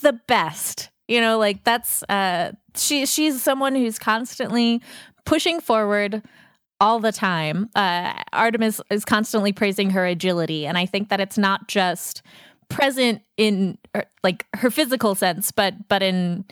the 0.00 0.14
best. 0.26 0.90
You 1.06 1.20
know, 1.20 1.38
like 1.38 1.64
that's 1.64 2.02
uh 2.04 2.52
she 2.76 3.04
she's 3.04 3.42
someone 3.42 3.74
who's 3.74 3.98
constantly 3.98 4.80
pushing 5.26 5.60
forward 5.60 6.22
all 6.80 7.00
the 7.00 7.12
time. 7.12 7.68
Uh 7.74 8.14
Artemis 8.32 8.80
is 8.90 9.04
constantly 9.04 9.52
praising 9.52 9.90
her 9.90 10.06
agility 10.06 10.66
and 10.66 10.78
I 10.78 10.86
think 10.86 11.08
that 11.08 11.20
it's 11.20 11.36
not 11.36 11.66
just 11.66 12.22
present 12.70 13.22
in 13.36 13.76
er, 13.94 14.04
like 14.22 14.46
her 14.54 14.70
physical 14.70 15.14
sense 15.14 15.52
but 15.52 15.88
but 15.88 16.02
in 16.02 16.44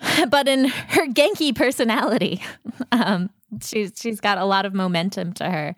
but 0.28 0.48
in 0.48 0.66
her 0.66 1.06
Genki 1.08 1.54
personality. 1.54 2.42
um 2.92 3.30
she's 3.62 3.92
she's 3.96 4.20
got 4.20 4.38
a 4.38 4.44
lot 4.44 4.66
of 4.66 4.74
momentum 4.74 5.32
to 5.34 5.48
her. 5.48 5.76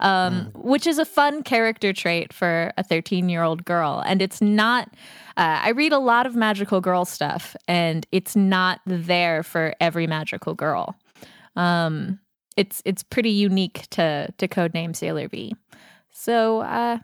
Um 0.00 0.50
which 0.54 0.86
is 0.86 0.98
a 0.98 1.04
fun 1.04 1.42
character 1.42 1.92
trait 1.92 2.32
for 2.32 2.72
a 2.78 2.82
13-year-old 2.82 3.64
girl 3.64 4.02
and 4.06 4.22
it's 4.22 4.40
not 4.40 4.88
uh, 5.36 5.60
I 5.62 5.70
read 5.70 5.92
a 5.92 5.98
lot 5.98 6.26
of 6.26 6.36
magical 6.36 6.80
girl 6.80 7.04
stuff, 7.04 7.56
and 7.66 8.06
it's 8.12 8.36
not 8.36 8.80
there 8.84 9.42
for 9.42 9.74
every 9.80 10.06
magical 10.06 10.52
girl. 10.52 10.94
Um, 11.56 12.18
it's 12.56 12.82
it's 12.84 13.02
pretty 13.02 13.30
unique 13.30 13.86
to 13.90 14.32
to 14.36 14.48
codename 14.48 14.94
Sailor 14.94 15.28
V. 15.28 15.54
So 16.10 16.60
uh, 16.60 16.98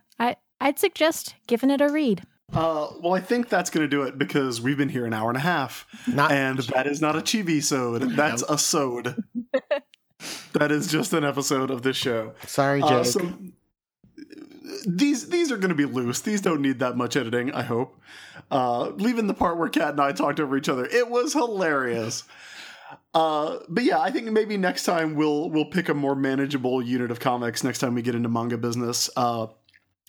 I'd 0.61 0.79
suggest 0.79 1.35
giving 1.47 1.71
it 1.71 1.81
a 1.81 1.89
read. 1.89 2.23
Uh, 2.53 2.89
well, 3.03 3.15
I 3.15 3.21
think 3.21 3.49
that's 3.51 3.69
going 3.69 3.85
to 3.85 3.89
do 3.89 4.03
it 4.05 4.17
because 4.19 4.61
we've 4.61 4.79
been 4.79 4.89
here 4.89 5.05
an 5.05 5.13
hour 5.13 5.29
and 5.29 5.37
a 5.37 5.41
half, 5.41 5.87
Not 6.07 6.33
and 6.33 6.59
that 6.59 6.87
is 6.87 7.01
not 7.01 7.15
a 7.15 7.21
chibi 7.21 7.63
sode. 7.63 8.03
That's 8.17 8.43
a 8.49 8.57
sode. 8.57 9.23
that 10.55 10.73
is 10.73 10.87
just 10.91 11.13
an 11.13 11.25
episode 11.25 11.71
of 11.71 11.83
this 11.83 11.97
show. 11.99 12.33
sorry, 12.47 12.81
Uh, 12.81 13.03
Jake. 13.05 13.13
so 13.13 13.33
these 14.87 15.29
these 15.29 15.53
are 15.53 15.57
going 15.59 15.69
to 15.69 15.75
be 15.75 15.85
loose. 15.85 16.21
These 16.23 16.41
don't 16.41 16.63
need 16.63 16.79
that 16.79 16.97
much 16.97 17.17
editing. 17.17 17.53
I 17.53 17.63
hope. 17.63 18.01
Uh, 18.51 18.89
leaving 18.97 19.27
the 19.27 19.35
part 19.35 19.59
where 19.59 19.69
Kat 19.69 19.91
and 19.91 20.01
I 20.01 20.13
talked 20.13 20.41
over 20.41 20.57
each 20.57 20.69
other, 20.71 20.87
it 20.87 21.11
was 21.11 21.35
hilarious. 21.35 22.25
Uh, 23.13 23.59
but 23.69 23.85
yeah, 23.85 24.01
I 24.01 24.11
think 24.11 24.31
maybe 24.33 24.57
next 24.57 24.85
time 24.85 25.15
we'll 25.15 25.51
we'll 25.51 25.67
pick 25.67 25.89
a 25.91 25.95
more 25.95 26.15
manageable 26.15 26.81
unit 26.83 27.11
of 27.11 27.21
comics 27.21 27.63
next 27.63 27.81
time 27.81 27.95
we 27.95 28.01
get 28.03 28.15
into 28.15 28.29
manga 28.31 28.57
business. 28.57 29.11
Uh, 29.17 29.49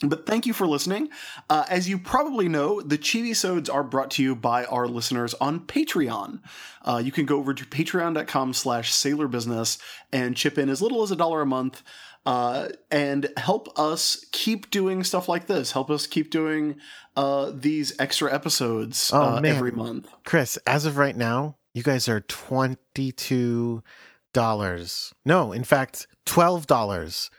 but 0.02 0.26
thank 0.26 0.46
you 0.46 0.54
for 0.54 0.66
listening. 0.66 1.10
Uh, 1.50 1.66
as 1.70 1.90
you 1.90 1.98
probably 1.98 2.48
know, 2.48 2.82
the 2.82 2.98
Chibisodes 2.98 3.74
are 3.74 3.84
brought 3.84 4.12
to 4.12 4.24
you 4.24 4.36
by 4.36 4.66
our 4.66 4.88
listeners 4.88 5.34
on 5.36 5.60
Patreon. 5.62 6.40
Uh, 6.84 7.02
you 7.04 7.12
can 7.12 7.26
go 7.26 7.38
over 7.38 7.54
to 7.54 7.66
patreon.com 7.66 8.54
slash 8.54 8.92
sailorbusiness 8.94 9.78
and 10.14 10.38
chip 10.38 10.58
in 10.58 10.70
as 10.70 10.82
little 10.82 11.04
as 11.04 11.12
a 11.12 11.16
dollar 11.16 11.42
a 11.42 11.46
month 11.46 11.84
uh, 12.26 12.70
and 12.92 13.30
help 13.38 13.78
us 13.80 14.26
keep 14.32 14.70
doing 14.70 15.04
stuff 15.04 15.28
like 15.28 15.48
this. 15.48 15.72
Help 15.72 15.90
us 15.90 16.08
keep 16.08 16.30
doing 16.32 16.76
uh, 17.16 17.52
these 17.54 17.94
extra 18.00 18.34
episodes 18.34 19.12
Oh, 19.14 19.22
uh, 19.38 19.42
every 19.44 19.72
month. 19.72 20.08
Chris, 20.26 20.58
as 20.66 20.86
of 20.86 20.98
right 20.98 21.16
now, 21.16 21.58
you 21.74 21.84
guys 21.84 22.08
are 22.08 22.22
twenty-two 22.22 23.84
dollars. 24.34 25.14
No, 25.26 25.52
in 25.52 25.64
fact, 25.64 26.08
twelve 26.26 26.68
dollars 26.68 27.30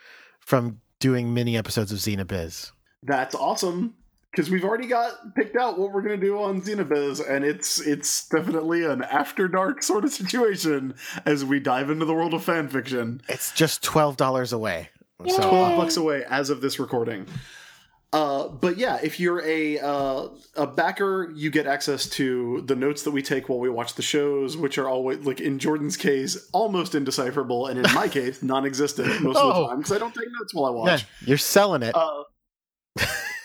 from 0.40 0.80
doing 1.00 1.34
mini 1.34 1.56
episodes 1.56 1.90
of 1.92 1.98
Xena 1.98 2.26
Biz. 2.26 2.72
That's 3.02 3.34
awesome 3.34 3.94
because 4.30 4.48
we've 4.50 4.62
already 4.64 4.86
got 4.86 5.34
picked 5.34 5.56
out 5.56 5.78
what 5.78 5.92
we're 5.92 6.02
going 6.02 6.20
to 6.20 6.24
do 6.24 6.38
on 6.40 6.62
Xena 6.62 6.88
Biz, 6.88 7.20
and 7.20 7.44
it's 7.44 7.80
it's 7.80 8.28
definitely 8.28 8.84
an 8.84 9.02
after 9.02 9.48
dark 9.48 9.82
sort 9.82 10.04
of 10.04 10.12
situation 10.12 10.94
as 11.26 11.44
we 11.44 11.58
dive 11.58 11.90
into 11.90 12.04
the 12.04 12.14
world 12.14 12.34
of 12.34 12.44
fan 12.44 12.68
fiction. 12.68 13.20
It's 13.28 13.52
just 13.52 13.82
twelve 13.82 14.16
dollars 14.16 14.52
away. 14.52 14.90
So, 15.26 15.36
Twelve 15.36 15.72
Yay. 15.72 15.76
bucks 15.76 15.96
away 15.98 16.24
as 16.30 16.48
of 16.48 16.60
this 16.62 16.78
recording. 16.78 17.26
Uh, 18.12 18.48
but 18.48 18.76
yeah, 18.76 18.98
if 19.02 19.20
you're 19.20 19.40
a 19.46 19.78
uh, 19.78 20.28
a 20.56 20.66
backer, 20.66 21.30
you 21.36 21.48
get 21.50 21.66
access 21.68 22.08
to 22.08 22.60
the 22.66 22.74
notes 22.74 23.04
that 23.04 23.12
we 23.12 23.22
take 23.22 23.48
while 23.48 23.60
we 23.60 23.70
watch 23.70 23.94
the 23.94 24.02
shows, 24.02 24.56
which 24.56 24.78
are 24.78 24.88
always 24.88 25.18
like 25.20 25.40
in 25.40 25.60
Jordan's 25.60 25.96
case, 25.96 26.48
almost 26.52 26.94
indecipherable, 26.96 27.68
and 27.68 27.78
in 27.86 27.94
my 27.94 28.08
case, 28.18 28.42
non-existent 28.42 29.22
most 29.22 29.36
of 29.36 29.54
Oh. 29.54 29.62
the 29.62 29.68
time 29.68 29.76
because 29.78 29.92
I 29.92 29.98
don't 29.98 30.12
take 30.14 30.26
notes 30.40 30.52
while 30.52 30.66
I 30.66 30.70
watch. 30.70 30.88
yeah, 31.02 31.28
you're 31.28 31.38
selling 31.38 31.84
it. 31.84 31.94
Uh, 31.94 32.24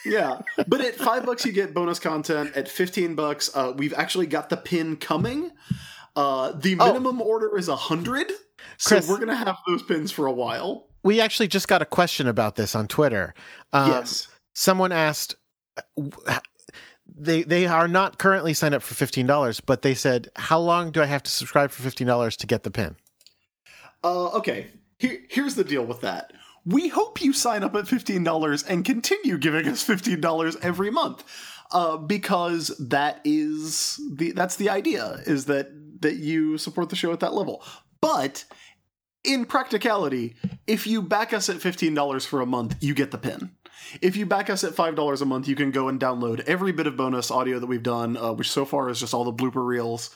yeah, 0.04 0.42
but 0.68 0.82
at 0.82 0.96
five 0.96 1.26
bucks 1.26 1.46
you 1.46 1.52
get 1.52 1.74
bonus 1.74 2.00
content. 2.00 2.56
At 2.56 2.68
fifteen 2.68 3.16
bucks, 3.16 3.50
uh, 3.56 3.74
we've 3.76 3.94
actually 3.94 4.28
got 4.28 4.50
the 4.50 4.58
pin 4.58 4.98
coming. 4.98 5.52
Uh, 6.16 6.54
the 6.54 6.76
Oh. 6.80 6.88
minimum 6.88 7.22
order 7.22 7.58
is 7.58 7.68
a 7.68 7.76
hundred, 7.76 8.32
so 8.78 9.00
we're 9.08 9.20
gonna 9.20 9.36
have 9.36 9.58
those 9.68 9.84
pins 9.84 10.12
for 10.12 10.26
a 10.28 10.32
while. 10.32 10.88
we 11.04 11.22
actually 11.22 11.48
just 11.48 11.68
got 11.68 11.84
a 11.84 11.86
question 11.86 12.28
about 12.28 12.56
this 12.56 12.74
on 12.76 12.88
Twitter. 12.88 13.36
Um, 13.74 13.92
yes, 13.92 14.28
someone 14.56 14.92
asked 14.92 15.36
they 17.08 17.44
they 17.44 17.68
are 17.68 17.88
not 17.88 18.18
currently 18.18 18.56
signed 18.56 18.74
up 18.74 18.82
for 18.82 18.96
fifteen 18.96 19.28
dollars, 19.28 19.60
but 19.60 19.84
they 19.84 19.94
said, 19.94 20.30
"How 20.36 20.60
long 20.60 20.92
do 20.92 21.02
I 21.02 21.06
have 21.06 21.22
to 21.24 21.32
subscribe 21.32 21.70
for 21.70 21.84
fifteen 21.84 22.08
dollars 22.08 22.36
to 22.38 22.48
get 22.48 22.64
the 22.64 22.72
pin?" 22.72 22.96
Uh, 24.04 24.30
okay, 24.30 24.68
Here, 24.98 25.20
here's 25.30 25.56
the 25.56 25.64
deal 25.64 25.86
with 25.86 26.02
that. 26.02 26.34
We 26.64 26.88
hope 26.88 27.22
you 27.22 27.34
sign 27.34 27.64
up 27.64 27.76
at 27.76 27.86
$15 27.86 28.66
and 28.68 28.84
continue 28.86 29.38
giving 29.38 29.68
us 29.68 29.86
$15 29.86 30.58
every 30.64 30.90
month. 30.90 31.24
Uh, 31.72 31.98
because 31.98 32.68
that 32.80 33.20
is 33.24 34.00
the 34.14 34.32
that's 34.32 34.56
the 34.56 34.70
idea 34.70 35.22
is 35.26 35.46
that 35.46 35.70
that 36.02 36.18
you 36.18 36.60
support 36.60 36.90
the 36.90 36.96
show 36.96 37.12
at 37.12 37.20
that 37.20 37.34
level. 37.34 37.64
But 38.02 38.46
in 39.24 39.46
practicality, 39.46 40.36
if 40.68 40.86
you 40.86 41.02
back 41.02 41.34
us 41.34 41.50
at 41.50 41.58
$15 41.58 42.26
for 42.28 42.42
a 42.42 42.46
month, 42.46 42.76
you 42.82 42.94
get 42.94 43.10
the 43.10 43.18
pin. 43.18 43.52
If 44.02 44.16
you 44.16 44.26
back 44.26 44.50
us 44.50 44.64
at 44.64 44.74
$5 44.74 45.22
a 45.22 45.26
month, 45.26 45.48
you 45.48 45.56
can 45.56 45.72
go 45.72 45.88
and 45.88 46.00
download 46.00 46.42
every 46.42 46.72
bit 46.72 46.88
of 46.88 46.98
bonus 46.98 47.32
audio 47.32 47.60
that 47.60 47.68
we've 47.68 47.84
done, 47.84 48.18
uh, 48.18 48.34
which 48.34 48.52
so 48.52 48.66
far 48.66 48.90
is 48.90 49.00
just 49.00 49.14
all 49.14 49.24
the 49.24 49.34
blooper 49.34 49.66
reels. 49.66 50.14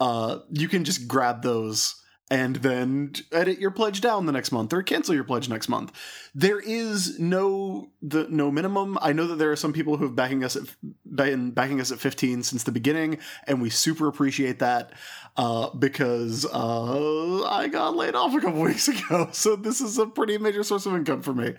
Uh, 0.00 0.38
you 0.50 0.68
can 0.68 0.84
just 0.84 1.08
grab 1.08 1.42
those 1.42 2.02
and 2.30 2.56
then 2.56 3.12
edit 3.32 3.58
your 3.58 3.70
pledge 3.70 4.00
down 4.00 4.26
the 4.26 4.32
next 4.32 4.52
month 4.52 4.72
or 4.72 4.82
cancel 4.82 5.14
your 5.14 5.24
pledge 5.24 5.48
next 5.48 5.68
month. 5.68 5.92
There 6.34 6.60
is 6.60 7.18
no 7.18 7.90
the 8.02 8.26
no 8.28 8.50
minimum. 8.50 8.98
I 9.00 9.12
know 9.12 9.26
that 9.28 9.36
there 9.36 9.50
are 9.50 9.56
some 9.56 9.72
people 9.72 9.96
who 9.96 10.04
have 10.04 10.16
backing 10.16 10.44
us 10.44 10.56
at 10.56 10.62
been 11.04 11.52
backing 11.52 11.80
us 11.80 11.90
at 11.90 11.98
15 11.98 12.42
since 12.42 12.64
the 12.64 12.72
beginning, 12.72 13.18
and 13.46 13.62
we 13.62 13.70
super 13.70 14.08
appreciate 14.08 14.58
that 14.58 14.92
uh, 15.36 15.70
because 15.70 16.44
uh, 16.44 17.44
I 17.44 17.68
got 17.68 17.96
laid 17.96 18.14
off 18.14 18.34
a 18.34 18.40
couple 18.40 18.60
weeks 18.62 18.88
ago, 18.88 19.30
so 19.32 19.56
this 19.56 19.80
is 19.80 19.98
a 19.98 20.06
pretty 20.06 20.38
major 20.38 20.62
source 20.62 20.86
of 20.86 20.94
income 20.94 21.22
for 21.22 21.32
me. 21.32 21.54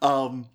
Um, 0.00 0.48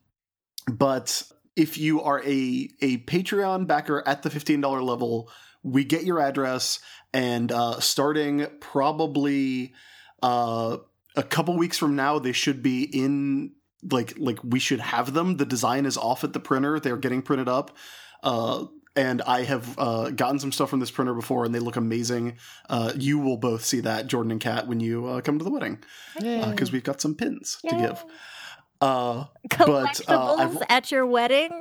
but 0.68 1.24
if 1.56 1.78
you 1.78 2.02
are 2.02 2.22
a 2.24 2.70
a 2.82 2.98
Patreon 3.00 3.68
backer 3.68 4.08
at 4.08 4.24
the 4.24 4.30
$15 4.30 4.84
level, 4.84 5.32
we 5.64 5.84
get 5.84 6.04
your 6.04 6.20
address 6.20 6.80
and 7.14 7.52
uh, 7.52 7.80
starting 7.80 8.48
probably 8.60 9.74
uh, 10.22 10.78
a 11.16 11.24
couple 11.24 11.58
weeks 11.58 11.78
from 11.78 11.96
now 11.96 12.20
they 12.20 12.32
should 12.32 12.62
be 12.62 12.84
in 12.84 13.54
like 13.92 14.14
like 14.18 14.40
we 14.44 14.60
should 14.60 14.80
have 14.80 15.14
them. 15.14 15.38
The 15.38 15.46
design 15.46 15.86
is 15.86 15.98
off 15.98 16.24
at 16.24 16.34
the 16.34 16.40
printer. 16.40 16.80
They're 16.80 16.98
getting 16.98 17.22
printed 17.22 17.48
up. 17.48 17.76
Uh, 18.24 18.66
and 18.96 19.22
I 19.22 19.44
have 19.44 19.78
uh, 19.78 20.10
gotten 20.10 20.40
some 20.40 20.52
stuff 20.52 20.72
from 20.72 20.80
this 20.80 20.90
printer 20.90 21.14
before, 21.14 21.46
and 21.46 21.54
they 21.54 21.60
look 21.60 21.76
amazing. 21.76 22.38
Uh, 22.68 22.94
you 22.96 23.20
will 23.20 23.38
both 23.38 23.64
see 23.64 23.82
that, 23.82 24.08
Jordan 24.08 24.32
and 24.32 24.42
Kat, 24.42 24.68
when 24.68 24.80
you 24.80 25.06
uh, 25.06 25.22
come 25.22 25.38
to 25.38 25.44
the 25.44 25.52
wedding, 25.52 25.84
because 26.50 26.72
we've 26.72 26.84
got 26.84 27.00
some 27.00 27.14
pins 27.14 27.60
to 27.70 27.76
give. 27.76 28.04
Uh, 28.80 29.26
but 29.58 29.62
uh, 30.08 30.36
Collectibles 30.38 30.40
I've, 30.40 30.64
at 30.70 30.92
your 30.92 31.06
wedding. 31.06 31.52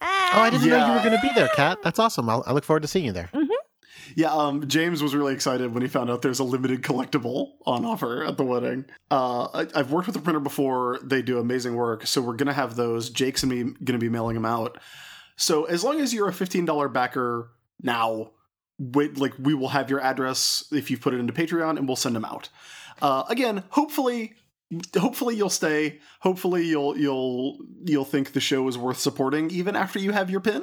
Oh, 0.00 0.06
I 0.32 0.50
didn't 0.50 0.68
know 0.68 0.86
you 0.86 0.92
were 0.92 0.98
going 1.00 1.16
to 1.16 1.22
be 1.22 1.30
there, 1.34 1.48
Kat. 1.48 1.78
That's 1.82 1.98
awesome. 1.98 2.28
I'll, 2.28 2.44
I 2.46 2.52
look 2.52 2.64
forward 2.64 2.82
to 2.82 2.88
seeing 2.88 3.06
you 3.06 3.12
there. 3.12 3.30
Yeah, 4.14 4.32
um, 4.32 4.66
James 4.68 5.02
was 5.02 5.14
really 5.14 5.34
excited 5.34 5.72
when 5.72 5.82
he 5.82 5.88
found 5.88 6.10
out 6.10 6.22
there's 6.22 6.38
a 6.38 6.44
limited 6.44 6.82
collectible 6.82 7.52
on 7.66 7.84
offer 7.84 8.24
at 8.24 8.36
the 8.36 8.44
wedding. 8.44 8.86
Uh, 9.10 9.44
I, 9.52 9.66
I've 9.74 9.92
worked 9.92 10.06
with 10.06 10.14
the 10.14 10.22
printer 10.22 10.40
before; 10.40 10.98
they 11.02 11.20
do 11.20 11.38
amazing 11.38 11.74
work. 11.74 12.06
So 12.06 12.20
we're 12.20 12.34
gonna 12.34 12.52
have 12.52 12.74
those. 12.76 13.10
Jake's 13.10 13.42
and 13.42 13.52
me 13.52 13.74
gonna 13.84 13.98
be 13.98 14.08
mailing 14.08 14.34
them 14.34 14.46
out. 14.46 14.78
So 15.36 15.64
as 15.64 15.84
long 15.84 16.00
as 16.00 16.14
you're 16.14 16.28
a 16.28 16.32
fifteen 16.32 16.64
dollar 16.64 16.88
backer 16.88 17.50
now, 17.82 18.30
wait, 18.78 19.18
like 19.18 19.34
we 19.38 19.54
will 19.54 19.68
have 19.68 19.90
your 19.90 20.00
address 20.00 20.64
if 20.72 20.90
you 20.90 20.96
put 20.96 21.12
it 21.12 21.20
into 21.20 21.32
Patreon, 21.32 21.76
and 21.76 21.86
we'll 21.86 21.96
send 21.96 22.16
them 22.16 22.24
out. 22.24 22.48
Uh, 23.02 23.24
again, 23.28 23.64
hopefully. 23.70 24.34
Hopefully 24.98 25.34
you'll 25.34 25.48
stay. 25.48 26.00
Hopefully 26.20 26.64
you'll 26.64 26.96
you'll 26.96 27.58
you'll 27.84 28.04
think 28.04 28.32
the 28.32 28.40
show 28.40 28.68
is 28.68 28.76
worth 28.76 28.98
supporting 28.98 29.50
even 29.50 29.74
after 29.74 29.98
you 29.98 30.12
have 30.12 30.30
your 30.30 30.40
pin. 30.40 30.62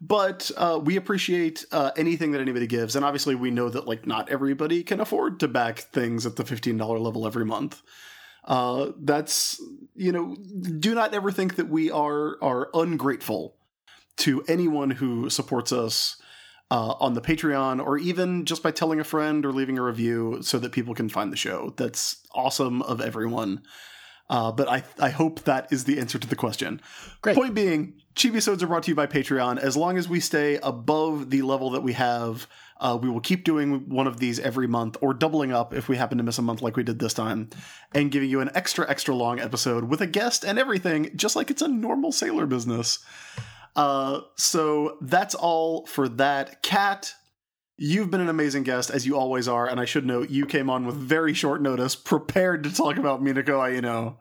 But 0.00 0.50
uh, 0.56 0.80
we 0.82 0.96
appreciate 0.96 1.64
uh, 1.70 1.92
anything 1.96 2.32
that 2.32 2.40
anybody 2.40 2.66
gives. 2.66 2.96
And 2.96 3.04
obviously 3.04 3.36
we 3.36 3.52
know 3.52 3.68
that 3.68 3.86
like 3.86 4.06
not 4.06 4.28
everybody 4.28 4.82
can 4.82 5.00
afford 5.00 5.38
to 5.40 5.48
back 5.48 5.78
things 5.78 6.26
at 6.26 6.34
the 6.34 6.42
$15 6.42 7.00
level 7.00 7.24
every 7.24 7.44
month. 7.44 7.82
Uh, 8.44 8.90
that's 8.98 9.62
you 9.94 10.10
know 10.10 10.34
do 10.34 10.94
not 10.94 11.14
ever 11.14 11.30
think 11.30 11.56
that 11.56 11.68
we 11.68 11.90
are 11.90 12.36
are 12.42 12.70
ungrateful 12.74 13.54
to 14.16 14.42
anyone 14.48 14.90
who 14.90 15.30
supports 15.30 15.72
us 15.72 16.20
uh, 16.72 16.94
on 17.00 17.12
the 17.12 17.20
patreon 17.20 17.84
or 17.84 17.98
even 17.98 18.46
just 18.46 18.62
by 18.62 18.70
telling 18.70 18.98
a 18.98 19.04
friend 19.04 19.44
or 19.44 19.52
leaving 19.52 19.76
a 19.76 19.82
review 19.82 20.38
so 20.40 20.58
that 20.58 20.72
people 20.72 20.94
can 20.94 21.08
find 21.08 21.30
the 21.30 21.36
show 21.36 21.74
that's 21.76 22.26
awesome 22.34 22.80
of 22.82 23.00
everyone 23.00 23.60
uh, 24.30 24.50
but 24.50 24.66
I, 24.66 24.82
I 24.98 25.10
hope 25.10 25.40
that 25.40 25.70
is 25.70 25.84
the 25.84 25.98
answer 25.98 26.18
to 26.18 26.26
the 26.26 26.36
question. 26.36 26.80
Great. 27.20 27.36
Point 27.36 27.54
being, 27.54 28.00
Chibisodes 28.14 28.62
are 28.62 28.66
brought 28.66 28.84
to 28.84 28.90
you 28.90 28.94
by 28.94 29.06
Patreon. 29.06 29.58
As 29.58 29.76
long 29.76 29.98
as 29.98 30.08
we 30.08 30.20
stay 30.20 30.58
above 30.62 31.28
the 31.28 31.42
level 31.42 31.68
that 31.70 31.82
we 31.82 31.92
have, 31.92 32.46
uh, 32.80 32.98
we 33.00 33.10
will 33.10 33.20
keep 33.20 33.44
doing 33.44 33.90
one 33.90 34.06
of 34.06 34.20
these 34.20 34.40
every 34.40 34.66
month 34.66 34.96
or 35.02 35.12
doubling 35.12 35.52
up 35.52 35.74
if 35.74 35.86
we 35.86 35.98
happen 35.98 36.16
to 36.16 36.24
miss 36.24 36.38
a 36.38 36.42
month 36.42 36.62
like 36.62 36.76
we 36.78 36.82
did 36.82 36.98
this 36.98 37.12
time 37.12 37.50
and 37.94 38.10
giving 38.10 38.30
you 38.30 38.40
an 38.40 38.50
extra, 38.54 38.88
extra 38.88 39.14
long 39.14 39.38
episode 39.38 39.84
with 39.84 40.00
a 40.00 40.06
guest 40.06 40.44
and 40.44 40.58
everything, 40.58 41.10
just 41.14 41.36
like 41.36 41.50
it's 41.50 41.62
a 41.62 41.68
normal 41.68 42.10
sailor 42.10 42.46
business. 42.46 43.00
Uh, 43.74 44.20
so 44.36 44.98
that's 45.00 45.34
all 45.34 45.86
for 45.86 46.08
that. 46.08 46.62
Kat, 46.62 47.14
you've 47.76 48.10
been 48.10 48.20
an 48.20 48.28
amazing 48.28 48.62
guest, 48.64 48.90
as 48.90 49.06
you 49.06 49.16
always 49.16 49.48
are, 49.48 49.66
and 49.68 49.80
I 49.80 49.84
should 49.84 50.06
note 50.06 50.30
you 50.30 50.46
came 50.46 50.68
on 50.68 50.86
with 50.86 50.96
very 50.96 51.34
short 51.34 51.62
notice, 51.62 51.96
prepared 51.96 52.64
to 52.64 52.74
talk 52.74 52.96
about 52.96 53.22
Minako 53.22 53.60
Aino, 53.60 54.18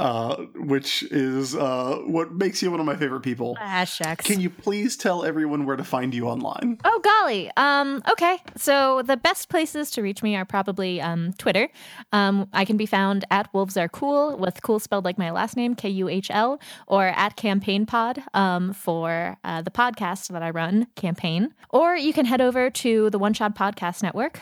uh, 0.00 0.36
which 0.56 1.02
is 1.04 1.54
uh, 1.54 1.98
what 2.06 2.32
makes 2.32 2.62
you 2.62 2.70
one 2.70 2.80
of 2.80 2.86
my 2.86 2.96
favorite 2.96 3.20
people. 3.20 3.56
Ah, 3.60 3.84
shucks. 3.84 4.24
Can 4.24 4.40
you 4.40 4.48
please 4.48 4.96
tell 4.96 5.24
everyone 5.24 5.66
where 5.66 5.76
to 5.76 5.84
find 5.84 6.14
you 6.14 6.26
online? 6.26 6.78
Oh 6.84 7.00
golly. 7.04 7.50
Um, 7.58 8.02
okay. 8.10 8.38
So 8.56 9.02
the 9.02 9.18
best 9.18 9.50
places 9.50 9.90
to 9.92 10.02
reach 10.02 10.22
me 10.22 10.36
are 10.36 10.46
probably 10.46 11.02
um, 11.02 11.34
Twitter. 11.34 11.68
Um, 12.12 12.48
I 12.54 12.64
can 12.64 12.78
be 12.78 12.86
found 12.86 13.26
at 13.30 13.52
Wolves 13.52 13.76
Are 13.76 13.88
Cool 13.88 14.38
with 14.38 14.62
cool 14.62 14.80
spelled 14.80 15.04
like 15.04 15.18
my 15.18 15.30
last 15.30 15.54
name, 15.54 15.74
K 15.74 15.90
U 15.90 16.08
H 16.08 16.30
L, 16.30 16.60
or 16.86 17.08
at 17.08 17.36
Campaign 17.36 17.84
Pod 17.84 18.22
um, 18.32 18.72
for 18.72 19.36
uh, 19.44 19.60
the 19.60 19.70
podcast 19.70 20.28
that 20.28 20.42
I 20.42 20.48
run, 20.48 20.86
Campaign. 20.96 21.52
Or 21.68 21.94
you 21.94 22.14
can 22.14 22.24
head 22.24 22.40
over 22.40 22.70
to 22.70 23.10
the 23.10 23.18
One 23.18 23.34
Shot 23.34 23.54
Podcast 23.54 24.02
Network. 24.02 24.40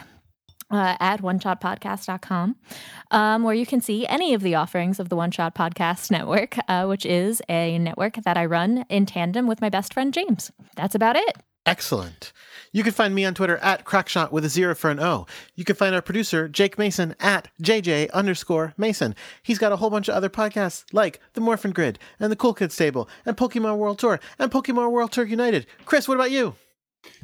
Uh, 0.70 0.97
at 1.01 1.23
oneshotpodcast.com, 1.23 2.55
um, 3.11 3.43
where 3.43 3.55
you 3.55 3.65
can 3.65 3.81
see 3.81 4.07
any 4.07 4.35
of 4.35 4.43
the 4.43 4.55
offerings 4.55 5.01
of 5.01 5.09
the 5.09 5.16
One 5.16 5.31
Shot 5.31 5.55
Podcast 5.55 6.11
Network, 6.11 6.57
uh, 6.69 6.85
which 6.85 7.07
is 7.07 7.40
a 7.49 7.78
network 7.78 8.16
that 8.16 8.36
I 8.36 8.45
run 8.45 8.85
in 8.90 9.07
tandem 9.07 9.47
with 9.47 9.62
my 9.62 9.70
best 9.70 9.95
friend 9.95 10.12
James. 10.12 10.53
That's 10.77 10.95
about 10.95 11.16
it. 11.16 11.36
Excellent. 11.65 12.32
You 12.73 12.82
can 12.82 12.93
find 12.93 13.15
me 13.15 13.24
on 13.24 13.35
Twitter 13.35 13.59
at 13.59 13.85
Crackshot 13.85 14.31
with 14.32 14.45
a 14.45 14.49
zero 14.49 14.74
for 14.74 14.90
an 14.90 15.01
O. 15.01 15.27
You 15.55 15.65
can 15.65 15.77
find 15.77 15.95
our 15.95 16.03
producer, 16.03 16.49
Jake 16.49 16.78
Mason, 16.78 17.15
at 17.20 17.49
JJ 17.62 18.11
underscore 18.12 18.73
Mason. 18.77 19.15
He's 19.43 19.59
got 19.59 19.73
a 19.73 19.77
whole 19.77 19.90
bunch 19.90 20.09
of 20.09 20.15
other 20.15 20.31
podcasts 20.31 20.85
like 20.93 21.20
The 21.35 21.40
Morphin 21.40 21.73
Grid 21.73 21.99
and 22.20 22.32
The 22.32 22.36
Cool 22.36 22.55
Kids 22.55 22.77
Table 22.77 23.09
and 23.27 23.36
Pokemon 23.36 23.78
World 23.78 23.99
Tour 23.99 24.20
and 24.39 24.51
Pokemon 24.51 24.93
World 24.93 25.12
Tour 25.12 25.24
United. 25.24 25.66
Chris, 25.85 26.09
what 26.09 26.15
about 26.15 26.31
you? 26.31 26.55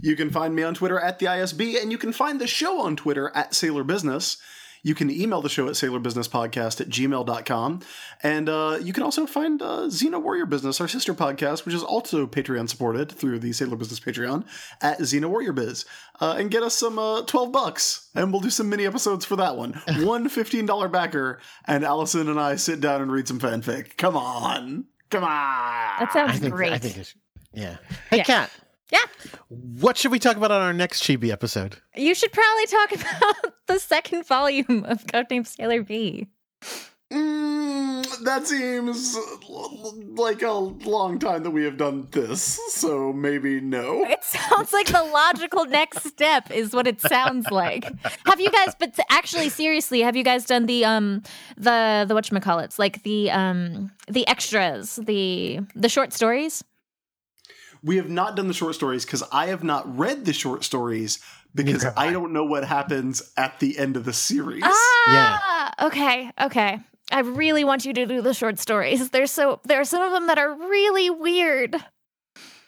You 0.00 0.16
can 0.16 0.30
find 0.30 0.54
me 0.54 0.62
on 0.62 0.74
Twitter 0.74 0.98
at 0.98 1.18
the 1.18 1.26
ISB, 1.26 1.80
and 1.80 1.90
you 1.90 1.98
can 1.98 2.12
find 2.12 2.40
the 2.40 2.46
show 2.46 2.80
on 2.80 2.96
Twitter 2.96 3.30
at 3.34 3.54
Sailor 3.54 3.84
Business. 3.84 4.36
You 4.84 4.94
can 4.94 5.10
email 5.10 5.40
the 5.40 5.48
show 5.48 5.66
at 5.66 5.76
sailorbusinesspodcast 5.76 6.82
at 6.82 6.88
gmail.com. 6.90 7.80
And 8.22 8.48
uh, 8.50 8.78
you 8.82 8.92
can 8.92 9.02
also 9.02 9.24
find 9.26 9.62
uh, 9.62 9.84
Xena 9.86 10.22
Warrior 10.22 10.44
Business, 10.44 10.78
our 10.78 10.88
sister 10.88 11.14
podcast, 11.14 11.64
which 11.64 11.74
is 11.74 11.82
also 11.82 12.26
Patreon 12.26 12.68
supported 12.68 13.10
through 13.10 13.38
the 13.38 13.54
Sailor 13.54 13.76
Business 13.76 13.98
Patreon 13.98 14.44
at 14.82 14.98
Xena 14.98 15.24
Warrior 15.24 15.54
Biz. 15.54 15.86
Uh, 16.20 16.36
and 16.38 16.50
get 16.50 16.62
us 16.62 16.74
some 16.74 16.98
uh, 16.98 17.22
12 17.22 17.50
bucks, 17.50 18.10
and 18.14 18.30
we'll 18.30 18.42
do 18.42 18.50
some 18.50 18.68
mini 18.68 18.84
episodes 18.86 19.24
for 19.24 19.36
that 19.36 19.56
one. 19.56 19.72
one 20.00 20.28
$15 20.28 20.92
backer, 20.92 21.40
and 21.66 21.82
Allison 21.82 22.28
and 22.28 22.38
I 22.38 22.56
sit 22.56 22.80
down 22.82 23.00
and 23.00 23.10
read 23.10 23.26
some 23.26 23.40
fanfic. 23.40 23.96
Come 23.96 24.18
on. 24.18 24.84
Come 25.08 25.24
on. 25.24 25.30
That 26.00 26.12
sounds 26.12 26.32
I 26.32 26.36
think 26.36 26.54
great. 26.54 26.72
I 26.72 26.78
think 26.78 26.98
it's 26.98 27.14
yeah. 27.54 27.78
Hey, 28.10 28.18
Yeah. 28.18 28.24
Kat. 28.24 28.50
Yeah. 28.90 29.04
What 29.48 29.96
should 29.96 30.12
we 30.12 30.18
talk 30.18 30.36
about 30.36 30.50
on 30.50 30.60
our 30.60 30.72
next 30.72 31.02
Chibi 31.02 31.30
episode? 31.30 31.76
You 31.94 32.14
should 32.14 32.32
probably 32.32 32.66
talk 32.66 32.92
about 33.40 33.54
the 33.66 33.78
second 33.78 34.26
volume 34.26 34.84
of 34.86 35.06
Codename 35.06 35.46
Sailor 35.46 35.82
V. 35.82 36.28
Mm, 37.12 38.24
that 38.24 38.46
seems 38.46 39.16
like 40.16 40.42
a 40.42 40.52
long 40.52 41.18
time 41.18 41.42
that 41.44 41.50
we 41.50 41.62
have 41.64 41.76
done 41.76 42.08
this, 42.10 42.58
so 42.72 43.12
maybe 43.12 43.60
no. 43.60 44.04
It 44.04 44.24
sounds 44.24 44.72
like 44.72 44.86
the 44.86 45.02
logical 45.04 45.64
next 45.66 46.04
step 46.04 46.50
is 46.50 46.72
what 46.72 46.86
it 46.86 47.00
sounds 47.00 47.50
like. 47.50 47.84
Have 48.26 48.40
you 48.40 48.50
guys 48.50 48.74
but 48.78 48.98
actually 49.10 49.48
seriously, 49.48 50.00
have 50.00 50.16
you 50.16 50.24
guys 50.24 50.44
done 50.44 50.66
the 50.66 50.84
um 50.84 51.22
the 51.56 52.04
the 52.08 52.14
whatchamacallits, 52.14 52.78
like 52.78 53.02
the 53.02 53.30
um 53.30 53.92
the 54.08 54.26
extras, 54.26 54.96
the 54.96 55.60
the 55.76 55.88
short 55.88 56.12
stories? 56.12 56.64
We 57.84 57.96
have 57.98 58.08
not 58.08 58.34
done 58.34 58.48
the 58.48 58.54
short 58.54 58.74
stories 58.74 59.04
because 59.04 59.22
I 59.30 59.46
have 59.46 59.62
not 59.62 59.98
read 59.98 60.24
the 60.24 60.32
short 60.32 60.64
stories 60.64 61.18
because 61.54 61.84
I. 61.84 61.92
I 62.08 62.12
don't 62.12 62.32
know 62.32 62.44
what 62.44 62.64
happens 62.64 63.22
at 63.36 63.60
the 63.60 63.78
end 63.78 63.96
of 63.96 64.04
the 64.06 64.12
series. 64.14 64.62
Ah, 64.64 65.86
okay, 65.86 66.30
okay. 66.40 66.80
I 67.12 67.20
really 67.20 67.62
want 67.64 67.84
you 67.84 67.92
to 67.92 68.06
do 68.06 68.22
the 68.22 68.32
short 68.32 68.58
stories. 68.58 69.10
There's 69.10 69.30
so 69.30 69.60
there 69.64 69.80
are 69.80 69.84
some 69.84 70.02
of 70.02 70.12
them 70.12 70.26
that 70.28 70.38
are 70.38 70.52
really 70.54 71.10
weird. 71.10 71.76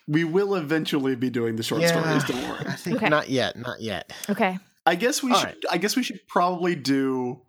We 0.06 0.24
will 0.24 0.54
eventually 0.54 1.16
be 1.16 1.30
doing 1.30 1.56
the 1.56 1.62
short 1.62 1.80
Yeah. 1.80 1.88
stories. 1.88 2.24
Don't 2.24 2.48
worry. 2.48 2.66
I 2.68 2.76
think 2.76 2.96
Okay. 2.98 3.08
not 3.08 3.28
yet, 3.30 3.56
not 3.56 3.80
yet. 3.80 4.12
Okay. 4.30 4.58
I 4.84 4.94
guess 4.94 5.22
we 5.22 5.32
All 5.32 5.38
should. 5.38 5.46
right. 5.46 5.64
I 5.70 5.78
guess 5.78 5.96
we 5.96 6.02
should 6.04 6.20
probably 6.28 6.76
do 6.76 7.40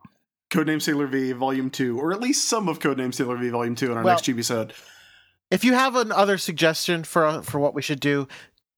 Codename 0.50 0.82
Sailor 0.82 1.06
V 1.08 1.34
Volume 1.34 1.70
Two, 1.70 2.00
or 2.00 2.14
at 2.14 2.22
least 2.22 2.48
some 2.48 2.68
of 2.70 2.80
Codename 2.80 3.14
Sailor 3.14 3.38
V 3.38 3.50
Volume 3.50 3.76
Two 3.76 3.92
in 3.92 3.98
our 3.98 4.04
Well- 4.04 4.16
next 4.16 4.28
episode. 4.30 4.74
If 5.50 5.64
you 5.64 5.74
have 5.74 5.96
another 5.96 6.38
suggestion 6.38 7.04
for 7.04 7.26
uh, 7.26 7.42
for 7.42 7.60
what 7.60 7.74
we 7.74 7.82
should 7.82 8.00
do, 8.00 8.28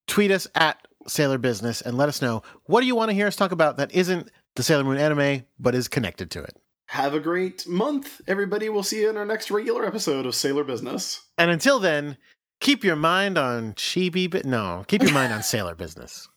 tweet 0.07 0.31
us 0.31 0.47
at 0.55 0.87
Sailor 1.07 1.37
Business 1.37 1.81
and 1.81 1.97
let 1.97 2.09
us 2.09 2.21
know 2.21 2.43
what 2.65 2.81
do 2.81 2.87
you 2.87 2.95
want 2.95 3.09
to 3.09 3.15
hear 3.15 3.27
us 3.27 3.35
talk 3.35 3.51
about 3.51 3.77
that 3.77 3.93
isn't 3.93 4.29
the 4.55 4.63
Sailor 4.63 4.83
Moon 4.83 4.97
anime 4.97 5.45
but 5.59 5.75
is 5.75 5.87
connected 5.87 6.29
to 6.31 6.43
it. 6.43 6.55
Have 6.87 7.13
a 7.13 7.19
great 7.19 7.67
month, 7.67 8.21
everybody. 8.27 8.69
We'll 8.69 8.83
see 8.83 9.01
you 9.01 9.09
in 9.09 9.17
our 9.17 9.25
next 9.25 9.51
regular 9.51 9.85
episode 9.85 10.25
of 10.25 10.33
Sailor 10.33 10.63
Business. 10.63 11.21
And 11.37 11.51
until 11.51 11.79
then, 11.79 12.17
keep 12.59 12.83
your 12.83 12.95
mind 12.95 13.37
on 13.37 13.73
chibi, 13.73 14.29
but 14.29 14.45
no, 14.45 14.85
keep 14.87 15.03
your 15.03 15.13
mind 15.13 15.33
on 15.33 15.43
Sailor 15.43 15.75
Business. 15.75 16.28